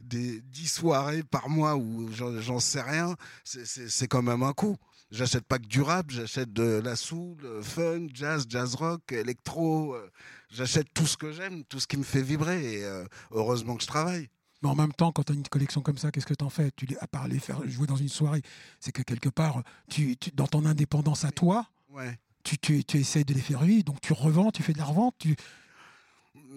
des 0.00 0.40
10 0.40 0.66
soirées 0.68 1.22
par 1.22 1.48
mois 1.50 1.76
ou 1.76 2.08
j'en 2.12 2.60
sais 2.60 2.80
rien, 2.80 3.14
c'est- 3.44 4.08
quand 4.08 4.22
même 4.22 4.42
un 4.42 4.52
coût. 4.52 4.76
J'achète 5.10 5.44
pas 5.46 5.58
que 5.58 5.66
du 5.66 5.82
rap, 5.82 6.10
j'achète 6.10 6.52
de 6.52 6.80
la 6.82 6.96
soul, 6.96 7.36
euh, 7.44 7.62
funk, 7.62 8.08
jazz, 8.14 8.46
jazz 8.48 8.74
rock, 8.74 9.12
électro. 9.12 9.94
euh, 9.94 10.10
J'achète 10.50 10.86
tout 10.94 11.06
ce 11.06 11.16
que 11.16 11.32
j'aime, 11.32 11.64
tout 11.64 11.80
ce 11.80 11.86
qui 11.86 11.96
me 11.96 12.02
fait 12.04 12.22
vibrer. 12.22 12.74
Et 12.80 12.84
heureusement 13.32 13.76
que 13.76 13.82
je 13.82 13.88
travaille. 13.88 14.28
Mais 14.62 14.68
en 14.68 14.74
même 14.74 14.92
temps, 14.92 15.12
quand 15.12 15.24
tu 15.24 15.32
as 15.32 15.34
une 15.34 15.46
collection 15.46 15.80
comme 15.82 15.98
ça, 15.98 16.10
qu'est-ce 16.10 16.26
que 16.26 16.34
tu 16.34 16.44
en 16.44 16.48
fais? 16.50 16.70
Tu, 16.76 16.86
les- 16.86 16.96
À 16.98 17.06
part 17.06 17.28
les 17.28 17.38
faire 17.38 17.60
jouer 17.68 17.86
dans 17.86 17.96
une 17.96 18.08
soirée, 18.08 18.42
c'est 18.80 18.92
que 18.92 19.02
quelque 19.02 19.28
part, 19.28 19.62
tu, 19.90 20.16
tu- 20.16 20.30
dans 20.32 20.46
ton 20.46 20.64
indépendance 20.64 21.24
à 21.24 21.30
toi, 21.30 21.66
Ouais. 21.90 22.18
tu, 22.44 22.56
tu, 22.58 22.82
tu 22.84 22.98
essayes 22.98 23.24
de 23.24 23.34
les 23.34 23.40
faire 23.40 23.62
vivre, 23.62 23.84
donc 23.84 24.00
tu 24.00 24.12
revends, 24.12 24.50
tu 24.50 24.62
fais 24.62 24.72
de 24.72 24.78
la 24.78 24.84
revente. 24.84 25.14
Tu... 25.18 25.36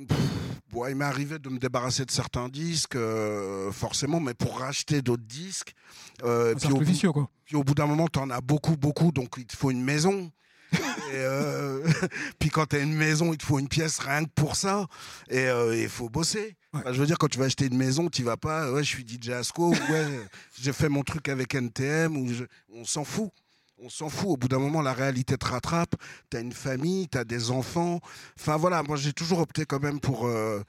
Pff, 0.08 0.18
ouais, 0.74 0.92
il 0.92 0.96
m'est 0.96 1.06
arrivé 1.06 1.38
de 1.40 1.50
me 1.50 1.58
débarrasser 1.60 2.06
de 2.06 2.12
certains 2.12 2.50
disques, 2.50 2.96
euh, 2.96 3.72
forcément, 3.72 4.20
mais 4.20 4.34
pour 4.34 4.60
racheter 4.60 5.02
d'autres 5.02 5.24
disques. 5.26 5.74
euh, 6.24 6.56
puis, 6.56 6.72
au 6.72 6.76
bout, 6.78 6.84
vicieux, 6.84 7.12
quoi. 7.12 7.30
puis 7.46 7.56
au 7.56 7.64
bout 7.64 7.74
d'un 7.76 7.88
moment, 7.88 8.08
tu 8.08 8.20
en 8.20 8.30
as 8.30 8.42
beaucoup, 8.42 8.78
beaucoup, 8.78 9.12
donc 9.12 9.36
il 9.38 9.46
te 9.46 9.56
faut 9.58 9.72
une 9.72 9.84
maison. 9.84 10.32
Euh, 11.14 11.88
puis 12.40 12.50
quand 12.50 12.68
tu 12.68 12.76
as 12.76 12.80
une 12.80 12.94
maison, 12.94 13.32
il 13.34 13.38
te 13.38 13.46
faut 13.46 13.60
une 13.60 13.68
pièce 13.70 14.00
rien 14.00 14.26
que 14.26 14.30
pour 14.36 14.56
ça. 14.56 14.88
Et 15.30 15.48
euh, 15.48 15.76
il 15.76 15.90
faut 15.90 16.10
bosser. 16.10 16.56
Ouais. 16.74 16.82
Enfin, 16.82 16.94
je 16.94 17.00
veux 17.00 17.06
dire, 17.08 17.18
quand 17.18 17.30
tu 17.30 17.40
vas 17.40 17.46
acheter 17.46 17.66
une 17.68 17.78
maison, 17.78 18.10
tu 18.10 18.24
vas 18.24 18.38
pas, 18.38 18.72
ouais, 18.72 18.84
je 18.84 18.90
suis 18.90 19.06
DJ 19.08 19.30
Asco, 19.30 19.70
ouais, 19.72 20.20
j'ai 20.62 20.74
fait 20.74 20.90
mon 20.90 21.04
truc 21.04 21.30
avec 21.30 21.56
NTM, 21.56 22.18
ou 22.18 22.28
je- 22.34 22.44
on 22.74 22.84
s'en 22.84 23.04
fout. 23.04 23.32
On 23.80 23.90
s'en 23.90 24.10
fout. 24.10 24.30
Au 24.30 24.38
bout 24.38 24.48
d'un 24.48 24.58
moment, 24.60 24.82
la 24.82 24.94
réalité 24.94 25.38
te 25.38 25.46
rattrape. 25.46 25.96
Tu 26.32 26.38
as 26.38 26.40
une 26.40 26.52
famille, 26.52 27.08
tu 27.08 27.18
as 27.18 27.24
des 27.24 27.52
enfants. 27.52 28.00
Enfin 28.40 28.58
voilà, 28.58 28.82
moi 28.82 28.98
j'ai 28.98 29.14
toujours 29.14 29.40
opté 29.40 29.66
quand 29.66 29.80
même 29.82 30.00
pour, 30.00 30.26
euh, 30.28 30.64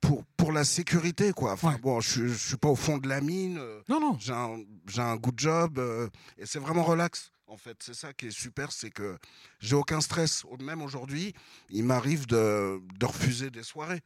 pour, 0.00 0.24
pour 0.36 0.50
la 0.50 0.64
sécurité. 0.64 1.32
Quoi. 1.32 1.52
Enfin, 1.52 1.74
Ouais. 1.74 1.78
bon, 1.80 2.00
je 2.00 2.22
ne 2.24 2.34
suis 2.34 2.56
pas 2.56 2.68
au 2.68 2.74
fond 2.74 2.98
de 2.98 3.08
la 3.08 3.20
mine. 3.20 3.60
Non, 3.88 4.00
non. 4.00 4.16
j'ai 4.18 4.32
un, 4.32 4.58
un 4.98 5.16
good 5.16 5.34
job 5.38 5.78
euh, 5.78 6.08
et 6.38 6.44
c'est 6.46 6.58
vraiment 6.58 6.82
relax. 6.82 7.30
En 7.50 7.56
fait, 7.56 7.76
c'est 7.82 7.94
ça 7.94 8.12
qui 8.12 8.26
est 8.26 8.30
super, 8.30 8.70
c'est 8.70 8.90
que 8.90 9.18
j'ai 9.58 9.74
aucun 9.74 10.00
stress. 10.00 10.44
Même 10.60 10.80
aujourd'hui, 10.82 11.34
il 11.68 11.82
m'arrive 11.82 12.26
de, 12.26 12.80
de 12.96 13.06
refuser 13.06 13.50
des 13.50 13.64
soirées. 13.64 14.00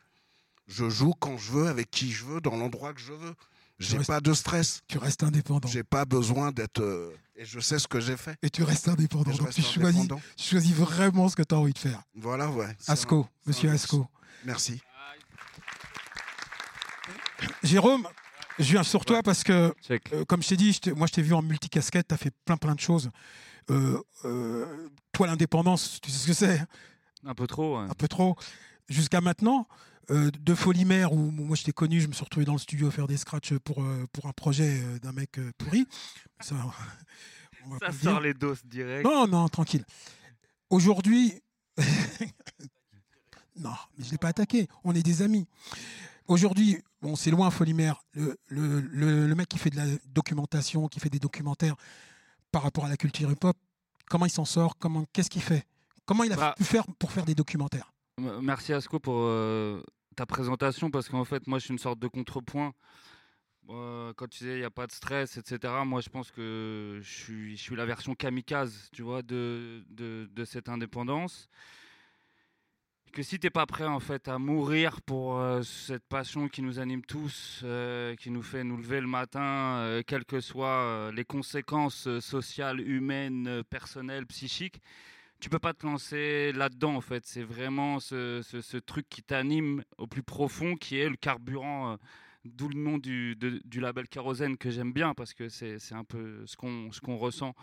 Je 0.67 0.89
joue 0.89 1.13
quand 1.13 1.37
je 1.37 1.53
veux, 1.53 1.69
avec 1.69 1.91
qui 1.91 2.11
je 2.11 2.25
veux, 2.25 2.41
dans 2.41 2.57
l'endroit 2.57 2.95
que 2.95 3.01
je 3.01 3.13
veux. 3.13 3.35
J'ai 3.79 3.99
pas 3.99 4.21
de 4.23 4.33
stress. 4.33 4.81
Tu 4.89 4.97
restes 4.97 5.23
indépendant. 5.25 5.69
J'ai 5.69 5.85
pas 5.85 6.07
besoin 6.07 6.53
d'être. 6.53 6.81
euh, 6.81 7.15
et 7.37 7.45
je 7.45 7.61
sais 7.61 7.79
ce 7.79 7.87
que 7.87 8.01
j'ai 8.01 8.17
fait. 8.17 8.35
Et 8.43 8.49
tu 8.49 8.63
restes 8.63 8.89
indépendant. 8.89 9.31
Donc 9.33 9.43
reste 9.49 9.57
tu 9.57 9.63
choisis, 9.63 10.09
tu 10.39 10.49
choisis 10.49 10.73
vraiment 10.73 11.29
ce 11.29 11.37
que 11.37 11.43
tu 11.43 11.55
as 11.55 11.59
envie 11.59 11.75
de 11.75 11.79
faire. 11.79 12.03
Voilà, 12.15 12.49
ouais. 12.49 12.75
Asco, 12.87 13.21
un- 13.29 13.29
monsieur 13.45 13.69
Asco. 13.71 14.09
Merci. 14.47 14.81
Jérôme, 17.63 18.07
je 18.59 18.65
viens 18.73 18.83
sur 18.83 19.05
toi 19.05 19.23
parce 19.23 19.43
que, 19.45 19.75
euh, 19.91 20.25
comme 20.27 20.43
je 20.43 20.49
t'ai 20.49 20.57
dit, 20.57 20.73
je 20.85 20.91
moi 20.93 21.07
je 21.07 21.13
t'ai 21.13 21.23
vu 21.23 21.35
en 21.35 21.43
multicasquette, 21.43 22.09
tu 22.09 22.15
as 22.15 22.19
fait 22.19 22.33
plein 22.45 22.57
plein 22.57 22.75
de 22.75 22.81
choses. 22.81 23.11
Euh, 23.71 24.01
euh, 24.25 24.89
toi, 25.13 25.27
l'indépendance, 25.27 26.01
tu 26.03 26.11
sais 26.11 26.19
ce 26.19 26.27
que 26.27 26.33
c'est? 26.33 26.61
Un 27.25 27.35
peu 27.35 27.47
trop. 27.47 27.79
ouais. 27.81 27.89
un 27.91 27.95
peu 27.95 28.09
trop. 28.09 28.37
Jusqu'à 28.89 29.21
maintenant, 29.23 29.67
euh, 30.11 30.31
de 30.39 30.55
Folie 30.55 30.85
Mère, 30.85 31.13
où 31.15 31.31
moi 31.31 31.57
je 31.57 31.63
t'ai 31.65 31.73
connu, 31.73 32.01
je 32.01 32.07
me 32.09 32.13
suis 32.13 32.25
retrouvé 32.25 32.45
dans 32.45 32.53
le 32.53 32.59
studio 32.59 32.89
à 32.89 32.91
faire 32.91 33.07
des 33.07 33.17
scratchs 33.17 33.55
pour, 33.59 33.83
euh, 33.83 34.07
pour 34.13 34.27
un 34.27 34.33
projet 34.33 34.83
d'un 35.03 35.13
mec 35.13 35.39
pourri. 35.57 35.87
Ça, 36.41 36.55
on 37.67 37.71
va 37.71 37.79
pas 37.79 37.87
Ça 37.87 37.93
le 37.93 37.99
dire. 37.99 38.11
sort 38.11 38.21
les 38.21 38.35
doses 38.35 38.65
direct. 38.67 39.05
Non, 39.05 39.27
non, 39.27 39.49
tranquille. 39.49 39.85
Aujourd'hui, 40.69 41.41
Non, 43.57 43.71
mais 43.97 44.05
je 44.05 44.11
l'ai 44.11 44.19
pas 44.19 44.29
attaqué. 44.29 44.69
On 44.83 44.95
est 44.95 45.03
des 45.03 45.23
amis. 45.23 45.47
Aujourd'hui, 46.27 46.79
bon, 47.05 47.17
c'est 47.17 47.31
loin, 47.31 47.51
Folimère. 47.51 48.03
Le, 48.15 48.37
le, 48.49 48.81
le, 48.81 49.27
le 49.27 49.35
mec 49.35 49.47
qui 49.49 49.59
fait 49.59 49.71
de 49.71 49.77
la 49.77 49.85
documentation, 50.07 50.89
qui 50.89 51.01
fait 51.01 51.11
des 51.11 51.19
documentaires 51.19 51.77
par 52.51 52.63
rapport 52.63 52.87
à 52.87 52.89
la 52.89 52.97
culture 52.97 53.31
hip-hop, 53.31 53.57
comment 54.09 54.25
il 54.27 54.31
s'en 54.31 54.45
sort? 54.47 54.79
Comment, 54.79 55.05
qu'est-ce 55.13 55.29
qu'il 55.31 55.43
fait? 55.43 55.67
Comment 56.07 56.25
il 56.25 56.33
a 56.33 56.37
Bah. 56.37 56.55
pu 56.57 56.65
faire 56.65 56.85
pour 56.99 57.13
faire 57.13 57.25
des 57.27 57.35
documentaires? 57.35 57.93
Merci 58.43 58.73
Asco 58.73 58.99
pour 59.01 59.17
euh, 59.19 59.83
ta 60.17 60.25
présentation 60.25 60.91
parce 60.91 61.09
qu'en 61.09 61.25
fait 61.25 61.47
moi 61.47 61.59
je 61.59 61.65
suis 61.65 61.73
une 61.73 61.79
sorte 61.79 61.99
de 61.99 62.09
contrepoint. 62.09 62.73
Euh, 63.71 64.13
quand 64.17 64.29
tu 64.29 64.39
disais 64.41 64.57
il 64.57 64.61
n'y 64.61 64.65
a 64.65 64.71
pas 64.71 64.87
de 64.87 64.93
stress, 64.93 65.37
etc. 65.37 65.73
Moi 65.85 66.01
je 66.01 66.09
pense 66.11 66.31
que 66.31 67.01
je 67.03 67.11
suis, 67.11 67.57
je 67.57 67.63
suis 67.63 67.77
la 67.77 67.87
version 67.87 68.15
kamikaze, 68.15 68.89
tu 68.93 69.03
vois, 69.03 69.23
de, 69.23 69.85
de, 69.91 70.29
de 70.33 70.45
cette 70.45 70.69
indépendance. 70.69 71.49
Que 73.15 73.23
si 73.23 73.39
t'es 73.39 73.51
pas 73.51 73.65
prêt 73.65 73.85
en 73.87 74.01
fait 74.01 74.27
à 74.27 74.39
mourir 74.41 75.01
pour 75.03 75.39
euh, 75.39 75.63
cette 75.63 76.03
passion 76.09 76.49
qui 76.49 76.63
nous 76.63 76.81
anime 76.81 77.03
tous, 77.03 77.61
euh, 77.63 78.17
qui 78.17 78.29
nous 78.33 78.43
fait 78.43 78.65
nous 78.65 78.77
lever 78.77 79.01
le 79.01 79.07
matin, 79.07 79.77
euh, 79.79 80.03
quelles 80.05 80.25
que 80.25 80.41
soient 80.41 81.13
les 81.15 81.25
conséquences 81.25 82.09
sociales, 82.19 82.81
humaines, 82.81 83.63
personnelles, 83.71 84.27
psychiques, 84.27 84.81
tu 85.39 85.49
peux 85.49 85.61
pas 85.61 85.75
te 85.75 85.87
lancer 85.87 86.51
là-dedans 86.55 86.97
en 86.97 87.01
fait. 87.01 87.25
C'est 87.25 87.45
vraiment 87.45 88.01
ce, 88.01 88.41
ce- 88.43 88.79
truc 88.79 89.09
qui 89.09 89.23
t'anime 89.23 89.85
au 89.97 90.09
plus 90.09 90.25
profond, 90.25 90.75
qui 90.75 90.99
est 90.99 91.09
le 91.09 91.17
carburant. 91.17 91.97
D'où 92.45 92.69
le 92.69 92.79
nom 92.79 92.99
du, 92.99 93.37
du 93.37 93.81
label 93.81 94.07
Kérosène 94.09 94.59
que 94.59 94.71
j'aime 94.71 94.93
bien 94.93 95.15
parce 95.15 95.33
que 95.33 95.49
c'est 95.49 95.79
un 95.93 96.05
peu 96.05 96.45
ce 96.47 96.57
qu'on 96.57 97.17
ressent. 97.17 97.55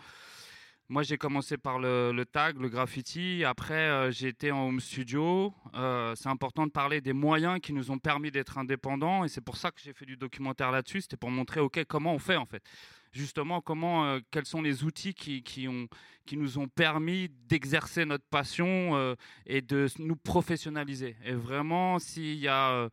Moi, 0.92 1.02
j'ai 1.04 1.16
commencé 1.16 1.56
par 1.56 1.78
le, 1.78 2.22
tag, 2.30 2.58
le 2.60 2.68
graffiti. 2.68 3.44
Après, 3.46 3.72
euh, 3.72 4.10
j'ai 4.10 4.28
été 4.28 4.52
en 4.52 4.68
home 4.68 4.78
studio. 4.78 5.54
Euh, 5.74 6.14
c'est 6.14 6.28
important 6.28 6.66
de 6.66 6.70
parler 6.70 7.00
des 7.00 7.14
moyens 7.14 7.60
qui 7.62 7.72
nous 7.72 7.90
ont 7.90 7.96
permis 7.96 8.30
d'être 8.30 8.58
indépendants. 8.58 9.24
Et 9.24 9.28
c'est 9.28 9.40
pour 9.40 9.56
ça 9.56 9.70
que 9.70 9.80
j'ai 9.82 9.94
fait 9.94 10.04
du 10.04 10.18
documentaire 10.18 10.70
là-dessus. 10.70 11.00
C'était 11.00 11.16
pour 11.16 11.30
montrer, 11.30 11.60
OK, 11.60 11.82
comment 11.88 12.12
on 12.12 12.18
fait 12.18 12.36
en 12.36 12.44
fait. 12.44 12.62
Justement, 13.10 13.62
comment, 13.62 14.04
euh, 14.04 14.20
quels 14.30 14.44
sont 14.44 14.60
les 14.60 14.84
outils 14.84 15.14
qui, 15.14 15.42
qui, 15.42 15.66
ont, 15.66 15.88
qui 16.26 16.36
nous 16.36 16.58
ont 16.58 16.68
permis 16.68 17.30
d'exercer 17.48 18.04
notre 18.04 18.26
passion 18.26 18.94
euh, 18.94 19.14
et 19.46 19.62
de 19.62 19.86
nous 19.98 20.16
professionnaliser. 20.16 21.16
Et 21.24 21.32
vraiment, 21.32 21.98
s'il 22.00 22.34
y 22.34 22.48
a 22.48 22.90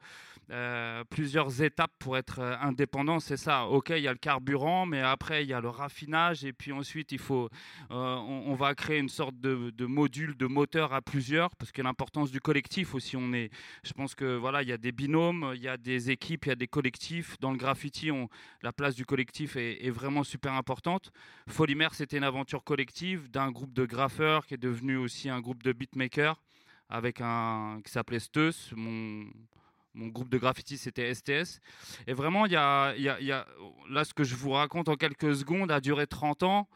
euh, 0.51 1.03
plusieurs 1.03 1.61
étapes 1.61 1.91
pour 1.99 2.17
être 2.17 2.39
euh, 2.39 2.55
indépendant, 2.61 3.19
c'est 3.19 3.37
ça. 3.37 3.67
Ok, 3.67 3.91
il 3.91 4.01
y 4.01 4.07
a 4.07 4.11
le 4.11 4.17
carburant, 4.17 4.87
mais 4.87 4.99
après, 4.99 5.43
il 5.43 5.49
y 5.49 5.53
a 5.53 5.61
le 5.61 5.69
raffinage. 5.69 6.43
Et 6.43 6.53
puis 6.53 6.71
ensuite, 6.71 7.11
il 7.11 7.19
faut, 7.19 7.49
euh, 7.91 8.15
on, 8.15 8.55
va 8.55 8.73
créer 8.73 8.97
une 8.97 9.09
sorte 9.09 9.39
de, 9.39 9.69
de 9.69 9.85
module, 9.85 10.35
de 10.35 10.47
moteur 10.47 10.93
à 10.93 11.01
plusieurs, 11.01 11.55
parce 11.55 11.71
que 11.71 11.83
l'importance 11.83 12.31
du 12.31 12.41
collectif 12.41 12.95
aussi. 12.95 13.15
On 13.15 13.31
est, 13.33 13.51
je 13.83 13.93
pense 13.93 14.15
que 14.15 14.37
voilà, 14.37 14.63
il 14.63 14.69
y 14.69 14.73
a 14.73 14.77
des 14.77 14.91
binômes, 14.91 15.51
il 15.55 15.61
y 15.61 15.67
a 15.67 15.77
des 15.77 16.09
équipes, 16.09 16.47
il 16.47 16.49
y 16.49 16.53
a 16.53 16.55
des 16.55 16.67
collectifs. 16.67 17.39
Dans 17.39 17.51
le 17.51 17.57
graffiti, 17.57 18.09
la 18.63 18.73
place 18.73 18.95
du 18.95 19.05
collectif 19.05 19.55
est, 19.55 19.89
vraiment 19.89 20.23
super 20.23 20.53
importante. 20.53 21.11
Folimère, 21.47 21.93
c'était 21.93 22.17
une 22.17 22.23
aventure 22.23 22.63
collective 22.63 23.29
d'un 23.29 23.51
groupe 23.51 23.73
de 23.73 23.85
graffeurs 23.85 24.45
qui 24.45 24.55
est 24.55 24.57
devenu 24.57 24.97
aussi 24.97 25.29
un 25.29 25.41
groupe 25.41 25.63
de 25.63 25.73
beatmakers 25.73 26.41
avec 26.89 27.21
un 27.21 27.81
qui 27.83 27.91
s'appelait 27.91 28.19
Steus. 28.19 28.73
Mon, 28.75 29.25
mon 29.99 30.07
groupe 30.07 30.29
de 30.29 30.37
graffiti, 30.37 30.77
c'était 30.77 31.13
STS. 31.13 31.59
Et 32.07 32.13
vraiment, 32.13 32.45
y 32.45 32.55
a, 32.55 32.93
y 32.95 33.09
a- 33.09 33.45
là, 33.89 34.03
ce 34.05 34.13
que 34.13 34.23
je 34.23 34.35
vous 34.35 34.51
raconte 34.51 34.87
en 34.89 34.95
quelques 34.95 35.35
secondes 35.35 35.71
a 35.71 35.79
duré 35.81 36.07
30 36.07 36.43
ans. 36.43 36.67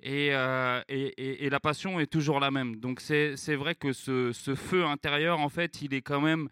Et, 0.00 0.28
euh, 0.32 0.80
et, 0.88 1.06
et- 1.18 1.44
et 1.46 1.50
la 1.50 1.58
passion 1.58 1.98
est 1.98 2.06
toujours 2.06 2.38
la 2.38 2.52
même. 2.52 2.76
Donc 2.76 3.00
c'est 3.00 3.36
c'est 3.36 3.56
vrai 3.56 3.74
que 3.74 3.92
ce, 3.92 4.30
ce 4.32 4.54
feu 4.54 4.84
intérieur, 4.84 5.40
en 5.40 5.48
fait, 5.48 5.82
il 5.82 5.92
est 5.92 6.02
quand 6.02 6.20
même, 6.20 6.48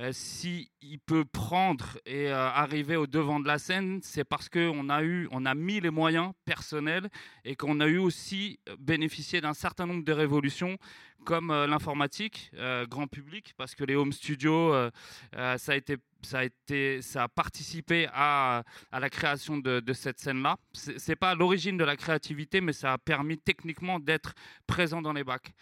euh, 0.00 0.10
si 0.12 0.70
il 0.80 0.98
peut 0.98 1.26
prendre 1.26 1.98
et 2.06 2.28
euh, 2.28 2.48
arriver 2.48 2.96
au 2.96 3.06
devant 3.06 3.38
de 3.38 3.46
la 3.46 3.58
scène, 3.58 4.00
c'est 4.02 4.24
parce 4.24 4.48
qu'on 4.48 4.88
a 4.88 5.02
eu, 5.02 5.28
on 5.30 5.44
a 5.44 5.54
mis 5.54 5.78
les 5.80 5.90
moyens 5.90 6.32
personnels 6.46 7.08
et 7.44 7.54
qu'on 7.54 7.80
a 7.80 7.86
eu 7.86 7.98
aussi 7.98 8.58
bénéficié 8.78 9.42
d'un 9.42 9.52
certain 9.52 9.84
nombre 9.86 10.04
de 10.04 10.12
révolutions 10.12 10.78
comme 11.24 11.50
euh, 11.50 11.66
l'informatique 11.66 12.50
euh, 12.54 12.86
grand 12.86 13.06
public 13.06 13.54
parce 13.56 13.74
que 13.74 13.84
les 13.84 13.94
home 13.94 14.12
studios 14.12 14.72
euh, 14.72 14.90
euh, 15.36 15.58
ça 15.58 15.72
a 15.72 15.76
été 15.76 15.96
ça 16.22 16.40
a 16.40 16.44
été 16.44 17.00
ça 17.02 17.24
a 17.24 17.28
participé 17.28 18.06
à, 18.12 18.62
la 18.92 19.08
création 19.08 19.58
de, 19.58 19.80
de 19.80 19.92
cette 19.92 20.18
scène 20.18 20.42
là 20.42 20.56
c'est 20.72 20.98
c'est 20.98 21.16
pas 21.16 21.34
l'origine 21.34 21.76
de 21.76 21.84
la 21.84 21.96
créativité 21.96 22.60
mais 22.60 22.72
ça 22.72 22.92
a 22.92 22.98
permis 22.98 23.38
techniquement 23.38 23.98
d'être 23.98 24.34
présent 24.66 25.00
dans 25.02 25.12
les 25.12 25.24
bacs 25.24 25.52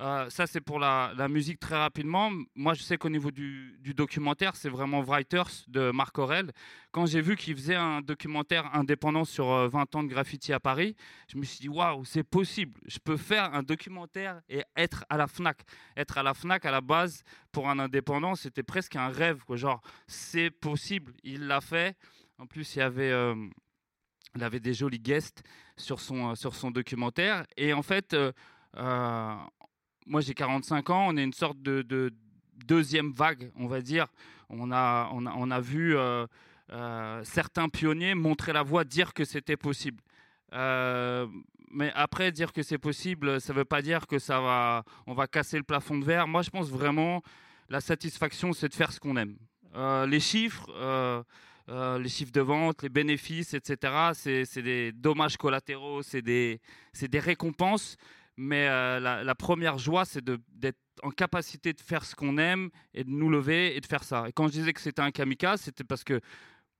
Euh, 0.00 0.28
ça 0.30 0.46
c'est 0.46 0.60
pour 0.60 0.78
la, 0.78 1.14
musique 1.28 1.60
très 1.60 1.76
rapidement. 1.76 2.30
Moi 2.54 2.74
je 2.74 2.82
sais 2.82 2.96
qu'au 2.96 3.08
niveau 3.08 3.30
du, 3.30 3.78
documentaire 3.94 4.56
c'est 4.56 4.68
vraiment 4.68 5.02
Writers 5.02 5.50
de 5.68 5.90
Marc 5.90 6.18
Aurel 6.18 6.50
quand 6.90 7.06
j'ai 7.06 7.20
vu 7.20 7.36
qu'il 7.36 7.54
faisait 7.56 7.74
un 7.74 8.00
documentaire 8.00 8.74
indépendant 8.74 9.24
sur 9.24 9.50
euh, 9.50 9.68
20 9.68 9.94
ans 9.94 10.02
de 10.02 10.08
graffiti 10.08 10.52
à 10.52 10.60
Paris 10.60 10.96
je 11.28 11.38
me 11.38 11.44
suis 11.44 11.60
dit 11.60 11.68
waouh 11.68 12.04
c'est 12.04 12.24
possible. 12.24 12.80
Je 12.86 12.98
peux 12.98 13.16
faire 13.16 13.54
un 13.54 13.62
documentaire 13.62 14.40
et 14.48 14.62
être 14.76 15.04
à 15.08 15.16
la 15.16 15.26
Fnac. 15.26 15.62
Être 15.96 16.18
à 16.18 16.22
la 16.22 16.34
Fnac 16.34 16.64
à 16.64 16.70
la 16.70 16.80
base 16.80 17.22
pour 17.52 17.68
un 17.68 17.78
indépendant 17.78 18.34
c'était 18.34 18.62
presque 18.62 18.96
un 18.96 19.08
rêve 19.08 19.44
quoi. 19.44 19.56
Genre 19.56 19.80
c'est 20.06 20.50
possible. 20.50 21.14
Il 21.22 21.46
l'a 21.46 21.60
fait. 21.60 21.96
En 22.38 22.46
plus 22.46 22.74
il 22.74 22.80
y 22.80 22.82
avait 22.82 23.12
euh, 23.12 23.34
il 24.36 24.42
avait 24.42 24.60
des 24.60 24.74
jolis 24.74 24.98
guests 24.98 25.42
sur 25.76 26.00
son 26.00 26.30
euh, 26.30 26.34
sur 26.34 26.54
son 26.54 26.70
documentaire. 26.70 27.46
Et 27.56 27.72
en 27.72 27.82
fait 27.82 28.14
euh, 28.14 28.32
euh, 28.76 29.36
moi 30.06 30.20
j'ai 30.20 30.34
45 30.34 30.90
ans 30.90 31.06
on 31.08 31.16
est 31.16 31.24
une 31.24 31.32
sorte 31.32 31.60
de, 31.62 31.82
de 31.82 32.12
deuxième 32.66 33.12
vague 33.12 33.50
on 33.56 33.66
va 33.66 33.80
dire 33.80 34.06
on 34.48 34.70
a 34.72 35.10
on 35.12 35.26
a, 35.26 35.34
on 35.36 35.50
a 35.50 35.60
vu 35.60 35.96
euh, 35.96 36.26
euh, 36.72 37.22
certains 37.24 37.68
pionniers 37.68 38.14
montrer 38.14 38.52
la 38.52 38.62
voie 38.62 38.84
dire 38.84 39.12
que 39.14 39.24
c'était 39.24 39.56
possible 39.56 40.02
euh, 40.52 41.26
mais 41.76 41.90
après, 41.96 42.30
dire 42.30 42.52
que 42.52 42.62
c'est 42.62 42.78
possible, 42.78 43.40
ça 43.40 43.52
ne 43.52 43.58
veut 43.58 43.64
pas 43.64 43.82
dire 43.82 44.06
que 44.06 44.20
ça 44.20 44.40
va, 44.40 44.84
on 45.08 45.12
va 45.12 45.26
casser 45.26 45.56
le 45.56 45.64
plafond 45.64 45.98
de 45.98 46.04
verre. 46.04 46.28
Moi, 46.28 46.42
je 46.42 46.50
pense 46.50 46.70
vraiment 46.70 47.20
la 47.68 47.80
satisfaction, 47.80 48.52
c'est 48.52 48.68
de 48.68 48.74
faire 48.74 48.92
ce 48.92 49.00
qu'on 49.00 49.16
aime. 49.16 49.36
Les 50.06 50.20
chiffres, 50.20 50.70
les 51.68 52.08
chiffres 52.08 52.30
de 52.30 52.40
vente, 52.40 52.84
les 52.84 52.88
bénéfices, 52.88 53.54
etc., 53.54 54.12
c'est 54.14 54.62
des 54.62 54.92
dommages 54.92 55.36
collatéraux, 55.36 56.02
c'est 56.02 56.22
des, 56.22 56.60
des 57.00 57.18
récompenses. 57.18 57.96
Mais 58.36 58.66
euh, 58.68 58.98
la, 59.00 59.34
première 59.34 59.78
joie, 59.78 60.04
c'est 60.04 60.24
d'être 60.24 60.78
en 61.02 61.10
capacité 61.10 61.72
de 61.72 61.80
faire 61.80 62.04
ce 62.04 62.16
qu'on 62.16 62.36
aime 62.38 62.70
et 62.92 63.04
de 63.04 63.10
nous 63.10 63.30
lever 63.30 63.76
et 63.76 63.80
de 63.80 63.86
faire 63.86 64.02
ça. 64.02 64.28
Et 64.28 64.32
quand 64.32 64.48
je 64.48 64.52
disais 64.52 64.72
que 64.72 64.80
c'était 64.80 65.02
un 65.02 65.12
kamikaze, 65.12 65.60
c'était 65.60 65.84
parce 65.84 66.02
que 66.02 66.20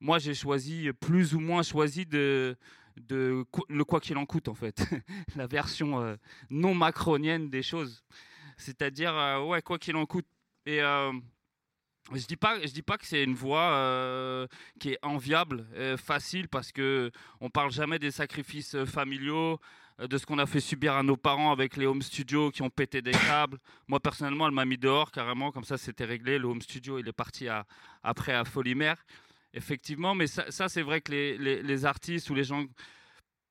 moi, 0.00 0.18
j'ai 0.18 0.34
choisi, 0.34 0.90
plus 1.00 1.34
ou 1.34 1.40
moins 1.40 1.62
choisi 1.62 2.06
de, 2.06 2.56
de 2.96 3.44
le 3.68 3.84
quoi 3.84 4.00
qu'il 4.00 4.16
en 4.16 4.26
coûte, 4.26 4.48
en 4.48 4.54
fait. 4.54 4.84
la 5.36 5.46
version 5.46 6.00
euh, 6.00 6.16
non 6.50 6.74
macronienne 6.74 7.50
des 7.50 7.62
choses. 7.62 8.02
C'est-à-dire, 8.56 9.16
euh, 9.16 9.44
ouais, 9.44 9.62
quoi 9.62 9.78
qu'il 9.78 9.96
en 9.96 10.06
coûte. 10.06 10.26
Et 10.66 10.80
je 10.80 12.26
dis 12.26 12.36
pas, 12.36 12.58
je 12.60 12.72
dis 12.72 12.82
pas 12.82 12.98
que 12.98 13.06
c'est 13.06 13.22
une 13.22 13.34
voie 13.34 14.48
qui 14.80 14.90
est 14.90 14.98
enviable, 15.02 15.66
facile, 15.98 16.48
parce 16.48 16.72
que 16.72 17.12
on 17.40 17.50
parle 17.50 17.70
jamais 17.70 17.98
des 17.98 18.10
sacrifices 18.10 18.82
familiaux, 18.84 19.60
de 19.98 20.18
ce 20.18 20.26
qu'on 20.26 20.38
a 20.38 20.46
fait 20.46 20.60
subir 20.60 20.94
à 20.94 21.02
nos 21.02 21.16
parents 21.16 21.52
avec 21.52 21.76
les 21.76 21.86
home 21.86 22.02
studios 22.02 22.50
qui 22.50 22.62
ont 22.62 22.70
pété 22.70 23.00
des 23.02 23.12
câbles. 23.12 23.58
Moi 23.86 24.00
personnellement, 24.00 24.46
elle 24.48 24.54
m'a 24.54 24.64
mis 24.64 24.78
dehors 24.78 25.10
carrément, 25.12 25.52
comme 25.52 25.64
ça 25.64 25.78
c'était 25.78 26.04
réglé. 26.04 26.38
Le 26.38 26.46
home 26.48 26.62
studio, 26.62 26.98
il 26.98 27.06
est 27.08 27.12
parti 27.12 27.48
à- 27.48 27.64
après 28.02 28.32
à 28.32 28.44
Folimère. 28.44 29.04
Effectivement, 29.52 30.14
mais 30.16 30.26
ça, 30.26 30.50
ça, 30.50 30.68
c'est 30.68 30.82
vrai 30.82 31.00
que 31.00 31.12
les, 31.12 31.38
les- 31.38 31.62
les 31.62 31.84
artistes 31.84 32.28
ou 32.30 32.34
les 32.34 32.42
gens, 32.42 32.64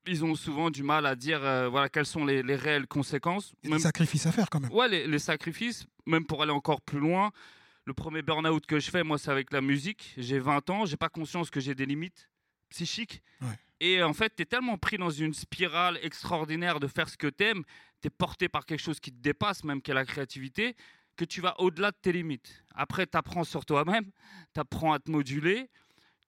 ils 0.06 0.26
ont 0.26 0.36
souvent 0.36 0.70
du 0.70 0.84
mal 0.84 1.06
à 1.06 1.16
dire 1.16 1.42
euh, 1.46 1.70
voilà 1.70 1.88
quelles 1.88 2.06
sont 2.06 2.26
les, 2.26 2.44
les 2.44 2.56
réelles 2.58 2.88
conséquences. 2.88 3.54
A 3.66 3.70
des 3.70 3.80
sacrifices 3.80 4.26
à 4.26 4.34
faire 4.34 4.50
quand 4.50 4.60
même. 4.60 4.72
Ouais, 4.74 4.90
les, 4.90 5.08
les 5.08 5.20
sacrifices, 5.20 5.86
même 6.06 6.26
pour 6.26 6.42
aller 6.44 6.52
encore 6.52 6.82
plus 6.82 7.00
loin. 7.00 7.32
Le 7.86 7.94
premier 7.94 8.22
burn-out 8.22 8.66
que 8.66 8.80
je 8.80 8.90
fais, 8.92 9.04
moi, 9.04 9.18
c'est 9.18 9.32
avec 9.32 9.52
la 9.54 9.62
musique. 9.62 10.14
J'ai 10.18 10.40
20 10.40 10.70
ans, 10.70 10.86
j'ai 10.86 10.98
pas 10.98 11.10
conscience 11.10 11.50
que 11.50 11.60
j'ai 11.62 11.74
des 11.76 11.86
limites 11.86 12.30
psychiques. 12.70 13.22
Ouais. 13.42 13.48
Et 13.86 14.02
en 14.02 14.14
fait, 14.14 14.34
tu 14.34 14.44
es 14.44 14.46
tellement 14.46 14.78
pris 14.78 14.98
dans 14.98 15.10
une 15.10 15.34
spirale 15.34 16.00
extraordinaire 16.02 16.80
de 16.80 16.88
faire 16.88 17.10
ce 17.10 17.18
que 17.18 17.28
tu 17.28 17.44
aimes, 17.44 17.64
tu 18.02 18.08
es 18.08 18.10
porté 18.10 18.48
par 18.48 18.66
quelque 18.66 18.80
chose 18.80 19.02
qui 19.02 19.12
te 19.12 19.22
dépasse, 19.22 19.66
même 19.66 19.82
qu'est 19.82 19.94
la 19.94 20.06
créativité, 20.06 20.78
que 21.18 21.26
tu 21.26 21.42
vas 21.42 21.60
au-delà 21.60 21.92
de 21.92 21.98
tes 22.02 22.14
limites. 22.14 22.64
Après, 22.74 23.06
tu 23.06 23.18
apprends 23.18 23.44
sur 23.44 23.66
toi-même, 23.66 24.10
tu 24.54 24.60
apprends 24.62 24.94
à 24.94 25.00
te 25.00 25.12
moduler, 25.12 25.70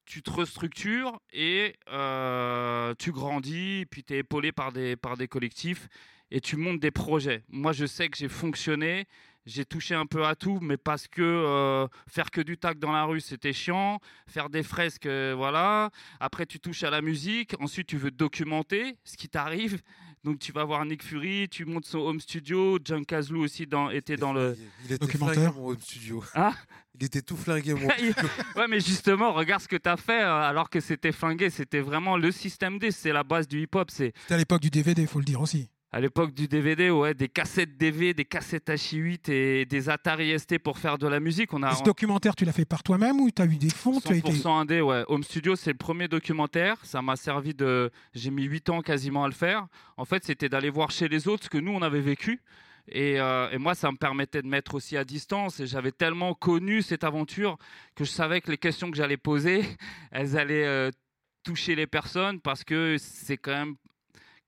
tu 0.03 0.21
te 0.21 0.31
restructures 0.31 1.21
et 1.31 1.77
euh, 1.93 2.93
tu 2.99 3.13
grandis, 3.13 3.85
puis 3.89 4.03
tu 4.03 4.15
es 4.15 4.17
épaulé 4.17 4.51
par 4.51 4.73
des, 4.73 4.97
par 4.97 5.15
des 5.15 5.29
collectifs 5.29 5.87
et 6.31 6.41
tu 6.41 6.57
montes 6.57 6.81
des 6.81 6.91
projets. 6.91 7.45
Moi, 7.47 7.71
je 7.71 7.85
sais 7.85 8.09
que 8.09 8.17
j'ai 8.17 8.27
fonctionné, 8.27 9.07
j'ai 9.45 9.65
touché 9.65 9.93
un 9.95 10.05
peu 10.05 10.25
à 10.25 10.35
tout, 10.35 10.59
mais 10.61 10.77
parce 10.77 11.07
que 11.07 11.21
euh, 11.21 11.87
faire 12.07 12.31
que 12.31 12.41
du 12.41 12.57
tac 12.57 12.79
dans 12.79 12.91
la 12.91 13.03
rue, 13.03 13.21
c'était 13.21 13.53
chiant. 13.53 13.99
Faire 14.27 14.49
des 14.49 14.63
fresques, 14.63 15.05
euh, 15.05 15.33
voilà. 15.37 15.91
Après, 16.19 16.45
tu 16.45 16.59
touches 16.59 16.83
à 16.83 16.89
la 16.89 17.01
musique. 17.01 17.53
Ensuite, 17.59 17.87
tu 17.87 17.97
veux 17.97 18.11
documenter 18.11 18.97
ce 19.03 19.17
qui 19.17 19.29
t'arrive. 19.29 19.81
Donc 20.23 20.39
tu 20.39 20.51
vas 20.51 20.63
voir 20.63 20.83
Nick 20.85 21.03
Fury, 21.03 21.47
tu 21.49 21.65
montes 21.65 21.85
son 21.85 21.99
home 21.99 22.19
studio, 22.19 22.79
John 22.83 23.05
Kazlou 23.05 23.43
aussi 23.43 23.67
dans, 23.67 23.91
était 23.91 24.17
dans 24.17 24.33
le. 24.33 24.57
Il 24.83 24.93
était 24.93 24.97
Documentaire. 25.05 25.35
flingué, 25.35 25.59
mon 25.59 25.67
home 25.67 25.79
studio. 25.79 26.23
Hein 26.33 26.51
Il 26.99 27.05
était 27.05 27.21
tout 27.21 27.37
flingué, 27.37 27.75
mon 27.75 27.87
ouais, 28.55 28.67
mais 28.67 28.79
justement, 28.79 29.33
regarde 29.33 29.61
ce 29.61 29.67
que 29.67 29.75
tu 29.75 29.87
as 29.87 29.97
fait 29.97 30.23
euh, 30.23 30.41
alors 30.41 30.71
que 30.71 30.79
c'était 30.79 31.11
flingué. 31.11 31.51
C'était 31.51 31.79
vraiment 31.79 32.17
le 32.17 32.31
système 32.31 32.79
D, 32.79 32.89
c'est 32.89 33.11
la 33.11 33.23
base 33.23 33.47
du 33.47 33.61
hip-hop. 33.61 33.91
C'est 33.91 34.13
C'était 34.21 34.33
à 34.33 34.37
l'époque 34.37 34.63
du 34.63 34.71
DVD, 34.71 35.05
faut 35.05 35.19
le 35.19 35.25
dire 35.25 35.41
aussi. 35.41 35.69
À 35.95 36.01
l'époque 36.01 36.33
du 36.33 36.49
DVD, 36.49 36.89
ouais, 36.89 37.13
des 37.13 37.29
cassettes 37.29 37.77
DV, 37.77 38.13
des 38.13 38.25
cassettes 38.25 38.67
HI8 38.67 39.31
et 39.31 39.65
des 39.65 39.89
Atari 39.89 40.37
ST 40.37 40.59
pour 40.59 40.77
faire 40.77 40.97
de 40.97 41.07
la 41.07 41.21
musique. 41.21 41.53
On 41.53 41.63
a 41.63 41.71
Et 41.71 41.75
ce 41.75 41.83
documentaire, 41.83 42.35
tu 42.35 42.43
l'as 42.43 42.51
fait 42.51 42.65
par 42.65 42.83
toi-même 42.83 43.21
ou 43.21 43.31
tu 43.31 43.41
as 43.41 43.45
eu 43.45 43.55
des 43.55 43.69
fonds 43.69 44.01
tu 44.01 44.11
as 44.11 44.17
été... 44.17 44.29
100% 44.29 44.59
indé, 44.59 44.81
ouais. 44.81 45.05
Home 45.07 45.23
Studio, 45.23 45.55
c'est 45.55 45.71
le 45.71 45.77
premier 45.77 46.09
documentaire. 46.09 46.75
Ça 46.83 47.01
m'a 47.01 47.15
servi 47.15 47.53
de. 47.53 47.91
J'ai 48.13 48.29
mis 48.29 48.43
8 48.43 48.71
ans 48.71 48.81
quasiment 48.81 49.23
à 49.23 49.27
le 49.27 49.33
faire. 49.33 49.67
En 49.95 50.03
fait, 50.03 50.25
c'était 50.25 50.49
d'aller 50.49 50.69
voir 50.69 50.91
chez 50.91 51.07
les 51.07 51.29
autres 51.29 51.45
ce 51.45 51.49
que 51.49 51.59
nous, 51.59 51.71
on 51.71 51.81
avait 51.81 52.01
vécu. 52.01 52.41
Et, 52.89 53.21
euh, 53.21 53.49
et 53.51 53.57
moi, 53.57 53.73
ça 53.73 53.89
me 53.89 53.95
permettait 53.95 54.41
de 54.41 54.47
mettre 54.47 54.75
aussi 54.75 54.97
à 54.97 55.05
distance. 55.05 55.61
Et 55.61 55.65
j'avais 55.65 55.93
tellement 55.93 56.33
connu 56.33 56.81
cette 56.81 57.05
aventure 57.05 57.57
que 57.95 58.03
je 58.03 58.11
savais 58.11 58.41
que 58.41 58.51
les 58.51 58.57
questions 58.57 58.91
que 58.91 58.97
j'allais 58.97 59.15
poser, 59.15 59.63
elles 60.11 60.37
allaient 60.37 60.65
euh, 60.65 60.91
toucher 61.45 61.73
les 61.73 61.87
personnes 61.87 62.41
parce 62.41 62.65
que 62.65 62.97
c'est 62.99 63.37
quand 63.37 63.53
même. 63.53 63.75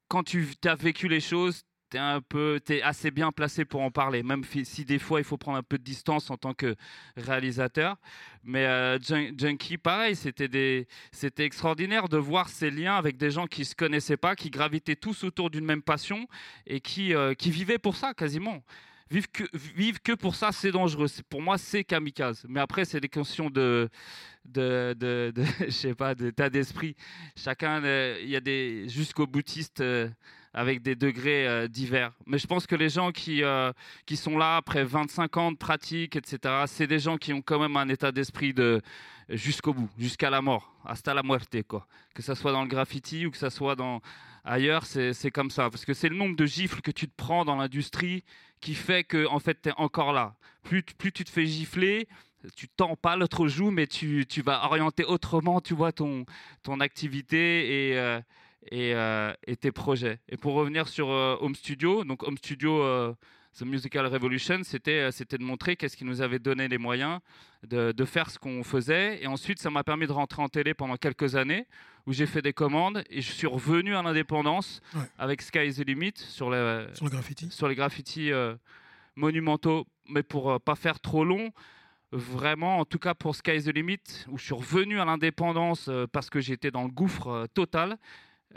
Quand 0.07 0.23
tu 0.23 0.47
as 0.65 0.75
vécu 0.75 1.07
les 1.07 1.19
choses, 1.19 1.63
tu 1.89 1.97
es, 1.97 1.99
un 1.99 2.21
peu, 2.21 2.59
es 2.69 2.81
assez 2.81 3.11
bien 3.11 3.31
placé 3.31 3.65
pour 3.65 3.81
en 3.81 3.91
parler, 3.91 4.23
même 4.23 4.43
si 4.63 4.85
des 4.85 4.99
fois 4.99 5.19
il 5.19 5.23
faut 5.23 5.37
prendre 5.37 5.57
un 5.57 5.63
peu 5.63 5.77
de 5.77 5.83
distance 5.83 6.29
en 6.29 6.37
tant 6.37 6.53
que 6.53 6.75
réalisateur. 7.15 7.97
Mais 8.43 8.65
euh, 8.65 8.99
Jun- 8.99 9.31
Junkie, 9.37 9.77
pareil, 9.77 10.15
c'était 10.15 10.85
extraordinaire 11.39 12.07
de 12.09 12.17
voir 12.17 12.49
ces 12.49 12.71
liens 12.71 12.95
avec 12.95 13.17
des 13.17 13.31
gens 13.31 13.47
qui 13.47 13.65
se 13.65 13.75
connaissaient 13.75 14.17
pas, 14.17 14.35
qui 14.35 14.49
gravitaient 14.49 14.95
tous 14.95 15.23
autour 15.23 15.49
d'une 15.49 15.65
même 15.65 15.81
passion 15.81 16.27
et 16.65 16.79
qui, 16.81 17.13
euh, 17.13 17.33
qui 17.33 17.51
vivaient 17.51 17.79
pour 17.79 17.95
ça 17.95 18.13
quasiment. 18.13 18.63
Vivre 19.09 19.27
que, 19.31 19.43
que 20.03 20.13
pour 20.13 20.35
ça, 20.35 20.51
c'est 20.51 20.71
dangereux. 20.71 21.07
Pour 21.29 21.41
moi, 21.41 21.57
c'est 21.57 21.83
kamikaze. 21.83 22.45
Mais 22.47 22.59
après, 22.59 22.85
c'est 22.85 22.99
des 22.99 23.09
questions 23.09 23.49
de, 23.49 23.89
de, 24.45 24.95
de, 24.97 25.33
je 25.65 25.69
sais 25.69 25.95
pas, 25.95 26.13
d'état 26.15 26.49
d'esprit. 26.49 26.95
Chacun, 27.35 27.83
euh, 27.83 28.19
il 28.21 28.29
y 28.29 28.35
a 28.35 28.41
des 28.41 28.87
jusqu'aux 28.89 29.27
boutistes 29.27 29.81
euh, 29.81 30.09
avec 30.57 30.81
des 30.81 30.95
degrés 30.95 31.47
euh, 31.47 31.67
divers. 31.67 32.11
Mais 32.25 32.39
je 32.39 32.47
pense 32.47 32.65
que 32.65 32.75
les 32.75 32.89
gens 32.89 33.11
qui, 33.11 33.43
euh, 33.43 33.71
qui 34.07 34.17
sont 34.17 34.37
là 34.37 34.57
après 34.57 34.83
25 34.83 35.37
ans 35.37 35.51
de 35.51 35.57
pratique, 35.57 36.15
etc., 36.15 36.63
c'est 36.65 36.87
des 36.87 36.99
gens 36.99 37.17
qui 37.17 37.31
ont 37.31 37.43
quand 37.43 37.59
même 37.59 37.77
un 37.77 37.87
état 37.89 38.11
d'esprit 38.11 38.53
de 38.53 38.81
jusqu'au 39.29 39.73
bout, 39.73 39.89
jusqu'à 39.99 40.31
la 40.31 40.41
mort, 40.41 40.73
hasta 40.83 41.13
la 41.13 41.21
muerte, 41.21 41.61
quoi. 41.67 41.85
Que 42.15 42.23
ça 42.23 42.33
soit 42.33 42.51
dans 42.51 42.63
le 42.63 42.67
graffiti 42.67 43.25
ou 43.27 43.31
que 43.31 43.37
ça 43.37 43.51
soit 43.51 43.75
dans 43.75 44.01
ailleurs, 44.47 44.85
c'est 44.85 45.31
comme 45.31 45.51
ça. 45.51 45.69
Parce 45.69 45.85
que 45.85 45.93
c'est 45.93 46.09
le 46.09 46.15
nombre 46.15 46.35
de 46.35 46.45
gifles 46.45 46.81
que 46.81 46.91
tu 46.91 47.07
te 47.07 47.13
prends 47.15 47.45
dans 47.45 47.55
l'industrie 47.55 48.23
qui 48.59 48.73
fait 48.73 49.03
que 49.03 49.27
en 49.27 49.39
fait, 49.39 49.61
tu 49.61 49.69
es 49.69 49.73
encore 49.77 50.13
là. 50.13 50.35
Plus, 50.63 50.83
plus 50.83 51.11
tu 51.11 51.23
te 51.23 51.29
fais 51.29 51.45
gifler, 51.45 52.07
tu 52.55 52.67
tends 52.67 52.95
pas 52.95 53.15
l'autre 53.15 53.47
joue, 53.47 53.71
mais 53.71 53.87
tu, 53.87 54.25
tu 54.27 54.41
vas 54.41 54.65
orienter 54.65 55.05
autrement, 55.05 55.61
tu 55.61 55.73
vois, 55.73 55.91
ton, 55.91 56.25
ton 56.63 56.79
activité 56.79 57.89
et, 57.89 57.97
euh, 57.97 58.19
et, 58.71 58.93
euh, 58.95 59.33
et 59.45 59.55
tes 59.55 59.71
projets. 59.71 60.19
Et 60.29 60.37
pour 60.37 60.53
revenir 60.53 60.87
sur 60.87 61.09
euh, 61.09 61.37
Home 61.41 61.55
Studio, 61.55 62.03
donc 62.03 62.23
Home 62.23 62.37
Studio, 62.37 63.15
The 63.57 63.63
Musical 63.63 64.05
Revolution, 64.07 64.59
c'était 64.63 64.99
euh, 65.07 65.11
c'était 65.11 65.37
de 65.37 65.43
montrer 65.43 65.75
qu'est-ce 65.75 65.97
qui 65.97 66.05
nous 66.05 66.21
avait 66.21 66.37
donné 66.39 66.67
les 66.67 66.77
moyens 66.77 67.19
de, 67.67 67.91
de 67.91 68.05
faire 68.05 68.29
ce 68.29 68.37
qu'on 68.37 68.63
faisait. 68.63 69.21
Et 69.23 69.27
ensuite, 69.27 69.59
ça 69.59 69.69
m'a 69.71 69.83
permis 69.83 70.05
de 70.05 70.11
rentrer 70.11 70.41
en 70.43 70.47
télé 70.49 70.73
pendant 70.75 70.95
quelques 70.95 71.35
années, 71.35 71.65
où 72.05 72.13
j'ai 72.13 72.27
fait 72.27 72.41
des 72.43 72.53
commandes 72.53 73.03
et 73.09 73.21
je 73.21 73.31
suis 73.31 73.47
revenu 73.47 73.95
à 73.95 74.01
l'indépendance 74.03 74.81
Ouais. 74.95 75.01
avec 75.17 75.41
Sky 75.41 75.65
is 75.67 75.73
the 75.75 75.87
Limit 75.87 76.13
sur 76.17 76.51
les, 76.51 76.85
Sur 76.93 77.05
le 77.05 77.11
graffiti. 77.11 77.49
sur 77.49 77.67
les 77.67 77.75
graffitis 77.75 78.31
euh, 78.31 78.55
monumentaux, 79.15 79.87
mais 80.07 80.23
pour 80.23 80.51
euh, 80.51 80.59
pas 80.59 80.75
faire 80.75 80.99
trop 80.99 81.25
long, 81.25 81.51
vraiment, 82.11 82.77
en 82.79 82.85
tout 82.85 82.99
cas 82.99 83.13
pour 83.13 83.35
Sky 83.35 83.55
is 83.57 83.63
the 83.63 83.73
Limit, 83.75 84.25
où 84.29 84.37
je 84.37 84.43
suis 84.45 84.53
revenu 84.53 84.99
à 84.99 85.05
l'indépendance 85.05 85.87
euh, 85.89 86.05
parce 86.11 86.29
que 86.29 86.39
j'étais 86.39 86.71
dans 86.71 86.83
le 86.83 86.89
gouffre 86.89 87.47
total. 87.53 87.97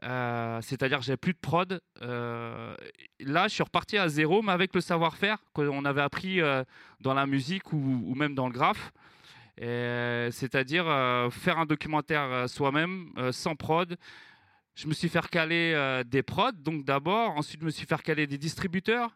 Euh, 0.03 0.61
C'est-à-dire 0.62 1.03
j'avais 1.03 1.16
plus 1.16 1.32
de 1.32 1.38
prod. 1.38 1.80
euh, 2.03 2.74
là, 3.20 3.49
je 3.49 3.55
suis 3.55 3.62
reparti 3.62 3.99
à 3.99 4.09
zéro, 4.09 4.43
mais 4.43 4.53
avec 4.53 4.74
le 4.74 4.80
savoir-faire 4.80 5.38
qu'on 5.53 5.84
avait 5.84 6.01
appris 6.01 6.41
euh, 6.41 6.64
dans 7.01 7.14
la 7.14 7.26
musique 7.26 7.72
ou, 7.72 8.14
même 8.14 8.34
dans 8.34 8.47
le 8.47 8.53
graphe. 8.53 8.93
C'est-à-dire 9.59 10.84
faire 11.30 11.59
un 11.59 11.66
documentaire 11.66 12.49
soi-même, 12.49 13.12
sans 13.30 13.57
prod. 13.57 13.97
Je 14.74 14.86
me 14.86 14.95
suis 14.95 15.11
fait 15.11 15.26
caler 15.28 16.03
des 16.07 16.22
prods, 16.22 16.53
donc 16.53 16.84
d'abord. 16.84 17.36
Ensuite, 17.36 17.61
je 17.61 17.66
me 17.66 17.70
suis 17.70 17.86
fait 17.86 18.01
caler 18.01 18.26
des 18.26 18.38
distributeurs. 18.38 19.11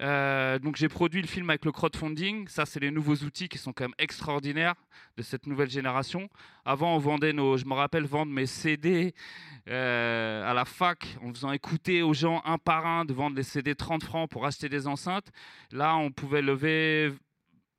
Euh, 0.00 0.58
donc 0.58 0.76
j'ai 0.76 0.88
produit 0.88 1.20
le 1.20 1.26
film 1.26 1.50
avec 1.50 1.64
le 1.64 1.72
crowdfunding. 1.72 2.48
Ça, 2.48 2.66
c'est 2.66 2.80
les 2.80 2.90
nouveaux 2.90 3.16
outils 3.16 3.48
qui 3.48 3.58
sont 3.58 3.72
quand 3.72 3.84
même 3.84 3.94
extraordinaires 3.98 4.74
de 5.16 5.22
cette 5.22 5.46
nouvelle 5.46 5.70
génération. 5.70 6.28
Avant, 6.64 6.94
on 6.94 6.98
vendait 6.98 7.32
nos, 7.32 7.56
je 7.56 7.64
me 7.64 7.74
rappelle 7.74 8.04
vendre 8.04 8.32
mes 8.32 8.46
CD 8.46 9.14
euh, 9.68 10.48
à 10.48 10.54
la 10.54 10.64
fac 10.64 11.16
en 11.22 11.32
faisant 11.32 11.52
écouter 11.52 12.02
aux 12.02 12.14
gens 12.14 12.42
un 12.44 12.58
par 12.58 12.86
un 12.86 13.04
de 13.04 13.12
vendre 13.12 13.36
les 13.36 13.42
CD 13.42 13.74
30 13.74 14.04
francs 14.04 14.30
pour 14.30 14.46
acheter 14.46 14.68
des 14.68 14.86
enceintes. 14.86 15.30
Là, 15.72 15.96
on 15.96 16.10
pouvait 16.10 16.42
lever 16.42 17.12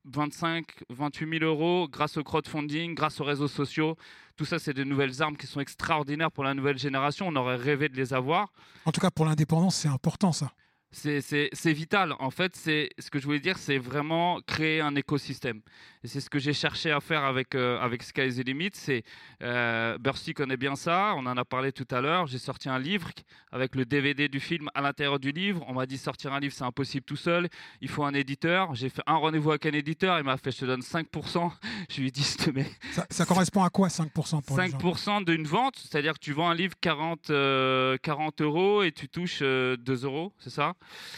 25, 0.05 0.65
28 0.89 1.39
000 1.39 1.45
euros 1.45 1.87
grâce 1.89 2.17
au 2.17 2.23
crowdfunding, 2.23 2.95
grâce 2.95 3.21
aux 3.21 3.25
réseaux 3.25 3.47
sociaux. 3.47 3.95
Tout 4.35 4.45
ça, 4.45 4.59
c'est 4.59 4.73
de 4.73 4.83
nouvelles 4.83 5.21
armes 5.21 5.37
qui 5.37 5.47
sont 5.47 5.59
extraordinaires 5.59 6.31
pour 6.31 6.43
la 6.43 6.53
nouvelle 6.53 6.77
génération. 6.77 7.27
On 7.27 7.35
aurait 7.35 7.57
rêvé 7.57 7.89
de 7.89 7.95
les 7.95 8.13
avoir. 8.13 8.51
En 8.85 8.91
tout 8.91 9.01
cas, 9.01 9.11
pour 9.11 9.25
l'indépendance, 9.25 9.75
c'est 9.75 9.89
important 9.89 10.31
ça. 10.31 10.51
C'est- 10.91 11.73
vital. 11.73 12.15
En 12.19 12.31
fait, 12.31 12.55
c'est 12.55 12.89
ce 12.97 13.11
que 13.11 13.19
je 13.19 13.25
voulais 13.25 13.39
dire, 13.39 13.57
c'est 13.57 13.77
vraiment 13.77 14.39
créer 14.47 14.81
un 14.81 14.95
écosystème. 14.95 15.61
Et 16.03 16.07
c'est 16.07 16.19
ce 16.19 16.29
que 16.29 16.39
j'ai 16.39 16.53
cherché 16.53 16.91
à 16.91 16.99
faire 16.99 17.23
avec, 17.23 17.53
euh, 17.53 17.79
avec 17.79 18.01
Sky 18.03 18.27
is 18.27 18.35
the 18.41 18.47
Limit. 18.47 18.71
C'est 18.73 19.03
euh, 19.43 19.97
Bursty 19.99 20.33
connaît 20.33 20.57
bien 20.57 20.75
ça. 20.75 21.13
On 21.15 21.25
en 21.25 21.37
a 21.37 21.45
parlé 21.45 21.71
tout 21.71 21.87
à 21.91 22.01
l'heure. 22.01 22.25
J'ai 22.25 22.37
sorti 22.39 22.69
un 22.69 22.79
livre 22.79 23.09
avec 23.51 23.75
le 23.75 23.85
DVD 23.85 24.27
du 24.27 24.39
film 24.39 24.69
à 24.73 24.81
l'intérieur 24.81 25.19
du 25.19 25.31
livre. 25.31 25.63
On 25.67 25.73
m'a 25.73 25.85
dit 25.85 25.97
sortir 25.97 26.33
un 26.33 26.39
livre, 26.39 26.53
c'est 26.55 26.63
impossible 26.63 27.05
tout 27.05 27.15
seul. 27.17 27.49
Il 27.81 27.89
faut 27.89 28.03
un 28.03 28.13
éditeur. 28.13 28.73
J'ai 28.75 28.89
fait 28.89 29.03
un 29.05 29.15
rendez-vous 29.15 29.51
avec 29.51 29.65
un 29.67 29.71
éditeur. 29.73 30.17
Il 30.17 30.23
m'a 30.23 30.37
fait, 30.37 30.51
je 30.51 30.59
te 30.59 30.65
donne 30.65 30.81
5%. 30.81 31.51
Je 31.89 32.01
lui 32.01 32.07
ai 32.07 32.11
dit, 32.11 32.25
mets 32.53 32.69
Ça, 32.91 33.05
ça 33.09 33.25
correspond 33.25 33.63
à 33.63 33.69
quoi 33.69 33.89
5% 33.89 34.41
pour 34.43 34.59
les 34.59 34.69
gens? 34.69 34.77
5% 34.77 35.25
d'une 35.25 35.45
vente, 35.45 35.75
c'est-à-dire 35.77 36.13
que 36.13 36.19
tu 36.19 36.33
vends 36.33 36.49
un 36.49 36.55
livre 36.55 36.75
40, 36.81 37.29
euh, 37.29 37.97
40 38.01 38.41
euros 38.41 38.83
et 38.83 38.91
tu 38.91 39.07
touches 39.09 39.39
euh, 39.41 39.75
2 39.77 40.05
euros, 40.05 40.33
c'est 40.39 40.49
ça? 40.49 40.73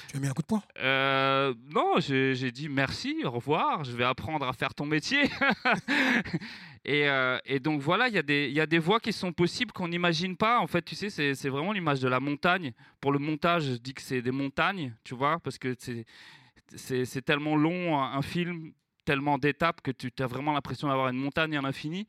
Tu 0.10 0.18
as 0.18 0.20
mis 0.20 0.28
un 0.28 0.34
coup 0.34 0.42
de 0.42 0.48
poing? 0.48 0.64
Euh, 0.80 1.54
Non, 1.74 2.00
j'ai 2.00 2.52
dit 2.52 2.68
merci, 2.70 3.18
au 3.24 3.32
revoir, 3.32 3.84
je 3.84 3.92
vais 3.96 4.04
apprendre 4.04 4.46
à 4.48 4.54
faire 4.54 4.74
ton 4.74 4.86
métier. 4.86 5.24
et, 6.86 7.08
euh, 7.08 7.38
et 7.46 7.60
donc 7.60 7.82
voilà, 7.82 8.08
il 8.08 8.14
y, 8.14 8.18
a 8.18 8.24
des- 8.24 8.48
il 8.48 8.54
y 8.54 8.60
a 8.62 8.66
des 8.66 8.80
voies 8.80 9.00
qui 9.00 9.14
sont 9.14 9.32
possibles 9.32 9.72
qu'on 9.72 9.88
n'imagine 9.88 10.36
pas. 10.36 10.60
En 10.60 10.68
fait, 10.68 10.82
tu 10.84 10.96
sais, 10.96 11.10
c'est 11.10 11.50
vraiment 11.50 11.72
l'image 11.72 12.00
de 12.00 12.08
la 12.08 12.20
montagne. 12.20 12.74
Pour 13.00 13.12
le 13.12 13.20
montage, 13.20 13.64
je 13.64 13.74
dis 13.76 13.94
que 13.94 14.02
c'est 14.02 14.22
des 14.22 14.32
montagnes, 14.32 14.94
tu 15.04 15.16
vois, 15.16 15.40
parce 15.40 15.58
que 15.58 15.76
c'est- 15.78 17.22
tellement 17.26 17.56
long, 17.56 18.00
un 18.02 18.22
film 18.22 18.72
tellement 19.12 19.38
d'étapes 19.38 19.82
que 19.82 19.92
tu 19.92 20.10
as 20.20 20.28
vraiment 20.28 20.54
l'impression 20.54 20.88
d'avoir 20.88 21.10
une 21.10 21.18
montagne 21.18 21.58
à 21.58 21.62
l'infini. 21.62 22.08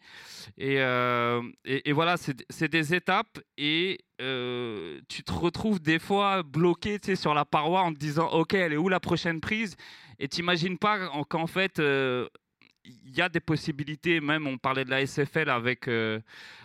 Et, 0.56 0.76
euh, 0.78 1.42
et, 1.64 1.88
et 1.88 1.92
voilà, 1.92 2.14
c'est 2.16 2.68
des 2.70 2.94
étapes 2.94 3.40
et 3.58 3.98
euh, 4.20 5.00
tu 5.08 5.24
te 5.24 5.32
retrouves 5.32 5.80
des 5.80 5.98
fois 5.98 6.44
bloqué 6.44 7.00
tu 7.00 7.06
sais, 7.06 7.16
sur 7.16 7.34
la 7.34 7.44
paroi 7.44 7.82
en 7.82 7.92
te 7.92 7.98
disant 7.98 8.28
Ok, 8.32 8.54
elle 8.54 8.72
est 8.72 8.76
où 8.76 8.88
la 8.88 9.00
prochaine 9.00 9.40
prise? 9.40 9.74
Et 10.20 10.28
t'imagines 10.28 10.78
pas 10.78 11.08
en- 11.10 11.24
qu'en 11.24 11.48
fait. 11.48 11.80
euh, 11.80 12.28
il 12.84 13.14
y 13.16 13.20
a 13.20 13.28
des 13.28 13.40
possibilités, 13.40 14.20
même 14.20 14.46
on 14.46 14.58
parlait 14.58 14.84
de 14.84 14.90
la 14.90 15.02
SFL 15.06 15.48
avec, 15.50 15.86
euh, 15.88 16.20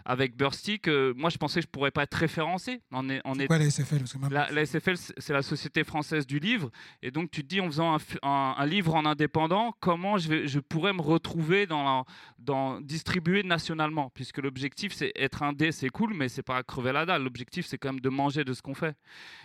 avec 0.05 0.35
Bursty, 0.35 0.79
que 0.79 1.13
moi 1.15 1.29
je 1.29 1.37
pensais 1.37 1.59
que 1.59 1.65
je 1.65 1.69
pourrais 1.71 1.91
pas 1.91 2.03
être 2.03 2.15
référencé. 2.15 2.81
En, 2.91 3.07
est- 3.09 3.21
quoi 3.47 3.57
la 3.59 3.65
SFL 3.65 3.99
Parce 3.99 4.13
que 4.13 4.17
même- 4.17 4.31
la, 4.31 4.49
la 4.51 4.61
SFL, 4.65 4.95
c'est 5.17 5.33
la 5.33 5.41
Société 5.41 5.83
française 5.83 6.25
du 6.25 6.39
livre. 6.39 6.71
Et 7.03 7.11
donc, 7.11 7.29
tu 7.29 7.43
te 7.43 7.47
dis, 7.47 7.61
en 7.61 7.65
faisant 7.67 7.93
un, 7.93 7.99
fi- 7.99 8.17
un- 8.23 8.55
un 8.57 8.65
livre 8.65 8.95
en 8.95 9.05
indépendant, 9.05 9.73
comment 9.79 10.17
je, 10.17 10.29
vais, 10.29 10.47
je 10.47 10.59
pourrais 10.59 10.93
me 10.93 11.01
retrouver 11.01 11.67
dans, 11.67 11.83
la- 11.83 12.03
dans 12.39 12.81
distribuer 12.81 13.43
nationalement? 13.43 14.09
Puisque 14.15 14.37
l'objectif, 14.39 14.93
c'est 14.93 15.11
être 15.15 15.43
indé, 15.43 15.71
c'est 15.71 15.89
cool, 15.89 16.13
mais 16.15 16.29
c'est 16.29 16.41
pas 16.43 16.63
crever 16.63 16.93
la 16.93 17.05
dalle. 17.05 17.23
L'objectif, 17.23 17.65
c'est 17.67 17.77
quand 17.77 17.89
même 17.89 17.99
de 18.01 18.09
manger 18.09 18.43
de 18.43 18.53
ce 18.53 18.61
qu'on 18.61 18.73
fait. 18.75 18.95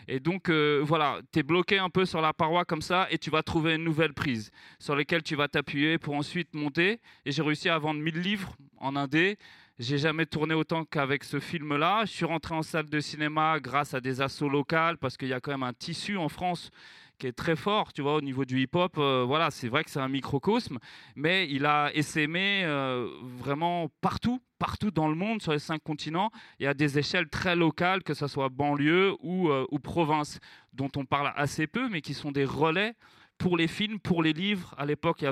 Et 0.09 0.21
donc, 0.21 0.49
euh, 0.49 0.81
voilà, 0.83 1.21
tu 1.33 1.41
es 1.41 1.43
bloqué 1.43 1.79
un 1.79 1.91
peu 1.91 2.07
sur 2.07 2.21
la 2.21 2.33
paroi 2.33 2.65
comme 2.65 2.83
ça, 2.83 3.07
et 3.11 3.19
tu 3.19 3.31
vas 3.31 3.43
trouver 3.43 3.75
une 3.75 3.85
nouvelle 3.85 4.15
prise 4.15 4.51
sur 4.79 4.97
laquelle 4.97 5.23
tu 5.23 5.37
vas 5.37 5.49
t'appuyer 5.49 5.99
pour 5.99 6.15
ensuite 6.15 6.49
Et 6.79 6.99
j'ai 7.27 7.43
réussi 7.43 7.69
à 7.69 7.79
vendre 7.79 8.01
1000 8.01 8.21
livres 8.21 8.57
en 8.79 8.97
indé. 8.97 9.39
J'ai 9.79 9.99
jamais 9.99 10.27
tourné 10.27 10.55
autant 10.55 10.85
qu'avec 10.85 11.25
ce 11.25 11.41
film-là. 11.41 12.05
Je 12.05 12.13
suis 12.13 12.25
rentré 12.25 12.55
en 12.55 12.63
salle 12.63 12.89
de 12.89 13.01
cinéma 13.01 13.59
grâce 13.59 13.95
à 13.95 14.01
des 14.01 14.21
assos 14.21 14.49
locales 14.49 14.99
parce 14.99 15.17
qu'il 15.17 15.29
y 15.29 15.33
a 15.33 15.41
quand 15.41 15.51
même 15.51 15.63
un 15.63 15.73
tissu 15.73 16.17
en 16.17 16.29
France 16.29 16.71
qui 17.19 17.27
est 17.27 17.33
très 17.33 17.57
fort, 17.57 17.93
tu 17.93 18.03
vois, 18.03 18.17
au 18.17 18.21
niveau 18.21 18.45
du 18.45 18.61
hip-hop. 18.61 18.95
euh, 18.99 19.25
voilà, 19.27 19.51
c'est 19.51 19.69
vrai 19.69 19.85
que 19.85 19.91
c'est 19.91 20.01
un 20.01 20.09
microcosme, 20.09 20.79
mais 21.15 21.49
il 21.49 21.67
a 21.67 21.91
essaimé 21.95 22.63
euh, 22.65 23.09
vraiment 23.23 23.89
partout, 24.01 24.41
partout 24.59 24.91
dans 24.91 25.09
le 25.09 25.15
monde, 25.15 25.41
sur 25.41 25.53
les 25.53 25.61
cinq 25.61 25.81
continents, 25.83 26.31
et 26.59 26.67
à 26.67 26.75
des 26.75 26.99
échelles 26.99 27.29
très 27.29 27.55
locales, 27.55 28.03
que 28.03 28.15
ce 28.15 28.27
soit 28.27 28.49
banlieue 28.49 29.17
euh, 29.23 29.67
ou 29.71 29.79
province, 29.79 30.41
dont 30.73 30.91
on 30.97 31.05
parle 31.05 31.33
assez 31.37 31.69
peu, 31.69 31.89
mais 31.89 32.01
qui 32.01 32.15
sont 32.15 32.33
des 32.33 32.45
relais 32.45 32.95
pour 33.43 33.57
les 33.57 33.67
films, 33.67 33.99
pour 33.99 34.23
les 34.23 34.33
livres. 34.33 34.73
À 34.79 34.87
l'époque, 34.87 35.25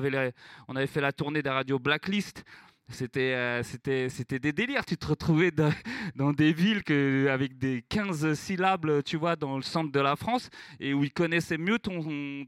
on 0.67 0.75
avait 0.75 0.89
fait 0.89 1.01
la 1.01 1.13
tournée 1.13 1.43
des 1.43 1.51
radios 1.51 1.79
Blacklist. 1.79 2.45
C'était, 2.89 3.35
euh, 3.35 3.63
c'était, 3.63 4.09
c'était 4.09 4.41
des 4.41 4.53
délires. 4.53 4.85
Tu 4.85 4.97
te 4.97 5.07
retrouvais 5.07 5.53
dans, 5.53 5.73
dans 6.17 6.33
des 6.33 6.53
villes 6.53 6.83
que, 6.83 7.29
avec 7.31 7.57
des 7.57 7.85
15 7.89 8.35
syllabes, 8.35 9.05
tu 9.05 9.17
vois, 9.17 9.37
dans 9.37 9.57
le 9.57 9.63
centre 9.63 9.93
de 9.93 10.01
la 10.01 10.17
France, 10.17 10.51
et 10.81 10.93
où 10.93 11.05
ils 11.05 11.13
connaissaient 11.13 11.57
mieux 11.57 11.79
ton, 11.79 12.01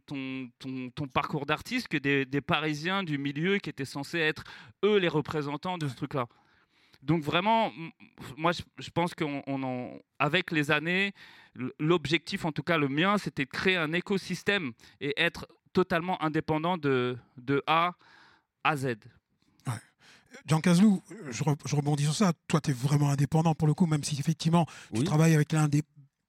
ton, 0.04 0.48
ton, 0.58 0.90
ton 0.90 1.06
parcours 1.06 1.46
d'artiste 1.46 1.86
que 1.86 1.96
des, 1.98 2.24
des 2.24 2.40
Parisiens 2.40 3.04
du 3.04 3.16
milieu 3.16 3.58
qui 3.58 3.70
étaient 3.70 3.84
censés 3.84 4.18
être, 4.18 4.42
eux, 4.84 4.96
les 4.96 5.06
représentants 5.06 5.78
de 5.78 5.86
ce 5.86 5.94
truc-là. 5.94 6.26
Donc 7.02 7.22
vraiment, 7.22 7.70
moi, 8.36 8.50
je, 8.50 8.62
je 8.78 8.90
pense 8.90 9.14
qu'avec 9.14 10.50
les 10.50 10.72
années, 10.72 11.12
l'objectif, 11.78 12.44
en 12.44 12.52
tout 12.52 12.62
cas 12.62 12.78
le 12.78 12.88
mien, 12.88 13.18
c'était 13.18 13.44
de 13.44 13.50
créer 13.50 13.76
un 13.76 13.92
écosystème 13.92 14.72
et 15.00 15.12
être 15.20 15.46
totalement 15.72 16.22
indépendant 16.22 16.76
de, 16.78 17.16
de 17.36 17.62
A 17.66 17.94
à 18.64 18.76
Z. 18.76 18.96
Jean 20.46 20.60
Cazelou, 20.60 21.02
je, 21.30 21.44
re- 21.44 21.56
je 21.66 21.76
rebondis 21.76 22.04
sur 22.04 22.14
ça. 22.14 22.32
Toi, 22.48 22.60
tu 22.62 22.70
es 22.70 22.72
vraiment 22.72 23.10
indépendant 23.10 23.54
pour 23.54 23.68
le 23.68 23.74
coup, 23.74 23.84
même 23.86 24.02
si 24.02 24.18
effectivement, 24.18 24.66
tu 24.94 25.00
Oui. 25.00 25.04
travailles 25.04 25.34
avec 25.34 25.52
l'un 25.52 25.68
des 25.68 25.82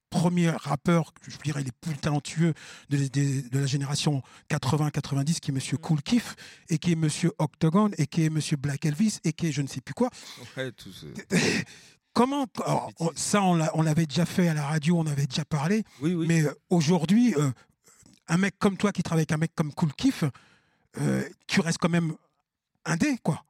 premiers 0.09 0.49
rappeurs, 0.51 1.13
je 1.28 1.38
dirais 1.38 1.63
les 1.63 1.71
plus 1.71 1.95
talentueux 1.97 2.53
de, 2.89 2.97
de- 2.97 3.49
de 3.49 3.59
la 3.59 3.65
génération 3.65 4.21
80-90, 4.49 5.39
qui 5.39 5.51
est 5.51 5.53
Monsieur 5.53 5.78
Cool 5.78 6.01
Kiff, 6.01 6.36
et 6.69 6.78
qui 6.78 6.91
est 6.91 6.95
Monsieur 6.95 7.32
Octagon, 7.39 7.89
et 7.97 8.05
qui 8.05 8.24
est 8.26 8.30
Monsieur 8.30 8.57
Black 8.57 8.86
Elvis, 8.86 9.19
et 9.24 9.32
qui 9.34 9.47
est 9.47 9.51
je 9.53 9.61
ne 9.61 9.67
sais 9.67 9.82
plus 9.82 9.93
quoi. 9.95 10.09
Ouais, 10.57 10.71
tout 10.74 10.91
ce- 10.91 11.07
Comment 12.14 12.45
alors, 12.64 12.91
on- 12.99 13.11
ça, 13.16 13.41
on 13.41 13.55
l'a- 13.55 13.72
on 13.76 13.82
l'avait 13.82 14.05
déjà 14.05 14.26
fait 14.26 14.47
à 14.47 14.53
la 14.53 14.66
radio, 14.68 14.97
on 14.99 15.07
avait 15.07 15.26
déjà 15.26 15.45
parlé, 15.45 15.84
Oui, 16.01 16.14
oui. 16.14 16.28
mais 16.28 16.43
euh, 16.43 16.53
aujourd'hui, 16.70 17.34
euh, 17.36 17.51
un 18.28 18.38
mec 18.38 18.55
comme 18.59 18.78
toi 18.78 18.91
qui 18.91 19.01
travaille 19.03 19.22
avec 19.22 19.32
un 19.32 19.38
mec 19.38 19.51
comme 19.55 19.74
Cool 19.74 19.93
Kiff, 19.93 20.24
euh, 20.99 21.24
tu 21.47 21.59
restes 21.61 21.80
quand 21.80 21.89
même 21.89 22.14
indé, 22.86 23.18
quoi. 23.24 23.43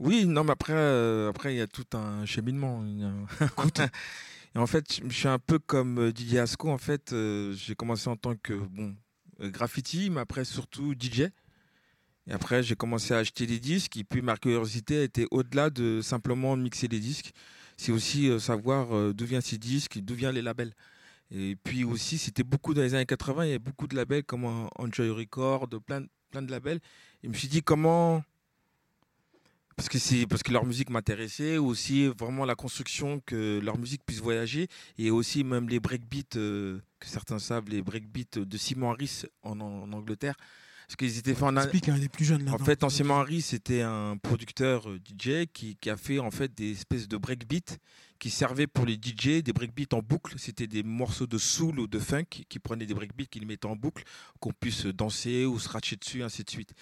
Oui, 0.00 0.24
non, 0.26 0.42
mais 0.44 0.52
après, 0.52 0.72
euh, 0.72 1.28
après 1.30 1.54
il 1.54 1.58
y 1.58 1.60
a 1.60 1.66
tout 1.68 1.84
un 1.96 2.24
cheminement. 2.26 2.82
Et 4.54 4.58
en 4.58 4.66
fait, 4.66 5.00
je 5.06 5.14
suis 5.14 5.28
un 5.28 5.38
peu 5.38 5.60
comme 5.60 6.10
Didier 6.10 6.40
Asco. 6.40 6.70
En 6.70 6.78
fait, 6.78 7.14
j'ai 7.52 7.74
commencé 7.76 8.08
en 8.10 8.16
tant 8.16 8.34
que 8.34 8.54
bon 8.54 8.96
graffiti, 9.40 10.10
mais 10.10 10.20
après 10.20 10.44
surtout 10.44 10.94
DJ. 10.98 11.30
Et 12.26 12.32
après, 12.32 12.62
j'ai 12.64 12.74
commencé 12.74 13.14
à 13.14 13.18
acheter 13.18 13.46
des 13.46 13.60
disques. 13.60 13.96
Et 13.96 14.02
puis, 14.04 14.22
ma 14.22 14.36
curiosité 14.36 14.98
a 14.98 15.02
été 15.04 15.26
au-delà 15.30 15.70
de 15.70 16.00
simplement 16.02 16.56
mixer 16.56 16.88
des 16.88 16.98
disques. 16.98 17.32
C'est 17.80 17.92
aussi 17.92 18.28
euh, 18.28 18.38
savoir 18.38 18.94
euh, 18.94 19.14
d'où 19.14 19.24
viennent 19.24 19.40
ces 19.40 19.56
disques, 19.56 20.00
d'où 20.00 20.14
viennent 20.14 20.34
les 20.34 20.42
labels. 20.42 20.74
Et 21.30 21.56
puis 21.64 21.82
aussi, 21.82 22.18
c'était 22.18 22.42
beaucoup 22.42 22.74
dans 22.74 22.82
les 22.82 22.92
années 22.92 23.06
80. 23.06 23.44
Il 23.44 23.46
y 23.46 23.50
avait 23.52 23.58
beaucoup 23.58 23.86
de 23.86 23.96
labels 23.96 24.22
comme 24.22 24.44
Enjoy 24.76 25.08
Record, 25.08 25.66
plein, 25.86 26.04
plein 26.30 26.42
de 26.42 26.50
labels. 26.50 26.76
Et 27.22 27.26
je 27.26 27.28
me 27.30 27.34
suis 27.34 27.48
dit 27.48 27.62
comment 27.62 28.22
parce 29.76 29.88
que 29.88 30.26
parce 30.26 30.42
que 30.42 30.52
leur 30.52 30.66
musique 30.66 30.90
m'intéressait 30.90 31.56
aussi 31.56 32.08
vraiment 32.08 32.44
la 32.44 32.54
construction 32.54 33.22
que 33.24 33.60
leur 33.64 33.78
musique 33.78 34.04
puisse 34.04 34.20
voyager 34.20 34.68
et 34.98 35.10
aussi 35.10 35.42
même 35.42 35.70
les 35.70 35.80
breakbeats 35.80 36.36
euh, 36.36 36.80
que 36.98 37.06
certains 37.06 37.38
savent 37.38 37.70
les 37.70 37.80
breakbeats 37.80 38.44
de 38.44 38.56
Simon 38.58 38.90
Harris 38.90 39.22
en 39.42 39.58
Angleterre 39.58 40.34
parce 40.90 40.96
qu'ils 40.96 41.18
étaient 41.18 41.34
faits 41.34 41.44
en 41.44 41.56
explique 41.56 41.88
un 41.88 41.98
des 41.98 42.08
plus 42.08 42.24
jeunes 42.24 42.44
là. 42.46 42.52
en 42.52 42.58
fait, 42.58 42.82
Simon 42.90 43.20
Harris 43.20 43.42
c'était 43.42 43.82
un 43.82 44.16
producteur 44.16 44.90
euh, 44.90 44.98
DJ 44.98 45.46
qui, 45.52 45.76
qui 45.76 45.88
a 45.88 45.96
fait 45.96 46.18
en 46.18 46.32
fait 46.32 46.52
des 46.52 46.72
espèces 46.72 47.06
de 47.06 47.16
breakbeats 47.16 47.76
qui 48.18 48.28
servaient 48.28 48.66
pour 48.66 48.86
les 48.86 48.94
DJ, 48.94 49.40
des 49.40 49.52
breakbeats 49.52 49.94
en 49.96 50.02
boucle. 50.02 50.34
C'était 50.36 50.66
des 50.66 50.82
morceaux 50.82 51.28
de 51.28 51.38
soul 51.38 51.78
ou 51.78 51.86
de 51.86 52.00
funk 52.00 52.24
qui 52.48 52.58
prenaient 52.58 52.86
des 52.86 52.94
breakbeats, 52.94 53.26
qui 53.30 53.38
les 53.38 53.46
mettaient 53.46 53.68
en 53.68 53.76
boucle, 53.76 54.02
qu'on 54.40 54.52
puisse 54.52 54.84
danser 54.86 55.46
ou 55.46 55.60
scratcher 55.60 55.94
dessus, 55.94 56.24
ainsi 56.24 56.42
de 56.42 56.50
suite. 56.50 56.72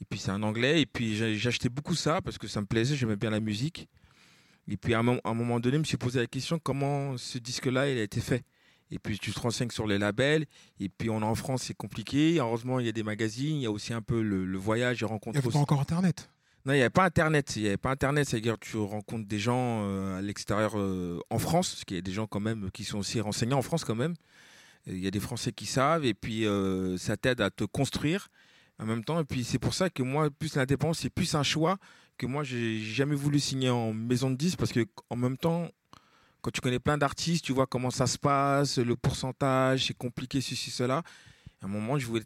Et 0.00 0.04
puis 0.04 0.18
c'est 0.18 0.32
un 0.32 0.42
anglais. 0.42 0.82
Et 0.82 0.86
puis 0.86 1.22
acheté 1.46 1.68
beaucoup 1.68 1.94
ça 1.94 2.20
parce 2.20 2.38
que 2.38 2.48
ça 2.48 2.60
me 2.60 2.66
plaisait, 2.66 2.96
j'aimais 2.96 3.14
bien 3.16 3.30
la 3.30 3.38
musique. 3.40 3.88
Et 4.66 4.76
puis 4.76 4.92
à 4.92 4.98
un, 4.98 5.02
moment- 5.04 5.20
à 5.22 5.30
un 5.30 5.34
moment 5.34 5.60
donné, 5.60 5.76
je 5.76 5.80
me 5.82 5.84
suis 5.84 5.96
posé 5.96 6.18
la 6.18 6.26
question 6.26 6.58
comment 6.58 7.16
ce 7.16 7.38
disque-là 7.38 7.88
il 7.88 7.96
a 7.98 8.02
été 8.02 8.20
fait? 8.20 8.44
Et 8.92 8.98
puis 8.98 9.18
tu 9.18 9.32
te 9.32 9.40
renseignes 9.40 9.70
sur 9.70 9.86
les 9.86 9.98
labels. 9.98 10.44
Et 10.78 10.88
puis 10.90 11.08
on 11.10 11.20
est 11.22 11.24
en 11.24 11.34
France, 11.34 11.62
c'est 11.62 11.74
compliqué. 11.74 12.36
Heureusement, 12.38 12.78
il 12.78 12.86
y 12.86 12.88
a 12.88 12.92
des 12.92 13.02
magazines. 13.02 13.56
Il 13.56 13.62
y 13.62 13.66
a 13.66 13.70
aussi 13.70 13.92
un 13.94 14.02
peu 14.02 14.20
le, 14.22 14.44
le 14.44 14.58
voyage 14.58 15.02
et 15.02 15.06
Il 15.06 15.08
rencontre. 15.08 15.38
n'y 15.38 15.42
avait 15.44 15.50
pas 15.52 15.58
encore 15.58 15.80
Internet. 15.80 16.28
Non, 16.66 16.74
il 16.74 16.76
n'y 16.76 16.82
avait 16.82 16.90
pas 16.90 17.04
Internet. 17.04 17.56
Il 17.56 17.62
n'y 17.62 17.68
avait 17.68 17.76
pas 17.78 17.90
Internet, 17.90 18.28
c'est-à-dire 18.28 18.58
que 18.58 18.66
tu 18.66 18.76
rencontres 18.76 19.26
des 19.26 19.38
gens 19.38 19.80
euh, 19.84 20.18
à 20.18 20.22
l'extérieur 20.22 20.74
euh, 20.78 21.18
en 21.30 21.38
France, 21.38 21.70
parce 21.70 21.84
qu'il 21.84 21.96
y 21.96 21.98
a 21.98 22.02
des 22.02 22.12
gens 22.12 22.26
quand 22.26 22.38
même 22.38 22.70
qui 22.70 22.84
sont 22.84 22.98
aussi 22.98 23.18
renseignés 23.20 23.54
en 23.54 23.62
France 23.62 23.82
quand 23.84 23.96
même. 23.96 24.14
Il 24.86 24.98
y 24.98 25.06
a 25.06 25.10
des 25.10 25.20
Français 25.20 25.52
qui 25.52 25.66
savent, 25.66 26.04
et 26.04 26.14
puis 26.14 26.44
euh, 26.46 26.98
ça 26.98 27.16
t'aide 27.16 27.40
à 27.40 27.50
te 27.50 27.64
construire 27.64 28.28
en 28.78 28.84
même 28.84 29.04
temps. 29.04 29.18
Et 29.20 29.24
puis 29.24 29.42
c'est 29.42 29.58
pour 29.58 29.74
ça 29.74 29.88
que 29.90 30.02
moi, 30.02 30.28
plus 30.30 30.54
l'indépendance, 30.54 30.98
c'est 30.98 31.10
plus 31.10 31.34
un 31.34 31.42
choix 31.42 31.78
que 32.18 32.26
moi, 32.26 32.44
j'ai 32.44 32.78
jamais 32.80 33.14
voulu 33.16 33.40
signer 33.40 33.70
en 33.70 33.92
maison 33.92 34.30
de 34.30 34.36
10, 34.36 34.56
parce 34.56 34.70
que 34.70 34.84
en 35.08 35.16
même 35.16 35.36
temps, 35.38 35.68
quand 36.42 36.50
tu 36.50 36.60
connais 36.60 36.78
plein 36.80 36.98
d'artistes, 36.98 37.44
tu 37.44 37.52
vois 37.52 37.66
comment 37.66 37.90
ça 37.90 38.06
se 38.06 38.18
passe, 38.18 38.78
le 38.78 38.96
pourcentage, 38.96 39.86
c'est 39.86 39.96
compliqué, 39.96 40.40
ceci, 40.40 40.70
cela. 40.70 41.02
À 41.62 41.66
un 41.66 41.68
moment, 41.68 41.96
je 41.98 42.06
voulais 42.06 42.24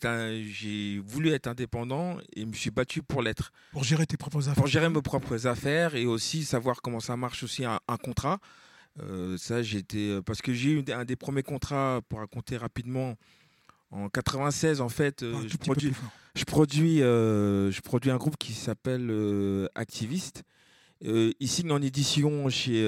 j'ai 0.50 0.98
voulu 0.98 1.28
être 1.30 1.46
indépendant 1.46 2.16
et 2.34 2.40
je 2.40 2.46
me 2.46 2.54
suis 2.54 2.70
battu 2.70 3.02
pour 3.02 3.22
l'être 3.22 3.52
Pour 3.72 3.84
gérer 3.84 4.06
tes 4.06 4.16
propres 4.16 4.40
affaires. 4.48 4.54
pour 4.54 4.66
gérer 4.66 4.88
mes 4.88 5.02
propres 5.02 5.46
affaires 5.46 5.94
et 5.94 6.06
aussi 6.06 6.44
savoir 6.44 6.80
comment 6.80 7.00
ça 7.00 7.16
marche 7.18 7.42
aussi 7.42 7.64
un, 7.66 7.78
un 7.86 7.96
contrat. 7.98 8.38
Euh, 9.02 9.36
ça, 9.36 9.62
j'étais 9.62 10.08
euh, 10.08 10.22
parce 10.22 10.40
que 10.40 10.54
j'ai 10.54 10.70
eu 10.70 10.84
un 10.90 11.04
des 11.04 11.16
premiers 11.16 11.42
contrats 11.42 12.00
pour 12.08 12.20
raconter 12.20 12.56
rapidement 12.56 13.16
en 13.90 14.08
96 14.08 14.80
en 14.80 14.88
fait. 14.88 15.22
euh, 15.22 15.46
je 15.46 15.56
produis, 15.58 15.92
je 16.34 16.44
produis, 16.44 17.02
euh, 17.02 17.70
je 17.70 17.80
produis 17.82 18.10
un 18.10 18.16
groupe 18.16 18.38
qui 18.38 18.54
s'appelle 18.54 19.08
euh, 19.10 19.68
Activiste. 19.74 20.44
Euh, 21.04 21.30
il 21.40 21.48
signe 21.48 21.70
en 21.72 21.82
édition 21.82 22.48
chez 22.48 22.82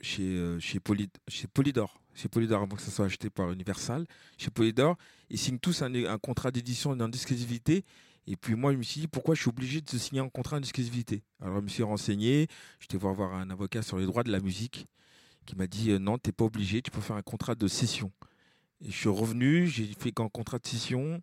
chez 0.00 0.22
euh, 0.22 0.58
chez, 0.60 0.78
Poly- 0.80 1.10
chez 1.28 1.46
Polydor, 1.48 2.00
chez 2.14 2.28
Polydor 2.28 2.62
avant 2.62 2.76
que 2.76 2.82
ça 2.82 2.90
soit 2.90 3.06
acheté 3.06 3.30
par 3.30 3.50
Universal. 3.52 4.06
Chez 4.36 4.50
Polydor, 4.50 4.96
ils 5.30 5.38
signent 5.38 5.58
tous 5.58 5.82
un, 5.82 5.92
un 5.94 6.18
contrat 6.18 6.50
d'édition 6.50 6.94
et 6.94 7.10
d'exclusivité. 7.10 7.84
Et 8.26 8.36
puis 8.36 8.54
moi, 8.54 8.72
je 8.72 8.76
me 8.76 8.82
suis 8.82 9.00
dit, 9.00 9.08
pourquoi 9.08 9.34
je 9.34 9.40
suis 9.40 9.48
obligé 9.48 9.80
de 9.80 9.88
signer 9.98 10.20
un 10.20 10.28
contrat 10.28 10.60
d'exclusivité 10.60 11.22
Alors 11.40 11.56
je 11.56 11.62
me 11.62 11.68
suis 11.68 11.82
renseigné, 11.82 12.46
j'étais 12.78 12.98
voir 12.98 13.14
voir 13.14 13.32
un 13.34 13.48
avocat 13.50 13.80
sur 13.82 13.96
les 13.98 14.04
droits 14.04 14.22
de 14.22 14.30
la 14.30 14.40
musique 14.40 14.86
qui 15.46 15.56
m'a 15.56 15.66
dit, 15.66 15.90
euh, 15.92 15.98
non, 15.98 16.18
tu 16.18 16.28
n'es 16.28 16.32
pas 16.32 16.44
obligé, 16.44 16.82
tu 16.82 16.90
peux 16.90 17.00
faire 17.00 17.16
un 17.16 17.22
contrat 17.22 17.54
de 17.54 17.66
cession. 17.68 18.12
Et 18.82 18.90
je 18.90 18.96
suis 18.96 19.08
revenu, 19.08 19.66
j'ai 19.66 19.86
fait 19.98 20.12
qu'un 20.12 20.28
contrat 20.28 20.58
de 20.58 20.66
cession, 20.66 21.22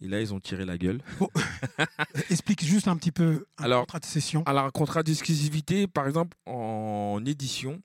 et 0.00 0.08
là, 0.08 0.20
ils 0.20 0.34
ont 0.34 0.40
tiré 0.40 0.64
la 0.64 0.76
gueule. 0.76 1.00
Explique 2.30 2.64
juste 2.64 2.88
un 2.88 2.96
petit 2.96 3.12
peu 3.12 3.46
un 3.58 3.64
Alors- 3.64 3.82
contrat 3.82 4.00
de 4.00 4.04
session. 4.06 4.42
Alors, 4.46 4.64
un 4.64 4.70
contrat 4.70 5.02
d'exclusivité, 5.02 5.86
par 5.86 6.06
exemple, 6.08 6.36
en 6.46 7.22
édition, 7.24 7.80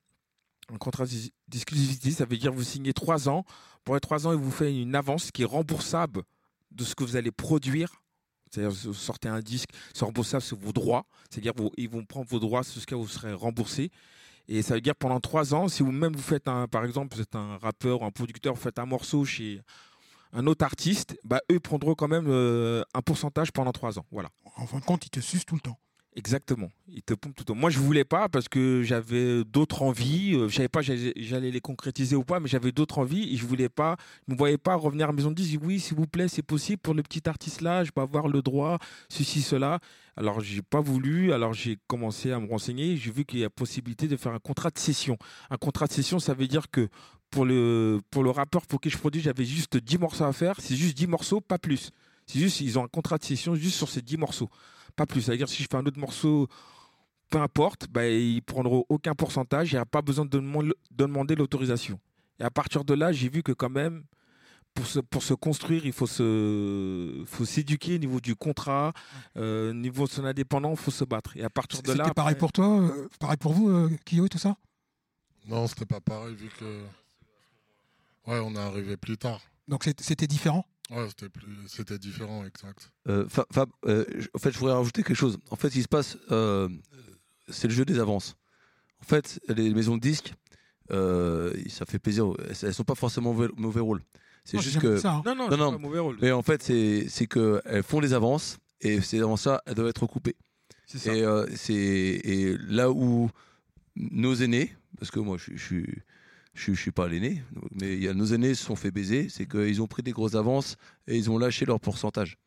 un 0.74 0.78
contrat 0.78 1.06
d'ex- 1.06 1.30
d'exclusivité, 1.48 2.12
ça 2.12 2.26
veut 2.26 2.38
dire 2.38 2.52
que 2.52 2.56
vous 2.56 2.64
signez 2.64 2.94
trois 2.94 3.30
ans. 3.30 3.44
Pour 3.84 3.96
les 3.96 4.02
trois 4.02 4.26
ans, 4.28 4.32
ils 4.32 4.40
vous 4.40 4.52
font 4.52 4.66
une 4.66 4.96
avance 4.96 5.32
qui 5.32 5.44
est 5.44 5.46
remboursable 5.46 6.24
de 6.72 6.84
ce 6.84 6.96
que 6.96 7.04
vous 7.04 7.16
allez 7.16 7.32
produire. 7.32 8.02
C'est-à-dire, 8.52 8.72
vous 8.72 8.94
sortez 8.94 9.28
un 9.28 9.42
disque, 9.42 9.70
c'est 9.94 10.06
remboursable 10.06 10.44
sur 10.44 10.58
vos 10.58 10.72
droits. 10.72 11.06
C'est-à-dire, 11.30 11.54
ils 11.78 11.90
vont 11.90 12.06
prendre 12.06 12.28
vos 12.28 12.40
droits 12.40 12.62
jusqu'à 12.64 12.80
ce 12.82 12.86
que 12.86 12.96
vous 12.96 13.08
serez 13.08 13.34
remboursé. 13.34 13.92
Et 14.48 14.62
ça 14.62 14.76
veut 14.76 14.82
dire 14.82 14.96
pendant 14.96 15.20
trois 15.20 15.54
ans, 15.54 15.68
si 15.68 15.84
vous-même 15.84 16.16
vous 16.16 16.22
faites 16.22 16.48
un, 16.48 16.68
par 16.68 16.86
exemple, 16.86 17.16
vous 17.16 17.22
êtes 17.22 17.36
un 17.36 17.58
rappeur 17.58 18.02
ou 18.02 18.06
un 18.06 18.12
producteur, 18.12 18.54
vous 18.54 18.62
faites 18.62 18.80
un 18.80 18.86
morceau 18.86 19.26
chez 19.26 19.62
un 20.34 20.48
autre 20.48 20.66
artiste, 20.66 21.18
bah, 21.24 21.42
eux 21.52 21.60
prendront 21.60 21.96
quand 21.96 22.08
même 22.08 22.28
euh, 22.28 22.84
un 22.94 23.02
pourcentage 23.02 23.52
pendant 23.52 23.72
trois 23.72 23.98
ans. 23.98 24.06
Voilà. 24.12 24.30
En 24.58 24.68
fin 24.68 24.80
de 24.80 24.86
compte, 24.86 25.06
ils 25.06 25.10
te 25.10 25.20
sucent 25.20 25.46
tout 25.46 25.56
le 25.56 25.62
temps. 25.62 25.80
Exactement. 26.18 26.70
Ils 26.88 27.04
te 27.04 27.14
pompent 27.14 27.36
tout 27.36 27.42
le 27.42 27.46
temps. 27.46 27.56
Moi, 27.56 27.70
je 27.70 27.80
voulais 27.80 28.06
pas 28.06 28.30
parce 28.30 28.48
que 28.48 28.84
j'avais 28.84 29.44
d'autres 29.44 29.82
envies. 29.82 30.34
Euh, 30.34 30.48
Je 30.48 30.56
savais 30.56 30.70
pas 30.70 30.82
j'allais 30.82 31.52
les 31.52 31.60
concrétiser 31.60 32.16
ou 32.16 32.24
pas, 32.24 32.40
mais 32.40 32.48
j'avais 32.48 32.72
d'autres 32.72 33.00
envies 33.00 33.34
et 33.34 33.38
je 33.38 33.46
voulais 33.46 33.68
pas. 33.68 33.98
Me 34.30 34.36
voyais 34.36 34.58
pas 34.58 34.76
revenir 34.76 35.06
à 35.06 35.08
la 35.08 35.14
maison 35.14 35.30
de 35.30 35.36
10 35.36 35.58
oui, 35.62 35.80
s'il 35.82 35.98
vous 35.98 36.08
plaît, 36.08 36.30
c'est 36.30 36.42
possible 36.42 36.78
pour 36.82 36.94
le 36.94 37.04
petit 37.04 37.28
artiste 37.28 37.60
là, 37.60 37.84
je 37.84 37.92
peux 37.92 38.00
avoir 38.00 38.30
le 38.30 38.42
droit, 38.42 38.80
ceci, 39.10 39.42
cela. 39.42 39.80
Alors, 40.16 40.40
j'ai 40.40 40.62
pas 40.62 40.80
voulu. 40.80 41.34
Alors, 41.34 41.54
j'ai 41.54 41.78
commencé 41.88 42.32
à 42.32 42.40
me 42.40 42.48
renseigner. 42.48 42.96
J'ai 42.96 43.12
vu 43.12 43.26
qu'il 43.26 43.40
y 43.40 43.44
a 43.44 43.50
possibilité 43.50 44.08
de 44.08 44.16
faire 44.16 44.32
un 44.32 44.40
contrat 44.40 44.70
de 44.70 44.80
session. 44.80 45.18
Un 45.50 45.58
contrat 45.58 45.88
de 45.88 45.92
session, 45.92 46.20
ça 46.20 46.34
veut 46.34 46.48
dire 46.48 46.72
que 46.72 46.88
pour 47.30 47.44
le, 47.44 48.00
pour 48.10 48.24
le 48.24 48.30
rappeur 48.30 48.66
pour 48.68 48.80
qui 48.80 48.90
je 48.90 48.98
produis, 48.98 49.20
j'avais 49.20 49.44
juste 49.44 49.76
10 49.76 49.98
morceaux 49.98 50.24
à 50.24 50.32
faire. 50.32 50.56
C'est 50.62 50.78
juste 50.78 50.96
10 50.96 51.08
morceaux, 51.08 51.42
pas 51.42 51.58
plus. 51.58 51.92
C'est 52.26 52.40
juste, 52.40 52.62
ils 52.62 52.80
ont 52.80 52.86
un 52.86 52.88
contrat 52.88 53.18
de 53.18 53.26
session 53.26 53.54
juste 53.56 53.76
sur 53.76 53.90
ces 53.90 54.02
10 54.02 54.16
morceaux. 54.16 54.50
Pas 54.96 55.06
plus. 55.06 55.22
C'est-à-dire, 55.22 55.50
si 55.50 55.64
je 55.64 55.68
fais 55.70 55.78
un 55.78 55.86
autre 55.86 56.00
morceau 56.00 56.48
peu 57.32 57.40
importe, 57.40 57.88
bah, 57.90 58.08
ils 58.08 58.42
prendront 58.44 58.86
aucun 58.88 59.14
pourcentage, 59.16 59.72
il 59.72 59.76
n'y 59.76 59.80
a 59.80 59.86
pas 59.86 60.04
besoin 60.04 60.26
de, 60.26 60.30
demande- 60.30 60.68
de 60.92 60.96
demander 61.06 61.36
l'autorisation. 61.36 62.00
Et 62.40 62.44
à 62.44 62.52
partir 62.52 62.86
de 62.86 62.94
là, 62.94 63.12
j'ai 63.12 63.30
vu 63.30 63.42
que 63.42 63.52
quand 63.52 63.70
même, 63.70 64.04
pour 64.76 64.86
se, 64.86 65.00
pour 65.00 65.24
se 65.24 65.34
construire, 65.34 65.86
il 65.88 65.92
faut 65.92 66.06
se 66.06 67.24
faut 67.26 67.46
s'éduquer 67.46 67.96
au 67.96 67.98
niveau 67.98 68.20
du 68.22 68.36
contrat, 68.36 68.94
euh, 69.38 69.72
au 69.72 69.74
niveau 69.74 70.06
de 70.06 70.12
son 70.12 70.24
indépendant, 70.26 70.72
il 70.72 70.78
faut 70.78 70.92
se 70.92 71.04
battre. 71.04 71.36
Et 71.36 71.44
à 71.44 71.50
partir 71.50 71.82
de 71.82 71.94
là, 71.94 72.04
C'était 72.06 72.14
pareil 72.14 72.34
après- 72.34 72.40
pour 72.40 72.52
toi, 72.52 72.80
euh, 72.82 73.08
pareil 73.20 73.38
pour 73.38 73.54
vous, 73.54 73.70
euh, 73.70 73.90
Kyo 74.06 74.26
et 74.28 74.30
tout 74.30 74.38
ça? 74.38 74.56
Non, 75.48 75.66
c'était 75.68 75.86
pas 75.86 76.02
pareil 76.02 76.36
vu 76.36 76.50
que. 76.60 76.84
Ouais, 78.28 78.40
on 78.40 78.54
est 78.56 78.60
arrivé 78.60 78.98
plus 78.98 79.18
tard. 79.18 79.42
Donc 79.68 79.84
c'était 80.00 80.28
différent? 80.28 80.66
Ouais, 80.92 81.08
c'était 81.10 81.30
plus... 81.30 81.48
c'était 81.68 81.98
différent, 81.98 82.46
exact. 82.46 82.92
Euh, 83.08 83.28
Fa- 83.28 83.48
Fab, 83.52 83.70
euh, 83.88 84.06
en 84.36 84.40
fait, 84.40 84.52
je 84.52 84.60
voudrais 84.60 84.76
rajouter 84.76 85.02
quelque 85.04 85.16
chose. 85.18 85.38
En 85.50 85.56
fait, 85.56 85.70
ce 85.70 85.74
qui 85.76 85.82
se 85.84 85.88
passe, 85.88 86.18
euh, 86.32 86.70
c'est 87.50 87.68
le 87.68 87.74
jeu 87.74 87.86
des 87.86 88.00
avances. 88.00 88.36
En 89.02 89.06
fait, 89.06 89.40
les 89.48 89.74
maisons 89.74 89.96
de 89.98 90.02
disques, 90.02 90.34
euh, 90.92 91.54
ça 91.70 91.86
fait 91.86 92.00
plaisir. 92.00 92.28
Elles 92.48 92.56
elles 92.64 92.74
sont 92.74 92.84
pas 92.84 92.96
forcément 92.96 93.34
mauvais, 93.34 93.50
mauvais 93.58 93.80
rôle. 93.82 94.02
C'est 94.44 94.58
j'ai 94.60 94.64
juste 94.70 94.80
que. 94.80 94.98
ça, 94.98 95.14
hein. 95.14 95.24
Non, 95.26 95.36
non, 95.36 95.50
Non, 95.50 95.58
non. 95.58 95.72
pas 95.72 95.78
mauvais 95.80 96.00
rôle. 96.00 96.18
Mais 96.22 96.32
en 96.32 96.44
fait, 96.44 96.62
c'est 96.62 97.08
c'est 97.10 97.26
qu'elles 97.26 97.84
font 97.84 98.00
les 98.00 98.14
avances 98.14 98.60
et 98.82 99.02
ces 99.02 99.20
avances-là, 99.22 99.64
elles 99.66 99.74
doivent 99.74 99.90
être 99.90 100.04
recoupées. 100.04 100.36
C'est 100.86 101.00
ça. 101.00 101.16
Et, 101.16 101.24
euh, 101.24 101.48
c'est- 101.56 101.74
et 101.74 102.56
là 102.68 102.92
où 102.92 103.32
nos 103.96 104.36
aînés, 104.36 104.76
parce 105.00 105.10
que 105.10 105.20
moi 105.20 105.38
je, 105.38 105.56
suis- 105.58 106.02
je, 106.56 106.74
je, 106.74 106.80
suis- 106.82 106.92
pas 106.92 107.08
l'aîné, 107.08 107.44
mais 107.80 107.94
il 107.94 108.04
y 108.04 108.08
a, 108.08 108.14
nos 108.14 108.26
aînés 108.26 108.56
se 108.56 108.64
sont 108.66 108.76
fait 108.76 108.90
baiser, 108.92 109.28
c'est 109.30 109.46
qu'ils 109.48 109.82
ont 109.82 109.88
pris 109.88 110.02
des 110.04 110.12
grosses 110.12 110.36
avances 110.36 110.78
et 111.08 111.16
ils 111.18 111.30
ont 111.30 111.38
lâché 111.38 111.66
leur 111.66 111.80
pourcentage. 111.80 112.38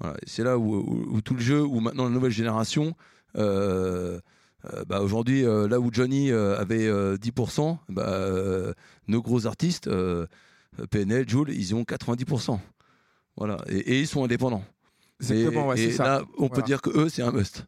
Voilà. 0.00 0.16
C'est 0.26 0.44
là 0.44 0.56
où, 0.58 0.76
où- 0.76 1.16
où 1.16 1.20
tout 1.20 1.34
le 1.34 1.40
jeu, 1.40 1.62
où 1.62 1.80
maintenant 1.80 2.04
la 2.04 2.10
nouvelle 2.10 2.30
génération, 2.30 2.94
euh, 3.36 4.20
euh, 4.72 4.84
bah, 4.86 5.00
aujourd'hui, 5.00 5.44
euh, 5.44 5.66
là 5.68 5.80
où 5.80 5.90
Johnny 5.92 6.30
avait 6.30 6.86
euh, 6.86 7.16
10%, 7.16 7.78
bah, 7.88 8.28
nos 9.08 9.22
gros 9.22 9.46
artistes, 9.46 9.90
PNL, 10.90 11.28
Joule, 11.28 11.50
ils 11.50 11.74
ont 11.74 11.82
90%. 11.82 12.60
Voilà. 13.36 13.56
Et, 13.68 13.78
et 13.78 14.00
ils 14.00 14.06
sont 14.06 14.24
indépendants. 14.24 14.64
Exactement, 15.20 15.64
Et- 15.64 15.68
ouais, 15.68 15.80
et 15.80 15.90
c'est 15.90 15.96
ça. 15.96 16.04
là, 16.04 16.22
on 16.38 16.48
peut 16.48 16.62
dire 16.62 16.80
que 16.82 16.90
eux, 16.90 17.08
c'est 17.08 17.22
un 17.22 17.32
must. 17.32 17.64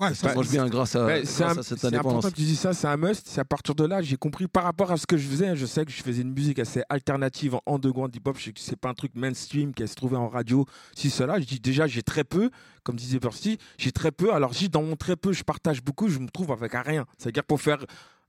Ouais, 0.00 0.12
Ça 0.14 0.28
ça, 0.30 0.34
mange 0.34 0.48
bien 0.50 0.66
grâce 0.68 0.96
à, 0.96 1.06
grâce 1.06 1.40
un- 1.40 1.62
cette 1.62 1.78
c'est 1.78 1.86
important 1.86 1.86
indépendance. 1.86 2.24
que 2.26 2.30
tu 2.36 2.42
dis 2.42 2.56
ça, 2.56 2.72
c'est 2.72 2.88
un 2.88 2.96
must. 2.96 3.26
C'est 3.28 3.40
à 3.40 3.44
partir 3.44 3.74
de 3.76 3.84
là, 3.84 4.02
j'ai 4.02 4.16
compris 4.16 4.48
par 4.48 4.64
rapport 4.64 4.90
à 4.90 4.96
ce 4.96 5.06
que 5.06 5.16
je 5.16 5.28
faisais. 5.28 5.54
Je 5.54 5.66
sais 5.66 5.84
que 5.84 5.92
je 5.92 6.02
faisais 6.02 6.22
une 6.22 6.32
musique 6.32 6.58
assez 6.58 6.82
alternative 6.88 7.54
en 7.66 7.74
underground 7.76 8.14
hip-hop. 8.14 8.36
Je 8.38 8.44
sais 8.46 8.52
que 8.52 8.60
c'est 8.60 8.76
pas 8.78 8.88
un 8.88 8.94
truc 8.94 9.12
mainstream 9.14 9.72
qui 9.72 9.86
se 9.86 9.94
trouvait 9.94 10.16
en 10.16 10.28
radio. 10.28 10.66
Si 10.96 11.10
cela, 11.10 11.38
je 11.40 11.44
dis 11.46 11.60
déjà 11.60 11.86
j'ai 11.86 12.02
très 12.02 12.24
peu, 12.24 12.50
comme 12.82 12.96
disait 12.96 13.20
Percy, 13.20 13.58
j'ai 13.78 13.92
très 13.92 14.10
peu. 14.10 14.34
Alors 14.34 14.54
si 14.54 14.68
dans 14.68 14.82
mon 14.82 14.96
très 14.96 15.14
peu 15.16 15.32
je 15.32 15.44
partage 15.44 15.82
beaucoup, 15.82 16.08
je 16.08 16.18
me 16.18 16.28
trouve 16.28 16.50
avec 16.50 16.72
rien. 16.74 17.06
C'est-à-dire 17.16 17.44
pour 17.44 17.60
faire 17.60 17.78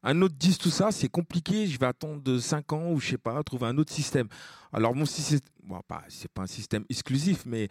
un 0.04 0.22
autre 0.22 0.36
disque, 0.38 0.62
tout 0.62 0.70
ça, 0.70 0.92
c'est 0.92 1.10
compliqué. 1.10 1.66
Je 1.66 1.80
vais 1.80 1.88
attendre 1.88 2.22
de 2.22 2.38
5 2.38 2.72
ans 2.74 2.92
ou 2.92 3.00
je 3.00 3.10
sais 3.10 3.18
pas, 3.18 3.42
trouver 3.42 3.66
un 3.66 3.78
autre 3.80 3.92
système. 3.92 4.28
Alors 4.72 4.94
mon 4.96 5.06
système, 5.06 5.40
bon, 5.64 5.80
pas, 5.88 6.04
c'est 6.10 6.30
pas 6.32 6.44
un 6.44 6.48
système 6.48 6.84
exclusif, 6.92 7.42
mais 7.48 7.70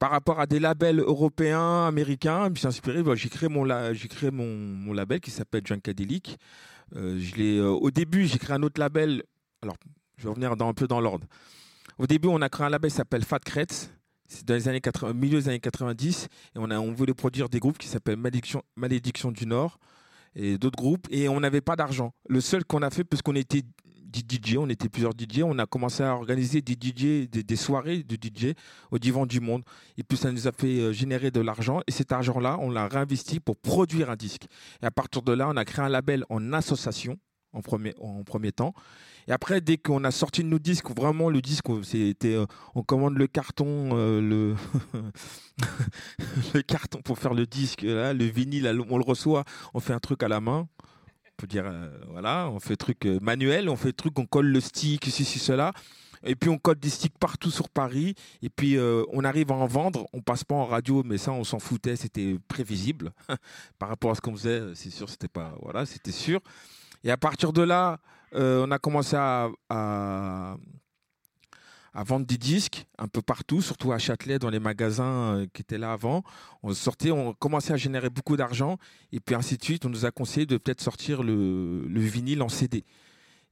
par 0.00 0.10
rapport 0.10 0.40
à 0.40 0.46
des 0.46 0.58
labels 0.58 0.98
européens, 0.98 1.86
américains, 1.86 2.46
je 2.46 2.50
me 2.50 2.54
suis 2.56 2.66
inspiré. 2.66 3.02
bah, 3.02 3.14
j'ai 3.14 3.28
créé 3.28 3.50
mon, 3.50 4.92
label 4.94 5.20
qui 5.20 5.30
s'appelle 5.30 5.60
Junkadelic. 5.64 6.38
Euh, 6.96 7.20
euh, 7.38 7.68
au 7.68 7.90
début, 7.90 8.26
j'ai 8.26 8.38
créé 8.38 8.56
un 8.56 8.62
autre 8.62 8.80
label. 8.80 9.22
Alors, 9.60 9.76
je 10.16 10.24
vais 10.24 10.30
revenir 10.30 10.52
un 10.52 10.72
peu 10.72 10.88
dans 10.88 11.02
l'ordre. 11.02 11.26
Au 11.98 12.06
début, 12.06 12.28
on 12.28 12.40
a 12.40 12.48
créé 12.48 12.66
un 12.66 12.70
label 12.70 12.90
qui 12.90 12.96
s'appelle 12.96 13.24
Fat 13.24 13.40
Crets. 13.40 13.90
C'est 14.26 14.46
dans 14.46 14.54
les 14.54 14.68
années 14.68 14.80
80, 14.80 15.12
milieu 15.12 15.38
des 15.38 15.48
années 15.50 15.60
90. 15.60 16.24
Et 16.24 16.28
on, 16.56 16.70
a, 16.70 16.78
voulait 16.78 17.12
produire 17.12 17.50
des 17.50 17.58
groupes 17.60 17.76
qui 17.76 17.88
s'appellent 17.88 18.16
Malédiction 18.16 19.32
du 19.32 19.46
Nord 19.46 19.78
et 20.34 20.58
d'autres 20.58 20.78
groupes. 20.78 21.06
Et 21.10 21.28
on 21.28 21.40
n'avait 21.40 21.60
pas 21.60 21.76
d'argent. 21.76 22.12
Le 22.28 22.40
seul 22.40 22.64
qu'on 22.64 22.82
a 22.82 22.90
fait, 22.90 23.04
parce 23.04 23.22
qu'on 23.22 23.34
était 23.34 23.62
DJ, 24.12 24.56
on 24.58 24.68
était 24.68 24.88
plusieurs 24.88 25.12
DJ, 25.12 25.42
on 25.44 25.58
a 25.58 25.66
commencé 25.66 26.02
à 26.02 26.14
organiser 26.14 26.60
des 26.62 26.72
DJ, 26.72 27.28
des, 27.28 27.42
des 27.42 27.56
soirées 27.56 28.02
de 28.02 28.16
DJ 28.16 28.54
au 28.90 28.98
divan 28.98 29.26
du 29.26 29.40
monde. 29.40 29.62
Et 29.96 30.02
puis 30.02 30.18
ça 30.18 30.32
nous 30.32 30.48
a 30.48 30.52
fait 30.52 30.80
euh, 30.80 30.92
générer 30.92 31.30
de 31.30 31.40
l'argent. 31.40 31.80
Et 31.86 31.92
cet 31.92 32.12
argent-là, 32.12 32.58
on 32.60 32.70
l'a 32.70 32.88
réinvesti 32.88 33.40
pour 33.40 33.56
produire 33.56 34.10
un 34.10 34.16
disque. 34.16 34.46
Et 34.82 34.86
à 34.86 34.90
partir 34.90 35.22
de 35.22 35.32
là, 35.32 35.48
on 35.48 35.56
a 35.56 35.64
créé 35.64 35.84
un 35.84 35.88
label 35.88 36.24
en 36.28 36.52
association 36.52 37.16
en 37.52 37.62
premier, 37.62 37.94
en 38.00 38.22
premier 38.22 38.52
temps. 38.52 38.74
Et 39.28 39.32
après, 39.32 39.60
dès 39.60 39.76
qu'on 39.76 40.04
a 40.04 40.10
sorti 40.10 40.44
nos 40.44 40.58
disques, 40.58 40.90
vraiment 40.90 41.30
le 41.30 41.40
disque, 41.40 41.66
c'était, 41.84 42.34
euh, 42.34 42.46
on 42.74 42.82
commande 42.82 43.16
le 43.16 43.26
carton, 43.26 43.90
euh, 43.92 44.20
le, 44.20 44.56
le 46.54 46.62
carton 46.62 47.00
pour 47.02 47.18
faire 47.18 47.34
le 47.34 47.46
disque, 47.46 47.82
là, 47.82 48.12
le 48.12 48.24
vinyle, 48.24 48.66
on 48.88 48.98
le 48.98 49.04
reçoit, 49.04 49.44
on 49.74 49.80
fait 49.80 49.92
un 49.92 50.00
truc 50.00 50.22
à 50.22 50.28
la 50.28 50.40
main. 50.40 50.68
On 51.26 51.36
peut 51.36 51.46
dire, 51.46 51.64
euh, 51.66 51.90
voilà, 52.08 52.50
on 52.50 52.60
fait 52.60 52.76
truc 52.76 53.06
manuel, 53.22 53.68
on 53.68 53.76
fait 53.76 53.92
truc, 53.92 54.18
on 54.18 54.26
colle 54.26 54.46
le 54.46 54.60
stick, 54.60 55.06
ceci, 55.06 55.38
cela. 55.38 55.72
Et 56.22 56.34
puis 56.34 56.50
on 56.50 56.58
colle 56.58 56.78
des 56.78 56.90
sticks 56.90 57.16
partout 57.18 57.50
sur 57.50 57.70
Paris. 57.70 58.14
Et 58.42 58.50
puis 58.50 58.76
on 58.78 59.24
arrive 59.24 59.52
à 59.52 59.54
en 59.54 59.66
vendre. 59.66 60.06
On 60.12 60.20
passe 60.20 60.44
pas 60.44 60.54
en 60.54 60.66
radio, 60.66 61.02
mais 61.02 61.16
ça 61.16 61.32
on 61.32 61.44
s'en 61.44 61.58
foutait, 61.58 61.96
c'était 61.96 62.36
prévisible 62.46 63.12
par 63.78 63.88
rapport 63.88 64.10
à 64.10 64.14
ce 64.16 64.20
qu'on 64.20 64.36
faisait. 64.36 64.60
C'est 64.74 64.90
sûr, 64.90 65.08
c'était 65.08 65.28
pas 65.28 65.54
voilà, 65.62 65.86
c'était 65.86 66.12
sûr. 66.12 66.40
Et 67.04 67.10
à 67.10 67.16
partir 67.16 67.52
de 67.52 67.62
là, 67.62 67.98
euh, 68.34 68.64
on 68.66 68.70
a 68.70 68.78
commencé 68.78 69.16
à, 69.16 69.48
à, 69.68 70.56
vendre 71.94 72.26
des 72.26 72.38
disques 72.38 72.86
un 72.98 73.08
peu 73.08 73.22
partout, 73.22 73.60
surtout 73.62 73.92
à 73.92 73.98
Châtelet, 73.98 74.38
dans 74.38 74.50
les 74.50 74.60
magasins 74.60 75.34
euh, 75.34 75.46
qui 75.52 75.62
étaient 75.62 75.78
là 75.78 75.92
avant. 75.92 76.22
On 76.62 76.72
sortait, 76.72 77.10
on 77.10 77.32
commençait 77.34 77.72
à 77.72 77.76
générer 77.76 78.10
beaucoup 78.10 78.36
d'argent. 78.36 78.76
Et 79.12 79.20
puis 79.20 79.34
ainsi 79.34 79.56
de 79.56 79.64
suite, 79.64 79.84
on 79.84 79.88
nous 79.88 80.04
a 80.04 80.10
conseillé 80.10 80.46
de 80.46 80.56
peut-être 80.56 80.80
sortir 80.80 81.22
le, 81.22 81.86
le 81.86 82.00
vinyle 82.00 82.42
en 82.42 82.48
CD. 82.48 82.84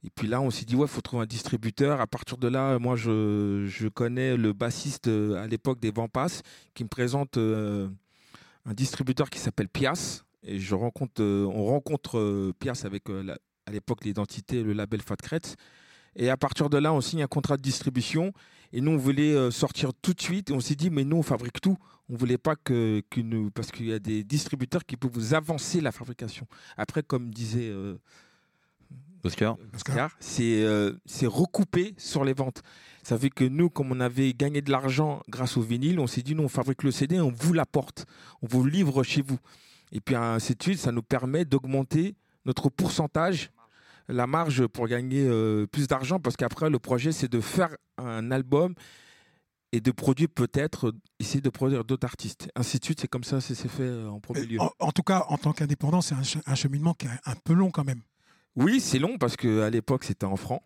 Et 0.03 0.09
puis 0.09 0.27
là, 0.27 0.39
on 0.39 0.49
s'est 0.49 0.63
dit, 0.63 0.75
ouais, 0.75 0.85
il 0.85 0.89
faut 0.89 1.01
trouver 1.01 1.23
un 1.23 1.27
distributeur. 1.27 1.99
À 1.99 2.07
partir 2.07 2.37
de 2.37 2.47
là, 2.47 2.79
moi, 2.79 2.95
je, 2.95 3.65
je 3.67 3.89
connais 3.89 4.37
le 4.37 4.53
bassiste 4.53 5.07
euh, 5.07 5.43
à 5.43 5.47
l'époque 5.47 5.79
des 5.81 5.91
Vampas 5.91 6.41
qui 6.73 6.83
me 6.83 6.89
présente 6.89 7.37
un 7.37 8.73
distributeur 8.73 9.29
qui 9.29 9.39
s'appelle 9.39 9.67
Pias. 9.67 10.23
Et 10.43 10.59
je 10.59 10.75
rencontre, 10.75 11.21
euh, 11.21 11.45
on 11.45 11.65
rencontre 11.65 12.17
euh, 12.17 12.53
Pias 12.57 12.81
avec, 12.85 13.09
euh, 13.09 13.23
la- 13.23 13.37
à 13.65 13.71
l'époque, 13.71 14.03
l'identité, 14.05 14.63
le 14.63 14.73
label 14.73 15.01
Fat 15.01 15.17
Crets. 15.17 15.55
Et 16.15 16.29
à 16.29 16.37
partir 16.37 16.69
de 16.69 16.77
là, 16.77 16.91
on 16.93 17.01
signe 17.01 17.21
un 17.23 17.27
contrat 17.27 17.57
de 17.57 17.61
distribution. 17.61 18.33
Et 18.73 18.81
nous, 18.81 18.91
on 18.91 18.97
voulait 18.97 19.51
sortir 19.51 19.91
tout 20.01 20.13
de 20.13 20.21
suite. 20.21 20.49
Et 20.49 20.53
on 20.53 20.59
s'est 20.59 20.75
dit, 20.75 20.89
mais 20.89 21.03
nous, 21.03 21.17
on 21.17 21.23
fabrique 21.23 21.61
tout. 21.61 21.77
On 22.09 22.15
voulait 22.15 22.37
pas 22.39 22.55
que, 22.55 23.03
que 23.09 23.21
nous, 23.21 23.51
parce 23.51 23.71
qu'il 23.71 23.85
y 23.87 23.93
a 23.93 23.99
des 23.99 24.23
distributeurs 24.23 24.85
qui 24.85 24.97
peuvent 24.97 25.11
vous 25.13 25.33
avancer 25.35 25.81
la 25.81 25.91
fabrication. 25.91 26.47
Après, 26.77 27.03
comme 27.03 27.29
disait 27.31 27.69
euh, 27.69 27.95
Oscar. 29.23 29.57
Oscar, 29.75 30.11
c'est 30.19 30.63
euh, 30.63 30.93
recoupé 31.23 31.93
sur 31.97 32.23
les 32.23 32.33
ventes. 32.33 32.63
Ça 33.03 33.17
fait 33.17 33.29
que 33.29 33.43
nous, 33.43 33.69
comme 33.69 33.91
on 33.91 33.99
avait 33.99 34.33
gagné 34.33 34.61
de 34.61 34.71
l'argent 34.71 35.21
grâce 35.29 35.57
au 35.57 35.61
vinyle, 35.61 35.99
on 35.99 36.07
s'est 36.07 36.21
dit, 36.23 36.33
nous, 36.35 36.43
on 36.43 36.49
fabrique 36.49 36.83
le 36.83 36.91
CD, 36.91 37.19
on 37.19 37.31
vous 37.31 37.53
l'apporte, 37.53 38.05
on 38.41 38.47
vous 38.47 38.65
livre 38.65 39.03
chez 39.03 39.21
vous. 39.21 39.37
Et 39.91 39.99
puis, 40.01 40.15
ainsi 40.15 40.55
de 40.55 40.61
suite, 40.63 40.79
ça 40.79 40.91
nous 40.91 41.01
permet 41.03 41.45
d'augmenter 41.45 42.15
notre 42.45 42.69
pourcentage, 42.69 43.51
la 44.07 44.27
marge 44.27 44.65
pour 44.67 44.87
gagner 44.87 45.25
euh, 45.27 45.65
plus 45.67 45.87
d'argent, 45.87 46.19
parce 46.19 46.35
qu'après, 46.37 46.69
le 46.69 46.79
projet, 46.79 47.11
c'est 47.11 47.27
de 47.31 47.41
faire 47.41 47.69
un 47.97 48.31
album 48.31 48.73
et 49.71 49.81
de 49.81 49.91
produire 49.91 50.29
peut-être, 50.33 50.93
essayer 51.19 51.41
de 51.41 51.49
produire 51.49 51.83
d'autres 51.83 52.05
artistes. 52.07 52.49
Ainsi 52.55 52.79
de 52.79 52.85
suite, 52.85 52.99
c'est 53.01 53.07
comme 53.07 53.23
ça, 53.23 53.39
c'est 53.39 53.53
c'est 53.53 53.67
fait 53.67 53.83
euh, 53.83 54.09
en 54.09 54.19
premier 54.19 54.45
lieu. 54.45 54.59
En, 54.59 54.71
en 54.79 54.91
tout 54.91 55.03
cas, 55.03 55.25
en 55.29 55.37
tant 55.37 55.53
qu'indépendant, 55.53 56.01
c'est 56.01 56.15
un, 56.15 56.23
che- 56.23 56.41
un 56.45 56.55
cheminement 56.55 56.93
qui 56.95 57.05
est 57.05 57.09
un 57.25 57.35
peu 57.43 57.53
long 57.53 57.69
quand 57.69 57.83
même. 57.83 58.01
Oui, 58.55 58.79
c'est 58.79 58.97
long 58.97 59.17
parce 59.19 59.35
qu'à 59.37 59.69
l'époque, 59.69 60.03
c'était 60.05 60.25
en 60.25 60.35
francs. 60.37 60.63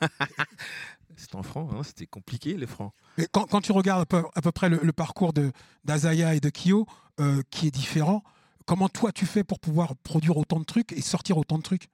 c'était 1.16 1.36
en 1.36 1.42
francs, 1.42 1.70
hein, 1.74 1.82
c'était 1.82 2.06
compliqué 2.06 2.56
les 2.56 2.66
francs. 2.66 2.92
Mais 3.18 3.26
quand, 3.30 3.46
quand 3.46 3.60
tu 3.60 3.72
regardes 3.72 4.02
à 4.02 4.06
peu, 4.06 4.22
à 4.34 4.40
peu 4.40 4.52
près 4.52 4.68
le, 4.68 4.80
le 4.82 4.92
parcours 4.92 5.32
de 5.32 5.52
d'Azaya 5.84 6.34
et 6.34 6.40
de 6.40 6.50
Kyo, 6.50 6.86
euh, 7.20 7.42
qui 7.50 7.66
est 7.66 7.70
différent, 7.70 8.22
comment 8.66 8.88
toi 8.88 9.12
tu 9.12 9.26
fais 9.26 9.44
pour 9.44 9.60
pouvoir 9.60 9.96
produire 9.96 10.36
autant 10.36 10.60
de 10.60 10.64
trucs 10.64 10.92
et 10.92 11.00
sortir 11.00 11.38
autant 11.38 11.58
de 11.58 11.62
trucs? 11.62 11.88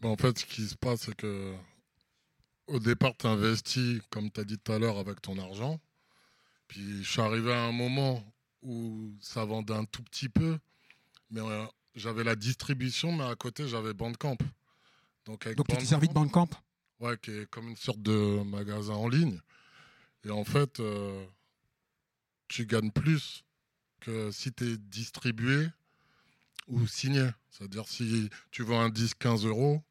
Ben, 0.00 0.08
en 0.08 0.16
fait, 0.16 0.38
ce 0.38 0.44
qui 0.44 0.66
se 0.66 0.74
passe, 0.74 1.02
c'est 1.02 1.14
que 1.14 1.54
au 2.66 2.78
départ, 2.78 3.12
tu 3.18 3.26
investis, 3.26 4.00
comme 4.10 4.30
tu 4.30 4.40
as 4.40 4.44
dit 4.44 4.58
tout 4.58 4.72
à 4.72 4.78
l'heure, 4.78 4.98
avec 4.98 5.20
ton 5.20 5.38
argent. 5.38 5.80
Puis 6.68 7.02
je 7.02 7.10
suis 7.10 7.20
arrivé 7.20 7.52
à 7.52 7.64
un 7.64 7.72
moment 7.72 8.24
où 8.62 9.12
ça 9.20 9.44
vendait 9.44 9.74
un 9.74 9.84
tout 9.84 10.02
petit 10.02 10.28
peu, 10.28 10.58
mais 11.30 11.40
euh, 11.40 11.64
j'avais 11.94 12.24
la 12.24 12.36
distribution, 12.36 13.12
mais 13.12 13.24
à 13.24 13.34
côté, 13.34 13.68
j'avais 13.68 13.92
Bandcamp. 13.92 14.38
Donc, 15.26 15.46
avec 15.46 15.58
Donc 15.58 15.68
tu 15.68 15.76
t'es 15.76 15.84
servi 15.84 16.08
de 16.08 16.14
Bandcamp? 16.14 16.48
Ouais, 17.00 17.16
qui 17.18 17.30
est 17.30 17.50
comme 17.50 17.68
une 17.68 17.76
sorte 17.76 18.00
de 18.00 18.42
magasin 18.42 18.94
en 18.94 19.08
ligne. 19.08 19.40
Et 20.24 20.30
en 20.30 20.44
fait, 20.44 20.78
euh, 20.80 21.24
tu 22.48 22.64
gagnes 22.64 22.90
plus 22.92 23.44
si 24.30 24.52
tu 24.52 24.72
es 24.72 24.76
distribué 24.76 25.68
ou 26.68 26.86
signé. 26.86 27.28
C'est-à-dire, 27.50 27.86
si 27.88 28.30
tu 28.50 28.62
vends 28.62 28.80
un 28.80 28.88
disque 28.90 29.18
15 29.18 29.44
euros, 29.46 29.82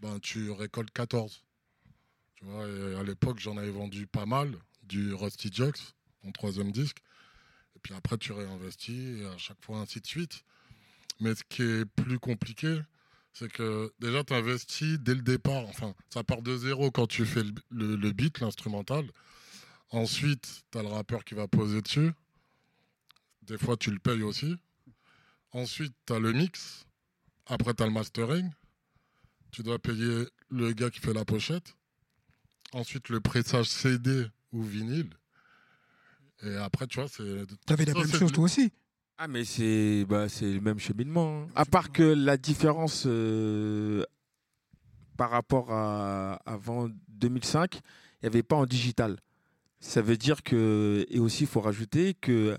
ben, 0.00 0.18
tu 0.20 0.50
récoltes 0.50 0.90
14. 0.92 1.42
Tu 2.36 2.44
vois, 2.44 2.66
et 2.68 2.94
à 2.96 3.02
l'époque, 3.02 3.38
j'en 3.40 3.56
avais 3.56 3.70
vendu 3.70 4.06
pas 4.06 4.26
mal, 4.26 4.54
du 4.84 5.12
Rusty 5.14 5.50
Jux, 5.52 5.72
mon 6.24 6.32
troisième 6.32 6.72
disque. 6.72 6.98
puis 7.82 7.94
après, 7.94 8.18
tu 8.18 8.32
réinvestis, 8.32 9.20
et 9.20 9.26
à 9.26 9.38
chaque 9.38 9.62
fois, 9.64 9.78
ainsi 9.78 10.00
de 10.00 10.06
suite. 10.06 10.44
Mais 11.20 11.34
ce 11.34 11.42
qui 11.48 11.62
est 11.62 11.84
plus 11.84 12.18
compliqué, 12.18 12.80
c'est 13.32 13.50
que 13.50 13.92
déjà, 14.00 14.24
tu 14.24 14.32
investis 14.34 14.98
dès 14.98 15.14
le 15.14 15.22
départ. 15.22 15.64
Enfin, 15.68 15.94
ça 16.10 16.24
part 16.24 16.42
de 16.42 16.56
zéro 16.56 16.90
quand 16.90 17.06
tu 17.06 17.24
fais 17.26 17.42
le, 17.42 17.52
le- 17.70 17.96
le 17.96 18.12
beat, 18.12 18.40
l'instrumental. 18.40 19.10
Ensuite, 19.90 20.64
tu 20.70 20.78
as 20.78 20.82
le 20.82 20.88
rappeur 20.88 21.24
qui 21.24 21.34
va 21.34 21.48
poser 21.48 21.82
dessus. 21.82 22.12
Des 23.50 23.58
fois, 23.58 23.76
tu 23.76 23.90
le 23.90 23.98
payes 23.98 24.22
aussi. 24.22 24.54
Ensuite, 25.50 25.92
tu 26.06 26.12
as 26.12 26.20
le 26.20 26.32
mix. 26.32 26.86
Après, 27.46 27.74
tu 27.74 27.82
as 27.82 27.86
le 27.86 27.92
mastering. 27.92 28.48
Tu 29.50 29.64
dois 29.64 29.80
payer 29.80 30.28
le 30.50 30.72
gars 30.72 30.88
qui 30.88 31.00
fait 31.00 31.12
la 31.12 31.24
pochette. 31.24 31.74
Ensuite, 32.72 33.08
le 33.08 33.18
pressage 33.20 33.66
CD 33.66 34.26
ou 34.52 34.62
vinyle. 34.62 35.10
Et 36.44 36.54
après, 36.58 36.86
tu 36.86 37.00
vois, 37.00 37.08
c'est. 37.08 37.44
T'avais 37.66 37.86
la 37.86 37.92
ça, 37.92 37.98
même 37.98 38.12
chose 38.12 38.30
toi 38.30 38.44
aussi. 38.44 38.70
Ah, 39.18 39.26
mais 39.26 39.44
c'est 39.44 40.04
bah, 40.08 40.28
c'est 40.28 40.52
le 40.52 40.60
même 40.60 40.78
cheminement. 40.78 41.42
hein. 41.42 41.48
À 41.56 41.64
part 41.64 41.90
que 41.90 42.04
la 42.04 42.36
différence 42.36 43.02
euh, 43.06 44.04
par 45.16 45.30
rapport 45.30 45.72
à 45.72 46.34
avant 46.46 46.88
2005, 47.08 47.74
il 47.74 47.80
n'y 48.22 48.26
avait 48.28 48.44
pas 48.44 48.56
en 48.56 48.64
digital. 48.64 49.18
Ça 49.80 50.02
veut 50.02 50.16
dire 50.16 50.44
que, 50.44 51.04
et 51.10 51.18
aussi 51.18 51.42
il 51.44 51.46
faut 51.48 51.60
rajouter 51.60 52.14
que 52.14 52.56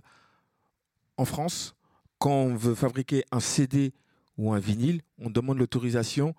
en 1.21 1.25
France, 1.25 1.75
quand 2.17 2.31
on 2.31 2.55
veut 2.55 2.75
fabriquer 2.75 3.23
un 3.31 3.39
CD 3.39 3.93
ou 4.37 4.53
un 4.53 4.59
vinyle, 4.59 5.01
on 5.19 5.29
demande 5.29 5.59
l'autorisation, 5.59 6.33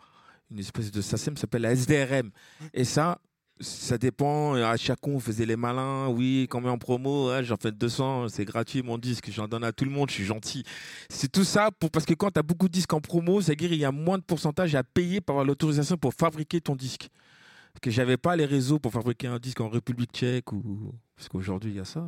une 0.50 0.58
espèce 0.58 0.90
de 0.90 1.00
SACEM, 1.00 1.36
s'appelle 1.36 1.62
la 1.62 1.72
SDRM. 1.72 2.30
Et 2.74 2.84
ça, 2.84 3.20
ça 3.60 3.96
dépend. 3.96 4.54
À 4.54 4.76
chaque 4.76 5.00
coup, 5.00 5.10
on 5.10 5.20
faisait 5.20 5.46
les 5.46 5.56
malins. 5.56 6.08
Oui, 6.08 6.46
quand 6.50 6.60
même 6.60 6.72
en 6.72 6.78
promo, 6.78 7.30
j'en 7.42 7.56
fais 7.56 7.70
200, 7.70 8.28
c'est 8.28 8.44
gratuit 8.44 8.82
mon 8.82 8.98
disque, 8.98 9.30
j'en 9.30 9.46
donne 9.46 9.64
à 9.64 9.72
tout 9.72 9.84
le 9.84 9.90
monde, 9.90 10.10
je 10.10 10.14
suis 10.14 10.24
gentil. 10.24 10.64
C'est 11.08 11.30
tout 11.30 11.44
ça 11.44 11.70
pour, 11.70 11.90
parce 11.90 12.04
que 12.04 12.14
quand 12.14 12.32
tu 12.32 12.40
as 12.40 12.42
beaucoup 12.42 12.68
de 12.68 12.72
disques 12.72 12.92
en 12.92 13.00
promo, 13.00 13.40
c'est-à-dire 13.40 13.68
qu'il 13.70 13.78
y 13.78 13.84
a 13.84 13.92
moins 13.92 14.18
de 14.18 14.24
pourcentage 14.24 14.74
à 14.74 14.82
payer 14.82 15.20
pour 15.20 15.34
avoir 15.34 15.46
l'autorisation 15.46 15.96
pour 15.96 16.12
fabriquer 16.12 16.60
ton 16.60 16.74
disque. 16.74 17.08
Que 17.80 17.90
j'avais 17.90 18.16
pas 18.16 18.36
les 18.36 18.44
réseaux 18.44 18.78
pour 18.78 18.92
fabriquer 18.92 19.26
un 19.26 19.38
disque 19.38 19.60
en 19.60 19.68
République 19.68 20.12
tchèque 20.12 20.52
ou 20.52 20.94
parce 21.16 21.28
qu'aujourd'hui 21.28 21.70
il 21.70 21.76
y 21.76 21.80
a 21.80 21.84
ça. 21.84 22.06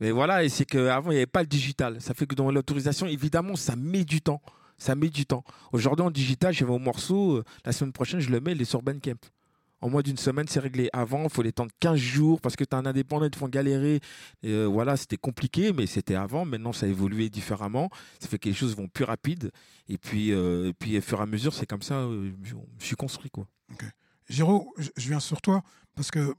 Mais 0.00 0.10
voilà, 0.10 0.44
et 0.44 0.48
c'est 0.48 0.66
qu'avant 0.66 1.10
il 1.10 1.14
n'y 1.14 1.18
avait 1.20 1.26
pas 1.26 1.40
le 1.40 1.46
digital. 1.46 2.00
Ça 2.00 2.12
fait 2.12 2.26
que 2.26 2.34
dans 2.34 2.50
l'autorisation, 2.50 3.06
évidemment, 3.06 3.56
ça 3.56 3.74
met 3.76 4.04
du 4.04 4.20
temps. 4.20 4.42
Ça 4.76 4.94
met 4.94 5.08
du 5.08 5.24
temps. 5.24 5.44
Aujourd'hui 5.72 6.04
en 6.04 6.10
digital, 6.10 6.52
je 6.52 6.64
vais 6.64 6.72
au 6.72 6.78
morceau, 6.78 7.36
euh, 7.38 7.44
la 7.64 7.72
semaine 7.72 7.92
prochaine 7.92 8.20
je 8.20 8.30
le 8.30 8.40
mets, 8.40 8.52
il 8.52 8.60
est 8.60 8.66
sur 8.66 8.82
Bandcamp. 8.82 9.16
En 9.82 9.90
moins 9.90 10.02
d'une 10.02 10.16
semaine, 10.16 10.46
c'est 10.48 10.60
réglé. 10.60 10.88
Avant, 10.92 11.24
il 11.24 11.30
faut 11.30 11.42
les 11.42 11.52
temps 11.52 11.66
de 11.66 11.72
15 11.80 11.96
jours 11.98 12.40
parce 12.40 12.56
que 12.56 12.64
tu 12.64 12.74
as 12.74 12.78
un 12.78 12.86
indépendant, 12.86 13.26
ils 13.26 13.30
te 13.30 13.36
font 13.36 13.48
galérer. 13.48 14.00
Et 14.42 14.50
euh, 14.50 14.64
voilà, 14.64 14.96
c'était 14.96 15.18
compliqué, 15.18 15.72
mais 15.72 15.86
c'était 15.86 16.14
avant. 16.14 16.46
Maintenant, 16.46 16.72
ça 16.72 16.86
a 16.86 16.88
évolué 16.88 17.28
différemment. 17.28 17.90
Ça 18.18 18.28
fait 18.28 18.38
que 18.38 18.48
les 18.48 18.54
choses 18.54 18.74
vont 18.74 18.88
plus 18.88 19.04
rapides. 19.04 19.50
Et 19.88 19.98
puis, 19.98 20.32
euh, 20.32 20.70
et 20.70 20.72
puis 20.72 20.96
au 20.96 21.00
fur 21.02 21.20
et 21.20 21.22
à 21.22 21.26
mesure, 21.26 21.52
c'est 21.52 21.66
comme 21.66 21.82
ça, 21.82 21.96
euh, 21.96 22.32
je 22.42 22.54
je 22.78 22.84
suis 22.84 22.96
construit. 22.96 23.30
Quoi. 23.30 23.46
Géraud, 24.28 24.74
je 24.78 25.08
viens 25.08 25.20
sur 25.20 25.40
toi 25.40 25.62
parce 25.94 26.10
que 26.10 26.34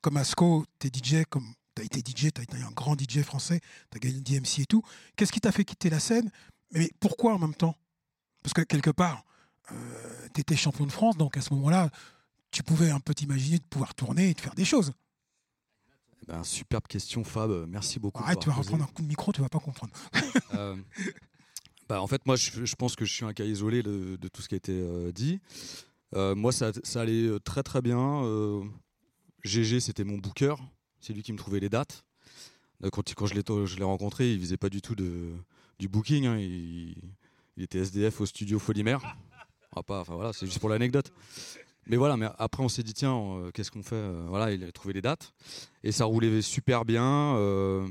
comme 0.00 0.16
Asco, 0.16 0.64
tu 0.78 0.88
es 0.88 0.90
DJ, 0.90 1.24
comme 1.28 1.46
tu 1.74 1.82
as 1.82 1.84
été 1.84 2.00
DJ, 2.00 2.32
tu 2.32 2.40
as 2.40 2.42
été 2.42 2.56
un 2.56 2.70
grand 2.72 2.98
DJ 2.98 3.22
français, 3.22 3.60
tu 3.90 3.96
as 3.96 4.00
gagné 4.00 4.20
DMC 4.20 4.60
et 4.60 4.66
tout. 4.66 4.82
Qu'est-ce 5.16 5.32
qui 5.32 5.40
t'a 5.40 5.52
fait 5.52 5.64
quitter 5.64 5.90
la 5.90 6.00
scène? 6.00 6.30
Mais 6.72 6.90
pourquoi 7.00 7.34
en 7.34 7.38
même 7.38 7.54
temps? 7.54 7.76
Parce 8.42 8.52
que 8.52 8.62
quelque 8.62 8.90
part, 8.90 9.24
tu 10.34 10.40
étais 10.40 10.56
champion 10.56 10.86
de 10.86 10.92
France, 10.92 11.16
donc 11.16 11.36
à 11.36 11.40
ce 11.40 11.54
moment-là, 11.54 11.90
tu 12.50 12.62
pouvais 12.62 12.90
un 12.90 13.00
peu 13.00 13.14
t'imaginer 13.14 13.58
de 13.58 13.64
pouvoir 13.64 13.94
tourner 13.94 14.30
et 14.30 14.34
de 14.34 14.40
faire 14.40 14.54
des 14.54 14.64
choses. 14.64 14.92
Ben, 16.26 16.44
superbe 16.44 16.86
question, 16.86 17.24
Fab. 17.24 17.66
Merci 17.68 17.98
beaucoup. 17.98 18.22
Arrête, 18.22 18.40
tu 18.40 18.48
vas 18.48 18.54
reprendre 18.54 18.84
un 18.84 18.86
coup 18.86 19.02
de 19.02 19.08
micro, 19.08 19.32
tu 19.32 19.40
vas 19.40 19.48
pas 19.48 19.58
comprendre. 19.58 19.92
Euh, 20.54 20.76
bah, 21.88 22.02
en 22.02 22.06
fait, 22.06 22.24
moi, 22.26 22.36
je, 22.36 22.64
je 22.64 22.74
pense 22.74 22.94
que 22.94 23.04
je 23.04 23.12
suis 23.12 23.24
un 23.24 23.32
cas 23.32 23.44
isolé 23.44 23.82
de, 23.82 24.16
de 24.20 24.28
tout 24.28 24.42
ce 24.42 24.48
qui 24.48 24.54
a 24.54 24.58
été 24.58 24.72
euh, 24.72 25.12
dit. 25.12 25.40
Euh, 26.14 26.34
moi, 26.34 26.52
ça, 26.52 26.72
allait 26.96 27.26
euh, 27.26 27.38
très 27.38 27.62
très 27.62 27.82
bien. 27.82 28.24
Euh, 28.24 28.62
GG, 29.44 29.80
c'était 29.80 30.04
mon 30.04 30.18
booker. 30.18 30.54
C'est 31.00 31.12
lui 31.12 31.22
qui 31.22 31.32
me 31.32 31.38
trouvait 31.38 31.60
les 31.60 31.68
dates. 31.68 32.04
Euh, 32.84 32.90
Quand, 32.90 33.26
je 33.26 33.76
l'ai 33.76 33.84
rencontré, 33.84 34.32
il 34.32 34.40
faisait 34.40 34.56
pas 34.56 34.68
du 34.68 34.82
tout 34.82 34.94
du 34.94 35.88
booking. 35.88 36.26
hein. 36.26 36.38
Il, 36.38 36.94
était 37.58 37.78
SDF 37.80 38.20
au 38.20 38.26
studio 38.26 38.58
Folimère. 38.58 39.16
Ah, 39.74 39.82
voilà, 40.06 40.32
c'est 40.32 40.46
juste 40.46 40.58
pour 40.58 40.68
l'anecdote. 40.68 41.12
Mais 41.86 41.96
voilà, 41.96 42.16
mais 42.16 42.26
après 42.38 42.62
on 42.62 42.68
s'est 42.68 42.82
dit 42.82 42.94
tiens, 42.94 43.16
euh, 43.16 43.50
qu'est-ce 43.50 43.70
qu'on 43.70 43.82
fait 43.82 43.96
Euh, 43.96 44.26
Voilà, 44.28 44.52
il 44.52 44.62
a 44.62 44.70
trouvé 44.70 44.94
les 44.94 45.02
dates 45.02 45.32
et 45.82 45.90
ça 45.90 46.04
roulait 46.04 46.40
super 46.42 46.84
bien. 46.84 47.36
euh, 47.36 47.88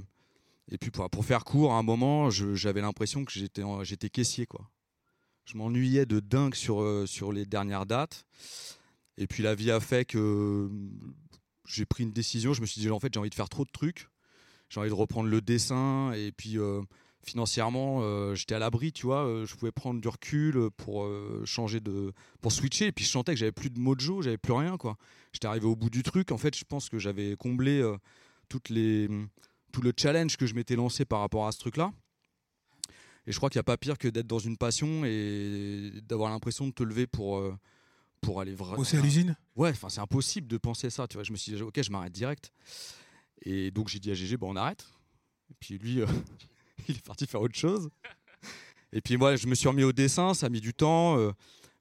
et 0.71 0.77
puis 0.77 0.91
pour, 0.91 1.25
faire 1.25 1.43
court, 1.43 1.73
à 1.73 1.77
un 1.77 1.83
moment, 1.83 2.29
j'avais 2.29 2.79
l'impression 2.79 3.25
que 3.25 3.31
j'étais 3.33 3.63
j'étais 3.83 4.09
caissier 4.09 4.45
quoi. 4.45 4.69
Je 5.45 5.57
m'ennuyais 5.57 6.05
de 6.05 6.19
dingue 6.19 6.55
sur 6.55 6.81
euh, 6.81 7.05
sur 7.05 7.31
les 7.31 7.45
dernières 7.45 7.85
dates. 7.85 8.25
Et 9.17 9.27
puis 9.27 9.43
la 9.43 9.55
vie 9.55 9.71
a 9.71 9.79
fait 9.79 10.05
que 10.05 10.17
euh, 10.17 10.69
j'ai 11.67 11.85
pris 11.85 12.03
une 12.03 12.13
décision. 12.13 12.53
Je 12.53 12.61
me 12.61 12.65
suis 12.65 12.81
dit 12.81 12.89
en 12.89 12.99
fait 12.99 13.13
j'ai 13.13 13.19
envie 13.19 13.29
de 13.29 13.35
faire 13.35 13.49
trop 13.49 13.65
de 13.65 13.71
trucs. 13.71 14.07
J'ai 14.69 14.79
envie 14.79 14.89
de 14.89 14.95
reprendre 14.95 15.29
le 15.29 15.41
dessin 15.41 16.13
et 16.13 16.31
puis 16.31 16.57
euh, 16.57 16.81
financièrement 17.23 18.33
j'étais 18.35 18.55
à 18.55 18.59
l'abri, 18.59 18.93
tu 18.93 19.05
vois. 19.05 19.45
je 19.45 19.55
pouvais 19.55 19.71
prendre 19.71 19.99
du 20.01 20.07
recul 20.07 20.71
pour 20.77 21.07
changer 21.45 21.79
de 21.79 22.13
pour 22.41 22.51
switcher. 22.51 22.87
Et 22.87 22.91
puis 22.91 23.05
je 23.05 23.09
sentais 23.09 23.33
que 23.33 23.39
j'avais 23.39 23.51
plus 23.51 23.69
de 23.69 23.79
mojo, 23.79 24.21
j'avais 24.21 24.37
plus 24.37 24.53
rien 24.53 24.77
quoi. 24.77 24.97
J'étais 25.33 25.47
arrivé 25.47 25.67
au 25.67 25.75
bout 25.75 25.89
du 25.89 26.03
truc. 26.03 26.31
En 26.31 26.37
fait, 26.37 26.57
je 26.57 26.63
pense 26.63 26.89
que 26.89 26.97
j'avais 26.97 27.35
comblé 27.35 27.83
toutes 28.47 28.69
les 28.69 29.09
tout 29.71 29.81
le 29.81 29.93
challenge 29.95 30.37
que 30.37 30.45
je 30.45 30.55
m'étais 30.55 30.75
lancé 30.75 31.05
par 31.05 31.19
rapport 31.19 31.47
à 31.47 31.51
ce 31.51 31.59
truc-là. 31.59 31.91
Et 33.27 33.31
je 33.31 33.37
crois 33.37 33.49
qu'il 33.49 33.59
n'y 33.59 33.61
a 33.61 33.63
pas 33.63 33.77
pire 33.77 33.97
que 33.97 34.07
d'être 34.07 34.27
dans 34.27 34.39
une 34.39 34.57
passion 34.57 35.05
et 35.05 35.91
d'avoir 36.07 36.29
l'impression 36.31 36.67
de 36.67 36.71
te 36.73 36.83
lever 36.83 37.05
pour, 37.07 37.37
euh, 37.37 37.55
pour 38.19 38.41
aller 38.41 38.55
vraiment. 38.55 38.77
Bosser 38.77 38.97
à 38.97 39.01
l'usine 39.01 39.35
Ouais, 39.55 39.69
enfin, 39.69 39.89
c'est 39.89 40.01
impossible 40.01 40.47
de 40.47 40.57
penser 40.57 40.89
ça. 40.89 41.07
Tu 41.07 41.15
vois, 41.17 41.23
je 41.23 41.31
me 41.31 41.37
suis 41.37 41.53
dit, 41.53 41.61
ok, 41.61 41.81
je 41.81 41.91
m'arrête 41.91 42.11
direct. 42.13 42.51
Et 43.43 43.71
donc 43.71 43.89
j'ai 43.89 43.99
dit 43.99 44.11
à 44.11 44.13
GG, 44.13 44.37
bon, 44.37 44.53
on 44.53 44.55
arrête. 44.55 44.85
Et 45.51 45.53
puis 45.59 45.77
lui, 45.77 46.01
euh, 46.01 46.07
il 46.87 46.95
est 46.95 47.05
parti 47.05 47.27
faire 47.27 47.41
autre 47.41 47.57
chose. 47.57 47.89
Et 48.91 49.01
puis 49.01 49.17
moi, 49.17 49.35
je 49.35 49.47
me 49.47 49.55
suis 49.55 49.67
remis 49.67 49.83
au 49.83 49.93
dessin, 49.93 50.33
ça 50.33 50.47
a 50.47 50.49
mis 50.49 50.61
du 50.61 50.73
temps. 50.73 51.17
euh, 51.17 51.31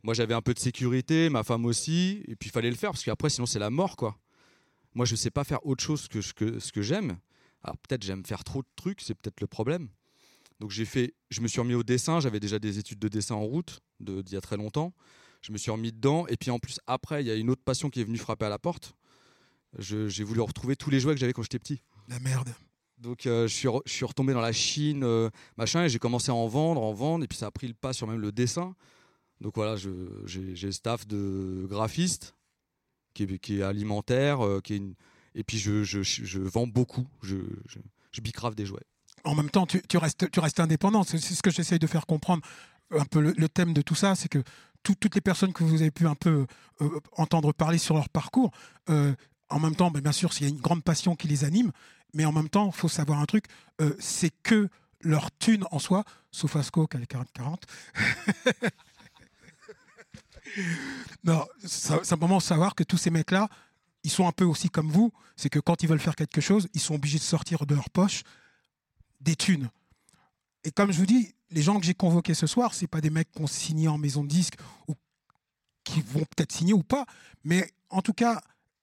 moi, 0.02 0.14
j'avais 0.14 0.34
un 0.34 0.42
peu 0.42 0.54
de 0.54 0.58
sécurité, 0.58 1.28
ma 1.28 1.42
femme 1.42 1.66
aussi. 1.66 2.22
Et 2.26 2.36
puis 2.36 2.48
il 2.48 2.52
fallait 2.52 2.70
le 2.70 2.76
faire 2.76 2.90
parce 2.92 3.04
qu'après, 3.04 3.28
sinon, 3.30 3.46
c'est 3.46 3.58
la 3.58 3.70
mort, 3.70 3.96
quoi. 3.96 4.18
Moi, 4.94 5.06
je 5.06 5.14
sais 5.14 5.30
pas 5.30 5.44
faire 5.44 5.64
autre 5.66 5.82
chose 5.84 6.08
que 6.08 6.20
ce 6.20 6.32
que, 6.32 6.58
ce 6.58 6.72
que 6.72 6.82
j'aime. 6.82 7.18
Alors 7.62 7.76
peut-être 7.78 8.02
j'aime 8.02 8.24
faire 8.24 8.42
trop 8.44 8.62
de 8.62 8.68
trucs, 8.76 9.00
c'est 9.02 9.14
peut-être 9.14 9.40
le 9.40 9.46
problème. 9.46 9.88
Donc 10.60 10.70
j'ai 10.70 10.84
fait, 10.84 11.14
je 11.30 11.40
me 11.40 11.48
suis 11.48 11.60
remis 11.60 11.74
au 11.74 11.82
dessin. 11.82 12.20
J'avais 12.20 12.38
déjà 12.40 12.58
des 12.58 12.78
études 12.78 12.98
de 13.00 13.08
dessin 13.08 13.34
en 13.34 13.42
route 13.44 13.80
de- 13.98 14.22
d'il 14.22 14.34
y 14.34 14.36
a 14.36 14.40
très 14.40 14.56
longtemps. 14.56 14.92
Je 15.42 15.52
me 15.52 15.58
suis 15.58 15.70
remis 15.70 15.90
dedans. 15.90 16.26
Et 16.28 16.36
puis 16.36 16.50
en 16.50 16.58
plus, 16.58 16.78
après, 16.86 17.22
il 17.24 17.26
y 17.26 17.30
a 17.30 17.34
une 17.34 17.50
autre 17.50 17.62
passion 17.64 17.88
qui 17.90 18.00
est 18.00 18.04
venue 18.04 18.18
frapper 18.18 18.44
à 18.44 18.50
la 18.50 18.58
porte. 18.58 18.94
J'ai 19.78 20.24
voulu 20.24 20.40
retrouver 20.40 20.76
tous 20.76 20.90
les 20.90 21.00
jouets 21.00 21.14
que 21.14 21.20
j'avais 21.20 21.32
quand 21.32 21.42
j'étais 21.42 21.58
petit. 21.58 21.80
La 22.08 22.18
merde. 22.20 22.52
Donc 22.98 23.24
euh, 23.26 23.46
je, 23.48 23.54
suis 23.54 23.68
re- 23.68 23.80
je 23.86 23.92
suis 23.92 24.04
retombé 24.04 24.32
dans 24.34 24.40
la 24.42 24.52
Chine, 24.52 25.04
euh, 25.04 25.30
machin, 25.56 25.84
et 25.84 25.88
j'ai 25.88 25.98
commencé 25.98 26.30
à 26.30 26.34
en 26.34 26.46
vendre, 26.48 26.82
en 26.82 26.92
vendre, 26.92 27.24
et 27.24 27.28
puis 27.28 27.38
ça 27.38 27.46
a 27.46 27.50
pris 27.50 27.66
le 27.66 27.72
pas 27.72 27.92
sur 27.94 28.06
même 28.06 28.20
le 28.20 28.30
dessin. 28.32 28.74
Donc 29.40 29.54
voilà, 29.54 29.76
j'ai 30.26 30.72
staff 30.72 31.06
de 31.06 31.66
graphiste, 31.66 32.34
qui 33.14 33.22
est, 33.22 33.38
qui 33.38 33.60
est 33.60 33.62
alimentaire, 33.62 34.44
euh, 34.44 34.60
qui 34.60 34.74
est 34.74 34.76
une- 34.76 34.94
et 35.34 35.44
puis 35.44 35.56
je, 35.58 35.82
je- 35.82 36.02
je 36.02 36.40
vends 36.40 36.66
beaucoup, 36.66 37.06
je, 37.22 37.36
je, 37.66 37.78
je 38.12 38.20
bicrave 38.20 38.54
des 38.54 38.66
jouets. 38.66 38.84
En 39.24 39.34
même 39.34 39.50
temps, 39.50 39.66
tu, 39.66 39.98
restes, 39.98 40.60
indépendant. 40.60 41.02
C'est 41.02 41.18
ce 41.18 41.42
que 41.42 41.50
j'essaye 41.50 41.78
de 41.78 41.86
faire 41.86 42.06
comprendre. 42.06 42.42
Un 42.92 43.04
peu 43.04 43.20
le, 43.20 43.48
thème 43.48 43.72
de 43.72 43.82
tout 43.82 43.94
ça, 43.94 44.16
c'est 44.16 44.28
que 44.28 44.42
tout- 44.82 44.96
toutes 44.96 45.14
les 45.14 45.20
personnes 45.20 45.52
que 45.52 45.62
vous 45.62 45.80
avez 45.80 45.92
pu 45.92 46.06
un 46.08 46.16
peu 46.16 46.46
euh, 46.80 47.00
entendre 47.16 47.52
parler 47.52 47.78
sur 47.78 47.94
leur 47.94 48.08
parcours, 48.08 48.50
euh, 48.88 49.14
en 49.48 49.60
même 49.60 49.76
temps, 49.76 49.90
ben, 49.92 50.00
bien 50.00 50.12
sûr, 50.12 50.32
s'il 50.32 50.48
y 50.48 50.50
a 50.50 50.52
une 50.52 50.60
grande 50.60 50.82
passion 50.82 51.14
qui 51.14 51.28
les 51.28 51.44
anime, 51.44 51.70
mais 52.14 52.24
en 52.24 52.32
même 52.32 52.48
temps, 52.48 52.70
il 52.74 52.76
faut 52.76 52.88
savoir 52.88 53.20
un 53.20 53.26
truc, 53.26 53.44
euh, 53.80 53.94
c'est 54.00 54.32
que 54.42 54.68
leur 55.02 55.30
thune 55.32 55.64
en 55.70 55.78
soi, 55.78 56.04
sauf 56.30 56.56
Asco 56.56 56.86
qui 56.86 56.96
a 56.96 57.00
les 57.00 57.06
40-40. 57.06 57.62
non, 61.24 61.46
simplement 61.64 62.40
savoir 62.40 62.74
que 62.74 62.82
tous 62.82 62.96
ces 62.96 63.10
mecs-là, 63.10 63.48
ils 64.02 64.10
sont 64.10 64.26
un 64.26 64.32
peu 64.32 64.44
aussi 64.44 64.68
comme 64.68 64.90
vous, 64.90 65.12
c'est 65.36 65.48
que 65.50 65.58
quand 65.58 65.82
ils 65.82 65.88
veulent 65.88 66.00
faire 66.00 66.16
quelque 66.16 66.40
chose, 66.40 66.68
ils 66.74 66.80
sont 66.80 66.94
obligés 66.94 67.18
de 67.18 67.22
sortir 67.22 67.66
de 67.66 67.74
leur 67.74 67.90
poche 67.90 68.22
des 69.20 69.36
thunes. 69.36 69.70
Et 70.64 70.70
comme 70.70 70.92
je 70.92 70.98
vous 70.98 71.06
dis, 71.06 71.34
les 71.50 71.62
gens 71.62 71.78
que 71.78 71.86
j'ai 71.86 71.94
convoqués 71.94 72.34
ce 72.34 72.46
soir, 72.46 72.74
c'est 72.74 72.86
pas 72.86 73.00
des 73.00 73.10
mecs 73.10 73.30
qui 73.32 73.42
ont 73.42 73.46
signé 73.46 73.88
en 73.88 73.98
maison 73.98 74.22
de 74.22 74.28
disque 74.28 74.54
ou 74.88 74.94
qui 75.84 76.02
vont 76.02 76.20
peut-être 76.20 76.52
signer 76.52 76.72
ou 76.72 76.82
pas, 76.82 77.06
mais 77.44 77.70
en 77.88 78.02
tout 78.02 78.12
cas, 78.12 78.40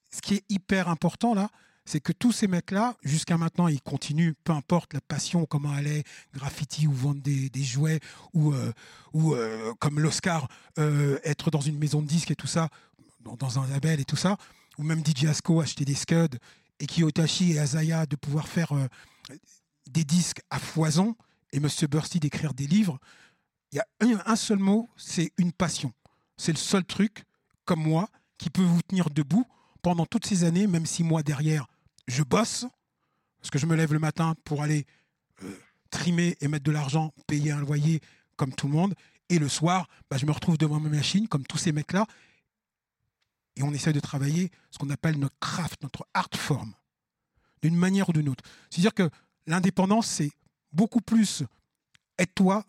ce 0.10 0.22
qui 0.22 0.36
est 0.36 0.44
hyper 0.50 0.90
important 0.90 1.34
là, 1.34 1.50
c'est 1.88 2.02
que 2.02 2.12
tous 2.12 2.34
ces 2.34 2.48
mecs-là, 2.48 2.98
jusqu'à 3.02 3.38
maintenant, 3.38 3.70
ils 3.70 3.82
continuent, 3.82 4.34
peu 4.44 4.52
importe 4.52 4.94
la 4.94 5.00
passion, 5.00 5.46
comment 5.46 5.76
elle 5.78 5.88
est, 5.88 6.04
graffiti 6.34 6.86
ou 6.86 6.92
vendre 6.92 7.22
des, 7.22 7.64
jouets, 7.64 8.02
ou, 8.34 8.54
euh, 8.54 8.74
ou 9.14 9.34
euh, 9.34 9.74
comme 9.80 10.02
l'Oscar, 10.02 10.50
euh, 10.80 11.18
être 11.24 11.50
dans 11.50 11.62
une 11.62 11.78
maison 11.78 12.02
de 12.02 12.08
disques 12.08 12.32
et 12.32 12.36
tout 12.36 12.48
ça, 12.48 12.68
dans, 13.22 13.36
dans 13.38 13.60
un 13.60 13.68
label 13.68 14.02
et 14.02 14.06
tout 14.06 14.18
ça, 14.18 14.38
ou 14.78 14.84
même 14.84 15.02
DJ 15.04 15.26
Asco 15.26 15.62
acheter 15.62 15.86
des 15.86 15.96
scuds, 15.96 16.38
et 16.82 16.88
Kiyotashi 16.88 17.54
et 17.54 17.60
Azaya 17.60 18.06
de 18.06 18.18
pouvoir 18.18 18.50
faire. 18.50 18.74
Des 19.90 20.04
disques 20.04 20.42
à 20.50 20.60
foison 20.60 21.16
et 21.52 21.60
Monsieur 21.60 21.88
Bursty 21.88 22.20
d'écrire 22.20 22.54
des 22.54 22.68
livres, 22.68 23.00
il 23.72 23.78
y 23.78 23.80
a 23.80 23.88
un, 24.02 24.22
un 24.26 24.36
seul 24.36 24.60
mot, 24.60 24.90
c'est 24.98 25.32
une 25.38 25.52
passion. 25.52 25.94
C'est 26.38 26.52
le 26.52 26.58
seul 26.58 26.86
truc, 26.86 27.24
comme 27.66 27.82
moi, 27.82 28.10
qui 28.38 28.50
peut 28.50 28.64
vous 28.64 28.82
tenir 28.82 29.10
debout 29.10 29.46
pendant 29.82 30.06
toutes 30.06 30.26
ces 30.26 30.44
années, 30.44 30.68
même 30.68 30.86
si 30.86 31.04
moi 31.04 31.24
derrière, 31.24 31.68
je 32.08 32.24
bosse, 32.24 32.66
parce 33.40 33.50
que 33.50 33.60
je 33.60 33.66
me 33.66 33.76
lève 33.76 33.94
le 33.94 34.00
matin 34.00 34.36
pour 34.44 34.62
aller 34.62 34.86
euh, 35.44 35.58
trimer 35.90 36.38
et 36.42 36.48
mettre 36.48 36.64
de 36.64 36.72
l'argent, 36.72 37.14
payer 37.28 37.52
un 37.52 37.62
loyer 37.62 38.02
comme 38.36 38.54
tout 38.54 38.68
le 38.68 38.74
monde, 38.74 38.94
et 39.30 39.40
le 39.40 39.50
soir, 39.50 39.88
bah, 40.10 40.18
je 40.18 40.26
me 40.26 40.32
retrouve 40.32 40.58
devant 40.58 40.80
ma 40.80 40.90
machine, 40.90 41.28
comme 41.28 41.46
tous 41.46 41.58
ces 41.58 41.72
mecs-là, 41.72 42.06
et 43.56 43.64
on 43.64 43.74
essaie 43.74 43.94
de 43.94 44.00
travailler 44.00 44.52
ce 44.70 44.78
qu'on 44.78 44.90
appelle 44.90 45.18
notre 45.18 45.38
craft, 45.40 45.82
notre 45.82 46.08
art 46.14 46.30
form, 46.36 46.74
d'une 47.62 47.76
manière 47.76 48.10
ou 48.10 48.14
d'une 48.14 48.30
autre. 48.30 48.44
C'est-à-dire 48.70 48.94
que 48.94 49.10
l'indépendance, 49.48 50.08
c'est 50.08 50.32
beaucoup 50.72 51.02
plus 51.02 51.44
aide-toi, 52.18 52.66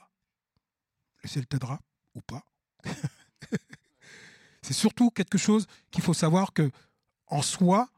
le 1.23 1.29
ciel 1.29 1.47
t'aidera 1.47 1.81
ou 2.15 2.21
pas. 2.23 2.45
c'est 4.63 4.73
surtout 4.73 5.11
quelque 5.11 5.39
chose 5.39 5.67
qu'il 5.91 6.03
faut 6.03 6.15
savoir 6.15 6.53
que 6.53 6.71
en 7.27 7.43
soi, 7.43 7.89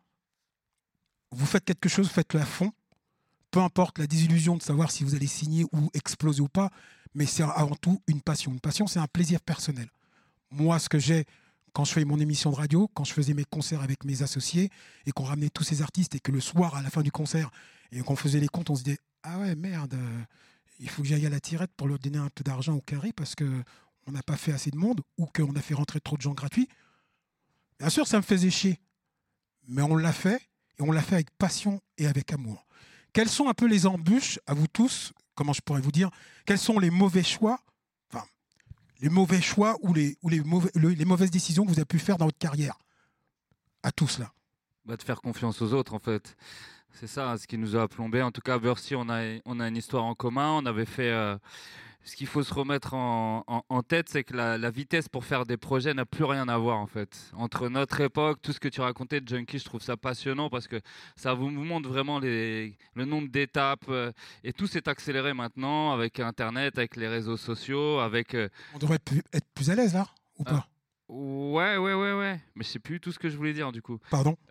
vous 1.30 1.46
faites 1.46 1.64
quelque 1.64 1.88
chose, 1.88 2.08
faites-le 2.08 2.40
à 2.40 2.46
fond. 2.46 2.72
Peu 3.50 3.60
importe 3.60 3.98
la 3.98 4.06
désillusion 4.06 4.56
de 4.56 4.62
savoir 4.62 4.90
si 4.90 5.04
vous 5.04 5.14
allez 5.14 5.26
signer 5.26 5.64
ou 5.72 5.90
exploser 5.94 6.40
ou 6.40 6.48
pas, 6.48 6.70
mais 7.14 7.26
c'est 7.26 7.42
avant 7.42 7.76
tout 7.76 8.02
une 8.06 8.20
passion. 8.20 8.52
Une 8.52 8.60
passion, 8.60 8.86
c'est 8.86 8.98
un 8.98 9.06
plaisir 9.06 9.40
personnel. 9.40 9.88
Moi, 10.50 10.78
ce 10.78 10.88
que 10.88 10.98
j'ai 10.98 11.26
quand 11.72 11.84
je 11.84 11.92
faisais 11.92 12.04
mon 12.04 12.18
émission 12.18 12.50
de 12.50 12.56
radio, 12.56 12.88
quand 12.94 13.04
je 13.04 13.12
faisais 13.12 13.34
mes 13.34 13.44
concerts 13.44 13.82
avec 13.82 14.04
mes 14.04 14.22
associés 14.22 14.70
et 15.06 15.12
qu'on 15.12 15.24
ramenait 15.24 15.50
tous 15.50 15.62
ces 15.62 15.82
artistes 15.82 16.14
et 16.14 16.20
que 16.20 16.32
le 16.32 16.40
soir, 16.40 16.74
à 16.74 16.82
la 16.82 16.90
fin 16.90 17.02
du 17.02 17.12
concert, 17.12 17.50
et 17.92 18.00
qu'on 18.00 18.16
faisait 18.16 18.40
les 18.40 18.48
comptes, 18.48 18.70
on 18.70 18.76
se 18.76 18.82
disait 18.82 18.98
Ah 19.22 19.38
ouais, 19.38 19.54
merde, 19.54 19.94
euh, 19.94 20.22
il 20.78 20.88
faut 20.88 21.02
que 21.02 21.08
j'aille 21.08 21.26
à 21.26 21.30
la 21.30 21.40
tirette 21.40 21.72
pour 21.76 21.88
leur 21.88 21.98
donner 21.98 22.18
un 22.18 22.30
peu 22.30 22.44
d'argent 22.44 22.74
au 22.74 22.80
carré 22.80 23.12
parce 23.12 23.34
que 23.34 23.62
on 24.06 24.12
n'a 24.12 24.22
pas 24.22 24.36
fait 24.36 24.52
assez 24.52 24.70
de 24.70 24.76
monde 24.76 25.02
ou 25.18 25.26
qu'on 25.26 25.54
a 25.54 25.60
fait 25.60 25.74
rentrer 25.74 26.00
trop 26.00 26.16
de 26.16 26.22
gens 26.22 26.32
gratuits. 26.32 26.68
Bien 27.78 27.90
sûr, 27.90 28.06
ça 28.06 28.16
me 28.16 28.22
faisait 28.22 28.50
chier. 28.50 28.80
Mais 29.68 29.82
on 29.82 29.96
l'a 29.96 30.12
fait 30.12 30.40
et 30.78 30.82
on 30.82 30.90
l'a 30.90 31.02
fait 31.02 31.16
avec 31.16 31.30
passion 31.32 31.80
et 31.98 32.06
avec 32.06 32.32
amour. 32.32 32.66
Quelles 33.12 33.28
sont 33.28 33.48
un 33.48 33.54
peu 33.54 33.66
les 33.66 33.86
embûches 33.86 34.38
à 34.46 34.54
vous 34.54 34.66
tous 34.66 35.12
Comment 35.34 35.52
je 35.52 35.60
pourrais 35.60 35.80
vous 35.80 35.92
dire 35.92 36.10
Quels 36.46 36.58
sont 36.58 36.78
les 36.78 36.90
mauvais 36.90 37.22
choix 37.22 37.60
Enfin, 38.12 38.24
les 39.00 39.08
mauvais 39.08 39.40
choix 39.40 39.76
ou 39.82 39.92
les, 39.92 40.16
ou 40.22 40.28
les 40.28 41.04
mauvaises 41.04 41.30
décisions 41.30 41.64
que 41.64 41.70
vous 41.70 41.78
avez 41.78 41.84
pu 41.84 41.98
faire 41.98 42.18
dans 42.18 42.26
votre 42.26 42.38
carrière 42.38 42.78
À 43.82 43.92
tous 43.92 44.18
là? 44.18 44.32
Bah, 44.84 44.96
de 44.96 45.02
faire 45.02 45.20
confiance 45.20 45.60
aux 45.62 45.72
autres 45.72 45.94
en 45.94 45.98
fait. 45.98 46.36
C'est 46.92 47.06
ça 47.06 47.36
ce 47.38 47.46
qui 47.46 47.56
nous 47.58 47.76
a 47.76 47.88
plombé. 47.88 48.20
En 48.22 48.30
tout 48.30 48.40
cas, 48.42 48.58
Bercy, 48.58 48.94
on 48.94 49.08
a, 49.08 49.22
on 49.44 49.60
a 49.60 49.68
une 49.68 49.76
histoire 49.76 50.04
en 50.04 50.14
commun. 50.14 50.50
On 50.62 50.66
avait 50.66 50.84
fait. 50.86 51.10
euh, 51.10 51.36
ce 52.02 52.16
qu'il 52.16 52.26
faut 52.26 52.42
se 52.42 52.52
remettre 52.54 52.94
en, 52.94 53.44
en- 53.46 53.62
en 53.68 53.82
tête, 53.82 54.08
c'est 54.08 54.24
que 54.24 54.34
la, 54.34 54.56
la 54.56 54.70
vitesse 54.70 55.06
pour 55.08 55.22
faire 55.26 55.44
des 55.44 55.58
projets 55.58 55.92
n'a 55.92 56.06
plus 56.06 56.24
rien 56.24 56.48
à 56.48 56.56
voir 56.56 56.78
en 56.78 56.86
fait. 56.86 57.30
Entre 57.34 57.68
notre 57.68 58.00
époque, 58.00 58.38
tout 58.40 58.54
ce 58.54 58.58
que 58.58 58.68
tu 58.68 58.80
racontais 58.80 59.20
de 59.20 59.28
Junkie, 59.28 59.58
je 59.58 59.66
trouve 59.66 59.82
ça 59.82 59.98
passionnant 59.98 60.48
parce 60.48 60.66
que 60.66 60.80
ça 61.14 61.34
vous 61.34 61.50
montre 61.50 61.90
vraiment 61.90 62.18
les, 62.18 62.78
le 62.94 63.04
nombre 63.04 63.28
d'étapes 63.28 63.84
euh, 63.90 64.12
et 64.44 64.54
tout 64.54 64.66
s'est 64.66 64.88
accéléré 64.88 65.34
maintenant 65.34 65.92
avec 65.92 66.18
Internet, 66.20 66.78
avec 66.78 66.96
les 66.96 67.06
réseaux 67.06 67.36
sociaux, 67.36 67.98
avec. 67.98 68.32
euh, 68.34 68.48
On 68.74 68.78
devrait 68.78 68.98
être 69.34 69.46
plus 69.54 69.68
à 69.70 69.74
l'aise 69.74 69.92
là 69.92 70.06
ou 70.38 70.44
Ah. 70.46 70.50
pas? 70.50 70.66
Ouais, 71.08 71.76
ouais, 71.76 71.92
ouais, 71.92 72.12
ouais. 72.14 72.40
Mais 72.54 72.64
je 72.64 72.70
sais 72.70 72.78
plus 72.78 72.98
tout 72.98 73.12
ce 73.12 73.18
que 73.18 73.28
je 73.28 73.36
voulais 73.36 73.52
dire 73.52 73.72
du 73.72 73.82
coup. 73.82 73.98
Pardon? 74.10 74.36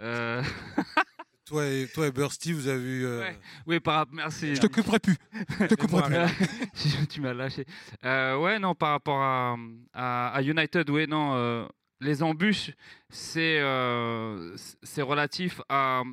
Toi 1.49 1.65
et, 1.65 1.87
toi 1.93 2.07
et 2.07 2.11
Bursty, 2.11 2.53
vous 2.53 2.67
avez 2.67 2.81
eu. 2.83 3.05
euh, 3.05 3.19
Ouais. 3.21 3.37
Oui, 3.65 3.79
par 3.79 4.05
merci. 4.11 4.55
Je 4.55 4.61
te 4.61 4.67
couperai 4.67 4.99
plus. 4.99 5.15
Je 5.59 5.65
te 5.65 5.75
couperai 5.75 6.03
plus. 6.27 7.07
Tu 7.09 7.21
m'as 7.21 7.33
lâché. 7.33 7.65
Euh, 8.05 8.37
ouais, 8.37 8.59
non, 8.59 8.75
par 8.75 8.91
rapport 8.91 9.19
à, 9.21 9.55
à, 9.93 10.29
à 10.29 10.41
United, 10.43 10.87
oui, 10.91 11.07
non, 11.07 11.33
euh, 11.33 11.65
les 12.01 12.21
embûches, 12.23 12.71
c'est 13.09 13.59
euh, 13.59 14.55
c'est 14.83 15.01
relatif 15.01 15.59
à 15.69 16.03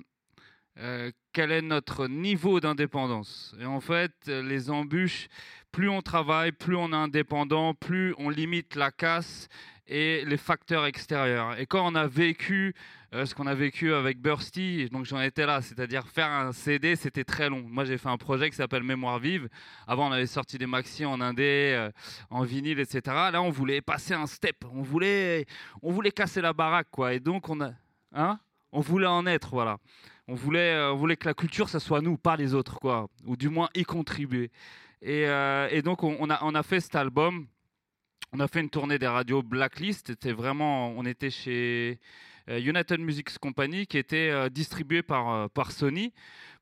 euh, 0.78 1.10
quel 1.32 1.52
est 1.52 1.62
notre 1.62 2.06
niveau 2.08 2.58
d'indépendance. 2.60 3.54
Et 3.60 3.66
en 3.66 3.80
fait, 3.80 4.12
les 4.26 4.70
embûches, 4.70 5.28
plus 5.70 5.88
on 5.90 6.00
travaille, 6.02 6.52
plus 6.52 6.76
on 6.76 6.92
est 6.92 6.96
indépendant, 6.96 7.74
plus 7.74 8.14
on 8.18 8.30
limite 8.30 8.74
la 8.74 8.90
casse 8.90 9.48
et 9.86 10.24
les 10.24 10.36
facteurs 10.38 10.86
extérieurs. 10.86 11.58
Et 11.60 11.66
quand 11.66 11.86
on 11.86 11.94
a 11.94 12.06
vécu 12.06 12.74
euh, 13.14 13.24
ce 13.24 13.34
qu'on 13.36 13.46
a 13.46 13.54
vécu 13.54 13.94
avec 13.94 14.20
Bursty, 14.20 14.88
donc 14.90 15.04
j'en 15.04 15.20
étais 15.20 15.46
là, 15.46 15.62
c'est-à-dire 15.62 16.08
faire 16.08 16.28
un 16.28 16.52
CD, 16.52 16.96
c'était 16.96 17.22
très 17.22 17.48
long. 17.48 17.62
Moi, 17.68 17.84
j'ai 17.84 17.98
fait 17.98 18.08
un 18.08 18.16
projet 18.16 18.50
qui 18.50 18.56
s'appelle 18.56 18.82
Mémoire 18.82 19.20
vive. 19.20 19.48
Avant, 19.86 20.08
on 20.08 20.12
avait 20.12 20.26
sorti 20.26 20.58
des 20.58 20.66
maxi 20.66 21.04
en 21.04 21.20
indé, 21.20 21.72
euh, 21.76 21.90
en 22.30 22.42
vinyle, 22.42 22.80
etc. 22.80 23.00
Là, 23.06 23.42
on 23.42 23.50
voulait 23.50 23.80
passer 23.80 24.14
un 24.14 24.26
step. 24.26 24.64
On 24.72 24.82
voulait, 24.82 25.46
on 25.82 25.92
voulait 25.92 26.10
casser 26.10 26.40
la 26.40 26.52
baraque, 26.52 26.88
quoi. 26.90 27.14
Et 27.14 27.20
donc, 27.20 27.48
on 27.48 27.60
a, 27.60 27.70
hein, 28.12 28.40
on 28.72 28.80
voulait 28.80 29.06
en 29.06 29.24
être, 29.24 29.50
voilà. 29.50 29.78
On 30.26 30.34
voulait, 30.34 30.72
euh, 30.72 30.92
on 30.92 30.96
voulait 30.96 31.16
que 31.16 31.28
la 31.28 31.34
culture, 31.34 31.68
ça 31.68 31.78
soit 31.78 32.00
nous, 32.00 32.16
pas 32.16 32.36
les 32.36 32.54
autres, 32.54 32.80
quoi. 32.80 33.06
Ou 33.24 33.36
du 33.36 33.48
moins 33.48 33.68
y 33.74 33.84
contribuer. 33.84 34.50
Et, 35.00 35.82
donc, 35.84 36.02
on, 36.02 36.16
on 36.18 36.28
a, 36.28 36.40
on 36.42 36.56
a 36.56 36.62
fait 36.64 36.80
cet 36.80 36.96
album. 36.96 37.46
On 38.32 38.40
a 38.40 38.48
fait 38.48 38.60
une 38.60 38.70
tournée 38.70 38.98
des 38.98 39.06
radios 39.06 39.44
Blacklist. 39.44 40.08
C'était 40.08 40.32
vraiment, 40.32 40.88
on 40.88 41.04
était 41.04 41.30
chez 41.30 42.00
United 42.48 43.00
Music 43.00 43.38
Company 43.38 43.86
qui 43.86 43.98
était 43.98 44.30
euh, 44.30 44.48
distribué 44.48 45.02
par, 45.02 45.30
euh, 45.32 45.48
par 45.48 45.72
Sony. 45.72 46.12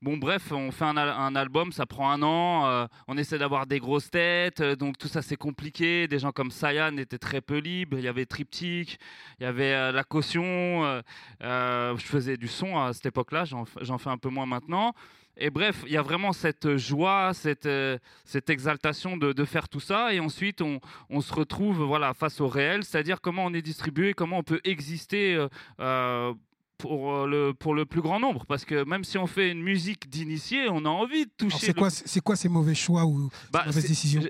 Bon, 0.02 0.18
bref, 0.18 0.52
on 0.52 0.70
fait 0.70 0.84
un, 0.84 0.96
al- 0.98 1.08
un 1.16 1.34
album, 1.34 1.72
ça 1.72 1.86
prend 1.86 2.10
un 2.10 2.22
an. 2.22 2.66
euh, 2.66 2.86
on 3.08 3.16
essaie 3.16 3.38
d'avoir 3.38 3.66
des 3.66 3.78
grosses 3.78 4.10
têtes, 4.10 4.60
euh, 4.60 4.76
donc 4.76 4.98
tout 4.98 5.08
ça 5.08 5.22
c'est 5.22 5.36
compliqué. 5.36 6.06
Des 6.08 6.18
gens 6.18 6.32
comme 6.32 6.50
Sayan 6.50 6.96
étaient 6.98 7.16
très 7.18 7.40
peu 7.40 7.58
libres. 7.58 7.96
Il 7.98 8.04
y 8.04 8.08
avait 8.08 8.26
Triptyque, 8.26 8.98
il 9.40 9.44
y 9.44 9.46
avait 9.46 9.72
euh, 9.74 9.92
la 9.92 10.04
caution. 10.04 10.44
euh, 10.84 11.00
euh, 11.42 11.96
je 11.96 12.04
faisais 12.04 12.36
du 12.36 12.48
son 12.48 12.78
à 12.78 12.92
cette 12.92 13.06
époque-là, 13.06 13.44
j'en 13.44 13.98
fais 13.98 14.10
un 14.10 14.18
peu 14.18 14.28
moins 14.28 14.46
maintenant. 14.46 14.92
Et 15.36 15.50
bref, 15.50 15.82
il 15.86 15.92
y 15.92 15.96
a 15.96 16.02
vraiment 16.02 16.32
cette 16.32 16.76
joie, 16.76 17.32
cette, 17.34 17.66
euh, 17.66 17.98
cette 18.24 18.50
exaltation 18.50 19.16
de, 19.16 19.32
de 19.32 19.44
faire 19.44 19.68
tout 19.68 19.80
ça. 19.80 20.14
Et 20.14 20.20
ensuite, 20.20 20.60
on, 20.62 20.80
on 21.10 21.20
se 21.20 21.32
retrouve 21.34 21.82
voilà, 21.82 22.14
face 22.14 22.40
au 22.40 22.48
réel, 22.48 22.84
c'est-à-dire 22.84 23.20
comment 23.20 23.44
on 23.46 23.52
est 23.54 23.62
distribué, 23.62 24.14
comment 24.14 24.38
on 24.38 24.42
peut 24.44 24.60
exister 24.64 25.34
euh, 25.34 25.48
euh, 25.80 26.32
pour, 26.78 27.14
euh, 27.14 27.26
le, 27.26 27.52
pour 27.54 27.74
le 27.74 27.84
plus 27.84 28.00
grand 28.00 28.20
nombre. 28.20 28.46
Parce 28.46 28.64
que 28.64 28.84
même 28.84 29.02
si 29.04 29.18
on 29.18 29.26
fait 29.26 29.50
une 29.50 29.62
musique 29.62 30.08
d'initié, 30.08 30.68
on 30.68 30.84
a 30.84 30.88
envie 30.88 31.24
de 31.26 31.30
toucher. 31.36 31.58
C'est 31.58 31.66
le- 31.68 31.74
quoi, 31.74 31.90
c'est 31.90 32.20
quoi 32.20 32.36
ces 32.36 32.48
mauvais 32.48 32.74
choix 32.74 33.04
ou 33.04 33.28
Bah, 33.52 33.60
ces 33.62 33.66
mauvaises 33.66 33.82
c'est- 33.82 33.88
décisions 33.88 34.22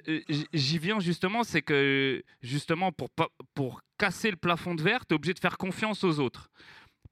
J'y 0.55 0.79
viens 0.79 1.01
justement, 1.01 1.43
c'est 1.45 1.63
que 1.63 2.23
justement 2.43 2.93
pour, 2.93 3.09
pour 3.55 3.81
casser 3.99 4.31
le 4.31 4.37
plafond 4.37 4.75
de 4.75 4.83
verre, 4.83 5.05
tu 5.07 5.13
es 5.13 5.17
obligé 5.17 5.35
de 5.35 5.39
faire 5.39 5.59
confiance 5.59 6.03
aux 6.05 6.19
autres. 6.21 6.51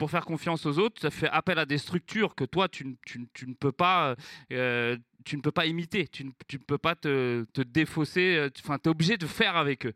Pour 0.03 0.11
faire 0.11 0.25
confiance 0.25 0.67
aux 0.67 0.81
autres, 0.81 1.01
ça 1.01 1.13
fait 1.13 1.29
appel 1.29 1.61
à 1.61 1.65
des 1.65 1.79
structures 1.79 2.35
que 2.35 2.43
toi, 2.43 2.69
tu, 2.69 2.85
ne- 2.89 3.55
peux 3.55 3.71
pas, 3.71 4.17
euh, 4.51 4.97
tu 5.25 5.37
ne 5.37 5.43
peux 5.43 5.53
pas 5.53 5.67
imiter, 5.67 6.09
tu 6.09 6.25
ne, 6.25 6.59
peux 6.67 6.77
pas 6.77 6.97
te, 6.97 7.45
te 7.53 7.61
défausser, 7.61 8.35
euh, 8.35 8.51
enfin, 8.59 8.79
tu 8.79 8.89
es 8.89 8.91
obligé 8.91 9.17
de 9.17 9.29
faire 9.29 9.55
avec 9.55 9.87
eux. 9.87 9.93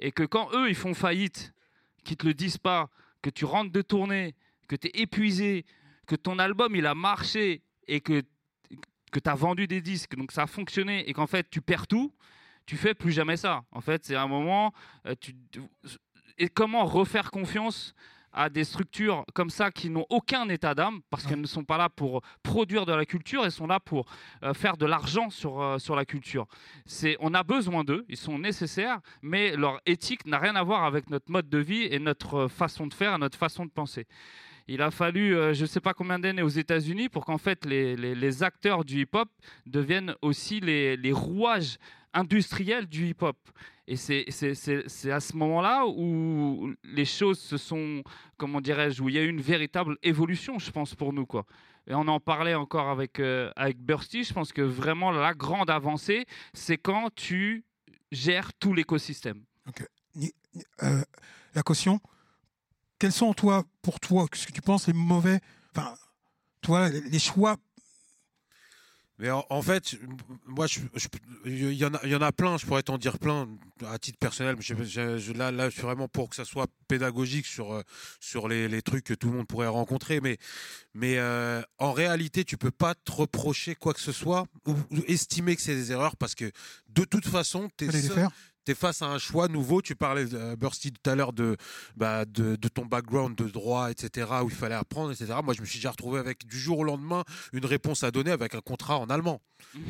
Et 0.00 0.10
que 0.10 0.24
quand 0.24 0.48
eux, 0.54 0.68
ils 0.68 0.74
font 0.74 0.92
faillite, 0.92 1.54
qu'ils 2.02 2.16
te 2.16 2.26
le 2.26 2.34
disent 2.34 2.58
pas, 2.58 2.90
que 3.22 3.30
tu 3.30 3.44
rentres 3.44 3.70
de 3.70 3.80
tournée, 3.80 4.34
que 4.66 4.74
tu 4.74 4.88
es 4.88 5.02
épuisé, 5.02 5.64
que 6.08 6.16
ton 6.16 6.40
album, 6.40 6.74
il 6.74 6.84
a 6.84 6.96
marché 6.96 7.62
et 7.86 8.00
que, 8.00 8.22
que 9.12 9.20
tu 9.20 9.30
as 9.30 9.36
vendu 9.36 9.68
des 9.68 9.80
disques, 9.80 10.16
donc 10.16 10.32
ça 10.32 10.42
a 10.42 10.46
fonctionné, 10.48 11.08
et 11.08 11.12
qu'en 11.12 11.28
fait, 11.28 11.48
tu 11.48 11.60
perds 11.60 11.86
tout, 11.86 12.12
tu 12.66 12.76
fais 12.76 12.94
plus 12.94 13.12
jamais 13.12 13.36
ça. 13.36 13.62
En 13.70 13.80
fait, 13.80 14.04
c'est 14.04 14.16
un 14.16 14.26
moment, 14.26 14.74
euh, 15.06 15.14
et 16.38 16.48
comment 16.48 16.84
refaire 16.86 17.30
confiance 17.30 17.94
à 18.34 18.50
des 18.50 18.64
structures 18.64 19.24
comme 19.34 19.48
ça 19.50 19.70
qui 19.70 19.88
n'ont 19.90 20.06
aucun 20.10 20.48
état 20.48 20.74
d'âme, 20.74 21.00
parce 21.10 21.24
qu'elles 21.26 21.40
ne 21.40 21.46
sont 21.46 21.64
pas 21.64 21.78
là 21.78 21.88
pour 21.88 22.20
produire 22.42 22.84
de 22.84 22.92
la 22.92 23.06
culture, 23.06 23.44
elles 23.44 23.52
sont 23.52 23.66
là 23.66 23.80
pour 23.80 24.06
euh, 24.42 24.52
faire 24.54 24.76
de 24.76 24.86
l'argent 24.86 25.30
sur, 25.30 25.62
euh, 25.62 25.78
sur 25.78 25.96
la 25.96 26.04
culture. 26.04 26.46
C'est, 26.84 27.16
on 27.20 27.32
a 27.34 27.42
besoin 27.42 27.84
d'eux, 27.84 28.04
ils 28.08 28.16
sont 28.16 28.38
nécessaires, 28.38 28.98
mais 29.22 29.56
leur 29.56 29.80
éthique 29.86 30.26
n'a 30.26 30.38
rien 30.38 30.56
à 30.56 30.62
voir 30.62 30.84
avec 30.84 31.08
notre 31.10 31.30
mode 31.30 31.48
de 31.48 31.58
vie 31.58 31.84
et 31.90 31.98
notre 31.98 32.34
euh, 32.34 32.48
façon 32.48 32.86
de 32.86 32.94
faire, 32.94 33.18
notre 33.18 33.38
façon 33.38 33.64
de 33.64 33.70
penser. 33.70 34.06
Il 34.66 34.80
a 34.80 34.90
fallu, 34.90 35.36
euh, 35.36 35.52
je 35.52 35.62
ne 35.62 35.66
sais 35.66 35.80
pas 35.80 35.92
combien 35.92 36.18
d'années 36.18 36.40
aux 36.42 36.48
États-Unis 36.48 37.10
pour 37.10 37.24
qu'en 37.26 37.36
fait 37.38 37.64
les, 37.66 37.96
les- 37.96 38.14
les 38.14 38.42
acteurs 38.42 38.84
du 38.84 39.02
hip-hop 39.02 39.28
deviennent 39.66 40.14
aussi 40.22 40.58
les, 40.60 40.96
les 40.96 41.12
rouages 41.12 41.76
industriels 42.14 42.86
du 42.86 43.08
hip-hop. 43.08 43.36
Et 43.86 43.96
c'est- 43.96 44.24
à 45.10 45.20
ce 45.20 45.36
moment-là 45.36 45.84
où 45.86 46.72
les 46.84 47.04
choses 47.04 47.38
se 47.38 47.58
sont, 47.58 48.02
comment 48.38 48.62
dirais-je, 48.62 49.02
où 49.02 49.10
il 49.10 49.14
y 49.16 49.18
a 49.18 49.22
eu 49.22 49.28
une 49.28 49.42
véritable 49.42 49.98
évolution, 50.02 50.58
je 50.58 50.70
pense, 50.70 50.94
pour 50.94 51.12
nous. 51.12 51.26
Quoi. 51.26 51.44
Et 51.86 51.94
on 51.94 52.08
en 52.08 52.18
parlait 52.20 52.54
encore 52.54 52.88
avec, 52.88 53.20
euh, 53.20 53.50
avec 53.56 53.78
Bursty. 53.78 54.24
Je 54.24 54.32
pense 54.32 54.52
que 54.52 54.62
vraiment 54.62 55.10
la 55.10 55.34
grande 55.34 55.68
avancée, 55.68 56.24
c'est 56.54 56.78
quand 56.78 57.14
tu 57.14 57.62
gères 58.10 58.54
tout 58.54 58.72
l'écosystème. 58.72 59.42
Euh, 60.82 61.02
La 61.54 61.62
caution, 61.62 62.00
quels 62.98 63.12
sont 63.12 63.32
toi, 63.34 63.64
pour 63.82 64.00
toi, 64.00 64.26
ce 64.32 64.46
que 64.46 64.52
tu 64.52 64.60
penses 64.62 64.86
les 64.88 64.92
mauvais, 64.92 65.40
enfin, 65.76 65.94
toi, 66.62 66.88
les 66.88 67.18
choix 67.18 67.56
Mais 69.20 69.30
en, 69.30 69.44
en 69.48 69.62
fait, 69.62 69.96
moi, 70.44 70.66
il 71.44 71.72
y, 71.74 71.84
en 71.84 71.94
a- 71.94 72.00
il 72.02 72.10
y 72.10 72.16
en 72.16 72.20
a 72.22 72.32
plein, 72.32 72.58
je 72.58 72.66
pourrais 72.66 72.82
t'en 72.82 72.98
dire 72.98 73.18
plein 73.20 73.48
à 73.86 73.96
titre 73.98 74.18
personnel. 74.18 74.56
mais 74.56 74.62
je- 74.62 74.74
je- 74.82 75.18
je- 75.18 75.32
là, 75.32 75.52
là, 75.52 75.68
je 75.70 75.74
suis 75.74 75.82
vraiment 75.82 76.08
pour 76.08 76.28
que 76.28 76.34
ça 76.36 76.44
soit 76.44 76.66
pédagogique 76.88 77.46
sur, 77.46 77.72
euh, 77.74 77.82
sur 78.18 78.48
les, 78.48 78.66
les 78.66 78.82
trucs 78.82 79.04
que 79.04 79.14
tout 79.14 79.30
le 79.30 79.36
monde 79.36 79.46
pourrait 79.46 79.68
rencontrer. 79.68 80.20
Mais, 80.20 80.38
mais 80.94 81.18
euh, 81.18 81.62
en 81.78 81.92
réalité, 81.92 82.44
tu 82.44 82.56
peux 82.56 82.72
pas 82.72 82.94
te 82.96 83.12
reprocher 83.12 83.74
quoi 83.76 83.94
que 83.94 84.00
ce 84.00 84.10
soit 84.12 84.46
ou, 84.66 84.72
ou 84.90 84.98
estimer 85.06 85.54
que 85.54 85.62
c'est 85.62 85.76
des 85.76 85.92
erreurs 85.92 86.16
parce 86.16 86.34
que 86.34 86.50
de 86.88 87.04
toute 87.04 87.26
façon, 87.28 87.68
tu 87.76 87.86
les 87.92 88.08
faire. 88.64 88.72
es 88.72 88.74
face 88.74 89.02
à 89.02 89.06
un 89.06 89.18
choix 89.18 89.48
nouveau. 89.48 89.82
Tu 89.82 89.94
parlais, 89.94 90.26
euh, 90.34 90.56
Bursty, 90.56 90.92
tout 90.92 91.10
à 91.10 91.14
l'heure 91.14 91.32
de, 91.32 91.56
bah, 91.96 92.24
de, 92.24 92.56
de 92.56 92.68
ton 92.68 92.86
background 92.86 93.36
de 93.36 93.48
droit, 93.48 93.90
etc., 93.90 94.28
où 94.42 94.48
il 94.48 94.54
fallait 94.54 94.74
apprendre, 94.74 95.12
etc. 95.12 95.34
Moi, 95.42 95.54
je 95.54 95.60
me 95.60 95.66
suis 95.66 95.78
déjà 95.78 95.90
retrouvé 95.90 96.18
avec 96.18 96.46
du 96.46 96.58
jour 96.58 96.78
au 96.78 96.84
lendemain 96.84 97.24
une 97.52 97.66
réponse 97.66 98.04
à 98.04 98.10
donner 98.10 98.30
avec 98.30 98.54
un 98.54 98.60
contrat 98.60 98.98
en 98.98 99.06
allemand. 99.06 99.40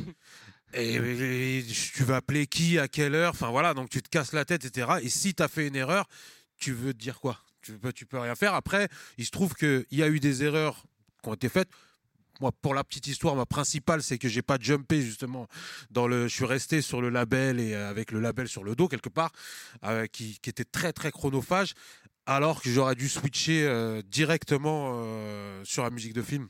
Et, 0.76 0.96
et 0.96 1.64
tu 1.64 2.02
vas 2.02 2.16
appeler 2.16 2.48
qui, 2.48 2.80
à 2.80 2.88
quelle 2.88 3.14
heure, 3.14 3.30
enfin 3.30 3.50
voilà, 3.50 3.74
donc 3.74 3.90
tu 3.90 4.02
te 4.02 4.08
casses 4.08 4.32
la 4.32 4.44
tête, 4.44 4.64
etc. 4.64 4.94
Et 5.02 5.08
si 5.08 5.32
tu 5.32 5.40
as 5.40 5.46
fait 5.46 5.68
une 5.68 5.76
erreur, 5.76 6.08
tu 6.56 6.72
veux 6.72 6.92
te 6.92 6.98
dire 6.98 7.20
quoi? 7.20 7.38
Tu 7.62 7.78
peux, 7.78 7.92
tu 7.92 8.06
peux 8.06 8.18
rien 8.18 8.34
faire. 8.34 8.54
Après, 8.54 8.88
il 9.16 9.24
se 9.24 9.30
trouve 9.30 9.54
qu'il 9.54 9.86
y 9.92 10.02
a 10.02 10.08
eu 10.08 10.18
des 10.18 10.42
erreurs 10.42 10.82
qui 11.22 11.28
ont 11.28 11.34
été 11.34 11.48
faites. 11.48 11.68
Moi, 12.40 12.50
pour 12.62 12.74
la 12.74 12.82
petite 12.82 13.06
histoire, 13.06 13.36
ma 13.36 13.46
principale, 13.46 14.02
c'est 14.02 14.18
que 14.18 14.28
j'ai 14.28 14.42
pas 14.42 14.58
jumpé 14.60 15.02
justement 15.02 15.46
dans 15.90 16.08
le. 16.08 16.26
Je 16.26 16.34
suis 16.34 16.44
resté 16.44 16.82
sur 16.82 17.00
le 17.00 17.08
label 17.08 17.60
et 17.60 17.74
euh, 17.74 17.88
avec 17.88 18.10
le 18.10 18.20
label 18.20 18.48
sur 18.48 18.64
le 18.64 18.74
dos 18.74 18.88
quelque 18.88 19.08
part, 19.08 19.30
euh, 19.84 20.06
qui, 20.06 20.40
était 20.46 20.64
très 20.64 20.92
très 20.92 21.12
chronophage, 21.12 21.74
alors 22.26 22.60
que 22.60 22.70
j'aurais 22.70 22.96
dû 22.96 23.08
switcher 23.08 23.64
euh, 23.64 24.02
directement 24.02 25.04
sur 25.64 25.84
la 25.84 25.90
musique 25.90 26.12
de 26.12 26.22
film. 26.22 26.48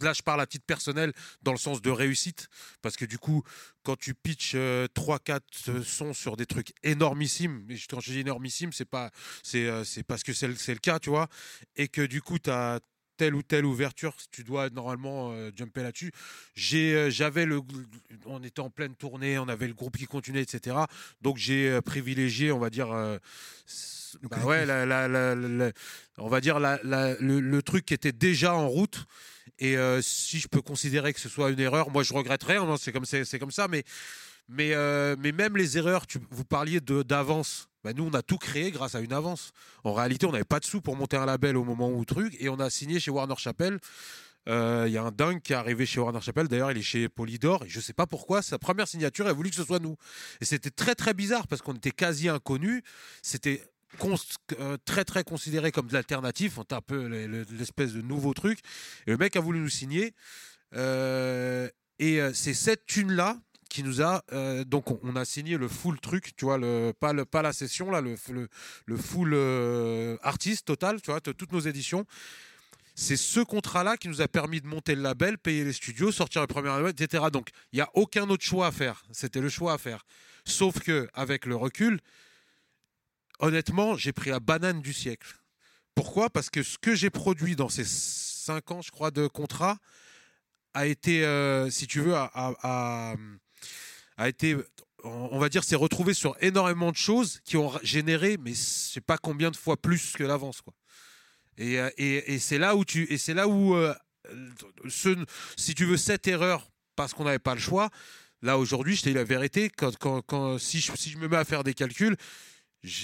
Là, 0.00 0.12
je 0.12 0.22
parle 0.22 0.40
à 0.40 0.46
titre 0.46 0.64
personnel 0.64 1.12
dans 1.42 1.50
le 1.50 1.58
sens 1.58 1.82
de 1.82 1.90
réussite, 1.90 2.48
parce 2.80 2.96
que 2.96 3.04
du 3.04 3.18
coup, 3.18 3.42
quand 3.82 3.98
tu 3.98 4.14
pitches 4.14 4.54
3-4 4.54 5.82
sons 5.82 6.14
sur 6.14 6.36
des 6.36 6.46
trucs 6.46 6.72
énormissimes, 6.84 7.66
et 7.68 7.74
quand 7.90 7.98
je 7.98 8.12
dis 8.12 8.20
énormissime, 8.20 8.72
c'est 8.72 8.84
pas, 8.84 9.10
c'est, 9.42 9.68
c'est 9.84 10.04
parce 10.04 10.22
que 10.22 10.32
c'est 10.32 10.46
le, 10.46 10.54
c'est 10.54 10.74
le 10.74 10.78
cas, 10.78 11.00
tu 11.00 11.10
vois, 11.10 11.28
et 11.74 11.88
que 11.88 12.02
du 12.02 12.22
coup, 12.22 12.38
tu 12.38 12.50
as 12.50 12.78
telle 13.20 13.34
ou 13.34 13.42
telle 13.42 13.66
ouverture, 13.66 14.14
tu 14.30 14.44
dois 14.44 14.70
normalement 14.70 15.32
euh, 15.32 15.50
jumper 15.54 15.82
là-dessus. 15.82 16.10
Euh, 16.72 17.10
j'avais 17.10 17.44
le, 17.44 17.60
on 18.24 18.42
était 18.42 18.60
en 18.60 18.70
pleine 18.70 18.94
tournée, 18.94 19.38
on 19.38 19.46
avait 19.46 19.68
le 19.68 19.74
groupe 19.74 19.98
qui 19.98 20.06
continuait, 20.06 20.40
etc. 20.40 20.74
Donc 21.20 21.36
j'ai 21.36 21.68
euh, 21.68 21.82
privilégié, 21.82 22.50
on 22.50 22.58
va 22.58 22.70
dire, 22.70 22.90
euh, 22.90 23.18
bah 24.22 24.38
ouais, 24.46 24.64
la- 24.64 24.86
la- 24.86 25.06
la- 25.06 25.34
la- 25.34 25.48
la- 25.48 25.72
on 26.16 26.28
va 26.28 26.40
dire 26.40 26.58
le, 26.60 27.40
le 27.40 27.62
truc 27.62 27.84
qui 27.84 27.92
était 27.92 28.12
déjà 28.12 28.54
en 28.54 28.68
route. 28.68 29.04
Et 29.58 29.76
euh, 29.76 30.00
si 30.00 30.38
je 30.40 30.48
peux 30.48 30.62
considérer 30.62 31.12
que 31.12 31.20
ce 31.20 31.28
soit 31.28 31.50
une 31.50 31.60
erreur, 31.60 31.90
moi 31.90 32.02
je 32.02 32.14
regretterais. 32.14 32.56
hein, 32.56 32.76
c'est 32.78 32.90
comme 32.92 33.04
c'est 33.04 33.38
comme 33.38 33.50
ça, 33.50 33.68
mais 33.68 33.84
mais 34.50 34.74
euh, 34.74 35.16
mais 35.18 35.32
même 35.32 35.56
les 35.56 35.78
erreurs, 35.78 36.06
tu, 36.06 36.18
vous 36.30 36.44
parliez 36.44 36.80
d'avance. 36.80 37.68
Bah, 37.82 37.92
nous, 37.94 38.04
on 38.04 38.10
a 38.12 38.20
tout 38.22 38.36
créé 38.36 38.70
grâce 38.70 38.94
à 38.94 39.00
une 39.00 39.12
avance. 39.12 39.52
En 39.84 39.94
réalité, 39.94 40.26
on 40.26 40.32
n'avait 40.32 40.44
pas 40.44 40.60
de 40.60 40.66
sous 40.66 40.82
pour 40.82 40.96
monter 40.96 41.16
un 41.16 41.24
label 41.24 41.56
au 41.56 41.64
moment 41.64 41.88
où 41.90 42.04
truc, 42.04 42.36
et 42.38 42.48
on 42.50 42.60
a 42.60 42.68
signé 42.68 43.00
chez 43.00 43.10
Warner 43.10 43.36
Chappell. 43.38 43.78
Euh, 44.48 44.84
Il 44.86 44.92
y 44.92 44.98
a 44.98 45.02
un 45.02 45.10
dingue 45.12 45.40
qui 45.40 45.52
est 45.52 45.56
arrivé 45.56 45.86
chez 45.86 46.00
Warner 46.00 46.20
Chappell. 46.20 46.48
D'ailleurs, 46.48 46.70
il 46.72 46.78
est 46.78 46.82
chez 46.82 47.08
Polydor. 47.08 47.64
Et 47.64 47.68
je 47.68 47.80
sais 47.80 47.92
pas 47.94 48.06
pourquoi. 48.06 48.42
Sa 48.42 48.58
première 48.58 48.86
signature, 48.88 49.24
il 49.26 49.28
a 49.28 49.32
voulu 49.32 49.48
que 49.50 49.56
ce 49.56 49.64
soit 49.64 49.78
nous. 49.78 49.96
Et 50.40 50.44
c'était 50.44 50.70
très 50.70 50.94
très 50.94 51.14
bizarre 51.14 51.46
parce 51.46 51.62
qu'on 51.62 51.74
était 51.74 51.90
quasi 51.90 52.28
inconnus. 52.28 52.82
C'était 53.22 53.62
euh, 54.58 54.76
très 54.84 55.04
très 55.04 55.24
considéré 55.24 55.72
comme 55.72 55.86
de 55.88 55.92
l'alternatif. 55.94 56.58
On 56.58 56.64
un 56.70 56.80
peu 56.80 57.06
le- 57.08 57.26
le- 57.26 57.46
l'espèce 57.52 57.92
de 57.92 58.02
nouveau 58.02 58.34
truc. 58.34 58.58
Et 59.06 59.10
le 59.10 59.16
mec 59.16 59.36
a 59.36 59.40
voulu 59.40 59.58
nous 59.60 59.68
signer. 59.68 60.14
Et 62.02 62.20
c'est 62.32 62.54
cette 62.54 62.86
thune 62.86 63.12
là 63.12 63.38
qui 63.70 63.82
nous 63.82 64.02
a 64.02 64.22
euh, 64.32 64.64
donc 64.64 64.90
on, 65.04 65.16
a 65.16 65.24
signé 65.24 65.56
le 65.56 65.68
full 65.68 65.98
truc 66.00 66.36
tu 66.36 66.44
vois 66.44 66.58
pas 66.98 67.14
le 67.14 67.24
pas 67.24 67.40
la 67.40 67.54
session 67.54 67.90
là 67.90 68.02
le 68.02 68.16
le, 68.86 68.96
full 68.96 69.32
euh, 69.32 70.18
artiste 70.22 70.66
total 70.66 71.00
tu 71.00 71.10
vois 71.10 71.20
toutes 71.20 71.52
nos 71.52 71.60
éditions 71.60 72.04
c'est 72.94 73.16
ce 73.16 73.40
contrat-là 73.40 73.96
qui 73.96 74.08
nous 74.08 74.20
a 74.20 74.28
permis 74.28 74.60
de 74.60 74.66
monter 74.66 74.94
le 74.94 75.00
label, 75.00 75.38
payer 75.38 75.64
les 75.64 75.72
studios, 75.72 76.12
sortir 76.12 76.42
le 76.42 76.46
premier 76.46 76.68
album, 76.68 76.90
etc. 76.90 77.24
Donc, 77.32 77.48
il 77.72 77.76
n'y 77.76 77.80
a 77.80 77.88
aucun 77.94 78.28
autre 78.28 78.44
choix 78.44 78.66
à 78.66 78.72
faire. 78.72 79.02
C'était 79.10 79.40
le 79.40 79.48
choix 79.48 79.72
à 79.72 79.78
faire. 79.78 80.04
Sauf 80.44 80.80
que, 80.80 81.08
avec 81.14 81.46
le 81.46 81.56
recul, 81.56 82.00
honnêtement, 83.38 83.96
j'ai 83.96 84.12
pris 84.12 84.28
la 84.28 84.38
banane 84.38 84.82
du 84.82 84.92
siècle. 84.92 85.34
Pourquoi? 85.94 86.28
Parce 86.28 86.50
que 86.50 86.62
ce 86.62 86.76
que 86.76 86.94
j'ai 86.94 87.08
produit 87.08 87.56
dans 87.56 87.70
ces 87.70 87.84
cinq 87.84 88.70
ans, 88.70 88.82
je 88.82 88.90
crois, 88.90 89.10
de 89.10 89.26
contrat, 89.28 89.78
a 90.74 90.86
été, 90.86 91.24
euh, 91.24 91.70
si 91.70 91.86
tu 91.86 92.00
veux, 92.00 92.14
a- 92.14 93.14
a 94.20 94.28
été, 94.28 94.54
on 95.02 95.38
va 95.38 95.48
dire, 95.48 95.64
s'est 95.64 95.76
retrouvé 95.76 96.12
sur 96.12 96.36
énormément 96.42 96.92
de 96.92 96.96
choses 96.96 97.40
qui 97.42 97.56
ont 97.56 97.72
généré, 97.82 98.36
mais 98.38 98.50
je 98.50 98.58
sais 98.60 99.00
pas 99.00 99.16
combien 99.16 99.50
de 99.50 99.56
fois 99.56 99.78
plus 99.78 100.12
que 100.12 100.22
l'avance, 100.22 100.60
quoi. 100.60 100.74
Et, 101.56 101.78
euh, 101.80 101.90
et, 101.96 102.38
c'est 102.38 102.58
là 102.58 102.76
où 102.76 102.84
tu, 102.84 103.10
et 103.12 103.16
c'est 103.16 103.34
là 103.34 103.48
où, 103.48 103.74
euh, 103.74 103.94
si 104.86 105.74
tu 105.74 105.86
veux, 105.86 105.96
cette 105.96 106.28
erreur, 106.28 106.70
parce 106.96 107.14
qu'on 107.14 107.24
n'avait 107.24 107.38
pas 107.38 107.54
le 107.54 107.60
choix. 107.60 107.88
Là 108.42 108.58
aujourd'hui, 108.58 108.94
je 108.94 109.02
te 109.02 109.08
dis 109.08 109.14
la 109.14 109.24
vérité. 109.24 109.70
Quand, 109.70 109.96
quand, 109.96 110.22
quand- 110.22 110.58
si, 110.58 110.80
je, 110.80 110.92
si 110.96 111.10
je 111.10 111.18
me 111.18 111.26
mets 111.26 111.36
à 111.36 111.44
faire 111.44 111.64
des 111.64 111.74
calculs, 111.74 112.16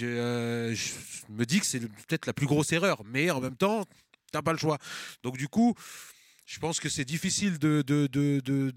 euh, 0.02 0.74
je 0.74 1.32
me 1.32 1.44
dis 1.44 1.60
que 1.60 1.66
c'est 1.66 1.80
peut-être 1.80 2.26
la 2.26 2.32
plus 2.34 2.46
grosse 2.46 2.72
erreur, 2.72 3.02
mais 3.04 3.30
en 3.30 3.40
même 3.40 3.56
temps, 3.56 3.84
t'as 4.32 4.42
pas 4.42 4.52
le 4.52 4.58
choix. 4.58 4.78
Donc 5.22 5.36
du 5.38 5.48
coup, 5.48 5.74
je 6.46 6.58
pense 6.58 6.78
que 6.78 6.88
c'est 6.88 7.04
difficile 7.04 7.58
de, 7.58 7.82
de, 7.82 8.06
de, 8.06 8.72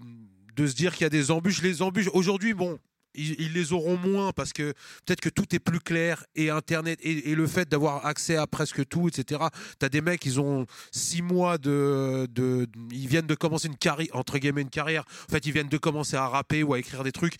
de 0.60 0.66
se 0.66 0.74
dire 0.74 0.92
qu'il 0.92 1.04
y 1.04 1.06
a 1.06 1.10
des 1.10 1.30
embûches. 1.30 1.62
Les 1.62 1.80
embûches, 1.80 2.10
aujourd'hui, 2.12 2.52
bon, 2.52 2.78
ils, 3.14 3.52
les 3.52 3.72
auront 3.72 3.96
moins 3.96 4.32
parce 4.32 4.52
que 4.52 4.72
peut-être 5.04 5.20
que 5.20 5.28
tout 5.28 5.54
est 5.54 5.58
plus 5.58 5.80
clair 5.80 6.24
et 6.34 6.50
Internet 6.50 6.98
et, 7.02 7.34
le 7.34 7.46
fait 7.46 7.68
d'avoir 7.68 8.06
accès 8.06 8.36
à 8.36 8.46
presque 8.46 8.86
tout, 8.86 9.08
etc. 9.08 9.42
Tu 9.78 9.86
as 9.86 9.88
des 9.88 10.00
mecs, 10.00 10.24
ils 10.26 10.38
ont 10.38 10.66
six 10.92 11.22
mois 11.22 11.58
de, 11.58 12.28
de. 12.30 12.68
Ils 12.92 13.08
viennent 13.08 13.26
de 13.26 13.34
commencer 13.34 13.68
une 13.68 13.76
carrière, 13.76 14.14
entre 14.14 14.38
guillemets, 14.38 14.62
une 14.62 14.70
carrière. 14.70 15.04
En 15.28 15.32
fait, 15.32 15.46
ils 15.46 15.52
viennent 15.52 15.68
de 15.68 15.78
commencer 15.78 16.16
à 16.16 16.28
rapper 16.28 16.62
ou 16.62 16.74
à 16.74 16.78
écrire 16.78 17.02
des 17.04 17.12
trucs 17.12 17.36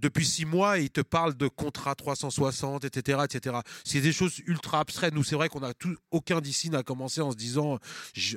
depuis 0.00 0.26
six 0.26 0.44
mois 0.44 0.78
ils 0.78 0.90
te 0.90 1.00
parlent 1.00 1.36
de 1.36 1.48
contrat 1.48 1.94
360, 1.94 2.84
etc., 2.84 3.20
etc. 3.24 3.56
C'est 3.84 4.00
des 4.00 4.12
choses 4.12 4.38
ultra 4.46 4.80
abstraites. 4.80 5.14
Nous, 5.14 5.24
c'est 5.24 5.36
vrai 5.36 5.48
qu'on 5.48 5.62
a 5.62 5.74
tout, 5.74 5.94
aucun 6.10 6.40
d'ici 6.40 6.70
n'a 6.70 6.82
commencé 6.82 7.20
en 7.20 7.30
se 7.30 7.36
disant, 7.36 7.78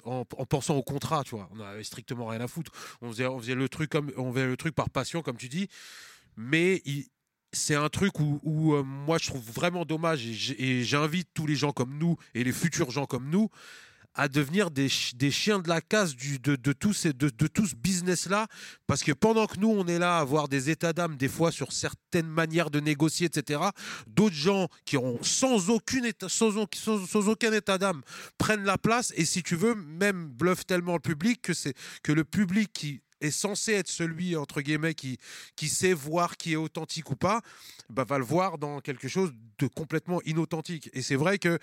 en, 0.05 0.23
en 0.37 0.45
pensant 0.45 0.75
au 0.75 0.83
contrat, 0.83 1.23
tu 1.23 1.35
vois. 1.35 1.49
On 1.53 1.59
avait 1.59 1.83
strictement 1.83 2.27
rien 2.27 2.41
à 2.41 2.47
foutre. 2.47 2.71
On 3.01 3.09
faisait, 3.11 3.27
on 3.27 3.39
le 3.39 3.69
truc 3.69 3.89
comme, 3.89 4.11
on 4.17 4.31
faisait 4.31 4.45
le 4.47 4.57
truc 4.57 4.75
par 4.75 4.89
passion, 4.89 5.21
comme 5.21 5.37
tu 5.37 5.49
dis. 5.49 5.67
Mais 6.35 6.81
il- 6.85 7.07
c'est 7.53 7.75
un 7.75 7.87
truc 7.89 8.19
où, 8.19 8.73
euh, 8.73 8.83
moi 8.83 9.17
je 9.17 9.27
trouve 9.27 9.41
vraiment 9.51 9.85
dommage 9.85 10.25
et 10.59 10.83
j'invite 10.83 11.29
tous 11.33 11.47
les 11.47 11.55
gens 11.55 11.71
comme 11.71 11.97
nous 11.97 12.17
et 12.35 12.43
les 12.43 12.51
futurs 12.51 12.91
gens 12.91 13.05
comme 13.05 13.29
nous 13.29 13.49
à 14.17 14.27
devenir 14.27 14.71
des, 14.71 14.89
chi- 14.89 15.15
des 15.15 15.31
chiens 15.31 15.59
de 15.59 15.69
la 15.69 15.79
casse 15.79 16.15
de, 16.15 16.55
tout 16.73 16.89
de, 17.13 17.23
ce 17.67 17.75
business-là. 17.75 18.47
Parce 18.87 19.03
que 19.03 19.11
pendant 19.13 19.45
que 19.47 19.59
nous, 19.59 19.69
on 19.69 19.85
est 19.87 19.99
là 19.99 20.17
à 20.17 20.21
avoir 20.21 20.49
des 20.49 20.69
états 20.69 20.91
d'âme, 20.91 21.15
des 21.15 21.29
fois, 21.29 21.51
sur 21.51 21.71
certaines 21.71 22.27
manières 22.27 22.71
de 22.71 22.79
négocier, 22.79 23.27
etc., 23.27 23.61
d'autres 24.07 24.35
gens 24.35 24.67
qui 24.85 24.97
ont 24.97 25.19
sans, 25.21 25.69
état, 26.03 26.27
sans, 26.27 26.57
au- 26.57 26.67
sans, 26.75 27.05
sans 27.05 27.29
aucun 27.29 27.53
état 27.53 27.77
d'âme 27.77 28.01
prennent 28.37 28.65
la 28.65 28.77
place 28.77 29.13
et, 29.15 29.23
si 29.23 29.43
tu 29.43 29.55
veux, 29.55 29.75
même 29.75 30.27
bluffent 30.27 30.65
tellement 30.65 30.93
le 30.95 30.99
public 30.99 31.41
que, 31.41 31.53
que 32.03 32.11
le 32.11 32.23
public 32.23 32.71
qui 32.73 33.01
est 33.21 33.31
censé 33.31 33.73
être 33.73 33.87
celui, 33.89 34.35
entre 34.35 34.61
guillemets, 34.61 34.93
qui, 34.93 35.17
qui 35.55 35.69
sait 35.69 35.93
voir 35.93 36.37
qui 36.37 36.53
est 36.53 36.57
authentique 36.57 37.09
ou 37.11 37.15
pas, 37.15 37.41
bah, 37.89 38.03
va 38.03 38.17
le 38.17 38.23
voir 38.25 38.57
dans 38.57 38.79
quelque 38.79 39.07
chose 39.07 39.31
de 39.59 39.67
complètement 39.67 40.21
inauthentique. 40.23 40.89
Et 40.93 41.01
c'est 41.01 41.15
vrai 41.15 41.39
que 41.39 41.57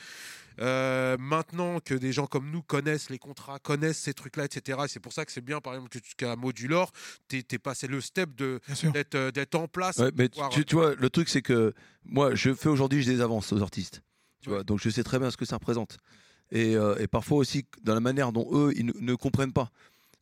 euh, 0.60 1.16
maintenant 1.18 1.81
que 1.81 1.94
des 1.94 2.12
gens 2.12 2.26
comme 2.26 2.51
nous 2.51 2.62
connaissent 2.62 3.10
les 3.10 3.18
contrats, 3.18 3.59
connaissent 3.59 3.98
ces 3.98 4.14
trucs-là, 4.14 4.44
etc., 4.44 4.78
c'est 4.89 5.01
pour 5.01 5.12
ça 5.12 5.24
que 5.24 5.32
c'est 5.32 5.40
bien, 5.40 5.60
par 5.60 5.74
exemple, 5.74 5.90
que 5.90 5.98
tu- 5.98 6.14
qu'à 6.16 6.36
Modulor, 6.36 6.93
tu 7.28 7.39
es, 7.51 7.59
passé 7.59 7.86
le 7.86 8.01
step 8.01 8.35
de, 8.35 8.60
d'être, 8.93 9.14
euh, 9.14 9.31
d'être 9.31 9.55
en 9.56 9.66
place. 9.68 9.98
Ouais, 9.98 10.10
mais 10.16 10.28
pouvoir- 10.28 10.51
tu, 10.51 10.64
tu 10.64 10.76
vois, 10.76 10.94
le 10.94 11.10
truc, 11.10 11.28
c'est 11.28 11.43
que 11.43 11.72
moi, 12.05 12.35
je 12.35 12.55
fais 12.55 12.68
aujourd'hui, 12.68 13.02
je 13.02 13.10
des 13.10 13.20
avances 13.20 13.52
aux 13.52 13.62
artistes. 13.62 14.02
Tu 14.40 14.51
vois, 14.51 14.62
donc 14.62 14.78
je 14.81 14.90
sais 14.90 15.02
très 15.02 15.18
bien 15.18 15.31
ce 15.31 15.36
que 15.36 15.44
ça 15.44 15.56
représente. 15.56 15.97
Et, 16.51 16.76
euh, 16.76 16.97
et 16.98 17.06
parfois 17.06 17.39
aussi, 17.39 17.64
dans 17.82 17.94
la 17.94 18.01
manière 18.01 18.31
dont 18.31 18.47
eux, 18.52 18.72
ils 18.76 18.85
ne, 18.86 18.93
ne 19.01 19.14
comprennent 19.14 19.52
pas. 19.55 19.70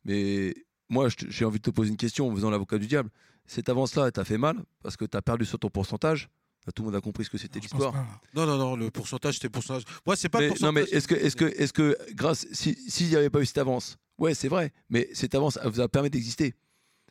Mais 0.05 0.55
moi, 0.93 1.09
j'ai 1.27 1.43
envie 1.45 1.57
de 1.59 1.63
te 1.63 1.69
poser 1.71 1.89
une 1.89 1.97
question 1.97 2.29
en 2.29 2.35
faisant 2.35 2.49
l'avocat 2.49 2.77
du 2.77 2.87
diable. 2.87 3.09
Cette 3.47 3.67
avance-là, 3.67 4.05
elle 4.05 4.11
t'a 4.13 4.23
fait 4.23 4.37
mal 4.37 4.63
parce 4.81 4.95
que 4.95 5.05
tu 5.05 5.17
as 5.17 5.21
perdu 5.21 5.43
sur 5.45 5.59
ton 5.59 5.69
pourcentage? 5.69 6.29
Tout 6.73 6.83
le 6.83 6.85
monde 6.85 6.95
a 6.95 7.01
compris 7.01 7.25
ce 7.25 7.29
que 7.29 7.37
c'était 7.37 7.59
l'histoire. 7.59 7.93
Non, 8.33 8.45
non, 8.45 8.57
non, 8.57 8.75
le 8.77 8.89
pourcentage, 8.89 9.33
c'était 9.33 9.49
pourcentage. 9.49 9.83
Moi, 10.05 10.15
c'est 10.15 10.29
pas 10.29 10.37
Mais- 10.39 10.45
le 10.45 10.49
non, 10.51 10.55
pourcentage. 10.55 10.73
mais 10.91 10.97
est-ce 10.97 11.07
que, 11.09 11.15
est-ce 11.15 11.35
que, 11.35 11.45
est-ce 11.61 11.73
que, 11.73 11.97
grâce, 12.13 12.47
si- 12.53 12.77
s'il 12.89 13.09
n'y 13.09 13.17
avait 13.17 13.29
pas 13.29 13.41
eu 13.41 13.45
cette 13.45 13.57
avance, 13.57 13.97
ouais, 14.17 14.33
c'est 14.33 14.47
vrai, 14.47 14.71
mais 14.89 15.09
cette 15.13 15.35
avance, 15.35 15.59
elle 15.61 15.69
vous 15.71 15.81
a 15.81 15.89
permis 15.89 16.09
d'exister. 16.09 16.53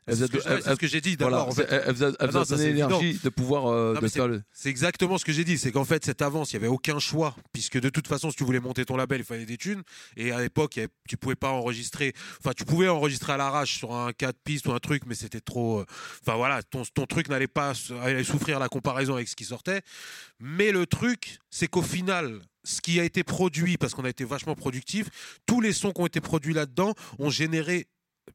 Elle 0.07 0.17
vous 0.17 0.23
a 0.25 0.27
C'est 0.61 0.71
ce 0.75 0.79
que 0.81 0.87
j'ai 0.89 1.01
dit 1.01 1.17
d'abord. 1.17 1.47
elle- 1.71 1.85
Ah 2.21 2.27
l'énergie 2.99 3.21
de 3.23 3.29
pouvoir 3.29 3.67
euh, 3.67 3.95
c'est- 4.53 4.69
exactement 4.69 5.17
ce 5.19 5.25
que 5.25 5.33
j'ai 5.33 5.45
dit. 5.45 5.59
C'est 5.59 5.71
qu'en 5.71 5.85
fait, 5.85 6.05
cette 6.05 6.23
avance, 6.23 6.53
il 6.53 6.57
n'y 6.59 6.65
avait 6.65 6.73
aucun 6.73 6.99
choix. 6.99 7.37
Puisque 7.53 7.79
de 7.79 7.89
toute 7.89 8.09
façon, 8.09 8.31
si 8.31 8.37
tu 8.37 8.43
voulais 8.45 8.59
monter 8.61 8.85
ton 8.85 8.97
label, 8.97 9.21
il 9.21 9.25
fallait 9.25 9.47
des 9.47 9.57
thunes. 9.59 9.83
Et 10.17 10.33
à 10.33 10.41
l'époque, 10.41 10.81
tu 11.09 11.17
pouvais 11.17 11.37
pas 11.37 11.51
enregistrer. 11.51 12.15
Enfin, 12.41 12.53
tu 12.57 12.65
pouvais 12.65 12.89
enregistrer 12.89 13.33
à 13.35 13.37
l'arrache 13.37 13.77
sur 13.79 13.95
un 13.95 14.13
4 14.13 14.37
pistes 14.45 14.67
ou 14.67 14.73
un 14.73 14.79
truc, 14.81 15.05
mais 15.07 15.15
c'était 15.15 15.41
trop. 15.41 15.81
euh, 15.81 15.87
Enfin, 16.27 16.37
voilà, 16.37 16.63
ton, 16.65 16.83
ton 16.95 17.07
truc 17.07 17.29
n'allait 17.29 17.47
pas 17.47 17.73
allait 18.03 18.25
souffrir 18.25 18.59
la 18.59 18.69
comparaison 18.69 19.15
avec 19.15 19.29
ce 19.29 19.37
qui 19.37 19.45
sortait. 19.45 19.83
Mais 20.41 20.73
le 20.73 20.85
truc, 20.87 21.39
c'est 21.51 21.69
qu'au 21.69 21.83
final, 21.83 22.41
ce 22.65 22.81
qui 22.81 22.99
a 22.99 23.05
été 23.05 23.23
produit, 23.23 23.77
parce 23.77 23.95
qu'on 23.95 24.05
a 24.05 24.09
été 24.11 24.25
vachement 24.25 24.55
productif, 24.57 25.09
tous 25.47 25.61
les 25.61 25.73
sons 25.73 25.93
qui 25.93 26.01
ont 26.01 26.07
été 26.07 26.21
produits 26.21 26.55
là-dedans 26.55 26.95
ont 27.21 27.31
généré 27.31 27.87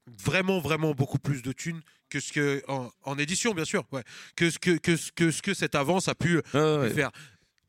vraiment, 0.08 0.60
vraiment 0.60 0.94
beaucoup 0.94 1.20
plus 1.20 1.42
de 1.42 1.52
thunes 1.52 1.82
que 2.10 2.20
ce 2.20 2.32
que 2.32 2.64
en, 2.68 2.90
en 3.04 3.18
édition, 3.18 3.54
bien 3.54 3.66
sûr, 3.66 3.84
ouais, 3.92 4.04
que 4.36 4.50
ce 4.50 4.58
que, 4.60 4.78
que, 4.78 4.96
ce 4.96 5.12
que 5.12 5.32
ce 5.32 5.42
que 5.42 5.54
cette 5.54 5.76
avance 5.76 6.08
a 6.08 6.16
pu 6.16 6.42
Ah 6.54 6.78
ouais. 6.80 6.90
faire. 6.92 7.12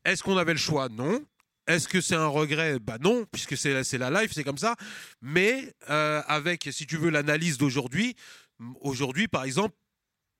Est-ce 0.05 0.23
qu'on 0.23 0.37
avait 0.37 0.53
le 0.53 0.59
choix? 0.59 0.87
Non. 0.89 1.23
Est-ce 1.67 1.87
que 1.87 2.01
c'est 2.01 2.15
un 2.15 2.25
regret? 2.27 2.79
Bah 2.79 2.97
non, 2.99 3.25
puisque 3.31 3.55
c'est 3.57 3.73
la- 3.73 3.83
c'est 3.83 3.97
la 3.99 4.09
live, 4.09 4.31
c'est 4.33 4.43
comme 4.43 4.57
ça. 4.57 4.75
Mais 5.21 5.73
euh, 5.89 6.21
avec, 6.27 6.67
si 6.71 6.87
tu 6.87 6.97
veux, 6.97 7.09
l'analyse 7.09 7.57
d'aujourd'hui, 7.57 8.15
aujourd'hui, 8.81 9.27
par 9.27 9.43
exemple, 9.43 9.75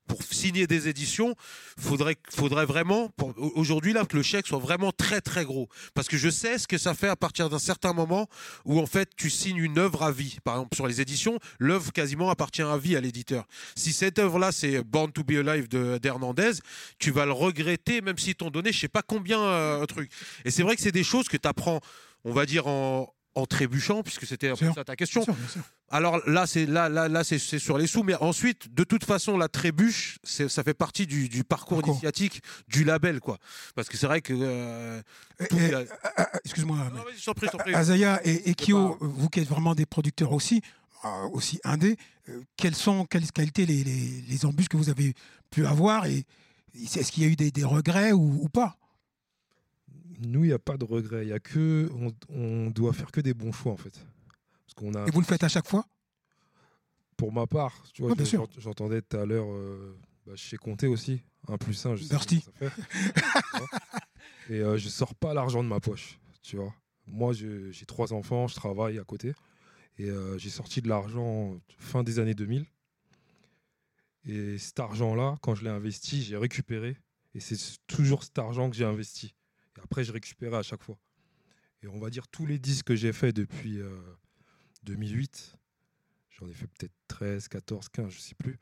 pour 0.09 0.23
signer 0.23 0.67
des 0.67 0.89
éditions, 0.89 1.35
faudrait, 1.77 2.17
faudrait 2.31 2.65
vraiment, 2.65 3.11
aujourd'hui 3.55 3.93
là, 3.93 4.05
que 4.05 4.17
le 4.17 4.23
chèque 4.23 4.47
soit 4.47 4.59
vraiment 4.59 4.91
très 4.91 5.21
très 5.21 5.45
gros. 5.45 5.69
Parce 5.93 6.07
que 6.07 6.17
je 6.17 6.29
sais 6.29 6.57
ce 6.57 6.67
que 6.67 6.79
ça 6.79 6.95
fait 6.95 7.07
à 7.07 7.15
partir 7.15 7.49
d'un 7.49 7.59
certain 7.59 7.93
moment 7.93 8.27
où 8.65 8.79
en 8.79 8.87
fait 8.87 9.09
tu 9.15 9.29
signes 9.29 9.57
une 9.57 9.77
œuvre 9.77 10.03
à 10.03 10.11
vie. 10.11 10.39
Par 10.43 10.55
exemple, 10.55 10.75
sur 10.75 10.87
les 10.87 10.99
éditions, 10.99 11.37
l'œuvre 11.59 11.93
quasiment 11.93 12.29
appartient 12.31 12.63
à 12.63 12.77
vie 12.77 12.95
à 12.97 13.01
l'éditeur. 13.01 13.45
Si 13.75 13.93
cette 13.93 14.17
œuvre-là, 14.17 14.51
c'est 14.51 14.83
Born 14.83 15.11
to 15.11 15.23
be 15.23 15.33
Alive 15.33 15.69
de- 15.69 15.99
d'Hernandez, 15.99 16.53
tu 16.97 17.11
vas 17.11 17.25
le 17.25 17.31
regretter 17.31 18.01
même 18.01 18.17
s'ils 18.17 18.35
t'ont 18.35 18.49
donné 18.49 18.71
je 18.73 18.79
sais 18.79 18.87
pas 18.87 19.03
combien 19.03 19.39
euh, 19.41 19.85
trucs. 19.85 20.11
Et 20.43 20.51
c'est 20.51 20.63
vrai 20.63 20.75
que 20.75 20.81
c'est 20.81 20.91
des 20.91 21.03
choses 21.03 21.27
que 21.29 21.37
tu 21.37 21.47
apprends, 21.47 21.79
on 22.23 22.33
va 22.33 22.47
dire, 22.47 22.65
en, 22.65 23.13
en 23.35 23.45
trébuchant, 23.45 24.01
puisque 24.03 24.25
c'était 24.25 24.51
ça 24.75 24.83
ta 24.83 24.95
question. 24.95 25.21
Bien 25.21 25.33
sûr, 25.33 25.41
bien 25.41 25.47
sûr. 25.47 25.61
Alors 25.91 26.19
là, 26.29 26.45
c'est 26.45 26.65
là, 26.65 26.89
là, 26.89 27.07
là, 27.07 27.23
c'est 27.23 27.37
sur 27.39 27.77
les 27.77 27.87
sous, 27.87 28.03
mais 28.03 28.15
ensuite, 28.15 28.73
de 28.73 28.83
toute 28.83 29.03
façon, 29.05 29.37
la 29.37 29.47
trébuche, 29.47 30.17
ça 30.23 30.63
fait 30.63 30.73
partie 30.73 31.07
du, 31.07 31.29
du 31.29 31.43
parcours, 31.43 31.81
initiatique 31.91 32.41
du 32.67 32.83
label, 32.83 33.19
quoi. 33.19 33.37
Parce 33.75 33.87
que 33.87 33.97
c'est 33.97 34.07
vrai 34.07 34.21
que. 34.21 34.33
euh, 34.33 35.01
euh, 35.41 35.85
Excuse-moi. 36.43 36.91
Azaya 37.75 38.19
et, 38.25 38.49
et 38.49 38.53
Kyo, 38.55 38.95
pas- 38.95 39.05
vous 39.05 39.29
qui 39.29 39.39
êtes 39.39 39.47
vraiment 39.47 39.73
des 39.75 39.85
producteurs 39.85 40.31
aussi, 40.33 40.61
euh, 41.05 41.29
aussi 41.31 41.59
indés, 41.63 41.97
euh, 42.29 42.41
quelles 42.57 42.75
sont, 42.75 43.05
quelles 43.05 43.31
qualités 43.31 43.65
les, 43.65 43.83
les, 43.83 44.21
les 44.27 44.45
embûches 44.45 44.67
que 44.69 44.77
vous 44.77 44.89
avez 44.89 45.13
pu 45.49 45.65
avoir 45.65 46.05
et 46.05 46.25
est-ce 46.75 47.11
qu'il 47.11 47.23
y 47.23 47.25
a 47.25 47.29
eu 47.29 47.35
des, 47.35 47.51
des 47.51 47.63
regrets 47.63 48.11
ou, 48.11 48.43
ou 48.43 48.49
pas? 48.49 48.77
Nous, 50.19 50.43
il 50.43 50.47
n'y 50.47 50.53
a 50.53 50.59
pas 50.59 50.77
de 50.77 50.85
regret. 50.85 51.25
Il 51.25 51.29
y 51.29 51.33
a 51.33 51.39
que. 51.39 51.89
On, 51.95 52.13
on 52.29 52.69
doit 52.69 52.93
faire 52.93 53.11
que 53.11 53.21
des 53.21 53.33
bons 53.33 53.51
choix, 53.51 53.71
en 53.71 53.77
fait. 53.77 54.05
Parce 54.65 54.73
qu'on 54.75 54.93
a. 54.93 55.07
Et 55.07 55.11
vous 55.11 55.21
le 55.21 55.25
faites 55.25 55.43
à 55.43 55.49
chaque 55.49 55.67
fois? 55.67 55.85
Pour 57.17 57.33
ma 57.33 57.47
part, 57.47 57.83
tu 57.93 58.01
vois, 58.01 58.15
j'entendais 58.59 59.01
tout 59.01 59.17
à 59.17 59.25
l'heure, 59.25 59.51
euh, 59.51 59.97
bah, 60.25 60.31
je 60.35 60.41
sais 60.41 60.55
compter 60.55 60.87
aussi. 60.87 61.21
1 61.49 61.57
plus 61.57 61.85
1, 61.85 61.95
je 61.95 62.03
sais 62.03 62.15
ça 62.15 62.19
fait. 62.19 62.69
Et 64.49 64.61
euh, 64.61 64.77
je 64.77 64.87
sors 64.87 65.13
pas 65.15 65.33
l'argent 65.33 65.61
de 65.63 65.67
ma 65.67 65.79
poche, 65.81 66.17
tu 66.41 66.55
vois. 66.55 66.73
Moi, 67.07 67.33
j'ai 67.33 67.85
trois 67.85 68.13
enfants, 68.13 68.47
je 68.47 68.55
travaille 68.55 68.99
à 68.99 69.03
côté. 69.03 69.33
Et 69.97 70.09
euh, 70.09 70.37
j'ai 70.37 70.49
sorti 70.49 70.81
de 70.81 70.87
l'argent 70.87 71.59
fin 71.77 72.03
des 72.03 72.19
années 72.19 72.35
2000. 72.35 72.65
Et 74.25 74.57
cet 74.57 74.79
argent-là, 74.79 75.37
quand 75.41 75.55
je 75.55 75.63
l'ai 75.63 75.69
investi, 75.69 76.21
j'ai 76.23 76.37
récupéré. 76.37 76.97
Et 77.33 77.39
c'est 77.39 77.57
toujours 77.87 78.23
cet 78.23 78.39
argent 78.39 78.69
que 78.69 78.75
j'ai 78.75 78.85
investi. 78.85 79.35
Après, 79.83 80.03
je 80.03 80.11
récupérais 80.11 80.57
à 80.57 80.63
chaque 80.63 80.83
fois. 80.83 80.97
Et 81.81 81.87
on 81.87 81.99
va 81.99 82.09
dire 82.09 82.27
tous 82.27 82.45
les 82.45 82.59
disques 82.59 82.87
que 82.87 82.95
j'ai 82.95 83.13
fait 83.13 83.31
depuis 83.33 83.79
euh, 83.79 83.97
2008, 84.83 85.55
j'en 86.31 86.47
ai 86.47 86.53
fait 86.53 86.67
peut-être 86.67 86.93
13, 87.07 87.47
14, 87.47 87.89
15, 87.89 88.11
je 88.11 88.19
sais 88.19 88.35
plus. 88.35 88.57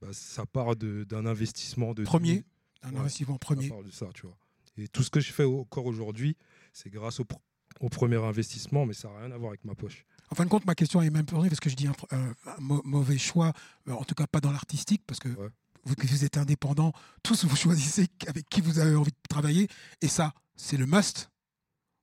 Bah, 0.00 0.08
ça 0.12 0.46
part 0.46 0.76
d'un 0.76 1.26
investissement 1.26 1.94
de 1.94 2.04
Premier, 2.04 2.28
2000. 2.28 2.44
un 2.82 2.92
Ouais, 2.92 2.98
investissement 3.00 3.34
Ça 3.34 3.38
premier. 3.38 3.68
part 3.68 3.82
de 3.82 3.90
ça, 3.90 4.06
tu 4.14 4.22
vois. 4.26 4.36
Et 4.76 4.88
tout 4.88 5.02
ce 5.02 5.10
que 5.10 5.20
je 5.20 5.32
fais 5.32 5.44
encore 5.44 5.86
aujourd'hui, 5.86 6.36
c'est 6.72 6.90
grâce 6.90 7.18
au, 7.20 7.24
pr- 7.24 7.38
au 7.80 7.88
premier 7.88 8.22
investissement, 8.22 8.84
mais 8.84 8.92
ça 8.92 9.08
n'a 9.08 9.18
rien 9.20 9.30
à 9.32 9.38
voir 9.38 9.50
avec 9.50 9.64
ma 9.64 9.74
poche. 9.74 10.04
En 10.30 10.34
fin 10.34 10.44
de 10.44 10.50
compte, 10.50 10.66
ma 10.66 10.74
question 10.74 11.00
est 11.00 11.10
même 11.10 11.24
posée 11.24 11.48
parce 11.48 11.60
que 11.60 11.70
je 11.70 11.76
dis 11.76 11.86
un, 11.86 11.94
euh, 12.12 12.34
un 12.46 12.56
mauvais 12.84 13.16
choix, 13.16 13.52
euh, 13.88 13.92
en 13.92 14.04
tout 14.04 14.14
cas 14.14 14.26
pas 14.26 14.40
dans 14.40 14.52
l'artistique, 14.52 15.02
parce 15.06 15.18
que 15.20 15.28
Ouais. 15.28 15.48
vous, 15.84 15.94
vous 15.98 16.24
êtes 16.24 16.36
indépendant, 16.36 16.92
tous 17.22 17.44
vous 17.46 17.56
choisissez 17.56 18.08
avec 18.26 18.48
qui 18.50 18.60
vous 18.60 18.78
avez 18.80 18.94
envie 18.96 19.12
de 19.12 19.16
travailler, 19.30 19.68
et 20.02 20.08
ça, 20.08 20.34
c'est 20.56 20.76
le 20.76 20.86
must, 20.86 21.30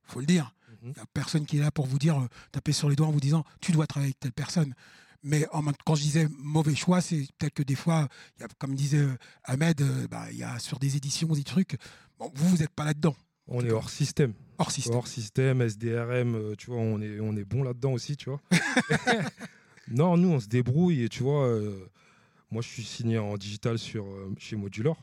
faut 0.04 0.20
le 0.20 0.26
dire. 0.26 0.54
Il 0.82 0.88
Mhm. 0.88 0.94
n'y 0.96 1.00
a 1.02 1.06
personne 1.14 1.46
qui 1.46 1.56
est 1.58 1.60
là 1.60 1.70
pour 1.70 1.86
vous 1.86 1.98
dire, 1.98 2.18
euh, 2.20 2.26
taper 2.52 2.72
sur 2.72 2.88
les 2.90 2.96
doigts 2.96 3.06
en 3.06 3.10
vous 3.12 3.20
disant, 3.20 3.44
tu 3.60 3.72
dois 3.72 3.86
travailler 3.86 4.08
avec 4.10 4.20
telle 4.20 4.32
personne. 4.32 4.74
Mais 5.22 5.46
en 5.52 5.62
quand 5.86 5.94
je 5.94 6.02
disais 6.02 6.28
mauvais 6.38 6.74
choix, 6.74 7.00
c'est 7.00 7.26
peut-être 7.38 7.54
que 7.54 7.62
des 7.62 7.74
fois, 7.76 8.08
il 8.36 8.42
y 8.42 8.44
a, 8.44 8.48
comme 8.58 8.74
disait 8.74 8.98
euh, 8.98 9.16
Ahmed, 9.44 9.80
euh, 9.80 10.06
bah, 10.08 10.26
il 10.30 10.36
y 10.36 10.42
a 10.42 10.58
sur 10.58 10.78
des 10.78 10.96
éditions 10.96 11.28
des 11.28 11.44
trucs, 11.44 11.76
bon, 12.18 12.30
vous, 12.34 12.48
vous 12.50 12.56
n'êtes 12.58 12.74
pas 12.74 12.84
là-dedans, 12.84 13.16
On 13.48 13.64
est 13.64 13.70
hors 13.70 13.88
système. 13.88 14.34
hors 14.58 14.70
système. 14.70 14.94
Hors 14.96 15.08
système, 15.08 15.62
SDRM, 15.62 16.54
tu 16.56 16.66
vois, 16.70 16.80
on 16.80 17.00
est, 17.00 17.18
on 17.20 17.34
est 17.36 17.44
bon 17.44 17.62
là-dedans 17.62 17.92
aussi, 17.92 18.18
tu 18.18 18.28
vois. 18.28 18.42
non, 19.88 20.16
nous, 20.16 20.28
on 20.28 20.40
se 20.40 20.46
débrouille 20.48 21.02
et 21.02 21.08
tu 21.08 21.22
vois, 21.22 21.46
euh, 21.46 21.86
moi, 22.50 22.62
je 22.62 22.68
suis 22.68 22.84
signé 22.84 23.18
en 23.18 23.36
digital 23.36 23.78
sur, 23.78 24.04
euh, 24.06 24.34
chez 24.38 24.56
Modular, 24.56 24.96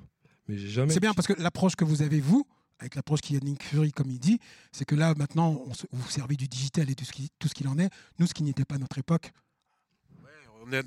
mais 0.48 0.58
j'ai 0.58 0.70
jamais. 0.70 0.94
C'est 0.94 1.00
bien 1.00 1.14
parce 1.14 1.28
que 1.28 1.34
l'approche 1.42 1.76
que 1.76 1.84
vous 1.86 2.02
avez, 2.04 2.20
vous, 2.20 2.46
avec 2.82 2.96
l'approche 2.96 3.22
de 3.22 3.40
Nick 3.46 3.64
Fury, 3.64 3.92
comme 3.92 4.10
il 4.10 4.20
dit, 4.20 4.40
c'est 4.72 4.86
que 4.86 4.96
là, 4.96 5.14
maintenant, 5.16 5.62
on 5.68 5.74
se- 5.74 5.86
vous 5.92 6.10
servez 6.10 6.36
du 6.36 6.48
digital 6.48 6.90
et 6.90 6.96
de 6.96 7.04
ce 7.06 7.12
qui- 7.12 7.30
tout 7.40 7.48
ce 7.48 7.54
qu'il 7.54 7.68
en 7.68 7.78
est. 7.78 7.90
Nous, 8.20 8.26
ce 8.28 8.34
qui 8.34 8.42
n'était 8.44 8.66
pas 8.66 8.78
notre 8.78 8.98
époque. 8.98 9.32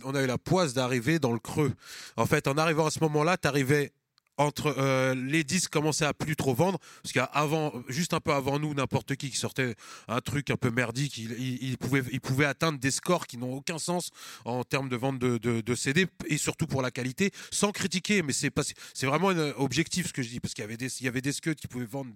on 0.05 0.15
a 0.15 0.23
eu 0.23 0.27
la 0.27 0.39
poisse 0.39 0.73
d'arriver 0.73 1.19
dans 1.19 1.33
le 1.33 1.39
creux. 1.41 1.75
En 2.17 2.27
fait, 2.27 2.47
en 2.49 2.57
arrivant 2.57 2.87
à 2.87 2.91
ce 2.91 3.01
moment-là, 3.01 3.37
tu 3.37 3.49
arrivais 3.49 3.93
entre 4.37 4.75
euh, 4.79 5.15
les 5.15 5.45
disques 5.45 5.71
commençaient 5.71 6.05
à 6.05 6.15
plus 6.15 6.37
trop 6.37 6.55
vendre 6.55 6.79
parce 7.03 7.13
qu'avant 7.13 7.73
juste 7.89 8.15
un 8.15 8.21
peu 8.21 8.33
avant 8.33 8.59
nous 8.59 8.75
n'importe 8.75 9.17
qui 9.17 9.31
qui 9.31 9.37
sortait 9.37 9.75
un 10.09 10.21
truc 10.21 10.51
un 10.51 10.57
peu 10.57 10.71
merdique 10.71 11.17
il, 11.19 11.77
pouvait 11.79 12.45
atteindre 12.45 12.79
des 12.79 12.91
scores 12.91 13.27
qui 13.27 13.37
n'ont 13.37 13.55
aucun 13.55 13.79
sens 13.79 14.11
en 14.45 14.65
termes 14.65 14.89
de 14.89 14.97
vente 14.97 15.19
de, 15.19 15.75
CD 15.75 16.07
et 16.27 16.39
surtout 16.39 16.67
pour 16.67 16.83
la 16.83 16.91
qualité 16.91 17.31
sans 17.51 17.73
critiquer 17.73 18.23
mais 18.23 18.33
c'est 18.33 19.07
vraiment 19.07 19.31
un 19.31 19.51
objectif 19.57 20.09
ce 20.09 20.13
que 20.13 20.23
je 20.23 20.29
dis 20.29 20.41
parce 20.41 20.55
qu'il 20.55 20.63
y 20.63 21.09
avait 21.09 21.21
des 21.21 21.35
il 21.35 21.55
qui 21.55 21.67
pouvaient 21.69 21.85
vendre 21.85 22.13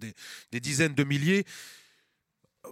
des 0.51 0.59
dizaines 0.59 0.93
de 0.93 1.03
milliers 1.03 1.45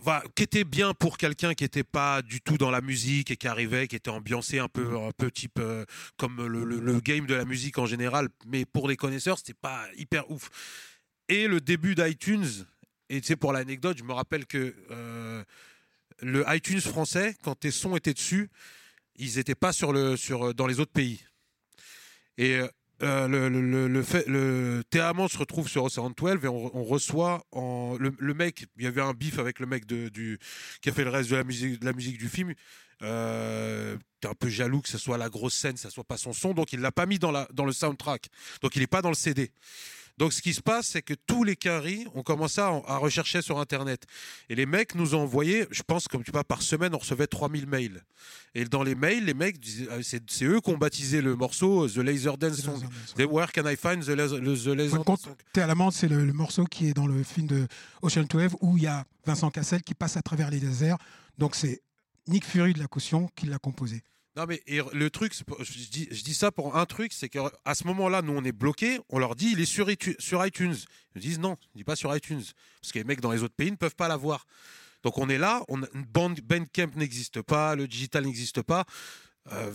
voilà, 0.02 0.24
qui 0.36 0.44
était 0.44 0.64
bien 0.64 0.94
pour 0.94 1.18
quelqu'un 1.18 1.54
qui 1.54 1.64
n'était 1.64 1.84
pas 1.84 2.22
du 2.22 2.42
tout 2.42 2.58
dans 2.58 2.72
la 2.72 2.82
musique 2.82 3.32
et 3.32 3.38
qui 3.38 3.48
arrivait, 3.48 3.88
qui 3.88 3.96
était 3.96 4.10
ambiancé 4.10 4.60
un 4.60 4.68
peu, 4.68 4.98
un 4.98 5.12
peu 5.12 5.32
type 5.32 5.60
euh, 5.60 5.86
comme 6.18 6.46
le, 6.46 7.00
game 7.00 7.26
de 7.26 7.34
la 7.34 7.46
musique 7.46 7.78
en 7.78 7.86
général, 7.86 8.30
mais 8.46 8.66
pour 8.66 8.88
les 8.88 8.98
connaisseurs, 8.98 9.38
c'était 9.38 9.54
pas 9.54 9.86
hyper 9.96 10.30
ouf. 10.30 10.50
Et 11.30 11.48
le 11.48 11.62
début 11.62 11.96
d'iTunes, 11.96 12.66
et 13.10 13.22
sais, 13.22 13.36
pour 13.36 13.54
l'anecdote, 13.54 13.98
je 13.98 14.04
me 14.04 14.14
rappelle 14.14 14.46
que 14.46 14.76
euh, 14.92 15.44
le 16.22 16.44
iTunes 16.50 16.82
français, 16.82 17.36
quand 17.44 17.56
tes 17.56 17.72
sons 17.72 17.96
étaient 17.96 18.14
dessus, 18.14 18.50
ils 19.16 19.36
n'étaient 19.38 19.56
pas 19.56 19.72
sur 19.72 19.94
le, 19.94 20.18
sur, 20.18 20.54
dans 20.54 20.68
les 20.68 20.80
autres 20.80 20.92
pays. 20.92 21.24
Et 22.38 22.60
euh, 23.04 23.28
le, 23.28 23.50
le, 23.50 23.88
le, 23.88 24.04
fait, 24.04 24.26
le 24.28 24.82
se 24.92 25.38
retrouve 25.38 25.70
sur 25.70 25.84
Ocean 25.84 26.10
12 26.10 26.44
et 26.44 26.48
on, 26.48 26.84
reçoit 26.84 27.44
le, 27.54 28.34
mec, 28.34 28.66
il 28.78 28.84
y 28.84 28.88
avait 28.88 29.02
un 29.02 29.14
bif 29.14 29.38
avec 29.40 29.60
le 29.60 29.68
mec 29.68 29.86
du, 29.86 30.40
qui 30.82 30.90
a 30.90 30.92
fait 30.92 31.04
le 31.04 31.12
reste 31.12 31.30
de 31.30 31.36
la 31.36 31.94
musique, 31.94 32.18
du 32.18 32.30
film. 32.30 32.54
Euh, 33.04 33.96
t'es 34.20 34.28
un 34.28 34.34
peu 34.34 34.50
jaloux 34.50 34.82
que 34.82 34.90
ce 34.90 34.98
soit 34.98 35.20
la 35.20 35.30
grosse 35.30 35.54
scène, 35.54 35.78
ça 35.78 35.92
soit 35.92 36.04
pas 36.04 36.18
son 36.18 36.34
son, 36.34 36.56
donc 36.56 36.74
il 36.74 36.80
l'a 36.80 36.92
pas 36.92 37.06
mis 37.06 37.20
dans, 37.20 37.32
la, 37.32 37.48
dans 37.54 37.66
le 37.66 37.72
soundtrack. 37.72 38.28
Donc 38.62 38.76
il 38.76 38.80
n'est 38.80 38.88
pas 38.88 39.04
dans 39.04 39.10
le 39.10 39.16
CD. 39.16 39.52
Donc 40.18 40.34
ce 40.34 40.42
qui 40.42 40.54
se 40.54 40.62
passe, 40.62 40.88
c'est 40.88 41.04
que 41.04 41.14
tous 41.14 41.44
les 41.44 41.56
quinries 41.56 42.08
ont 42.16 42.24
commencé 42.24 42.60
à, 42.60 42.68
à 42.88 42.98
rechercher 42.98 43.42
sur 43.44 43.60
Internet. 43.60 44.06
Et 44.50 44.56
les 44.56 44.66
mecs 44.66 44.96
nous 44.96 45.14
ont 45.14 45.20
envoyé, 45.22 45.68
je 45.70 45.84
pense, 45.84 46.08
comme 46.08 46.24
tu 46.24 46.32
vois, 46.32 46.44
par 46.44 46.64
semaine, 46.64 46.96
on 46.96 46.98
recevait 46.98 47.28
3000 47.28 47.68
mails. 47.68 48.04
Et 48.56 48.66
dans 48.66 48.82
les 48.82 48.96
mails, 48.96 49.26
les 49.26 49.36
mecs, 49.36 49.58
euh, 49.92 50.02
c'est 50.04 50.44
eux 50.46 50.60
qui 50.60 50.70
ont 50.72 50.78
baptisé 50.78 51.22
le 51.22 51.36
morceau 51.36 51.86
euh, 51.86 51.90
The 51.90 51.98
Laser 51.98 52.36
Dance 52.38 52.62
Song. 52.62 52.82
They- 53.16 53.26
Where 53.26 53.52
can 53.52 53.68
I 53.70 53.76
find 53.76 54.04
the 54.04 54.10
laser, 54.10 54.40
le- 54.40 54.56
the 54.58 54.68
laser 54.76 55.04
Dance 55.04 55.22
Song 55.22 55.36
T'es 55.54 55.62
à 55.62 55.68
l'amende, 55.68 55.94
c'est 55.94 56.08
le, 56.08 56.26
le 56.26 56.34
morceau 56.34 56.66
qui 56.66 56.88
est 56.88 56.94
dans 56.94 57.06
le 57.06 57.22
film 57.24 57.46
de 57.46 57.68
Ocean 58.02 58.24
12 58.28 58.54
où 58.62 58.76
il 58.78 58.84
y 58.84 58.88
a 58.88 59.06
Vincent 59.26 59.52
Cassel 59.52 59.84
qui 59.84 59.94
passe 59.94 60.18
à 60.18 60.22
travers 60.24 60.50
les 60.50 60.60
déserts. 60.60 60.98
Donc 61.38 61.56
c'est 61.56 61.82
Nick 62.28 62.44
Fury 62.44 62.74
de 62.74 62.80
la 62.80 62.88
caution 62.88 63.30
qui 63.36 63.46
l'a 63.46 63.60
composé. 63.60 64.02
Non, 64.38 64.46
mais 64.48 64.62
le 64.68 65.10
truc, 65.10 65.34
je 65.34 66.24
dis, 66.24 66.34
ça 66.36 66.52
pour 66.52 66.78
un 66.78 66.86
truc, 66.86 67.12
c'est 67.12 67.28
qu'à 67.28 67.50
ce 67.74 67.86
moment-là, 67.88 68.22
nous, 68.22 68.34
on 68.34 68.44
est 68.44 68.52
bloqués. 68.52 69.00
On 69.10 69.18
leur 69.18 69.36
dit, 69.36 69.50
il 69.54 69.60
est 69.60 69.66
sur, 69.66 69.90
iTu- 69.90 70.16
sur 70.20 70.46
iTunes. 70.46 70.76
Ils 70.76 71.12
nous 71.16 71.22
disent, 71.22 71.40
non, 71.40 71.58
il 71.74 71.80
n'est 71.80 71.84
pas 71.84 71.96
sur 71.96 72.16
iTunes. 72.16 72.44
Parce 72.80 72.92
que 72.94 73.00
les 73.00 73.04
mecs 73.04 73.20
dans 73.20 73.32
les 73.32 73.42
autres 73.42 73.56
pays 73.56 73.72
ne 73.72 73.76
peuvent 73.78 73.96
pas 73.96 74.08
l'avoir. 74.08 74.46
Donc 75.02 75.18
on 75.18 75.28
est 75.28 75.40
là, 75.40 75.64
on, 75.70 75.82
Bandcamp 76.14 76.92
n'existe 76.96 77.42
pas, 77.42 77.76
le 77.76 77.88
digital 77.88 78.26
n'existe 78.26 78.62
pas. 78.62 78.86
euh, 79.52 79.72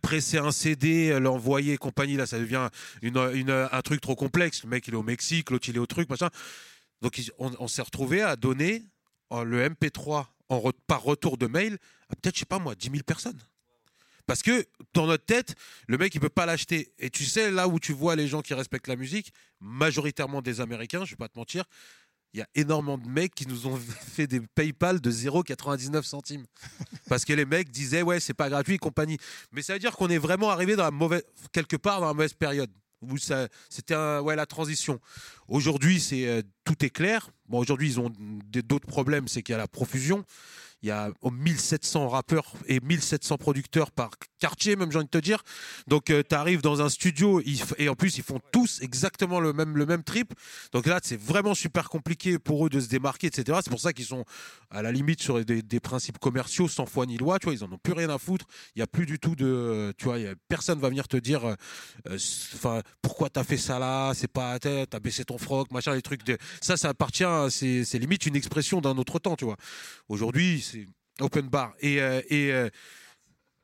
presser 0.00 0.38
un 0.38 0.52
CD, 0.52 1.18
l'envoyer 1.20 1.76
compagnie, 1.76 2.16
là, 2.16 2.24
ça 2.26 2.38
devient 2.38 2.68
un 3.02 3.82
truc 3.82 4.00
trop 4.00 4.14
complexe. 4.16 4.62
Le 4.62 4.70
mec, 4.70 4.86
il 4.88 4.94
est 4.94 4.96
au 4.96 5.02
Mexique, 5.02 5.50
l'autre, 5.50 5.68
il 5.68 5.76
est 5.76 5.80
au 5.80 5.86
truc, 5.86 6.08
machin. 6.08 6.30
Donc, 7.02 7.20
on, 7.38 7.68
s'est 7.68 7.82
retrouvé 7.82 8.22
à 8.22 8.36
donner 8.36 8.84
euh, 9.34 9.44
le 9.44 9.68
MP3 9.68 10.26
en 10.48 10.58
re- 10.60 10.72
par 10.86 11.02
retour 11.02 11.36
de 11.36 11.46
mail 11.46 11.76
à 12.08 12.16
peut-être, 12.16 12.36
je 12.36 12.40
sais 12.40 12.46
pas 12.46 12.58
moi, 12.58 12.74
10 12.74 12.90
000 12.90 13.02
personnes. 13.02 13.38
Parce 14.26 14.42
que 14.42 14.66
dans 14.92 15.06
notre 15.06 15.24
tête, 15.24 15.54
le 15.86 15.98
mec, 15.98 16.14
il 16.14 16.20
peut 16.20 16.28
pas 16.28 16.46
l'acheter. 16.46 16.92
Et 16.98 17.10
tu 17.10 17.24
sais, 17.24 17.50
là 17.50 17.68
où 17.68 17.78
tu 17.78 17.92
vois 17.92 18.16
les 18.16 18.26
gens 18.28 18.42
qui 18.42 18.54
respectent 18.54 18.88
la 18.88 18.96
musique, 18.96 19.32
majoritairement 19.60 20.42
des 20.42 20.60
Américains, 20.60 21.04
je 21.04 21.10
vais 21.10 21.16
pas 21.16 21.28
te 21.28 21.38
mentir, 21.38 21.64
il 22.34 22.40
y 22.40 22.42
a 22.42 22.48
énormément 22.54 22.98
de 22.98 23.08
mecs 23.08 23.34
qui 23.34 23.46
nous 23.46 23.66
ont 23.66 23.76
fait 24.14 24.26
des 24.26 24.40
PayPal 24.40 25.00
de 25.00 25.10
0,99 25.10 26.02
centimes. 26.02 26.44
Parce 27.08 27.24
que 27.24 27.32
les 27.32 27.44
mecs 27.44 27.70
disaient, 27.70 28.02
ouais, 28.02 28.20
c'est 28.20 28.34
pas 28.34 28.48
gratuit 28.50 28.78
compagnie. 28.78 29.16
Mais 29.52 29.62
ça 29.62 29.72
veut 29.74 29.78
dire 29.78 29.92
qu'on 29.96 30.10
est 30.10 30.18
vraiment 30.18 30.50
arrivé 30.50 30.76
dans 30.76 30.82
la 30.84 30.90
mauvaise, 30.90 31.22
quelque 31.52 31.76
part 31.76 32.00
dans 32.00 32.06
la 32.08 32.14
mauvaise 32.14 32.34
période. 32.34 32.70
Où 33.02 33.18
ça- 33.18 33.46
C'était 33.68 33.94
ouais, 33.94 34.34
la 34.36 34.46
transition. 34.46 34.98
Aujourd'hui, 35.48 36.00
c'est 36.00 36.26
euh, 36.26 36.42
tout 36.64 36.84
est 36.84 36.90
clair. 36.90 37.30
Bon, 37.48 37.58
aujourd'hui, 37.58 37.88
ils 37.88 38.00
ont 38.00 38.12
d'autres 38.50 38.86
problèmes, 38.86 39.28
c'est 39.28 39.42
qu'il 39.42 39.52
y 39.52 39.56
a 39.56 39.58
la 39.58 39.68
profusion. 39.68 40.24
Il 40.82 40.88
y 40.88 40.92
a 40.92 41.10
oh, 41.22 41.30
1700 41.30 42.08
rappeurs 42.08 42.52
et 42.66 42.80
1700 42.80 43.38
producteurs 43.38 43.90
par 43.90 44.10
quartier, 44.38 44.76
même 44.76 44.92
j'ai 44.92 44.98
envie 44.98 45.06
de 45.06 45.10
te 45.10 45.18
dire. 45.18 45.42
Donc 45.86 46.04
tu 46.04 46.34
arrives 46.34 46.60
dans 46.60 46.82
un 46.82 46.88
studio 46.88 47.40
et 47.78 47.88
en 47.88 47.94
plus 47.94 48.18
ils 48.18 48.22
font 48.22 48.40
tous 48.52 48.80
exactement 48.82 49.40
le 49.40 49.52
même, 49.52 49.76
le 49.76 49.86
même 49.86 50.04
trip. 50.04 50.34
Donc 50.72 50.86
là 50.86 51.00
c'est 51.02 51.18
vraiment 51.18 51.54
super 51.54 51.88
compliqué 51.88 52.38
pour 52.38 52.66
eux 52.66 52.68
de 52.68 52.78
se 52.78 52.88
démarquer, 52.88 53.28
etc. 53.28 53.58
C'est 53.64 53.70
pour 53.70 53.80
ça 53.80 53.94
qu'ils 53.94 54.04
sont 54.04 54.24
à 54.70 54.82
la 54.82 54.92
limite 54.92 55.22
sur 55.22 55.42
des, 55.44 55.80
principes 55.80 56.18
commerciaux 56.18 56.68
sans 56.68 56.86
foi 56.86 57.06
ni 57.06 57.16
loi. 57.16 57.38
Tu 57.38 57.46
vois, 57.46 57.54
ils 57.54 57.64
en 57.64 57.72
ont 57.72 57.78
plus 57.78 57.92
rien 57.92 58.10
à 58.10 58.18
foutre. 58.18 58.46
Il 58.74 58.78
n'y 58.78 58.82
a 58.82 58.86
plus 58.86 59.06
du 59.06 59.18
tout 59.18 59.34
de, 59.34 59.94
tu 59.96 60.04
vois, 60.04 60.18
va 60.18 60.88
venir 60.88 61.08
te 61.08 61.16
dire, 61.16 61.44
euh, 61.44 61.54
euh, 62.10 62.82
pourquoi 63.02 63.30
t'as 63.30 63.44
fait 63.44 63.56
ça 63.56 63.78
là, 63.78 64.12
c'est 64.14 64.30
pas 64.30 64.58
t'as 64.58 64.86
t'as 64.86 65.00
baissé 65.00 65.24
ton 65.24 65.35
froc, 65.38 65.70
machin, 65.70 65.94
les 65.94 66.02
trucs 66.02 66.24
de 66.24 66.36
ça, 66.60 66.76
ça 66.76 66.88
appartient, 66.90 67.24
c'est 67.50 67.98
limite 67.98 68.26
une 68.26 68.36
expression 68.36 68.80
d'un 68.80 68.96
autre 68.98 69.18
temps, 69.18 69.36
tu 69.36 69.44
vois. 69.44 69.56
Aujourd'hui, 70.08 70.60
c'est 70.60 70.86
open 71.20 71.48
bar. 71.48 71.74
Et, 71.80 72.00
euh, 72.00 72.20
et 72.28 72.52
euh, 72.52 72.68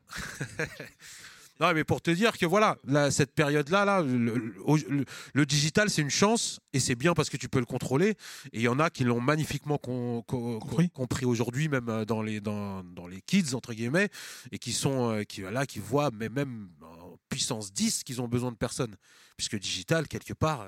non, 1.61 1.73
mais 1.75 1.85
pour 1.85 2.01
te 2.01 2.11
dire 2.11 2.37
que 2.39 2.47
voilà, 2.47 2.77
là, 2.85 3.11
cette 3.11 3.35
période-là, 3.35 3.85
là, 3.85 4.03
le, 4.03 4.17
le- 4.17 4.55
le- 4.89 5.05
le 5.33 5.47
digital, 5.47 5.91
c'est 5.91 6.03
une 6.03 6.11
chance 6.11 6.59
et 6.73 6.81
c'est 6.81 6.95
bien 6.97 7.15
parce 7.15 7.31
que 7.31 7.37
tu 7.37 7.49
peux 7.49 7.61
le 7.61 7.67
contrôler. 7.67 8.11
Et 8.53 8.59
il 8.59 8.63
y 8.63 8.69
en 8.69 8.79
a 8.81 8.91
qui 8.91 9.05
l'ont 9.05 9.21
magnifiquement 9.21 9.79
con- 9.79 10.23
Compris. 10.27 10.91
compris 10.91 11.25
aujourd'hui, 11.27 11.69
même 11.69 11.89
euh, 11.89 12.05
dans 12.05 12.23
les, 12.23 12.41
dans, 12.41 12.83
dans 12.85 13.07
les 13.07 13.21
kids, 13.21 13.55
entre 13.55 13.75
guillemets, 13.75 14.09
et 14.51 14.59
qui 14.59 14.73
sont 14.73 15.23
qui, 15.29 15.43
là, 15.43 15.67
qui 15.67 15.79
voient, 15.79 16.11
mais 16.13 16.29
même 16.29 16.69
en 16.83 17.17
puissance 17.29 17.73
10, 17.73 18.03
qu'ils 18.03 18.21
ont 18.21 18.29
besoin 18.29 18.51
de 18.51 18.57
personne. 18.57 18.97
Puisque 19.37 19.59
digital, 19.59 20.09
quelque 20.09 20.35
part, 20.35 20.67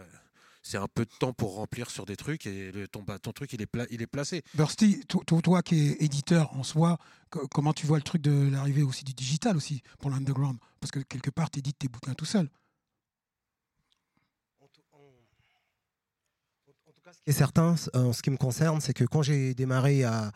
c'est 0.66 0.78
un 0.78 0.88
peu 0.88 1.04
de 1.04 1.10
temps 1.20 1.34
pour 1.34 1.54
remplir 1.56 1.90
sur 1.90 2.06
des 2.06 2.16
trucs 2.16 2.46
et 2.46 2.72
le, 2.72 2.88
ton, 2.88 3.02
bah, 3.02 3.18
ton 3.18 3.32
truc, 3.32 3.52
il 3.52 3.60
est, 3.60 3.66
pla- 3.66 3.86
il 3.90 4.00
est 4.00 4.06
placé. 4.06 4.42
Bursty, 4.54 5.00
to- 5.06 5.22
to- 5.24 5.42
toi 5.42 5.62
qui 5.62 5.88
es 5.90 5.96
éditeur 6.02 6.52
en 6.56 6.62
soi, 6.62 6.98
co- 7.28 7.46
comment 7.48 7.74
tu 7.74 7.86
vois 7.86 7.98
le 7.98 8.02
truc 8.02 8.22
de 8.22 8.48
l'arrivée 8.50 8.82
aussi 8.82 9.04
du 9.04 9.12
digital 9.12 9.56
aussi 9.58 9.82
pour 9.98 10.10
l'underground? 10.10 10.58
Parce 10.80 10.90
que 10.90 11.00
quelque 11.00 11.30
part, 11.30 11.50
tu 11.50 11.58
édites 11.58 11.78
tes 11.78 11.88
bouquins 11.88 12.14
tout 12.14 12.24
seul. 12.24 12.48
Ce 17.12 17.20
qui 17.22 17.30
est 17.30 17.32
certain, 17.32 17.74
en 17.92 18.12
ce 18.14 18.22
qui 18.22 18.30
me 18.30 18.36
concerne, 18.38 18.80
c'est 18.80 18.94
que 18.94 19.04
quand 19.04 19.22
j'ai 19.22 19.54
démarré 19.54 20.02
à- 20.04 20.32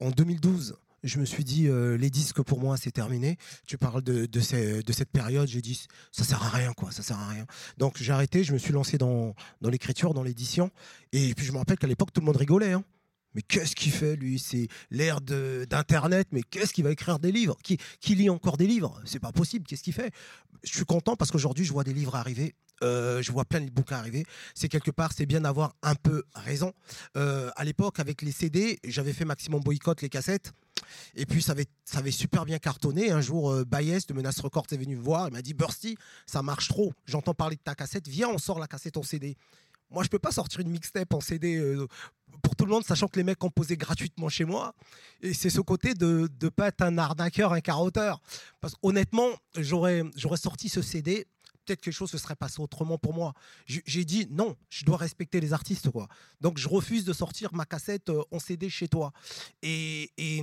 en 0.00 0.10
2012, 0.10 0.74
je 1.02 1.18
me 1.18 1.24
suis 1.24 1.44
dit, 1.44 1.66
euh, 1.68 1.96
les 1.96 2.10
disques 2.10 2.42
pour 2.42 2.60
moi, 2.60 2.76
c'est 2.76 2.90
terminé. 2.90 3.36
Tu 3.66 3.78
parles 3.78 4.02
de, 4.02 4.26
de, 4.26 4.40
cette 4.40 5.10
période, 5.10 5.48
j'ai 5.48 5.62
dit, 5.62 5.86
ça 6.12 6.24
sert 6.24 6.42
à 6.42 6.48
rien, 6.50 6.72
quoi, 6.72 6.90
ça 6.90 7.02
sert 7.02 7.18
à 7.18 7.28
rien. 7.28 7.46
Donc 7.78 7.96
j'ai 7.98 8.12
arrêté, 8.12 8.44
je 8.44 8.52
me 8.52 8.58
suis 8.58 8.72
lancé 8.72 8.98
dans, 8.98 9.34
dans 9.60 9.70
l'écriture, 9.70 10.14
dans 10.14 10.22
l'édition. 10.22 10.70
Et 11.12 11.34
puis 11.34 11.46
je 11.46 11.52
me 11.52 11.58
rappelle 11.58 11.78
qu'à 11.78 11.86
l'époque, 11.86 12.12
tout 12.12 12.20
le 12.20 12.26
monde 12.26 12.36
rigolait. 12.36 12.72
hein. 12.72 12.84
Mais 13.34 13.42
qu'est-ce 13.42 13.76
qu'il 13.76 13.92
fait, 13.92 14.16
lui? 14.16 14.40
C'est 14.40 14.66
l'ère 14.90 15.20
d'Internet, 15.20 16.26
mais 16.32 16.42
qu'est-ce 16.42 16.72
qu'il 16.72 16.82
va 16.82 16.90
écrire 16.90 17.20
des 17.20 17.30
livres? 17.30 17.56
Qui, 17.62 17.78
qui 18.00 18.16
lit 18.16 18.28
encore 18.28 18.56
des 18.56 18.66
livres? 18.66 19.00
C'est 19.04 19.20
pas 19.20 19.30
possible, 19.30 19.64
qu'est-ce 19.66 19.84
qu'il 19.84 19.92
fait? 19.92 20.12
Je 20.64 20.72
suis 20.74 20.84
content 20.84 21.14
parce 21.16 21.30
qu'aujourd'hui, 21.30 21.64
je 21.64 21.72
vois 21.72 21.84
des 21.84 21.94
livres 21.94 22.16
arriver. 22.16 22.54
euh, 22.82 23.22
je 23.22 23.30
vois 23.30 23.44
plein 23.44 23.60
de 23.60 23.70
bouquins 23.70 23.98
arriver. 23.98 24.24
C'est 24.54 24.68
quelque 24.68 24.90
part, 24.90 25.12
c'est 25.12 25.26
bien 25.26 25.42
d'avoir 25.42 25.76
un 25.82 25.94
peu 25.94 26.24
raison. 26.34 26.72
Euh, 27.16 27.50
à 27.54 27.64
l'époque, 27.64 28.00
avec 28.00 28.20
les 28.22 28.32
CD, 28.32 28.78
j'avais 28.84 29.12
fait 29.12 29.24
maximum 29.24 29.60
boycott 29.62 30.02
les 30.02 30.08
cassettes. 30.08 30.52
Et 31.14 31.26
puis, 31.26 31.42
ça 31.42 31.52
avait, 31.52 31.66
ça 31.84 31.98
avait 31.98 32.10
super 32.10 32.44
bien 32.44 32.58
cartonné. 32.58 33.10
Un 33.10 33.20
jour, 33.20 33.50
euh, 33.50 33.64
Baez 33.64 33.98
de 34.08 34.14
Menace 34.14 34.40
Records 34.40 34.66
est 34.70 34.76
venu 34.76 34.96
me 34.96 35.02
voir. 35.02 35.28
Il 35.28 35.32
m'a 35.32 35.42
dit 35.42 35.54
Bursty, 35.54 35.96
ça 36.26 36.42
marche 36.42 36.68
trop. 36.68 36.92
J'entends 37.06 37.34
parler 37.34 37.56
de 37.56 37.62
ta 37.62 37.74
cassette. 37.74 38.08
Viens, 38.08 38.28
on 38.28 38.38
sort 38.38 38.58
la 38.58 38.66
cassette 38.66 38.96
en 38.96 39.02
CD. 39.02 39.36
Moi, 39.90 40.04
je 40.04 40.08
peux 40.08 40.18
pas 40.18 40.30
sortir 40.30 40.60
une 40.60 40.70
mixtape 40.70 41.12
en 41.12 41.20
CD 41.20 41.56
euh, 41.56 41.86
pour 42.42 42.54
tout 42.54 42.64
le 42.64 42.70
monde, 42.70 42.84
sachant 42.84 43.08
que 43.08 43.16
les 43.16 43.24
mecs 43.24 43.38
composaient 43.38 43.76
gratuitement 43.76 44.28
chez 44.28 44.44
moi. 44.44 44.72
Et 45.20 45.34
c'est 45.34 45.50
ce 45.50 45.60
côté 45.60 45.94
de 45.94 46.28
ne 46.40 46.48
pas 46.48 46.68
être 46.68 46.82
un 46.82 46.96
arnaqueur, 46.96 47.52
un 47.52 47.60
carotteur. 47.60 48.20
Parce 48.60 48.74
qu'honnêtement, 48.74 49.28
j'aurais 49.56 50.04
j'aurais 50.16 50.36
sorti 50.36 50.68
ce 50.68 50.80
CD. 50.80 51.26
Peut-être 51.64 51.80
quelque 51.82 51.94
chose 51.94 52.10
se 52.10 52.18
serait 52.18 52.36
passé 52.36 52.60
autrement 52.60 52.98
pour 52.98 53.14
moi. 53.14 53.34
J'ai 53.66 54.04
dit 54.04 54.26
non, 54.30 54.56
je 54.70 54.84
dois 54.84 54.96
respecter 54.96 55.40
les 55.40 55.52
artistes. 55.52 55.90
quoi. 55.90 56.08
Donc 56.40 56.58
je 56.58 56.68
refuse 56.68 57.04
de 57.04 57.12
sortir 57.12 57.52
ma 57.54 57.64
cassette 57.64 58.08
euh, 58.10 58.22
en 58.30 58.38
CD 58.38 58.68
chez 58.70 58.88
toi. 58.88 59.12
Et, 59.62 60.10
et, 60.16 60.42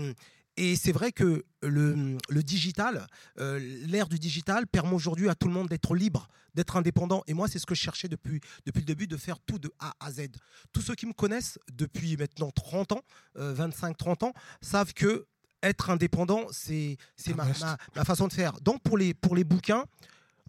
et 0.57 0.75
c'est 0.75 0.91
vrai 0.91 1.11
que 1.11 1.45
le, 1.61 2.17
le 2.29 2.43
digital, 2.43 3.07
euh, 3.39 3.59
l'ère 3.87 4.07
du 4.07 4.19
digital 4.19 4.67
permet 4.67 4.93
aujourd'hui 4.93 5.29
à 5.29 5.35
tout 5.35 5.47
le 5.47 5.53
monde 5.53 5.67
d'être 5.67 5.93
libre, 5.95 6.27
d'être 6.55 6.77
indépendant. 6.77 7.23
Et 7.27 7.33
moi, 7.33 7.47
c'est 7.47 7.59
ce 7.59 7.65
que 7.65 7.75
je 7.75 7.81
cherchais 7.81 8.07
depuis, 8.07 8.39
depuis 8.65 8.79
le 8.79 8.85
début, 8.85 9.07
de 9.07 9.17
faire 9.17 9.39
tout 9.39 9.59
de 9.59 9.71
A 9.79 9.93
à 9.99 10.11
Z. 10.11 10.27
Tous 10.73 10.81
ceux 10.81 10.95
qui 10.95 11.05
me 11.05 11.13
connaissent 11.13 11.59
depuis 11.71 12.15
maintenant 12.17 12.49
30 12.51 12.93
ans, 12.93 13.01
25-30 13.37 14.25
ans, 14.25 14.33
savent 14.61 14.93
que 14.93 15.27
être 15.63 15.89
indépendant, 15.89 16.45
c'est 16.51 16.97
ma, 17.35 17.45
ma- 17.59 17.77
ma 17.95 18.05
façon 18.05 18.27
de 18.27 18.33
faire. 18.33 18.53
Donc 18.61 18.81
pour 18.83 18.97
les, 18.97 19.13
pour 19.13 19.35
les 19.35 19.43
bouquins, 19.43 19.85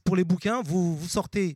pour 0.09 0.17
les 0.17 0.25
bouquins, 0.25 0.63
vous, 0.63 0.97
vous 0.97 1.07
sortez, 1.07 1.55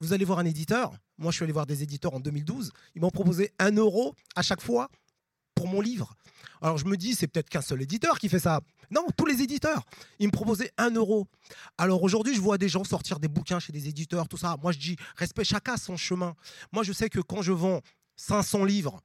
vous 0.00 0.12
allez 0.12 0.24
voir 0.24 0.38
un 0.38 0.44
éditeur. 0.44 0.92
Moi, 1.18 1.32
je 1.32 1.38
suis 1.38 1.42
allé 1.42 1.52
voir 1.52 1.66
des 1.66 1.82
éditeurs 1.82 2.14
en 2.14 2.20
2012. 2.20 2.70
Ils 2.94 3.02
m'ont 3.02 3.10
proposé 3.10 3.50
un 3.58 3.72
euro 3.72 4.14
à 4.36 4.42
chaque 4.42 4.60
fois 4.60 4.88
pour 5.56 5.66
mon 5.66 5.80
livre. 5.80 6.14
Alors 6.60 6.78
je 6.78 6.84
me 6.84 6.96
dis, 6.96 7.16
c'est 7.16 7.26
peut-être 7.26 7.48
qu'un 7.48 7.60
seul 7.60 7.82
éditeur 7.82 8.20
qui 8.20 8.28
fait 8.28 8.38
ça. 8.38 8.60
Non, 8.92 9.04
tous 9.16 9.26
les 9.26 9.42
éditeurs. 9.42 9.82
Ils 10.20 10.28
me 10.28 10.30
proposaient 10.30 10.70
un 10.78 10.92
euro. 10.92 11.26
Alors 11.76 12.04
aujourd'hui, 12.04 12.36
je 12.36 12.40
vois 12.40 12.56
des 12.56 12.68
gens 12.68 12.84
sortir 12.84 13.18
des 13.18 13.26
bouquins 13.26 13.58
chez 13.58 13.72
des 13.72 13.88
éditeurs, 13.88 14.28
tout 14.28 14.36
ça. 14.36 14.56
Moi, 14.62 14.70
je 14.70 14.78
dis, 14.78 14.96
respect 15.16 15.42
chacun 15.42 15.76
son 15.76 15.96
chemin. 15.96 16.36
Moi, 16.70 16.84
je 16.84 16.92
sais 16.92 17.10
que 17.10 17.18
quand 17.18 17.42
je 17.42 17.50
vends 17.50 17.80
500 18.14 18.64
livres 18.64 19.00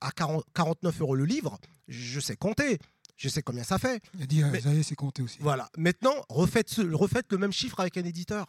à 0.00 0.12
40 0.12 0.44
49 0.54 1.00
euros 1.00 1.16
le 1.16 1.24
livre, 1.24 1.58
je 1.88 2.20
sais 2.20 2.36
compter. 2.36 2.78
Je 3.20 3.28
sais 3.28 3.42
combien 3.42 3.64
ça 3.64 3.78
fait. 3.78 4.02
Il 4.14 4.22
a 4.22 4.26
dit, 4.26 4.42
euh, 4.42 4.48
Mais- 4.50 4.62
ça 4.62 4.72
y 4.72 4.78
est, 4.78 4.82
c'est 4.82 4.94
compté 4.94 5.20
aussi. 5.20 5.36
Voilà. 5.40 5.68
Maintenant, 5.76 6.14
refaites, 6.30 6.70
ce- 6.70 6.80
refaites 6.80 7.26
le 7.30 7.36
même 7.36 7.52
chiffre 7.52 7.78
avec 7.78 7.98
un 7.98 8.04
éditeur. 8.04 8.46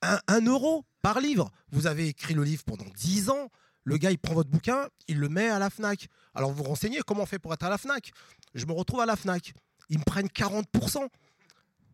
Un, 0.00 0.18
un 0.26 0.40
euro 0.46 0.86
par 1.02 1.20
livre. 1.20 1.50
Vous 1.70 1.86
avez 1.86 2.08
écrit 2.08 2.32
le 2.32 2.44
livre 2.44 2.64
pendant 2.64 2.86
10 2.96 3.28
ans. 3.28 3.50
Le 3.84 3.98
gars, 3.98 4.10
il 4.10 4.18
prend 4.18 4.32
votre 4.32 4.48
bouquin, 4.48 4.88
il 5.06 5.18
le 5.18 5.28
met 5.28 5.48
à 5.48 5.58
la 5.58 5.68
FNAC. 5.68 6.08
Alors, 6.34 6.50
vous 6.50 6.58
vous 6.62 6.68
renseignez 6.70 7.00
comment 7.06 7.24
on 7.24 7.26
fait 7.26 7.38
pour 7.38 7.52
être 7.52 7.64
à 7.64 7.68
la 7.68 7.76
FNAC. 7.76 8.12
Je 8.54 8.64
me 8.64 8.72
retrouve 8.72 9.00
à 9.00 9.06
la 9.06 9.16
FNAC. 9.16 9.52
Ils 9.90 9.98
me 9.98 10.04
prennent 10.04 10.28
40%. 10.30 11.06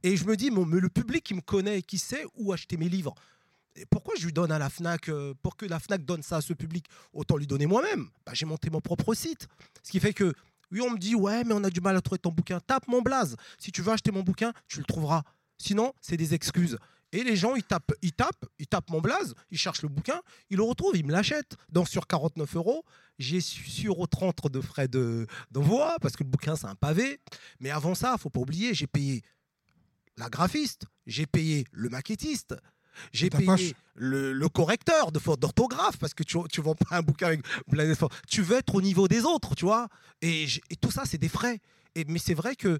Et 0.04 0.16
je 0.16 0.24
me 0.26 0.36
dis, 0.36 0.52
mais 0.52 0.78
le 0.80 0.88
public 0.88 1.24
qui 1.24 1.34
me 1.34 1.40
connaît 1.40 1.78
et 1.78 1.82
qui 1.82 1.98
sait 1.98 2.24
où 2.36 2.52
acheter 2.52 2.76
mes 2.76 2.88
livres, 2.88 3.16
et 3.74 3.84
pourquoi 3.86 4.14
je 4.18 4.26
lui 4.26 4.32
donne 4.32 4.52
à 4.52 4.58
la 4.58 4.70
FNAC 4.70 5.08
euh, 5.08 5.34
Pour 5.42 5.56
que 5.56 5.66
la 5.66 5.78
FNAC 5.80 6.04
donne 6.04 6.22
ça 6.22 6.36
à 6.36 6.40
ce 6.40 6.52
public, 6.52 6.86
autant 7.12 7.36
lui 7.36 7.46
donner 7.46 7.66
moi-même. 7.66 8.08
Bah, 8.24 8.32
J'ai 8.34 8.46
monté 8.46 8.70
mon 8.70 8.80
propre 8.80 9.12
site. 9.14 9.48
Ce 9.82 9.90
qui 9.90 9.98
fait 10.00 10.12
que, 10.12 10.32
oui, 10.70 10.80
on 10.80 10.90
me 10.90 10.98
dit, 10.98 11.14
ouais, 11.14 11.44
mais 11.44 11.54
on 11.54 11.64
a 11.64 11.70
du 11.70 11.80
mal 11.80 11.96
à 11.96 12.00
trouver 12.00 12.18
ton 12.18 12.30
bouquin. 12.30 12.60
Tape 12.60 12.88
mon 12.88 13.02
blaze. 13.02 13.36
Si 13.58 13.72
tu 13.72 13.82
veux 13.82 13.92
acheter 13.92 14.10
mon 14.10 14.22
bouquin, 14.22 14.52
tu 14.66 14.78
le 14.78 14.84
trouveras. 14.84 15.22
Sinon, 15.58 15.92
c'est 16.00 16.16
des 16.16 16.34
excuses. 16.34 16.78
Et 17.12 17.24
les 17.24 17.36
gens, 17.36 17.54
ils 17.54 17.62
tapent, 17.62 17.94
ils 18.02 18.12
tapent, 18.12 18.44
ils 18.58 18.66
tapent 18.66 18.90
mon 18.90 19.00
blaze, 19.00 19.34
ils 19.50 19.56
cherchent 19.58 19.82
le 19.82 19.88
bouquin, 19.88 20.20
ils 20.50 20.58
le 20.58 20.62
retrouvent, 20.62 20.94
ils 20.94 21.06
me 21.06 21.12
l'achètent. 21.12 21.56
Donc 21.70 21.88
sur 21.88 22.06
49 22.06 22.56
euros, 22.56 22.84
j'ai 23.18 23.40
sur 23.40 24.06
30 24.06 24.50
de 24.50 24.60
frais 24.60 24.88
de 24.88 25.26
d'envoi, 25.50 25.96
parce 26.02 26.16
que 26.16 26.22
le 26.22 26.28
bouquin, 26.28 26.54
c'est 26.54 26.66
un 26.66 26.74
pavé. 26.74 27.18
Mais 27.60 27.70
avant 27.70 27.94
ça, 27.94 28.16
faut 28.18 28.28
pas 28.28 28.40
oublier, 28.40 28.74
j'ai 28.74 28.86
payé 28.86 29.22
la 30.18 30.28
graphiste, 30.28 30.84
j'ai 31.06 31.26
payé 31.26 31.64
le 31.72 31.88
maquettiste, 31.88 32.54
j'ai 33.12 33.30
payé 33.30 33.46
poche. 33.46 33.72
le, 33.94 34.32
le 34.32 34.48
correcteur 34.48 35.12
de 35.12 35.18
faute 35.18 35.40
d'orthographe, 35.40 35.96
parce 35.98 36.14
que 36.14 36.22
tu 36.22 36.38
ne 36.38 36.62
vends 36.62 36.74
pas 36.74 36.96
un 36.96 37.02
bouquin 37.02 37.28
avec 37.28 37.40
plein 37.70 37.88
de 37.88 37.94
fautes. 37.94 38.12
Tu 38.28 38.42
veux 38.42 38.56
être 38.56 38.74
au 38.74 38.82
niveau 38.82 39.08
des 39.08 39.24
autres, 39.24 39.54
tu 39.54 39.64
vois. 39.64 39.88
Et, 40.22 40.44
et 40.70 40.76
tout 40.76 40.90
ça, 40.90 41.02
c'est 41.04 41.18
des 41.18 41.28
frais. 41.28 41.60
Et, 41.94 42.04
mais 42.06 42.18
c'est 42.18 42.34
vrai 42.34 42.54
que 42.56 42.78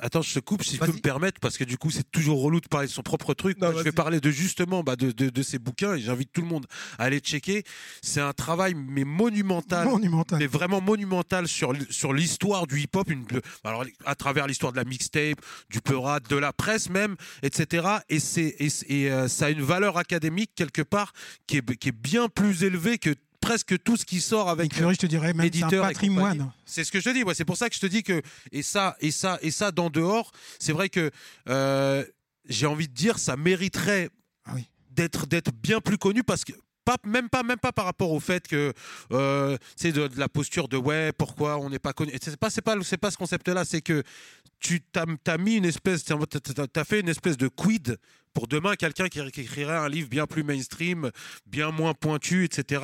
Attends, 0.00 0.22
je 0.22 0.32
te 0.34 0.38
coupe 0.38 0.62
si 0.62 0.76
je 0.76 0.80
peux 0.80 0.86
me 0.92 1.00
permettre, 1.00 1.40
parce 1.40 1.58
que 1.58 1.64
du 1.64 1.76
coup, 1.76 1.90
c'est 1.90 2.08
toujours 2.12 2.40
relou 2.40 2.60
de 2.60 2.68
parler 2.68 2.86
de 2.86 2.92
son 2.92 3.02
propre 3.02 3.34
truc. 3.34 3.58
Non, 3.60 3.70
Moi, 3.72 3.80
je 3.80 3.84
vais 3.84 3.90
parler 3.92 4.20
de 4.20 4.30
justement 4.30 4.84
bah, 4.84 4.94
de, 4.94 5.10
de, 5.10 5.28
de 5.28 5.42
ces 5.42 5.58
bouquins 5.58 5.94
et 5.96 6.00
j'invite 6.00 6.30
tout 6.32 6.40
le 6.40 6.46
monde 6.46 6.66
à 6.98 7.04
aller 7.04 7.18
checker. 7.18 7.64
C'est 8.00 8.20
un 8.20 8.32
travail 8.32 8.74
mais 8.74 9.02
monumental, 9.04 9.88
Monumental. 9.88 10.38
mais 10.38 10.46
vraiment 10.46 10.80
monumental 10.80 11.48
sur, 11.48 11.72
sur 11.90 12.12
l'histoire 12.12 12.66
du 12.68 12.80
hip-hop, 12.80 13.10
une- 13.10 13.24
alors 13.64 13.84
à 14.04 14.14
travers 14.14 14.46
l'histoire 14.46 14.70
de 14.72 14.76
la 14.76 14.84
mixtape, 14.84 15.40
du 15.70 15.80
peurat, 15.80 16.20
de 16.20 16.36
la 16.36 16.52
presse 16.52 16.90
même, 16.90 17.16
etc. 17.42 17.86
Et, 18.08 18.20
c'est, 18.20 18.54
et, 18.60 18.68
et, 18.88 19.10
euh, 19.10 19.26
ça 19.26 19.46
a 19.46 19.50
une 19.50 19.62
valeur 19.62 19.96
académique 19.98 20.52
quelque 20.54 20.82
part 20.82 21.12
qui 21.48 21.56
est, 21.56 21.76
qui 21.76 21.88
est 21.88 21.92
bien 21.92 22.28
plus 22.28 22.62
élevée 22.62 22.98
que 22.98 23.14
presque 23.40 23.82
tout 23.82 23.96
ce 23.96 24.04
qui 24.04 24.20
sort 24.20 24.48
avec 24.48 24.74
Fury, 24.74 24.94
je 24.94 24.98
te 25.00 25.06
dirais 25.06 25.32
même 25.34 25.50
c'est 25.52 25.62
un 25.62 25.70
patrimoine. 25.82 26.50
C'est 26.64 26.84
ce 26.84 26.92
que 26.92 27.00
je 27.00 27.04
te 27.04 27.14
dis. 27.14 27.22
ouais. 27.22 27.34
C'est 27.34 27.44
pour 27.44 27.56
ça 27.56 27.68
que 27.68 27.74
je 27.74 27.80
te 27.80 27.86
dis 27.86 28.02
que 28.02 28.20
et 28.52 28.62
ça 28.62 28.96
et 29.00 29.10
ça 29.10 29.38
et 29.42 29.50
ça 29.50 29.70
dans 29.72 29.90
dehors, 29.90 30.32
c'est 30.58 30.72
vrai 30.72 30.88
que 30.88 31.10
euh, 31.48 32.04
j'ai 32.48 32.66
envie 32.66 32.88
de 32.88 32.94
dire 32.94 33.18
ça 33.18 33.36
mériterait 33.36 34.10
Ah 34.44 34.52
oui. 34.54 34.66
d'être 34.90 35.26
d'être 35.26 35.52
bien 35.52 35.80
plus 35.80 35.98
connu 35.98 36.22
parce 36.24 36.44
que 36.44 36.52
pas, 36.84 36.96
même 37.04 37.28
pas 37.28 37.42
même 37.42 37.58
pas 37.58 37.72
par 37.72 37.84
rapport 37.84 38.10
au 38.12 38.20
fait 38.20 38.48
que 38.48 38.72
euh, 39.12 39.58
c'est 39.76 39.92
de, 39.92 40.08
de 40.08 40.18
la 40.18 40.28
posture 40.28 40.68
de 40.68 40.76
ouais 40.78 41.12
pourquoi 41.12 41.58
on 41.58 41.68
n'est 41.70 41.78
pas 41.78 41.92
connu 41.92 42.12
c'est 42.22 42.36
pas 42.38 42.48
c'est 42.50 42.62
pas 42.62 42.76
c'est 42.82 42.96
pas 42.96 43.10
ce 43.10 43.18
concept 43.18 43.46
là 43.48 43.64
c'est 43.66 43.82
que 43.82 44.02
tu 44.58 44.80
t'as 44.80 45.04
as 45.26 45.38
mis 45.38 45.56
une 45.56 45.66
espèce 45.66 46.02
t'as 46.04 46.16
t'as 46.66 46.84
fait 46.84 47.00
une 47.00 47.08
espèce 47.10 47.36
de 47.36 47.48
quid 47.48 47.98
pour 48.38 48.46
demain 48.46 48.76
quelqu'un 48.76 49.08
qui, 49.08 49.18
écrirait 49.18 49.76
un 49.76 49.88
livre 49.88 50.08
bien 50.08 50.28
plus 50.28 50.44
mainstream 50.44 51.10
bien 51.44 51.72
moins 51.72 51.92
pointu 51.92 52.44
etc 52.44 52.82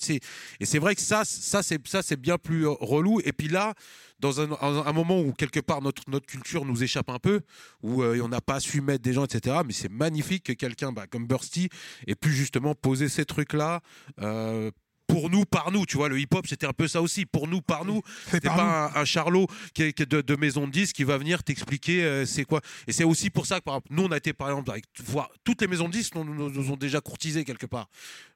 c'est- 0.00 0.20
et 0.58 0.64
c'est 0.64 0.78
vrai 0.78 0.94
que 0.94 1.02
ça 1.02 1.26
ça 1.26 1.62
c'est 1.62 2.18
bien 2.18 2.38
plus 2.38 2.66
euh, 2.66 2.70
relou 2.80 3.20
et 3.22 3.34
puis 3.34 3.48
là 3.48 3.74
dans 4.20 4.40
un, 4.40 4.92
moment 4.94 5.20
où 5.20 5.34
quelque 5.34 5.60
part 5.60 5.82
notre, 5.82 6.02
culture 6.20 6.64
nous 6.64 6.82
échappe 6.82 7.10
un 7.10 7.18
peu, 7.18 7.42
où 7.82 8.02
euh, 8.02 8.18
on 8.22 8.28
n'a 8.28 8.40
pas 8.40 8.60
su 8.60 8.80
mettre 8.80 9.02
des 9.02 9.12
gens, 9.12 9.26
etc. 9.26 9.58
Mais 9.66 9.74
c'est 9.74 9.90
magnifique 9.90 10.44
que 10.44 10.54
quelqu'un 10.54 10.90
bah, 10.90 11.06
comme 11.06 11.26
Bursty 11.26 11.68
ait 12.06 12.14
pu 12.14 12.30
justement 12.30 12.74
poser 12.74 13.10
ces 13.10 13.26
trucs-là. 13.26 13.82
euh, 14.22 14.70
pour 15.06 15.30
nous, 15.30 15.44
par 15.44 15.70
nous, 15.70 15.86
tu 15.86 15.96
vois, 15.96 16.08
le 16.08 16.18
hip-hop, 16.18 16.46
c'était 16.46 16.66
un 16.66 16.72
peu 16.72 16.88
ça 16.88 17.00
aussi. 17.00 17.26
Pour 17.26 17.46
nous, 17.48 17.60
par 17.62 17.84
nous, 17.84 18.02
c'était 18.30 18.48
pas 18.48 18.90
un, 18.96 19.00
un 19.00 19.04
charlot 19.04 19.46
qui 19.72 19.84
est, 19.84 19.92
qui 19.92 20.02
est 20.02 20.06
de, 20.06 20.20
de 20.20 20.36
maison 20.36 20.66
de 20.66 20.72
disques 20.72 20.96
qui 20.96 21.04
va 21.04 21.16
venir 21.16 21.42
t'expliquer 21.44 22.04
euh, 22.04 22.26
c'est 22.26 22.44
quoi. 22.44 22.60
Et 22.86 22.92
c'est 22.92 23.04
aussi 23.04 23.30
pour 23.30 23.46
ça 23.46 23.60
que, 23.60 23.64
par 23.64 23.74
exemple, 23.76 23.88
nous, 23.90 24.04
on 24.04 24.10
a 24.10 24.16
été, 24.16 24.32
par 24.32 24.48
exemple, 24.50 24.70
avec 24.70 24.84
voir 25.04 25.30
toutes 25.44 25.60
les 25.60 25.68
maisons 25.68 25.86
de 25.88 25.92
disques 25.92 26.14
nous, 26.16 26.24
nous- 26.24 26.50
nous 26.50 26.70
ont 26.72 26.76
déjà 26.76 27.00
courtisés 27.00 27.44
quelque 27.44 27.66
part. 27.66 27.88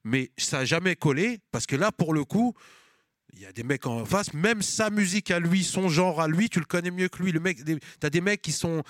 Mais 0.05 0.31
ça 0.39 0.59
n'a 0.59 0.65
jamais 0.65 0.97
collé, 0.97 1.41
parce 1.51 1.67
que 1.67 1.77
là, 1.77 1.91
pour 1.93 2.15
le 2.15 2.25
coup, 2.25 2.55
il 3.33 3.41
y 3.41 3.47
a 3.47 3.53
des 3.53 3.63
mecs 3.63 3.87
en 3.87 4.05
face, 4.05 4.33
même 4.35 4.61
sa 4.63 4.91
musique 4.91 5.31
à 5.31 5.39
lui, 5.41 5.63
son 5.65 5.89
genre 5.89 6.21
à 6.21 6.29
lui, 6.29 6.49
tu 6.49 6.59
le 6.61 6.65
connais 6.65 6.91
mieux 6.91 7.09
que 7.09 7.23
lui. 7.23 7.33
Le 7.33 7.41
mec, 7.41 7.63
des- 7.65 7.79
t'as 7.99 8.11
des 8.11 8.21
mecs 8.21 8.43
qui 8.43 8.53
sont. 8.53 8.83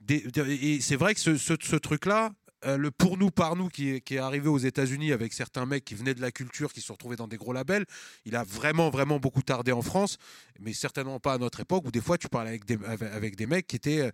Des, 0.00 0.20
des- 0.20 0.54
et 0.54 0.80
c'est 0.80 0.96
vrai 0.96 1.12
que 1.14 1.20
ce, 1.20 1.36
ce- 1.36 1.52
ce 1.60 1.76
truc-là, 1.76 2.30
euh, 2.66 2.76
le 2.76 2.90
pour 2.90 3.16
nous, 3.16 3.30
par 3.30 3.56
nous, 3.56 3.68
qui 3.68 3.90
est, 3.90 4.00
qui 4.00 4.16
est 4.16 4.18
arrivé 4.18 4.48
aux 4.48 4.58
États-Unis 4.58 5.12
avec 5.12 5.32
certains 5.32 5.66
mecs 5.66 5.84
qui 5.84 5.94
venaient 5.94 6.14
de 6.14 6.20
la 6.20 6.30
culture, 6.30 6.72
qui 6.72 6.80
se 6.80 6.92
retrouvés 6.92 7.16
dans 7.16 7.28
des 7.28 7.36
gros 7.38 7.52
labels, 7.52 7.86
il 8.24 8.36
a 8.36 8.44
vraiment, 8.44 8.90
vraiment 8.90 9.18
beaucoup 9.18 9.42
tardé 9.42 9.72
en 9.72 9.82
France, 9.82 10.18
mais 10.58 10.72
certainement 10.72 11.20
pas 11.20 11.34
à 11.34 11.38
notre 11.38 11.60
époque 11.60 11.84
où 11.86 11.90
des 11.90 12.00
fois 12.02 12.18
tu 12.18 12.28
parles 12.28 12.48
avec 12.48 12.64
des, 12.66 12.78
avec, 12.84 13.36
des 13.36 13.46
mecs 13.46 13.66
qui 13.66 13.76
étaient. 13.76 14.00
euh, 14.00 14.10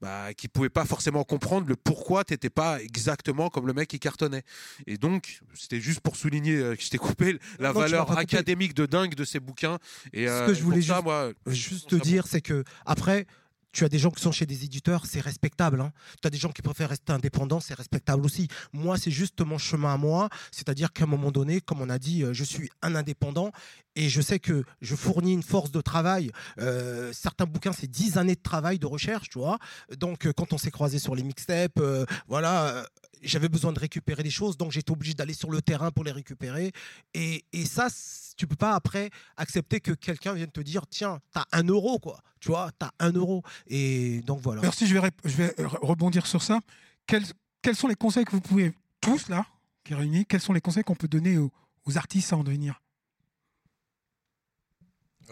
bah, 0.00 0.34
qui 0.34 0.48
pouvaient 0.48 0.68
pas 0.68 0.84
forcément 0.84 1.24
comprendre 1.24 1.66
le 1.66 1.76
pourquoi 1.76 2.24
t'étais 2.24 2.50
pas 2.50 2.82
exactement 2.82 3.48
comme 3.48 3.66
le 3.66 3.72
mec 3.72 3.88
qui 3.88 3.98
cartonnait. 3.98 4.42
Et 4.86 4.98
donc, 4.98 5.40
c'était 5.54 5.80
juste 5.80 6.00
pour 6.00 6.16
souligner 6.16 6.56
euh, 6.56 6.74
que 6.76 6.82
je 6.82 6.90
t'ai 6.90 6.98
coupé 6.98 7.38
la 7.58 7.72
Non, 7.72 7.80
valeur 7.80 8.18
académique 8.18 8.74
de 8.74 8.84
dingue 8.84 9.14
de 9.14 9.24
ces 9.24 9.40
bouquins. 9.40 9.78
Et, 10.12 10.26
Ce 10.26 10.46
que 10.46 10.52
je 10.52 10.62
voulais 10.62 10.82
ça, 10.82 10.94
juste- 10.96 11.04
moi, 11.04 11.32
Juste 11.46 11.88
te 11.88 11.94
dire, 11.96 12.26
c'est 12.26 12.42
que 12.42 12.64
après, 12.84 13.26
tu 13.74 13.84
as 13.84 13.88
des 13.88 13.98
gens 13.98 14.10
qui 14.10 14.22
sont 14.22 14.32
chez 14.32 14.46
des 14.46 14.64
éditeurs, 14.64 15.04
c'est 15.04 15.20
respectable. 15.20 15.80
hein. 15.80 15.92
Tu 16.22 16.26
as 16.26 16.30
des 16.30 16.38
gens 16.38 16.50
qui 16.50 16.62
préfèrent 16.62 16.88
rester 16.88 17.12
indépendants, 17.12 17.60
c'est 17.60 17.74
respectable 17.74 18.24
aussi. 18.24 18.48
Moi, 18.72 18.96
c'est 18.96 19.10
juste 19.10 19.40
mon 19.40 19.58
chemin 19.58 19.94
à 19.94 19.96
moi. 19.96 20.28
C'est-à-dire 20.52 20.92
qu'à 20.92 21.04
un 21.04 21.08
moment 21.08 21.32
donné, 21.32 21.60
comme 21.60 21.80
on 21.80 21.90
a 21.90 21.98
dit, 21.98 22.22
euh, 22.22 22.32
je 22.32 22.44
suis 22.44 22.70
un 22.82 22.94
indépendant 22.94 23.50
et 23.96 24.08
je 24.08 24.20
sais 24.20 24.38
que 24.38 24.64
je 24.80 24.96
fournis 24.96 25.32
une 25.32 25.42
force 25.42 25.70
de 25.70 25.80
travail. 25.80 26.30
Euh, 26.58 27.12
certains 27.12 27.46
bouquins, 27.46 27.72
c'est 27.72 27.90
10 27.90 28.18
années 28.18 28.34
de 28.34 28.42
travail, 28.42 28.78
de 28.78 28.86
recherche, 28.86 29.28
tu 29.28 29.38
vois. 29.38 29.58
Donc, 29.98 30.26
euh, 30.26 30.32
quand 30.32 30.52
on 30.52 30.58
s'est 30.58 30.70
croisé 30.70 30.98
sur 30.98 31.14
les 31.14 31.22
mixtapes, 31.22 31.78
euh, 31.78 32.04
voilà. 32.28 32.86
j'avais 33.22 33.48
besoin 33.48 33.72
de 33.72 33.78
récupérer 33.78 34.22
des 34.22 34.30
choses, 34.30 34.56
donc 34.56 34.72
j'étais 34.72 34.90
obligé 34.90 35.14
d'aller 35.14 35.34
sur 35.34 35.50
le 35.50 35.62
terrain 35.62 35.90
pour 35.90 36.04
les 36.04 36.12
récupérer. 36.12 36.72
Et, 37.14 37.44
ça, 37.66 37.88
tu 38.36 38.46
peux 38.46 38.56
pas 38.56 38.74
après 38.74 39.10
accepter 39.36 39.80
que 39.80 39.92
quelqu'un 39.92 40.34
vienne 40.34 40.50
te 40.50 40.60
dire 40.60 40.86
tiens, 40.88 41.20
t'as 41.32 41.44
un 41.52 41.64
euro, 41.64 41.98
quoi. 41.98 42.20
Tu 42.40 42.48
vois, 42.48 42.70
t'as 42.78 42.90
un 42.98 43.12
euro. 43.12 43.42
Et 43.68 44.20
donc 44.22 44.40
voilà. 44.40 44.60
Merci, 44.60 44.86
je 44.86 44.98
vais, 44.98 45.54
rebondir 45.80 46.26
sur 46.26 46.42
ça. 46.42 46.60
Quels, 47.06 47.24
quels 47.62 47.76
sont 47.76 47.88
les 47.88 47.94
conseils 47.94 48.24
que 48.24 48.32
vous 48.32 48.40
pouvez, 48.40 48.72
tous 49.00 49.28
là, 49.28 49.46
qui 49.84 49.94
réunis, 49.94 50.26
quels 50.26 50.40
sont 50.40 50.52
les 50.52 50.60
conseils 50.60 50.84
qu'on 50.84 50.94
peut 50.94 51.08
donner 51.08 51.38
aux, 51.38 51.52
aux 51.86 51.96
artistes 51.96 52.32
à 52.32 52.36
en 52.36 52.44
devenir? 52.44 52.80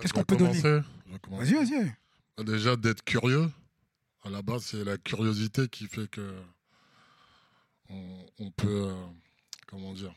Qu'est-ce 0.01 0.13
qu'on 0.13 0.25
peut 0.25 0.37
donner 0.37 0.61
commencer. 0.61 0.89
Commencer. 1.23 1.55
Vas-y, 1.55 1.65
vas-y. 1.71 1.93
Bah, 2.37 2.45
Déjà 2.45 2.77
d'être 2.77 3.05
curieux. 3.05 3.51
À 4.25 4.31
la 4.31 4.43
base, 4.43 4.65
c'est 4.65 4.85
la 4.85 4.97
curiosité 4.99 5.69
qui 5.69 5.87
fait 5.89 6.09
que 6.09 6.43
on, 7.89 8.27
on 8.39 8.51
peut, 8.53 8.89
euh, 8.89 9.07
comment 9.67 9.93
dire, 9.93 10.15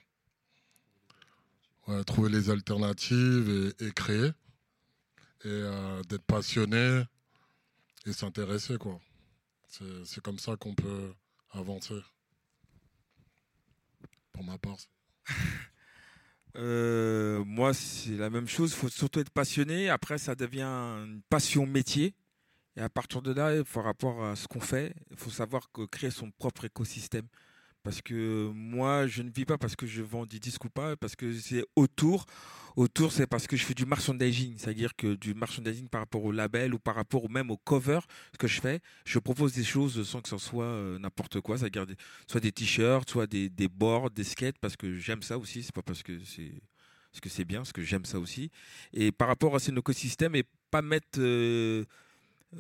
ouais, 1.88 2.04
trouver 2.04 2.30
les 2.30 2.50
alternatives 2.50 3.74
et, 3.80 3.86
et 3.88 3.92
créer. 3.92 4.32
Et 5.44 5.48
euh, 5.48 6.02
d'être 6.04 6.24
passionné 6.26 7.04
et 8.06 8.14
s'intéresser, 8.14 8.78
quoi. 8.78 9.00
C'est 10.06 10.22
comme 10.22 10.40
ça 10.40 10.56
qu'on 10.56 10.74
peut 10.74 11.14
avancer. 11.52 12.00
Pour 14.32 14.44
ma 14.44 14.58
part. 14.58 14.78
Euh, 16.58 17.44
moi, 17.46 17.74
c'est 17.74 18.18
la 18.18 18.30
même 18.30 18.48
chose. 18.48 18.72
Il 18.72 18.76
faut 18.76 18.90
surtout 18.90 19.20
être 19.20 19.30
passionné. 19.30 19.90
Après, 19.90 20.18
ça 20.18 20.36
devient 20.36 20.64
une 20.64 21.22
passion 21.30 21.66
métier. 21.66 22.14
Et 22.78 22.82
à 22.82 22.90
partir 22.90 23.22
de 23.22 23.34
là, 23.34 23.64
par 23.74 23.84
rapport 23.84 24.24
à 24.24 24.36
ce 24.36 24.48
qu'on 24.48 24.60
fait, 24.60 24.94
il 25.12 25.18
faut 25.18 25.30
savoir 25.30 25.72
que 25.72 25.86
créer 25.86 26.12
son 26.12 26.32
propre 26.32 26.66
écosystème. 26.66 27.28
Parce 27.86 28.02
que 28.02 28.50
moi, 28.56 29.06
je 29.06 29.22
ne 29.22 29.30
vis 29.30 29.46
pas 29.46 29.60
parce 29.60 29.76
que 29.76 29.86
je 29.86 30.02
vends 30.02 30.26
des 30.26 30.40
disques 30.40 30.66
ou 30.66 30.70
pas, 30.70 30.96
parce 30.98 31.16
que 31.16 31.32
c'est 31.34 31.64
autour. 31.76 32.26
Autour, 32.76 33.12
c'est 33.12 33.28
parce 33.28 33.46
que 33.46 33.56
je 33.56 33.64
fais 33.64 33.76
du 33.76 33.86
merchandising, 33.86 34.58
c'est-à-dire 34.58 34.96
que 34.96 35.14
du 35.14 35.36
merchandising 35.36 35.88
par 35.88 36.02
rapport 36.02 36.24
au 36.26 36.32
label 36.32 36.74
ou 36.74 36.80
par 36.80 36.96
rapport 36.96 37.30
même 37.30 37.52
au 37.52 37.58
cover, 37.58 38.00
ce 38.34 38.40
que 38.40 38.48
je 38.48 38.60
fais, 38.60 38.80
je 39.06 39.20
propose 39.20 39.54
des 39.54 39.64
choses 39.64 40.02
sans 40.06 40.20
que 40.20 40.30
ce 40.30 40.38
soit 40.40 40.66
euh, 40.66 40.98
n'importe 40.98 41.40
quoi, 41.42 41.60
c'est-à-dire 41.60 41.86
soit 42.28 42.42
des 42.42 42.52
t-shirts, 42.52 43.08
soit 43.08 43.28
des, 43.28 43.50
des 43.50 43.68
boards, 43.68 44.10
des 44.10 44.24
skates, 44.24 44.58
parce 44.60 44.76
que 44.76 44.98
j'aime 44.98 45.22
ça 45.22 45.38
aussi, 45.38 45.62
c'est 45.62 45.76
pas 45.76 45.84
parce 45.84 46.02
que 46.02 46.20
c'est 46.26 46.54
parce 47.12 47.22
que 47.22 47.30
c'est 47.30 47.46
bien, 47.46 47.60
parce 47.60 47.72
que 47.72 47.84
j'aime 47.84 48.04
ça 48.04 48.20
aussi. 48.20 48.50
Et 48.94 49.12
par 49.12 49.28
rapport 49.28 49.56
à 49.56 49.60
cet 49.60 49.78
écosystème, 49.78 50.36
et 50.36 50.44
pas 50.72 50.82
mettre 50.82 51.20
euh, 51.20 51.86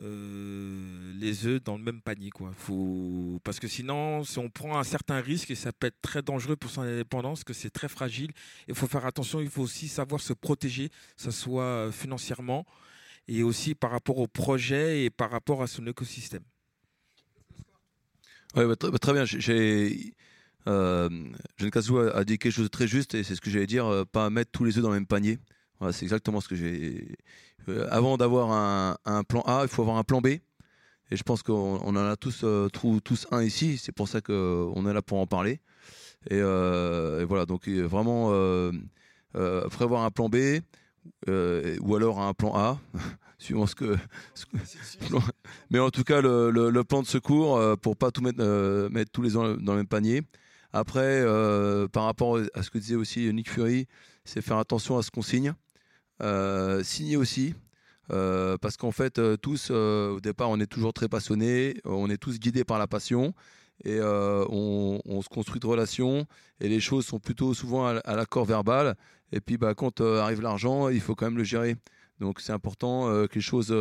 euh, 0.02 1.14
les 1.20 1.46
œufs 1.46 1.64
dans 1.64 1.78
le 1.78 1.84
même 1.84 2.02
panier, 2.02 2.30
quoi. 2.30 2.52
Faut... 2.58 3.40
Parce 3.44 3.60
que 3.60 3.68
sinon, 3.68 4.24
si 4.24 4.40
on 4.40 4.50
prend 4.50 4.78
un 4.78 4.84
certain 4.84 5.22
risque, 5.22 5.52
et 5.52 5.56
ça 5.56 5.72
peut 5.72 5.88
être 5.88 6.02
très 6.02 6.22
dangereux 6.22 6.56
pour 6.56 6.70
son 6.70 6.82
indépendance, 6.82 7.44
que 7.44 7.54
c'est 7.54 7.70
très 7.70 7.88
fragile, 7.88 8.32
il 8.68 8.76
faut 8.76 8.88
faire 8.88 9.06
attention, 9.06 9.40
il 9.40 9.50
faut 9.50 9.62
aussi 9.62 9.88
savoir 9.88 10.22
se 10.22 10.34
protéger, 10.34 10.90
que 10.90 11.22
ce 11.22 11.32
soit 11.32 11.64
euh, 11.64 11.92
financièrement, 11.92 12.66
et 13.28 13.44
aussi 13.44 13.76
par 13.76 13.92
rapport 13.92 14.18
au 14.18 14.28
projet 14.28 15.04
et 15.04 15.10
par 15.10 15.32
rapport 15.32 15.64
à 15.64 15.68
son 15.68 15.86
écosystème. 15.88 16.44
Ouais, 18.56 18.66
bah, 18.66 18.76
très, 18.76 18.92
bah, 18.92 19.00
très 19.00 19.14
bien. 19.14 19.26
J'ai-. 19.26 20.14
Euh, 20.68 21.10
Jeanne 21.58 21.70
Cazou 21.70 22.00
a, 22.00 22.16
a 22.16 22.24
dit 22.24 22.40
quelque 22.40 22.52
chose 22.52 22.66
de 22.66 22.70
très 22.70 22.88
juste 22.88 23.14
et 23.14 23.24
c'est 23.24 23.36
ce 23.36 23.42
que 23.42 23.52
j'allais 23.52 23.68
dire, 23.68 23.86
euh, 23.86 24.04
pas 24.04 24.32
mettre 24.32 24.50
tous 24.52 24.64
les 24.64 24.78
œufs 24.78 24.84
dans 24.84 24.90
le 24.90 24.96
même 24.96 25.06
panier. 25.06 25.38
Voilà, 25.86 25.94
c'est 25.96 26.06
exactement 26.06 26.42
ce 26.42 26.48
que 26.48 26.56
j'ai. 26.56 27.16
Euh, 27.70 27.88
avant 27.92 28.18
d'avoir 28.18 28.52
un, 28.52 28.98
un 29.06 29.24
plan 29.24 29.42
A, 29.42 29.60
il 29.62 29.68
faut 29.68 29.84
avoir 29.84 29.98
un 29.98 30.04
plan 30.04 30.20
B. 30.20 30.28
Et 30.28 30.42
je 31.16 31.22
pense 31.22 31.44
qu'on 31.44 31.80
on 31.84 31.90
en 31.90 31.98
a 31.98 32.16
tous, 32.16 32.42
euh, 32.44 32.70
trou- 32.70 33.00
tous 33.02 33.28
un 33.30 33.44
ici. 33.44 33.78
C'est 33.78 33.92
pour 33.92 34.08
ça 34.08 34.20
qu'on 34.20 34.90
est 34.90 34.94
là 34.94 35.04
pour 35.04 35.20
en 35.20 35.28
parler. 35.28 35.60
Et, 36.32 36.40
euh, 36.42 37.22
et 37.22 37.26
voilà, 37.26 37.46
donc 37.46 37.68
euh, 37.68 37.84
vraiment 37.84 38.30
euh, 38.32 38.72
euh, 39.36 39.68
prévoir 39.70 40.04
un 40.06 40.10
plan 40.10 40.28
B 40.28 40.38
euh, 41.30 41.78
ou 41.82 41.96
alors 41.96 42.20
un 42.20 42.34
plan 42.34 42.56
A, 42.56 42.80
suivant 43.38 43.68
ce 43.68 43.76
que. 43.76 43.96
ce 44.34 44.48
que- 44.48 44.58
mais 45.70 45.78
en 45.78 45.92
tout 45.92 46.04
cas, 46.04 46.20
le, 46.20 46.50
le- 46.50 46.72
le 46.72 46.84
plan 46.84 47.04
de 47.04 47.08
secours 47.08 47.58
euh, 47.58 47.76
pour 47.76 47.96
pas 47.96 48.10
tout 48.10 48.22
mettre, 48.22 48.40
euh, 48.42 48.90
mettre 48.90 49.12
tous 49.12 49.22
les 49.22 49.36
œufs 49.38 49.62
dans 49.62 49.74
le 49.74 49.78
même 49.82 49.88
panier. 49.88 50.24
Après, 50.74 51.22
euh, 51.22 51.88
par 51.88 52.06
rapport 52.06 52.40
à 52.56 52.64
ce 52.64 52.72
que 52.72 52.80
disait 52.80 52.96
aussi 52.96 53.32
Nick 53.32 53.52
Fury, 53.52 53.86
c'est 54.24 54.42
faire 54.42 54.58
attention 54.58 54.98
à 54.98 55.04
ce 55.04 55.12
qu'on 55.12 55.22
signe. 55.22 55.54
Euh, 56.22 56.84
signer 56.84 57.18
aussi. 57.18 57.54
euh, 58.12 58.58
parce 58.60 58.78
qu'en 58.78 58.92
fait, 58.92 59.18
euh, 59.20 59.36
tous, 59.36 59.72
au 59.72 60.20
départ, 60.20 60.50
on 60.50 60.60
est 60.60 60.68
toujours 60.68 60.94
très 60.94 61.10
passionnés, 61.10 61.76
on 61.86 62.10
est 62.10 62.18
tous 62.18 62.40
guidés 62.40 62.64
par 62.64 62.80
la 62.80 62.88
passion 62.88 63.34
et 63.84 64.00
on, 64.02 65.22
se 65.22 65.30
construit 65.30 65.60
de 65.60 65.68
relations 65.68 66.26
et 66.62 66.70
les 66.70 66.80
choses 66.80 67.06
sont 67.06 67.20
plutôt 67.20 67.54
souvent 67.54 67.88
à, 67.88 68.16
l'accord 68.16 68.46
verbal. 68.46 68.96
Et 69.32 69.42
puis, 69.42 69.58
bah, 69.58 69.74
quand 69.74 70.02
arrive 70.02 70.42
l'argent, 70.42 70.90
il 70.90 71.02
faut 71.02 71.16
quand 71.16 71.26
même 71.26 71.38
le 71.38 71.44
gérer. 71.44 71.76
Donc 72.20 72.40
c'est 72.40 72.54
important 72.54 73.08
que 73.28 73.36
les 73.36 73.42
choses 73.42 73.76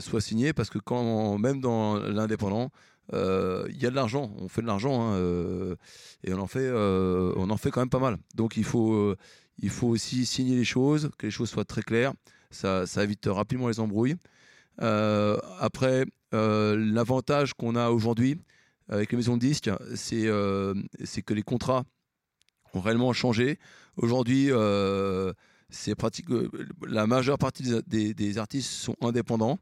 soient 0.00 0.20
signées 0.20 0.52
parce 0.52 0.68
que 0.68 0.78
quand 0.78 1.38
même 1.38 1.60
dans 1.60 1.96
l'indépendant, 1.96 2.70
il 3.12 3.76
y 3.78 3.86
a 3.86 3.90
de 3.90 3.94
l'argent, 3.94 4.32
on 4.38 4.48
fait 4.48 4.62
de 4.62 4.66
l'argent 4.66 5.14
hein, 5.14 5.76
et 6.24 6.34
on 6.34 6.40
en 6.40 6.46
fait, 6.46 6.70
on 6.70 7.48
en 7.48 7.56
fait 7.56 7.70
quand 7.70 7.80
même 7.80 7.88
pas 7.88 7.98
mal. 7.98 8.18
Donc 8.34 8.58
il 8.58 8.64
faut, 8.64 9.16
il 9.58 9.70
faut 9.70 9.88
aussi 9.88 10.26
signer 10.26 10.56
les 10.56 10.64
choses, 10.64 11.10
que 11.18 11.26
les 11.26 11.30
choses 11.30 11.50
soient 11.50 11.64
très 11.64 11.82
claires. 11.82 12.12
Ça, 12.50 12.84
évite 13.02 13.26
rapidement 13.26 13.68
les 13.68 13.80
embrouilles. 13.80 14.16
Euh, 14.80 15.38
après, 15.58 16.04
euh, 16.34 16.76
l'avantage 16.76 17.54
qu'on 17.54 17.76
a 17.76 17.90
aujourd'hui 17.90 18.38
avec 18.88 19.12
les 19.12 19.16
maisons 19.16 19.36
de 19.36 19.40
disques, 19.40 19.70
c'est 19.94 20.26
euh, 20.26 20.74
que 21.24 21.34
les 21.34 21.42
contrats 21.42 21.84
ont 22.74 22.80
réellement 22.80 23.12
changé. 23.12 23.58
Aujourd'hui, 23.96 24.50
euh, 24.50 25.32
euh, 26.30 26.48
La 26.86 27.06
majeure 27.06 27.38
partie 27.38 27.62
des, 27.86 28.38
artistes 28.38 28.70
sont 28.70 28.96
indépendants 29.00 29.58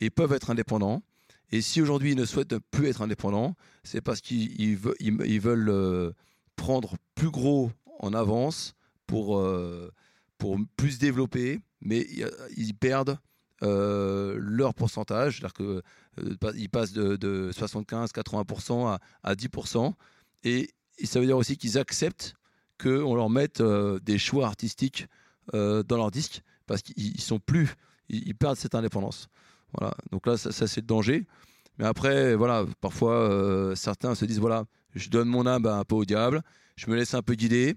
et 0.00 0.10
peuvent 0.10 0.32
être 0.32 0.50
indépendants. 0.50 1.02
Et 1.50 1.60
si 1.60 1.82
aujourd'hui 1.82 2.12
ils 2.12 2.16
ne 2.16 2.24
souhaitent 2.24 2.56
plus 2.70 2.86
être 2.88 3.02
indépendants, 3.02 3.54
c'est 3.84 4.00
parce 4.00 4.20
qu'ils 4.22 4.58
ils 4.60 4.76
ve- 4.76 4.94
ils- 5.00 5.18
ils 5.26 5.40
veulent 5.40 5.68
euh, 5.68 6.12
prendre 6.56 6.94
plus 7.14 7.30
gros 7.30 7.70
en 8.00 8.14
avance 8.14 8.74
pour, 9.12 9.36
euh, 9.36 9.92
pour 10.38 10.56
plus 10.78 10.98
développer, 10.98 11.60
mais 11.82 12.06
ils 12.56 12.72
perdent 12.72 13.18
euh, 13.62 14.38
leur 14.40 14.72
pourcentage, 14.72 15.34
c'est-à-dire 15.36 15.52
que 15.52 15.82
euh, 16.22 16.66
passent 16.72 16.94
de, 16.94 17.16
de 17.16 17.50
75-80% 17.52 18.86
à, 18.86 19.00
à 19.22 19.34
10%, 19.34 19.92
et, 20.44 20.70
ça 21.04 21.20
veut 21.20 21.26
dire 21.26 21.36
aussi 21.36 21.58
qu'ils 21.58 21.76
acceptent 21.76 22.32
qu'on 22.82 23.14
leur 23.14 23.28
mette 23.28 23.60
euh, 23.60 23.98
des 24.00 24.16
choix 24.16 24.46
artistiques 24.46 25.06
dans 25.52 25.96
leur 25.96 26.10
disque, 26.10 26.40
parce 26.66 26.80
qu'ils 26.80 27.14
ils 27.14 27.20
sont 27.20 27.38
plus, 27.38 27.74
ils, 28.08 28.34
perdent 28.34 28.56
cette 28.56 28.74
indépendance. 28.74 29.28
Voilà. 29.76 29.94
Donc 30.10 30.26
là, 30.26 30.38
ça, 30.38 30.66
c'est 30.66 30.80
le 30.80 30.86
danger. 30.86 31.26
Mais 31.78 31.84
après, 31.84 32.34
voilà, 32.34 32.64
parfois 32.80 33.74
certains 33.76 34.14
se 34.14 34.24
disent 34.24 34.38
voilà, 34.38 34.64
je 34.94 35.10
donne 35.10 35.28
mon 35.28 35.46
âme 35.46 35.66
un 35.66 35.84
peu 35.84 35.96
au 35.96 36.04
diable, 36.06 36.42
je 36.76 36.88
me 36.88 36.96
laisse 36.96 37.12
un 37.12 37.20
peu 37.20 37.34
guider, 37.34 37.76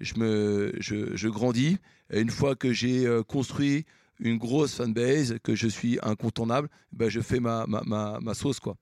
je 0.00 0.14
me, 0.18 0.72
je, 0.78 1.16
je 1.16 1.28
grandis. 1.28 1.78
Et 2.10 2.20
une 2.20 2.30
fois 2.30 2.54
que 2.54 2.72
j'ai 2.72 3.06
euh, 3.06 3.22
construit 3.22 3.84
une 4.18 4.38
grosse 4.38 4.74
fanbase, 4.74 5.36
que 5.42 5.54
je 5.54 5.68
suis 5.68 5.98
incontournable, 6.02 6.68
ben 6.92 7.08
je 7.08 7.20
fais 7.20 7.40
ma, 7.40 7.66
ma, 7.66 7.82
ma, 7.84 8.18
ma 8.20 8.34
sauce 8.34 8.60
quoi. 8.60 8.76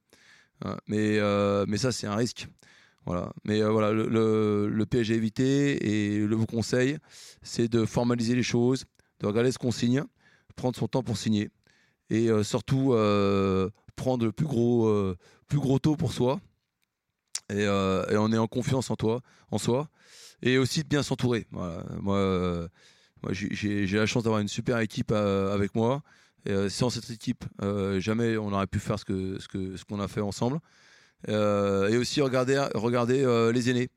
Hein, 0.65 0.77
mais, 0.87 1.19
euh, 1.19 1.65
mais 1.69 1.79
ça, 1.79 1.93
c'est 1.93 2.07
un 2.07 2.15
risque. 2.15 2.47
Voilà. 3.07 3.33
Mais 3.45 3.61
euh, 3.61 3.71
voilà, 3.71 3.93
le, 3.93 4.09
le, 4.09 4.69
le 4.69 4.87
PSG 4.87 5.15
à 5.15 5.17
éviter 5.17 6.15
et 6.15 6.19
le 6.19 6.37
vous 6.37 6.47
conseil, 6.47 6.99
c'est 7.43 7.69
de 7.69 7.85
formaliser 7.85 8.35
les 8.35 8.43
choses, 8.43 8.85
de 9.21 9.27
regarder 9.27 9.53
ce 9.53 9.59
qu'on 9.59 9.73
signe, 9.73 10.05
prendre 10.57 10.77
son 10.77 10.89
temps 10.89 11.03
pour 11.03 11.17
signer 11.17 11.51
et 12.11 12.29
surtout 12.45 12.95
prendre 13.97 14.27
le 14.27 14.31
plus 14.31 14.45
gros, 14.45 15.15
plus 15.49 15.59
gros 15.59 15.79
taux 15.79 15.97
pour 15.97 16.13
soi 16.13 16.39
et, 17.51 17.63
et 17.63 18.17
en 18.17 18.31
ayant 18.31 18.47
confiance 18.47 18.91
en 18.91 18.95
toi, 18.95 19.23
en 19.51 19.59
soi 19.59 19.89
et 20.45 20.59
aussi 20.59 20.85
de 20.85 20.89
bien 20.89 21.03
s'entourer. 21.03 21.47
Moi, 21.51 22.17
euh, 22.17 22.69
j'ai- 23.31 23.87
la 23.87 24.07
chance 24.07 24.23
d'avoir 24.23 24.41
une 24.41 24.49
super 24.49 24.79
équipe 24.79 25.11
euh, 25.11 25.53
avec 25.53 25.75
moi. 25.75 26.03
Euh, 26.47 26.69
sans 26.69 26.91
cette 26.91 27.09
équipe, 27.11 27.43
jamais 27.99 28.37
on 28.37 28.53
aurait 28.53 28.67
pu 28.67 28.79
faire 28.79 28.99
ce 28.99 29.05
que 29.07 29.41
ce 29.41 29.49
que 29.49 29.77
ce 29.79 29.85
qu'on 29.87 29.99
a 29.99 30.07
fait 30.09 30.21
ensemble. 30.21 30.61
Et 31.27 31.97
aussi 31.97 32.21
regarder 32.21 32.63
regarder 32.75 33.25
les 33.53 33.71
aînés. 33.71 33.89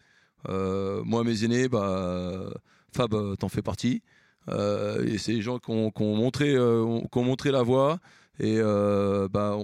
Moi, 0.47 1.23
mes 1.25 1.43
aînés, 1.43 1.67
bah, 1.67 2.49
Fab, 2.95 3.13
t'en 3.37 3.49
fais 3.49 3.61
partie. 3.61 4.01
Et 4.49 5.17
c'est 5.17 5.33
les 5.33 5.41
gens 5.41 5.59
qui 5.59 5.71
ont, 5.71 5.91
montré, 6.15 6.57
ont- 6.57 7.01
qui 7.11 7.17
ont 7.17 7.23
montré 7.23 7.51
la 7.51 7.63
voie. 7.63 7.99
Et 8.39 8.61
bah, 8.61 9.57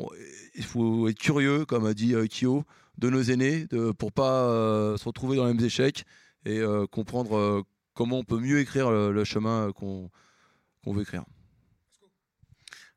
il 0.56 0.66
faut 0.66 1.08
être 1.08 1.18
curieux, 1.20 1.64
comme 1.64 1.86
a 1.86 1.94
dit 1.94 2.14
Kyo, 2.30 2.66
de 2.98 3.10
nos 3.10 3.22
aînés, 3.24 3.66
de, 3.68 3.92
pour 3.94 4.12
pas 4.12 4.98
se 4.98 5.06
retrouver 5.06 5.38
dans 5.38 5.46
les 5.48 5.54
mêmes 5.54 5.66
échecs 5.66 6.04
et 6.46 6.60
euh, 6.60 6.86
comprendre 6.88 7.38
euh, 7.38 7.64
comment 7.94 8.20
on 8.20 8.24
peut 8.24 8.40
mieux 8.40 8.60
écrire 8.60 8.92
le, 8.92 9.24
chemin 9.24 9.72
qu'on 9.72 10.10
qu'on 10.84 10.94
veut 10.94 11.04
écrire. 11.04 11.24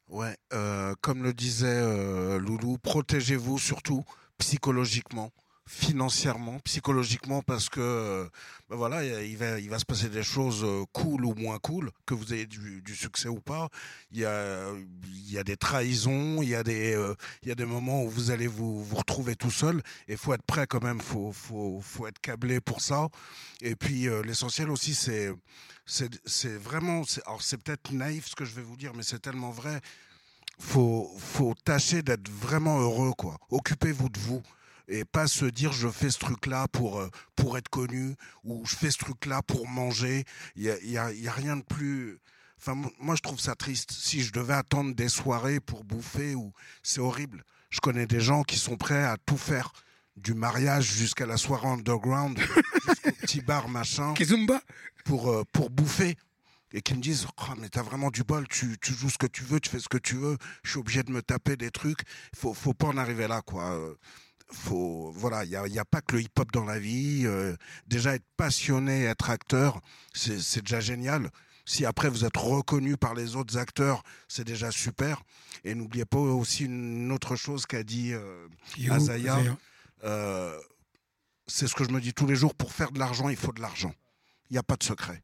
Ouais, 0.09 0.37
euh, 0.53 0.95
comme 1.01 1.23
le 1.23 1.33
disait 1.33 1.67
euh, 1.67 2.39
Loulou, 2.39 2.79
protégez-vous 2.79 3.59
surtout 3.59 4.05
psychologiquement, 4.39 5.33
financièrement, 5.69 6.61
psychologiquement, 6.61 7.43
parce 7.43 7.69
que 7.69 7.81
euh, 7.81 8.29
ben 8.71 8.77
voilà, 8.77 9.03
il 9.05 9.37
va, 9.37 9.59
il 9.59 9.69
va 9.69 9.79
se 9.79 9.85
passer 9.85 10.09
des 10.09 10.23
choses 10.23 10.63
euh, 10.65 10.85
cool 10.93 11.25
ou 11.25 11.35
moins 11.35 11.59
cool, 11.59 11.91
que 12.07 12.15
vous 12.15 12.33
ayez 12.33 12.47
du, 12.47 12.95
succès 12.95 13.29
ou 13.29 13.41
pas. 13.41 13.69
Il 14.13 14.19
y 14.19 14.25
a, 14.25 14.71
il 15.05 15.33
y 15.33 15.39
a 15.39 15.45
des 15.45 15.57
trahisons, 15.57 16.41
il 16.41 16.51
y 16.51 16.55
a 16.55 16.63
des, 16.63 16.95
euh, 16.95 17.15
il 17.43 17.49
y 17.49 17.53
a 17.53 17.57
des 17.57 17.65
moments 17.65 18.05
où 18.05 18.09
vous 18.09 18.31
allez 18.31 18.47
vous, 18.47 18.85
vous 18.85 18.97
retrouver 18.97 19.35
tout 19.35 19.51
seul. 19.51 19.83
Et 20.07 20.17
faut 20.17 20.33
être 20.33 20.45
prêt 20.45 20.67
quand 20.69 20.83
même, 20.83 21.01
faut, 21.01 21.33
faut, 21.33 21.81
faut 21.83 22.07
être 22.07 22.21
câblé 22.21 22.61
pour 22.61 22.81
ça. 22.81 23.09
Et 23.61 23.75
puis 23.75 24.09
l'essentiel 24.25 24.71
aussi, 24.71 24.95
c'est, 24.95 25.33
c'est, 25.85 26.21
c'est 26.25 26.57
vraiment, 26.57 27.03
alors 27.27 27.43
c'est 27.43 27.57
peut-être 27.57 27.91
naïf 27.91 28.27
ce 28.29 28.37
que 28.37 28.45
je 28.45 28.55
vais 28.55 28.63
vous 28.63 28.77
dire, 28.77 28.93
mais 28.95 29.03
c'est 29.03 29.21
tellement 29.21 29.51
vrai 29.51 29.81
faut, 30.59 31.11
faut 31.19 31.55
tâcher 31.65 32.03
d'être 32.03 32.29
vraiment 32.31 32.81
heureux, 32.81 33.13
quoi. 33.13 33.37
Occupez-vous 33.51 34.09
de 34.09 34.19
vous. 34.19 34.43
Et 34.89 35.05
pas 35.05 35.27
se 35.27 35.45
dire 35.47 35.73
je 35.73 35.89
fais 35.89 36.11
ce 36.11 36.19
truc-là 36.19 36.69
pour, 36.69 37.01
euh, 37.01 37.09
pour 37.35 37.59
être 37.59 37.69
connu 37.69 38.15
ou 38.45 38.65
je 38.67 38.77
fais 38.77 38.91
ce 38.91 38.99
truc-là 38.99 39.43
pour 39.43 39.67
manger. 39.69 40.25
Il 40.55 40.63
n'y 40.63 40.71
a, 40.71 40.79
y 40.83 40.99
a- 40.99 41.13
y 41.13 41.29
a 41.29 41.33
rien 41.33 41.57
de 41.57 41.63
plus. 41.65 42.19
Enfin, 42.59 42.75
mo- 42.75 42.93
moi, 42.99 43.17
je 43.17 43.21
trouve 43.23 43.41
ça 43.41 43.55
triste. 43.55 43.91
Si 43.93 44.23
je 44.23 44.33
devais 44.33 44.55
attendre 44.55 44.95
des 44.95 45.09
soirées 45.09 45.61
pour 45.61 45.85
bouffer, 45.85 46.35
ou 46.35 46.53
c'est 46.83 47.01
horrible. 47.01 47.45
Je 47.71 47.81
connais 47.81 48.07
des 48.07 48.21
gens 48.21 48.45
qui 48.45 48.59
sont 48.59 48.77
prêts 48.77 49.05
à 49.05 49.17
tout 49.27 49.37
faire. 49.37 49.73
Du 50.17 50.33
mariage 50.33 50.85
jusqu'à 50.95 51.27
la 51.27 51.37
soirée 51.37 51.69
underground, 51.69 52.39
jusqu'au 52.89 53.11
petit 53.21 53.41
bar 53.43 53.69
machin, 53.69 54.15
Kizumba 54.15 54.61
pour, 55.05 55.31
euh, 55.31 55.43
pour 55.53 55.69
bouffer 55.69 56.17
et 56.73 56.81
qui 56.81 56.95
me 56.95 57.03
disent 57.03 57.27
oh, 57.37 57.53
mais 57.59 57.69
t'as 57.69 57.83
vraiment 57.83 58.11
du 58.11 58.25
bol 58.25 58.49
tu, 58.49 58.79
tu 58.81 58.95
joues 58.95 59.11
ce 59.11 59.19
que 59.19 59.27
tu 59.27 59.45
veux 59.45 59.61
tu 59.61 59.69
fais 59.71 59.79
ce 59.79 59.89
que 59.91 59.99
tu 59.99 60.17
veux 60.17 60.37
je 60.65 60.71
suis 60.71 60.79
obligé 60.81 61.03
de 61.05 61.13
me 61.13 61.21
taper 61.23 61.57
des 61.57 61.71
trucs 61.71 62.01
faut 62.35 62.55
faut 62.55 62.73
pas 62.75 62.89
en 62.89 62.97
arriver 62.97 63.29
là 63.29 63.41
quoi 63.43 63.79
faut 64.53 65.11
voilà 65.15 65.45
il 65.45 65.51
y 65.51 65.57
a, 65.57 65.67
y 65.67 65.79
a 65.79 65.85
pas 65.85 66.01
que 66.01 66.17
le 66.17 66.23
hip 66.23 66.31
hop 66.39 66.53
dans 66.53 66.65
la 66.65 66.79
vie 66.79 67.23
euh, 67.25 67.57
déjà 67.87 68.15
être 68.15 68.27
passionné 68.37 69.05
être 69.05 69.31
acteur 69.31 69.81
c'est 70.15 70.39
c'est 70.41 70.61
déjà 70.63 70.81
génial. 70.81 71.31
Si 71.69 71.85
après 71.85 72.09
vous 72.09 72.25
êtes 72.25 72.37
reconnu 72.37 72.97
par 72.97 73.15
les 73.15 73.35
autres 73.35 73.57
acteurs 73.59 74.05
c'est 74.29 74.45
déjà 74.45 74.71
super. 74.71 75.23
Et 75.65 75.75
n'oubliez 75.75 76.05
pas 76.05 76.19
aussi 76.19 76.65
une 76.67 77.11
autre 77.11 77.35
chose 77.35 77.67
qu'a 77.67 77.83
dit 77.83 78.13
euh, 78.13 78.47
Azaya. 78.89 79.39
euh, 80.05 80.57
c'est 81.49 81.67
ce 81.67 81.75
que 81.75 81.85
je 81.85 81.91
me 81.91 82.01
dis 82.01 82.15
tous 82.15 82.27
les 82.27 82.37
jours 82.37 82.55
pour 82.55 82.73
faire 82.73 82.93
de 82.93 83.01
l'argent 83.01 83.29
il 83.29 83.37
faut 83.37 83.53
de 83.53 83.61
l'argent. 83.61 83.93
Il 84.49 84.53
n'y 84.53 84.59
a 84.59 84.63
pas 84.63 84.77
de 84.77 84.85
secret 84.85 85.23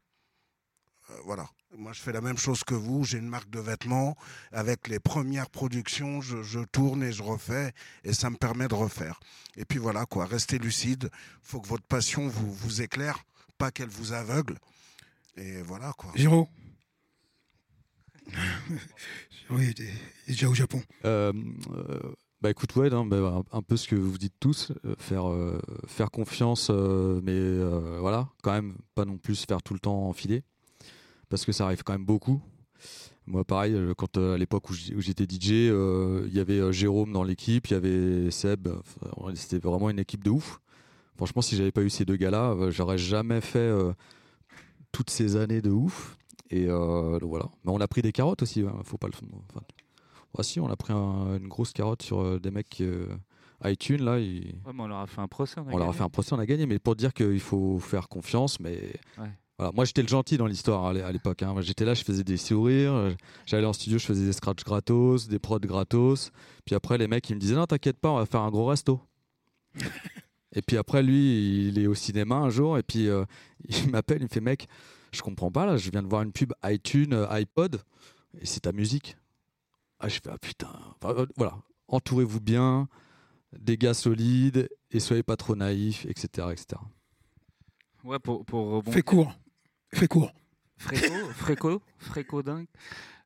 euh, 1.09 1.13
voilà. 1.25 1.49
Moi, 1.75 1.91
je 1.93 2.01
fais 2.01 2.11
la 2.11 2.21
même 2.21 2.37
chose 2.37 2.63
que 2.63 2.75
vous. 2.75 3.03
J'ai 3.03 3.17
une 3.17 3.27
marque 3.27 3.49
de 3.49 3.59
vêtements. 3.59 4.15
Avec 4.51 4.87
les 4.87 4.99
premières 4.99 5.49
productions, 5.49 6.21
je, 6.21 6.43
je 6.43 6.59
tourne 6.59 7.03
et 7.03 7.11
je 7.11 7.23
refais. 7.23 7.73
Et 8.03 8.13
ça 8.13 8.29
me 8.29 8.37
permet 8.37 8.67
de 8.67 8.75
refaire. 8.75 9.19
Et 9.55 9.65
puis 9.65 9.79
voilà, 9.79 10.05
quoi. 10.05 10.25
Restez 10.25 10.59
lucide. 10.59 11.09
faut 11.41 11.59
que 11.59 11.67
votre 11.67 11.85
passion 11.85 12.27
vous, 12.27 12.51
vous 12.51 12.81
éclaire, 12.81 13.23
pas 13.57 13.71
qu'elle 13.71 13.89
vous 13.89 14.13
aveugle. 14.13 14.59
Et 15.35 15.61
voilà, 15.61 15.93
quoi. 15.93 16.11
Giro 16.15 16.47
Oui, 19.49 19.73
déjà 20.27 20.47
au 20.47 20.53
Japon. 20.53 20.81
Euh, 21.05 21.33
euh, 21.71 21.99
bah 22.43 22.49
écoute, 22.49 22.75
ouais, 22.75 22.89
non, 22.89 23.05
bah, 23.05 23.41
un, 23.53 23.61
peu 23.61 23.77
ce 23.77 23.87
que 23.87 23.95
vous 23.95 24.17
dites 24.17 24.33
tous, 24.37 24.73
euh, 24.83 24.95
faire, 24.97 25.29
euh, 25.29 25.61
faire 25.87 26.11
confiance, 26.11 26.67
euh, 26.69 27.21
mais 27.23 27.31
euh, 27.31 27.99
voilà, 28.01 28.27
quand 28.41 28.51
même, 28.51 28.75
pas 28.95 29.05
non 29.05 29.17
plus 29.17 29.45
faire 29.45 29.63
tout 29.63 29.73
le 29.73 29.79
temps 29.79 30.09
enfiler, 30.09 30.43
parce 31.33 31.45
que 31.45 31.51
ça 31.51 31.65
arrive 31.65 31.81
quand 31.83 31.93
même 31.93 32.05
beaucoup. 32.05 32.39
Moi, 33.25 33.43
pareil, 33.43 33.73
euh, 33.73 33.95
quand 33.95 34.17
euh, 34.17 34.35
à 34.35 34.37
l'époque 34.37 34.69
où 34.69 34.73
j'étais 34.73 35.23
DJ, 35.23 35.51
euh, 35.71 36.25
il 36.27 36.33
y 36.35 36.39
avait 36.39 36.71
Jérôme 36.71 37.11
dans 37.11 37.23
l'équipe, 37.23 37.65
il 37.69 37.73
y 37.73 37.75
avait 37.75 38.29
Seb, 38.29 38.67
enfin, 38.67 39.33
c'était 39.33 39.57
vraiment 39.57 39.89
une 39.89 39.97
équipe 39.97 40.23
de 40.23 40.29
ouf. 40.29 40.59
Franchement, 41.15 41.41
si 41.41 41.55
j'avais 41.55 41.71
pas 41.71 41.81
eu 41.81 41.89
ces 41.89 42.05
deux 42.05 42.17
gars-là, 42.17 42.55
j'aurais 42.69 42.99
jamais 42.99 43.41
fait 43.41 43.57
euh, 43.57 43.93
toutes 44.91 45.09
ces 45.09 45.35
années 45.35 45.63
de 45.63 45.71
ouf. 45.71 46.17
Et 46.51 46.67
euh, 46.67 47.17
donc 47.17 47.29
voilà. 47.29 47.45
Mais 47.63 47.71
on 47.71 47.81
a 47.81 47.87
pris 47.87 48.03
des 48.03 48.11
carottes 48.11 48.43
aussi, 48.43 48.61
hein, 48.61 48.75
faut 48.83 48.99
pas 48.99 49.07
le. 49.07 49.13
enfin, 49.49 49.61
ah 50.37 50.43
si, 50.43 50.59
on 50.59 50.69
a 50.69 50.75
pris 50.75 50.93
un- 50.93 51.37
une 51.37 51.47
grosse 51.47 51.73
carotte 51.73 52.03
sur 52.03 52.39
des 52.39 52.51
mecs 52.51 52.83
iTunes 53.65 54.03
là. 54.03 54.17
Ouais, 54.17 54.43
mais 54.71 54.81
on 54.83 54.87
leur 54.87 54.99
a 54.99 55.07
fait 55.07 55.21
un 55.21 55.27
procès. 55.27 55.59
on 55.59 55.77
leur 55.77 55.89
a 55.89 55.93
fait 55.93 56.03
un 56.03 56.09
procès, 56.09 56.33
on 56.33 56.39
a 56.39 56.45
gagné. 56.45 56.67
Mais 56.67 56.77
pour 56.77 56.95
dire 56.95 57.11
qu'il 57.13 57.39
faut 57.39 57.79
faire 57.79 58.07
confiance, 58.07 58.59
mais 58.59 58.93
Ouais. 59.17 59.31
Voilà. 59.57 59.71
Moi 59.73 59.85
j'étais 59.85 60.01
le 60.01 60.07
gentil 60.07 60.37
dans 60.37 60.47
l'histoire 60.47 60.85
à 60.85 60.93
l'é- 60.93 61.01
à 61.01 61.11
l'époque. 61.11 61.43
hein. 61.43 61.55
J'étais 61.61 61.85
là, 61.85 61.93
je 61.93 62.03
faisais 62.03 62.23
des 62.23 62.37
sourires. 62.37 62.93
euh, 62.93 63.13
J'allais 63.45 63.65
en 63.67 63.73
studio, 63.73 63.97
je 63.99 64.05
faisais 64.05 64.25
des 64.25 64.33
scratchs 64.33 64.63
gratos, 64.63 65.27
des 65.27 65.39
prods 65.39 65.59
gratos. 65.59 66.31
Puis 66.65 66.75
après 66.75 66.97
les 66.97 67.07
mecs 67.07 67.29
ils 67.29 67.35
me 67.35 67.39
disaient 67.39 67.55
non 67.55 67.65
t'inquiète 67.65 67.99
pas, 67.99 68.09
on 68.11 68.17
va 68.17 68.25
faire 68.25 68.41
un 68.41 68.49
gros 68.51 68.65
resto. 68.65 68.99
et 70.55 70.61
puis 70.61 70.77
après 70.77 71.01
lui 71.03 71.67
il 71.69 71.79
est 71.79 71.87
au 71.87 71.95
cinéma 71.95 72.35
un 72.35 72.49
jour 72.49 72.77
et 72.77 72.83
puis 72.83 73.07
euh, 73.09 73.25
il 73.67 73.89
m'appelle, 73.89 74.19
il 74.19 74.23
me 74.25 74.29
fait 74.29 74.41
mec 74.41 74.67
Je 75.11 75.21
comprends 75.21 75.51
pas 75.51 75.65
là. 75.65 75.77
Je 75.77 75.89
viens 75.91 76.03
de 76.03 76.07
voir 76.07 76.21
une 76.23 76.31
pub 76.31 76.53
iTunes, 76.65 77.13
euh, 77.13 77.27
iPod, 77.29 77.81
et 78.39 78.45
c'est 78.45 78.61
ta 78.61 78.71
musique. 78.71 79.15
Ah, 79.99 80.09
je 80.09 80.15
fais 80.15 80.29
ah 80.31 80.37
putain. 80.37 80.69
Enfin, 81.01 81.13
euh, 81.21 81.25
voilà. 81.37 81.57
Entourez-vous 81.87 82.41
bien, 82.41 82.87
des 83.57 83.77
gars 83.77 83.93
solides 83.93 84.67
et 84.91 84.99
soyez 84.99 85.21
pas 85.23 85.35
trop 85.37 85.55
naïfs, 85.55 86.05
etc., 86.07 86.47
etc. 86.51 86.81
Ouais, 88.03 88.19
pour, 88.19 88.43
pour 88.45 88.65
rebondir. 88.71 88.93
Fais 88.93 89.01
court. 89.03 89.31
Court. 90.09 90.33
Fréco, 90.77 91.13
fréco, 91.35 91.81
fréco 91.97 92.43
dingue. 92.43 92.67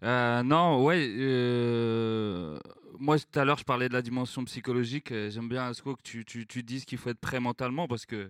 Euh, 0.04 0.44
non, 0.44 0.84
ouais. 0.84 1.08
euh, 1.18 2.60
moi, 3.00 3.18
tout 3.18 3.40
à 3.40 3.46
l'heure, 3.46 3.58
je 3.58 3.64
parlais 3.64 3.90
de 3.90 3.94
la 3.94 4.02
dimension 4.02 4.44
psychologique. 4.46 5.12
Euh, 5.12 5.30
J'aime 5.32 5.50
bien, 5.50 5.66
Asko, 5.68 5.96
que 5.96 6.02
tu, 6.04 6.26
tu, 6.26 6.46
tu 6.46 6.64
dises 6.64 6.86
qu'il 6.86 6.98
faut 6.98 7.10
être 7.10 7.20
prêt 7.20 7.40
mentalement 7.40 7.88
parce 7.88 8.06
que 8.06 8.30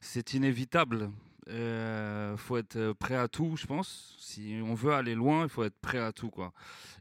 c'est 0.00 0.34
inévitable. 0.34 1.10
Il 1.46 2.36
faut 2.38 2.56
être 2.56 2.92
prêt 2.92 3.16
à 3.16 3.28
tout, 3.28 3.56
je 3.56 3.66
pense. 3.66 4.14
Si 4.18 4.58
on 4.62 4.74
veut 4.74 4.92
aller 4.92 5.14
loin, 5.14 5.44
il 5.44 5.48
faut 5.48 5.64
être 5.64 5.78
prêt 5.80 5.98
à 5.98 6.12
tout. 6.12 6.32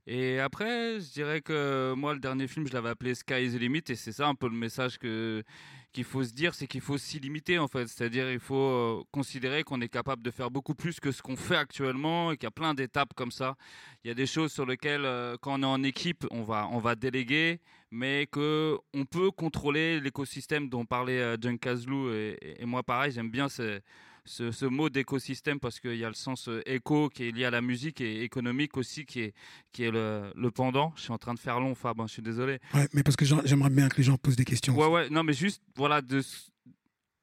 Et 0.06 0.40
après, 0.40 1.00
je 1.00 1.14
dirais 1.14 1.42
que 1.42 1.94
moi, 1.96 2.14
le 2.14 2.20
dernier 2.20 2.48
film, 2.48 2.68
je 2.68 2.74
l'avais 2.74 2.90
appelé 2.90 3.16
Sky 3.16 3.46
is 3.46 3.54
the 3.54 3.60
Limit, 3.60 3.84
et 3.88 3.96
c'est 3.96 4.12
ça 4.12 4.28
un 4.28 4.36
peu 4.36 4.50
le 4.50 4.56
message 4.56 4.98
que 4.98 5.44
qu'il 5.94 6.04
faut 6.04 6.24
se 6.24 6.34
dire, 6.34 6.56
c'est 6.56 6.66
qu'il 6.66 6.82
faut 6.82 6.98
s'y 6.98 7.20
limiter 7.20 7.60
en 7.60 7.68
fait. 7.68 7.88
C'est-à-dire, 7.88 8.32
il 8.32 8.40
faut 8.40 8.56
euh, 8.56 9.04
considérer 9.12 9.64
qu'on 9.64 9.80
est 9.80 9.90
capable 9.90 10.24
de 10.24 10.32
faire 10.32 10.50
beaucoup 10.50 10.74
plus 10.74 11.00
que 11.00 11.12
ce 11.12 11.22
qu'on 11.22 11.36
fait 11.36 11.56
actuellement, 11.56 12.32
et 12.32 12.38
qu'il 12.38 12.46
y 12.46 12.48
a 12.48 12.52
plein 12.52 12.74
d'étapes 12.74 13.14
comme 13.14 13.32
ça. 13.32 13.56
Il 14.04 14.08
y 14.08 14.12
a 14.12 14.16
des 14.16 14.26
choses 14.26 14.52
sur 14.52 14.66
lesquelles, 14.66 15.06
euh, 15.06 15.38
quand 15.40 15.60
on 15.60 15.64
est 15.64 15.66
en 15.68 15.84
équipe, 15.84 16.26
on 16.32 16.42
va 16.42 16.68
on 16.72 16.80
va 16.80 16.96
déléguer, 16.96 17.60
mais 17.92 18.28
que 18.28 18.78
on 18.94 19.06
peut 19.06 19.30
contrôler 19.32 20.00
l'écosystème 20.00 20.68
dont 20.68 20.84
parlait 20.86 21.22
euh, 21.22 21.38
John 21.40 21.60
Kazlou 21.60 22.12
et, 22.12 22.38
et 22.60 22.66
moi 22.66 22.82
pareil, 22.84 23.12
j'aime 23.12 23.30
bien 23.30 23.48
ce, 23.48 23.80
ce, 24.26 24.52
ce 24.52 24.66
mot 24.66 24.90
d'écosystème 24.90 25.60
parce 25.60 25.80
qu'il 25.80 25.96
y 25.96 26.06
a 26.06 26.08
le 26.08 26.16
sens 26.16 26.48
euh, 26.48 26.62
éco 26.66 27.10
qui 27.10 27.28
est 27.28 27.32
lié 27.32 27.46
à 27.46 27.52
la 27.52 27.62
musique 27.62 28.02
et 28.02 28.24
économique 28.24 28.78
aussi 28.78 29.06
qui 29.06 29.22
est, 29.22 29.34
qui 29.72 29.84
est 29.84 29.92
le, 29.92 30.32
le 30.36 30.52
pendant. 30.52 30.94
Je 30.96 31.04
suis 31.04 31.12
en 31.12 31.18
train 31.18 31.34
de 31.34 31.40
faire 31.40 31.60
long, 31.60 31.76
Fab, 31.76 32.00
hein, 32.00 32.06
je 32.08 32.14
suis 32.14 32.22
désolé. 32.22 32.60
Ouais, 32.74 32.88
mais 32.94 33.04
parce 33.04 33.16
que 33.16 33.26
j'aimerais 33.26 33.70
bien 33.70 33.90
que 33.90 33.98
les 33.98 34.04
gens 34.04 34.18
posent 34.18 34.36
des 34.36 34.46
questions. 34.46 34.78
Ouais, 34.78 34.88
ouais, 34.88 35.10
non, 35.10 35.24
mais 35.24 35.34
juste, 35.34 35.62
voilà, 35.76 36.02
de, 36.02 36.22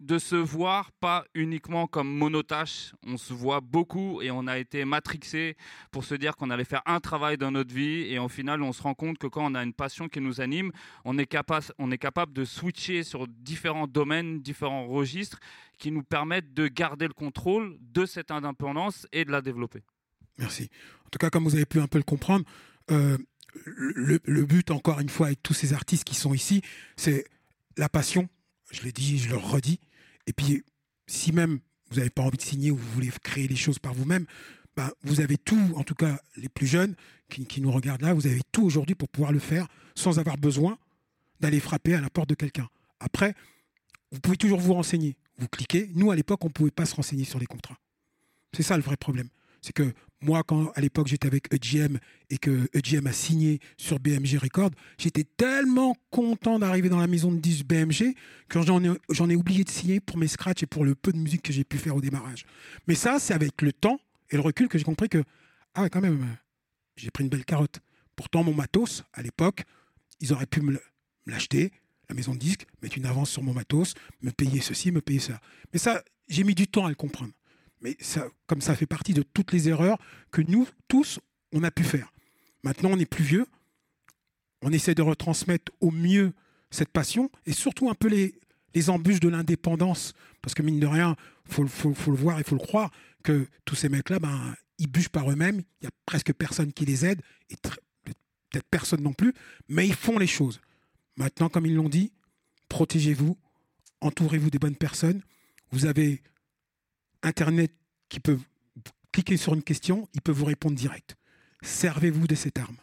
de 0.01 0.19
se 0.19 0.35
voir 0.35 0.93
pas 0.93 1.25
uniquement 1.35 1.87
comme 1.87 2.09
monotache. 2.09 2.93
On 3.07 3.19
se 3.19 3.35
voit 3.35 3.61
beaucoup 3.61 4.23
et 4.23 4.31
on 4.31 4.47
a 4.47 4.59
été 4.59 4.85
matrixé 4.87 5.57
pour 5.91 6.05
se 6.05 6.15
dire 6.15 6.37
qu'on 6.37 6.49
allait 6.49 6.65
faire 6.65 6.83
un 6.87 7.01
travail 7.01 7.37
dans 7.37 7.51
notre 7.51 7.73
vie 7.73 8.11
et 8.11 8.19
au 8.19 8.29
final, 8.29 8.63
on 8.63 8.73
se 8.73 8.83
rend 8.83 8.95
compte 8.95 9.19
que 9.19 9.27
quand 9.27 9.45
on 9.45 9.55
a 9.55 9.63
une 9.63 9.75
passion 9.75 10.09
qui 10.09 10.21
nous 10.21 10.41
anime, 10.41 10.73
on 11.05 11.19
est, 11.19 11.27
capable, 11.27 11.67
on 11.79 11.91
est 11.91 11.99
capable 11.99 12.33
de 12.33 12.47
switcher 12.47 13.03
sur 13.05 13.29
différents 13.29 13.87
domaines, 13.87 14.41
différents 14.41 14.87
registres 14.87 15.39
qui 15.79 15.91
nous 15.91 16.03
permettent 16.03 16.55
de 16.55 16.67
garder 16.67 17.07
le 17.07 17.15
contrôle 17.15 17.77
de 17.81 18.07
cette 18.07 18.31
indépendance 18.31 19.07
et 19.13 19.27
de 19.27 19.31
la 19.31 19.43
développer. 19.43 19.83
Merci. 20.39 20.71
En 21.05 21.11
tout 21.11 21.19
cas, 21.19 21.29
comme 21.29 21.45
vous 21.45 21.55
avez 21.55 21.67
pu 21.67 21.79
un 21.79 21.87
peu 21.87 21.99
le 21.99 22.05
comprendre, 22.05 22.47
euh, 22.91 23.19
le, 23.67 24.19
le 24.25 24.47
but, 24.47 24.71
encore 24.71 25.01
une 25.01 25.11
fois, 25.11 25.27
avec 25.27 25.43
tous 25.43 25.55
ces 25.55 25.75
artistes 25.75 26.05
qui 26.05 26.15
sont 26.15 26.33
ici, 26.33 26.63
c'est 26.97 27.27
la 27.77 27.91
passion. 27.91 28.31
Je 28.71 28.83
l'ai 28.83 28.93
dit, 28.93 29.19
je 29.19 29.29
le 29.29 29.37
redis. 29.37 29.81
Et 30.27 30.33
puis, 30.33 30.65
si 31.07 31.33
même 31.33 31.61
vous 31.91 31.97
n'avez 31.97 32.11
pas 32.11 32.23
envie 32.23 32.37
de 32.37 32.43
signer 32.43 32.71
ou 32.71 32.77
vous 32.77 32.91
voulez 32.93 33.11
créer 33.23 33.49
les 33.49 33.57
choses 33.57 33.79
par 33.79 33.95
vous-même, 33.95 34.27
ben, 34.77 34.91
vous 35.03 35.21
avez 35.21 35.37
tout, 35.37 35.73
en 35.75 35.83
tout 35.83 35.95
cas 35.95 36.21
les 36.37 36.49
plus 36.49 36.67
jeunes 36.67 36.95
qui, 37.29 37.47
qui 37.47 37.61
nous 37.61 37.73
regardent 37.73 38.03
là, 38.03 38.15
vous 38.15 38.27
avez 38.27 38.43
tout 38.53 38.63
aujourd'hui 38.63 38.95
pour 38.95 39.09
pouvoir 39.09 39.33
le 39.33 39.41
faire 39.41 39.67
sans 39.95 40.19
avoir 40.19 40.37
besoin 40.37 40.79
d'aller 41.41 41.61
frapper 41.61 41.95
à 41.95 42.01
la 42.01 42.11
porte 42.11 42.29
de 42.29 42.35
quelqu'un. 42.35 42.69
Après, 43.01 43.35
vous 44.13 44.21
pouvez 44.21 44.37
toujours 44.37 44.61
vous 44.61 44.75
renseigner. 44.75 45.17
Vous 45.39 45.49
cliquez. 45.49 45.91
Nous, 45.95 46.11
à 46.11 46.17
l'époque, 46.17 46.45
on 46.45 46.49
ne 46.49 46.53
pouvait 46.53 46.71
pas 46.71 46.87
se 46.87 46.95
renseigner 46.95 47.25
sur 47.25 47.39
les 47.39 47.47
contrats. 47.47 47.79
C'est 48.53 48.63
ça 48.63 48.77
le 48.77 48.83
vrai 48.83 48.97
problème. 48.97 49.29
C'est 49.63 49.73
que 49.73 49.93
moi, 50.23 50.43
quand 50.43 50.71
à 50.75 50.81
l'époque 50.81 51.09
j'étais 51.09 51.27
avec 51.27 51.53
EGM 51.53 51.99
et 52.29 52.39
que 52.39 52.69
EGM 52.75 53.07
a 53.07 53.13
signé 53.13 53.59
sur 53.77 53.99
BMG 53.99 54.39
Records, 54.39 54.71
j'étais 54.99 55.25
tellement 55.25 55.97
content 56.11 56.59
d'arriver 56.59 56.89
dans 56.89 57.01
la 57.01 57.07
maison 57.07 57.33
de 57.33 57.39
10 57.39 57.65
BMG 57.65 58.15
que 58.49 58.61
j'en 58.63 58.83
ai, 59.31 59.35
oublié 59.35 59.65
de 59.65 59.71
signer 59.71 60.01
pour 60.01 60.19
mes 60.19 60.29
scratchs 60.29 60.63
et 60.63 60.67
pour 60.67 60.85
le 60.85 60.95
peu 60.95 61.13
de 61.13 61.19
musique 61.19 61.43
que 61.43 61.53
j'ai 61.53 61.65
pu 61.65 61.79
faire 61.79 61.97
au 61.97 62.01
démarrage. 62.01 62.45
Mais 62.87 62.95
ça, 62.95 63.19
c'est 63.19 63.33
avec 63.33 63.63
le 63.63 63.73
temps 63.73 63.99
et 64.31 64.37
le 64.37 64.43
recul 64.43 64.69
que 64.69 64.77
j'ai 64.77 64.85
compris 64.85 65.09
que, 65.09 65.25
ah 65.75 65.83
ouais, 65.83 65.91
quand 65.91 66.03
même, 66.03 66.27
j'ai 66.97 67.11
pris 67.11 67.25
une 67.25 67.31
belle 67.31 67.45
carotte. 67.45 67.81
Pourtant, 68.15 68.45
mon 68.45 68.55
matos, 68.55 69.05
à 69.15 69.23
l'époque, 69.23 69.63
ils 70.21 70.33
auraient 70.33 70.47
pu 70.47 70.61
me 70.61 70.79
l'acheter, 71.27 71.73
la 72.11 72.15
maison 72.15 72.35
de 72.35 72.39
disques, 72.39 72.67
mettre 72.83 72.99
une 72.99 73.07
avance 73.07 73.31
sur 73.31 73.43
mon 73.43 73.55
matos, 73.55 73.95
me 74.21 74.31
payer 74.31 74.61
ceci, 74.61 74.91
me 74.93 75.01
payer 75.01 75.21
ça. 75.21 75.41
Mais 75.73 75.79
ça, 75.79 76.03
j'ai 76.29 76.45
mis 76.45 76.55
du 76.55 76.67
temps 76.67 76.85
à 76.85 76.91
le 76.91 76.95
comprendre. 76.95 77.33
Mais 77.81 77.97
ça, 78.01 78.29
comme 78.47 78.61
ça 78.61 78.75
fait 78.75 78.87
partie 78.87 79.15
de 79.15 79.23
toutes 79.23 79.53
les 79.53 79.69
erreurs 79.69 79.99
que 80.31 80.43
nous, 80.43 80.69
tous, 80.89 81.19
on 81.53 81.63
a 81.63 81.71
pu 81.71 81.83
faire. 81.83 82.13
Maintenant, 82.63 82.91
on 82.93 82.99
est 82.99 83.07
plus 83.07 83.25
vieux. 83.25 83.47
On 84.63 84.73
essaie 84.73 84.95
de 84.95 85.03
retransmettre 85.03 85.73
au 85.81 85.91
mieux 85.91 86.33
cette 86.71 86.91
passion 86.91 87.31
et 87.47 87.53
surtout 87.53 87.89
un 87.89 87.95
peu 87.95 88.09
les, 88.09 88.91
embûches 88.91 89.21
de 89.21 89.29
l'indépendance. 89.29 90.13
Parce 90.43 90.55
que 90.55 90.63
mine 90.63 90.79
de 90.79 90.87
rien, 90.87 91.17
il 91.47 91.53
faut, 91.53 91.63
le 91.63 92.17
voir 92.17 92.39
et 92.39 92.43
il 92.43 92.47
faut 92.47 92.57
le 92.57 92.61
croire 92.61 92.91
que 93.23 93.47
tous 93.65 93.75
ces 93.75 93.89
mecs-là, 93.89 94.19
ben, 94.19 94.55
ils 94.79 94.87
bûchent 94.87 95.09
par 95.09 95.31
eux-mêmes. 95.31 95.63
Il 95.81 95.85
n'y 95.85 95.89
a 95.89 95.93
presque 96.07 96.33
personne 96.35 96.73
qui 96.73 96.85
les 96.85 97.07
aide 97.07 97.23
et 97.49 97.55
tr- 97.55 97.79
peut-être 98.05 98.67
personne 98.71 99.03
non 99.03 99.15
plus. 99.15 99.35
Mais 99.69 99.87
ils 99.87 99.95
font 99.95 100.19
les 100.19 100.27
choses. 100.27 100.61
Maintenant, 101.17 101.49
comme 101.49 101.67
ils 101.67 101.75
l'ont 101.75 101.89
dit, 101.89 102.13
protégez-vous, 102.69 103.37
entourez-vous 104.01 104.51
des 104.51 104.59
bonnes 104.59 104.77
personnes. 104.77 105.23
Vous 105.73 105.87
avez 105.87 106.23
Internet 107.23 107.73
qui 108.09 108.21
peut 108.21 108.39
cliquer 109.13 109.37
sur 109.37 109.55
une 109.55 109.63
question, 109.63 110.09
il 110.15 110.21
peut 110.21 110.33
vous 110.33 110.45
répondre 110.45 110.77
direct. 110.77 111.17
Servez-vous 111.63 112.27
de 112.27 112.35
cette 112.35 112.59
arme. 112.59 112.77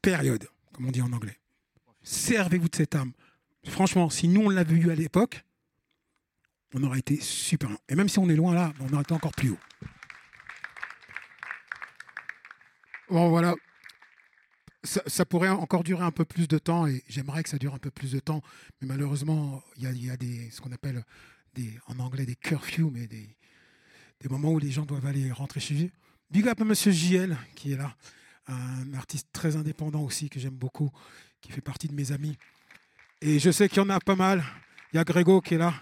Période, 0.00 0.48
comme 0.72 0.86
on 0.86 0.90
dit 0.90 1.02
en 1.02 1.12
anglais. 1.12 1.38
Servez-vous 2.02 2.68
de 2.68 2.76
cette 2.76 2.94
arme. 2.94 3.12
Franchement, 3.64 4.08
si 4.08 4.28
nous 4.28 4.42
on 4.42 4.48
l'avait 4.48 4.76
eu 4.76 4.90
à 4.90 4.94
l'époque, 4.94 5.44
on 6.74 6.82
aurait 6.82 7.00
été 7.00 7.20
super. 7.20 7.70
Et 7.88 7.94
même 7.94 8.08
si 8.08 8.18
on 8.18 8.28
est 8.28 8.36
loin 8.36 8.54
là, 8.54 8.72
on 8.80 8.92
aurait 8.92 9.02
été 9.02 9.12
encore 9.12 9.32
plus 9.32 9.50
haut. 9.50 9.58
Bon 13.10 13.30
voilà. 13.30 13.54
Ça, 14.84 15.26
pourrait 15.26 15.48
encore 15.48 15.82
durer 15.82 16.04
un 16.04 16.12
peu 16.12 16.24
plus 16.24 16.46
de 16.48 16.56
temps 16.56 16.86
et 16.86 17.02
j'aimerais 17.08 17.42
que 17.42 17.48
ça 17.48 17.58
dure 17.58 17.74
un 17.74 17.78
peu 17.78 17.90
plus 17.90 18.12
de 18.12 18.20
temps, 18.20 18.42
mais 18.80 18.86
malheureusement, 18.86 19.62
il 19.76 19.82
y 19.82 19.86
a, 19.86 19.90
il 19.90 20.04
y 20.06 20.10
a 20.10 20.16
des, 20.16 20.50
ce 20.50 20.60
qu'on 20.60 20.72
appelle 20.72 21.04
en 21.86 21.98
anglais 21.98 22.26
des 22.26 22.36
curfews, 22.36 22.90
mais 22.90 23.06
des, 23.06 23.28
des 24.20 24.28
moments 24.28 24.52
où 24.52 24.58
les 24.58 24.70
gens 24.70 24.84
doivent 24.84 25.06
aller 25.06 25.30
rentrer 25.32 25.60
chez 25.60 25.84
eux. 25.84 25.90
Big 26.30 26.46
up 26.48 26.60
à 26.60 26.64
Monsieur 26.64 26.92
JL 26.92 27.36
qui 27.54 27.72
est 27.72 27.76
là, 27.76 27.94
un 28.46 28.94
artiste 28.94 29.28
très 29.32 29.56
indépendant 29.56 30.02
aussi 30.02 30.28
que 30.28 30.40
j'aime 30.40 30.56
beaucoup, 30.56 30.90
qui 31.40 31.52
fait 31.52 31.60
partie 31.60 31.88
de 31.88 31.94
mes 31.94 32.12
amis. 32.12 32.36
Et 33.20 33.38
je 33.38 33.50
sais 33.50 33.68
qu'il 33.68 33.78
y 33.78 33.80
en 33.80 33.90
a 33.90 34.00
pas 34.00 34.16
mal. 34.16 34.44
Il 34.92 34.96
y 34.96 34.98
a 34.98 35.04
Grégo 35.04 35.40
qui 35.40 35.54
est 35.54 35.58
là. 35.58 35.74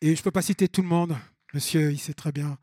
Et 0.00 0.14
je 0.14 0.20
ne 0.20 0.24
peux 0.24 0.30
pas 0.30 0.42
citer 0.42 0.68
tout 0.68 0.82
le 0.82 0.88
monde. 0.88 1.16
Monsieur, 1.52 1.92
il 1.92 1.98
sait 1.98 2.14
très 2.14 2.32
bien. 2.32 2.58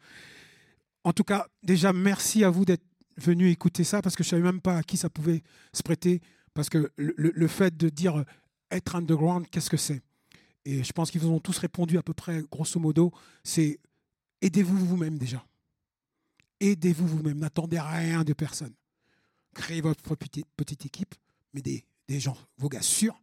En 1.04 1.14
tout 1.14 1.24
cas, 1.24 1.48
déjà, 1.64 1.94
merci 1.94 2.44
à 2.44 2.50
vous 2.50 2.66
d'être 2.66 2.86
venu 3.18 3.50
écouter 3.50 3.84
ça 3.84 4.02
parce 4.02 4.16
que 4.16 4.24
je 4.24 4.30
ne 4.30 4.32
savais 4.32 4.44
même 4.44 4.62
pas 4.62 4.78
à 4.78 4.84
qui 4.84 4.98
ça 4.98 5.10
pouvait 5.10 5.44
se 5.74 5.84
prêter. 5.84 6.22
Parce 6.54 6.70
que 6.70 6.92
le 6.98 7.48
fait 7.48 7.76
de 7.78 7.90
dire 7.90 8.20
euh, 8.20 8.24
être 8.72 8.96
underground, 8.96 9.48
qu'est-ce 9.50 9.70
que 9.70 9.78
c'est? 9.78 10.02
Et 10.70 10.84
je 10.84 10.92
pense 10.92 11.12
qu'ils 11.12 11.22
vous 11.22 11.30
ont 11.30 11.40
tous 11.40 11.60
répondu 11.60 11.98
à 11.98 12.04
peu 12.04 12.14
près, 12.14 12.44
grosso 12.52 12.78
modo, 12.78 13.14
c'est 13.42 13.80
aidez-vous 14.42 14.78
vous-même 14.78 15.18
déjà. 15.18 15.48
Aidez-vous 16.60 17.08
vous-même. 17.08 17.40
N'attendez 17.40 17.80
rien 17.80 18.26
de 18.26 18.34
personne. 18.34 18.74
Créez 19.54 19.80
votre 19.80 20.04
petite, 20.18 20.86
équipe, 20.86 21.16
mais 21.54 21.62
des, 21.62 21.86
gens, 22.20 22.38
vos 22.58 22.68
gars 22.68 22.82
sûrs. 22.82 23.18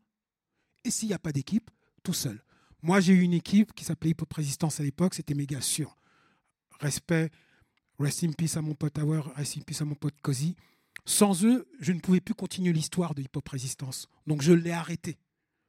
Et 0.84 0.90
s'il 0.90 1.08
n'y 1.08 1.14
a 1.14 1.18
pas 1.18 1.32
d'équipe, 1.32 1.70
tout 2.02 2.14
seul. 2.14 2.42
Moi, 2.80 3.00
j'ai 3.00 3.12
eu 3.12 3.20
une 3.20 3.34
équipe 3.34 3.74
qui 3.74 3.84
s'appelait 3.84 4.12
Hip 4.12 4.22
Hop 4.22 4.32
Résistance 4.32 4.80
à 4.80 4.82
l'époque, 4.82 5.12
c'était 5.12 5.34
mes 5.34 5.44
gars 5.44 5.60
sûrs. 5.60 5.98
Respect, 6.80 7.30
rest 7.98 8.24
in 8.24 8.32
peace 8.32 8.56
à 8.56 8.62
mon 8.62 8.74
pote 8.74 8.94
Tower, 8.94 9.20
rest 9.36 9.58
in 9.58 9.60
peace 9.60 9.82
à 9.82 9.84
mon 9.84 9.96
pote 9.96 10.18
Cozy. 10.22 10.56
Sans 11.04 11.44
eux, 11.44 11.68
je 11.78 11.92
ne 11.92 12.00
pouvais 12.00 12.22
plus 12.22 12.34
continuer 12.34 12.72
l'histoire 12.72 13.14
de 13.14 13.20
Hip 13.20 13.36
Hop 13.36 13.46
Résistance. 13.50 14.08
Donc 14.26 14.40
je 14.40 14.54
l'ai 14.54 14.72
arrêté. 14.72 15.18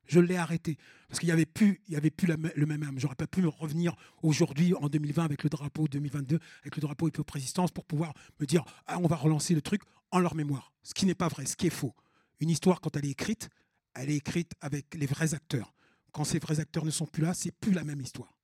Je 0.08 0.20
l'ai 0.20 0.38
arrêté. 0.38 0.78
Parce 1.08 1.20
qu'il 1.20 1.28
n'y 1.28 1.34
avait 1.34 1.46
plus, 1.46 1.82
il 1.88 1.96
avait 1.96 2.10
plus 2.10 2.28
le 2.28 2.66
même 2.66 2.84
âme. 2.84 3.00
J'aurais 3.00 3.16
pas 3.16 3.28
pu 3.28 3.46
revenir 3.46 3.96
aujourd'hui, 4.22 4.74
en 4.74 4.90
2020, 4.90 5.24
avec 5.24 5.44
le 5.44 5.50
drapeau 5.50 5.88
2022, 5.88 6.40
avec 6.62 6.76
le 6.76 6.82
drapeau 6.82 7.08
Hop 7.08 7.32
Résistance, 7.32 7.72
pour 7.72 7.86
pouvoir 7.86 8.14
me 8.40 8.46
dire 8.46 8.64
ah, 8.88 8.98
on 9.00 9.08
va 9.08 9.16
relancer 9.16 9.54
le 9.54 9.62
truc 9.62 9.82
en 10.12 10.20
leur 10.20 10.36
mémoire. 10.36 10.72
Ce 10.84 10.94
qui 10.94 11.06
n'est 11.06 11.16
pas 11.16 11.28
vrai, 11.28 11.46
ce 11.46 11.56
qui 11.56 11.68
est 11.68 11.72
faux. 11.72 11.96
Une 12.40 12.50
histoire, 12.50 12.82
quand 12.82 12.96
elle 12.98 13.06
est 13.06 13.12
écrite, 13.12 13.50
elle 13.94 14.10
est 14.10 14.18
écrite 14.18 14.54
avec 14.62 14.94
les 14.96 15.06
vrais 15.06 15.34
acteurs. 15.34 15.74
Quand 16.12 16.24
ces 16.24 16.40
vrais 16.40 16.60
acteurs 16.60 16.86
ne 16.86 16.92
sont 16.92 17.06
plus 17.06 17.24
là, 17.24 17.34
c'est 17.34 17.52
plus 17.52 17.72
la 17.72 17.84
même 17.84 18.02
histoire. 18.02 18.38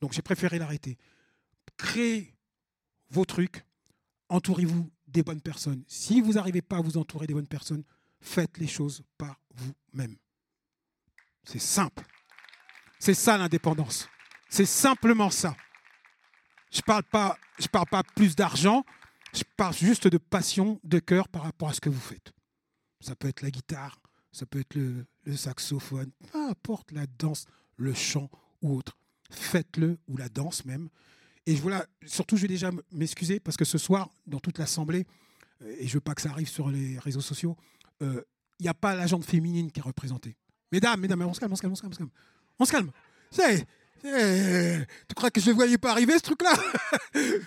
Donc 0.00 0.12
j'ai 0.12 0.22
préféré 0.22 0.58
l'arrêter. 0.58 0.96
Créez 1.76 2.34
vos 3.10 3.24
trucs, 3.24 3.64
entourez-vous 4.28 4.90
des 5.06 5.22
bonnes 5.22 5.40
personnes. 5.40 5.82
Si 5.86 6.20
vous 6.20 6.34
n'arrivez 6.34 6.62
pas 6.62 6.78
à 6.78 6.80
vous 6.80 6.96
entourer 6.96 7.26
des 7.26 7.34
bonnes 7.34 7.48
personnes, 7.48 7.84
faites 8.20 8.58
les 8.58 8.66
choses 8.66 9.02
par 9.16 9.40
vous-même. 9.54 10.16
C'est 11.48 11.58
simple. 11.58 12.04
C'est 12.98 13.14
ça 13.14 13.38
l'indépendance. 13.38 14.06
C'est 14.50 14.66
simplement 14.66 15.30
ça. 15.30 15.56
Je 16.70 16.82
parle 16.82 17.04
pas, 17.04 17.38
parle 17.72 17.86
pas 17.86 18.02
plus 18.02 18.36
d'argent. 18.36 18.84
Je 19.32 19.44
parle 19.56 19.72
juste 19.72 20.08
de 20.08 20.18
passion, 20.18 20.78
de 20.84 20.98
cœur 20.98 21.26
par 21.28 21.44
rapport 21.44 21.70
à 21.70 21.72
ce 21.72 21.80
que 21.80 21.88
vous 21.88 22.00
faites. 22.00 22.34
Ça 23.00 23.16
peut 23.16 23.28
être 23.28 23.40
la 23.40 23.50
guitare, 23.50 23.98
ça 24.30 24.44
peut 24.44 24.60
être 24.60 24.74
le, 24.74 25.06
saxophone, 25.36 26.10
peu 26.30 26.50
importe 26.50 26.92
la 26.92 27.06
danse, 27.06 27.46
le 27.76 27.94
chant 27.94 28.28
ou 28.60 28.76
autre. 28.76 28.98
Faites-le 29.30 29.98
ou 30.06 30.18
la 30.18 30.28
danse 30.28 30.66
même. 30.66 30.90
Et 31.46 31.54
voilà, 31.54 31.86
surtout, 32.04 32.36
je 32.36 32.42
vais 32.42 32.48
déjà 32.48 32.70
m'excuser 32.92 33.40
parce 33.40 33.56
que 33.56 33.64
ce 33.64 33.78
soir, 33.78 34.10
dans 34.26 34.40
toute 34.40 34.58
l'assemblée, 34.58 35.06
et 35.64 35.86
je 35.86 35.94
veux 35.94 36.02
pas 36.02 36.14
que 36.14 36.20
ça 36.20 36.30
arrive 36.30 36.48
sur 36.48 36.68
les 36.68 36.98
réseaux 36.98 37.22
sociaux, 37.22 37.56
euh, 38.02 38.22
il 38.58 38.64
n'y 38.64 38.68
a 38.68 38.74
pas 38.74 38.94
l'agente 38.94 39.24
féminine 39.24 39.72
qui 39.72 39.80
est 39.80 39.82
représentée. 39.82 40.36
Mesdames, 40.72 41.00
mesdames, 41.00 41.22
on 41.22 41.34
se 41.34 41.40
calme, 41.40 41.52
on 41.52 41.56
se 41.56 41.62
calme, 41.62 41.72
on 41.72 41.76
se 41.76 41.80
calme, 41.82 41.92
on 42.58 42.64
se 42.64 42.72
calme. 42.72 42.90
On 43.30 43.34
se 43.34 43.42
calme. 43.42 43.66
Tu 45.08 45.14
crois 45.14 45.30
que 45.30 45.40
je 45.40 45.50
ne 45.50 45.54
voyais 45.54 45.78
pas 45.78 45.90
arriver 45.92 46.14
ce 46.14 46.22
truc-là? 46.22 46.54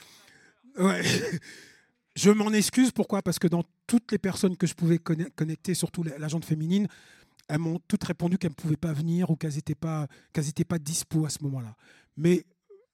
Ouais. 0.78 1.04
Je 2.16 2.32
m'en 2.32 2.52
excuse. 2.54 2.92
Pourquoi? 2.92 3.22
Parce 3.22 3.40
que 3.40 3.48
dans 3.48 3.64
toutes 3.88 4.12
les 4.14 4.18
personnes 4.18 4.56
que 4.56 4.66
je 4.66 4.74
pouvais 4.74 5.00
conne- 5.00 5.30
connecter, 5.36 5.74
surtout 5.74 6.02
la- 6.04 6.18
l'agente 6.18 6.46
féminine, 6.46 6.88
elles 7.50 7.58
m'ont 7.60 7.80
toutes 7.90 8.04
répondu 8.06 8.38
qu'elles 8.38 8.52
ne 8.52 8.56
pouvaient 8.56 8.78
pas 8.78 8.94
venir 8.94 9.30
ou 9.30 9.36
qu'elles 9.36 9.56
n'étaient 9.56 9.76
pas, 9.76 10.08
qu'elles 10.32 10.48
étaient 10.48 10.64
pas 10.64 10.80
dispo 10.80 11.26
à 11.26 11.30
ce 11.30 11.44
moment-là. 11.44 11.76
Mais 12.16 12.46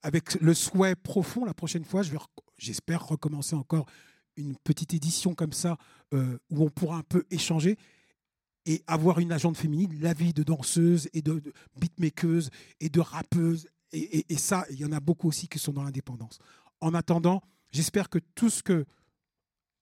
avec 0.02 0.40
le 0.40 0.54
souhait 0.54 0.96
profond, 0.96 1.44
la 1.44 1.54
prochaine 1.54 1.84
fois, 1.84 2.02
je 2.02 2.10
vais, 2.10 2.18
j'espère 2.56 3.06
recommencer 3.06 3.54
encore 3.54 3.86
une 4.36 4.56
petite 4.56 4.92
édition 4.94 5.34
comme 5.34 5.52
ça 5.52 5.76
euh, 6.14 6.38
où 6.50 6.64
on 6.64 6.68
pourra 6.70 6.96
un 6.98 7.02
peu 7.02 7.24
échanger 7.30 7.76
et 8.68 8.84
avoir 8.86 9.18
une 9.18 9.32
agente 9.32 9.56
féminine, 9.56 9.98
la 9.98 10.12
vie 10.12 10.34
de 10.34 10.42
danseuse 10.42 11.08
et 11.14 11.22
de, 11.22 11.40
de 11.40 11.54
beatmakeuse 11.80 12.50
et 12.80 12.90
de 12.90 13.00
rappeuse. 13.00 13.66
Et, 13.92 14.36
ça, 14.36 14.66
il 14.68 14.76
y 14.78 14.84
en 14.84 14.92
a 14.92 15.00
beaucoup 15.00 15.28
aussi 15.28 15.48
qui 15.48 15.58
sont 15.58 15.72
dans 15.72 15.82
l'indépendance. 15.82 16.38
En 16.82 16.92
attendant, 16.92 17.42
j'espère 17.70 18.10
que 18.10 18.18
tout 18.34 18.50
ce 18.50 18.62
que 18.62 18.84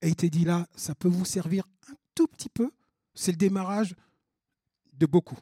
a 0.02 0.06
été 0.06 0.30
dit 0.30 0.44
là, 0.44 0.68
ça 0.76 0.94
peut 0.94 1.08
vous 1.08 1.24
servir 1.24 1.64
un 1.90 1.94
tout 2.14 2.28
petit 2.28 2.48
peu. 2.48 2.70
C'est 3.14 3.32
le 3.32 3.36
démarrage 3.36 3.96
de 4.92 5.06
beaucoup. 5.06 5.38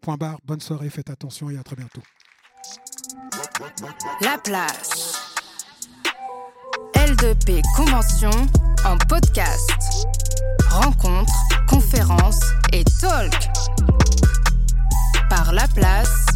Point 0.00 0.16
barre, 0.16 0.38
bonne 0.44 0.60
soirée, 0.60 0.90
faites 0.90 1.10
attention 1.10 1.50
et 1.50 1.58
à 1.58 1.64
très 1.64 1.74
bientôt. 1.74 2.02
La 4.20 4.38
place. 4.38 5.34
L2P 6.94 7.60
Convention 7.74 8.30
en 8.84 8.96
podcast. 9.08 9.68
Rencontres, 10.70 11.32
conférences 11.68 12.40
et 12.72 12.84
talk. 12.84 13.50
Par 15.28 15.52
La 15.52 15.66
Place 15.68 16.27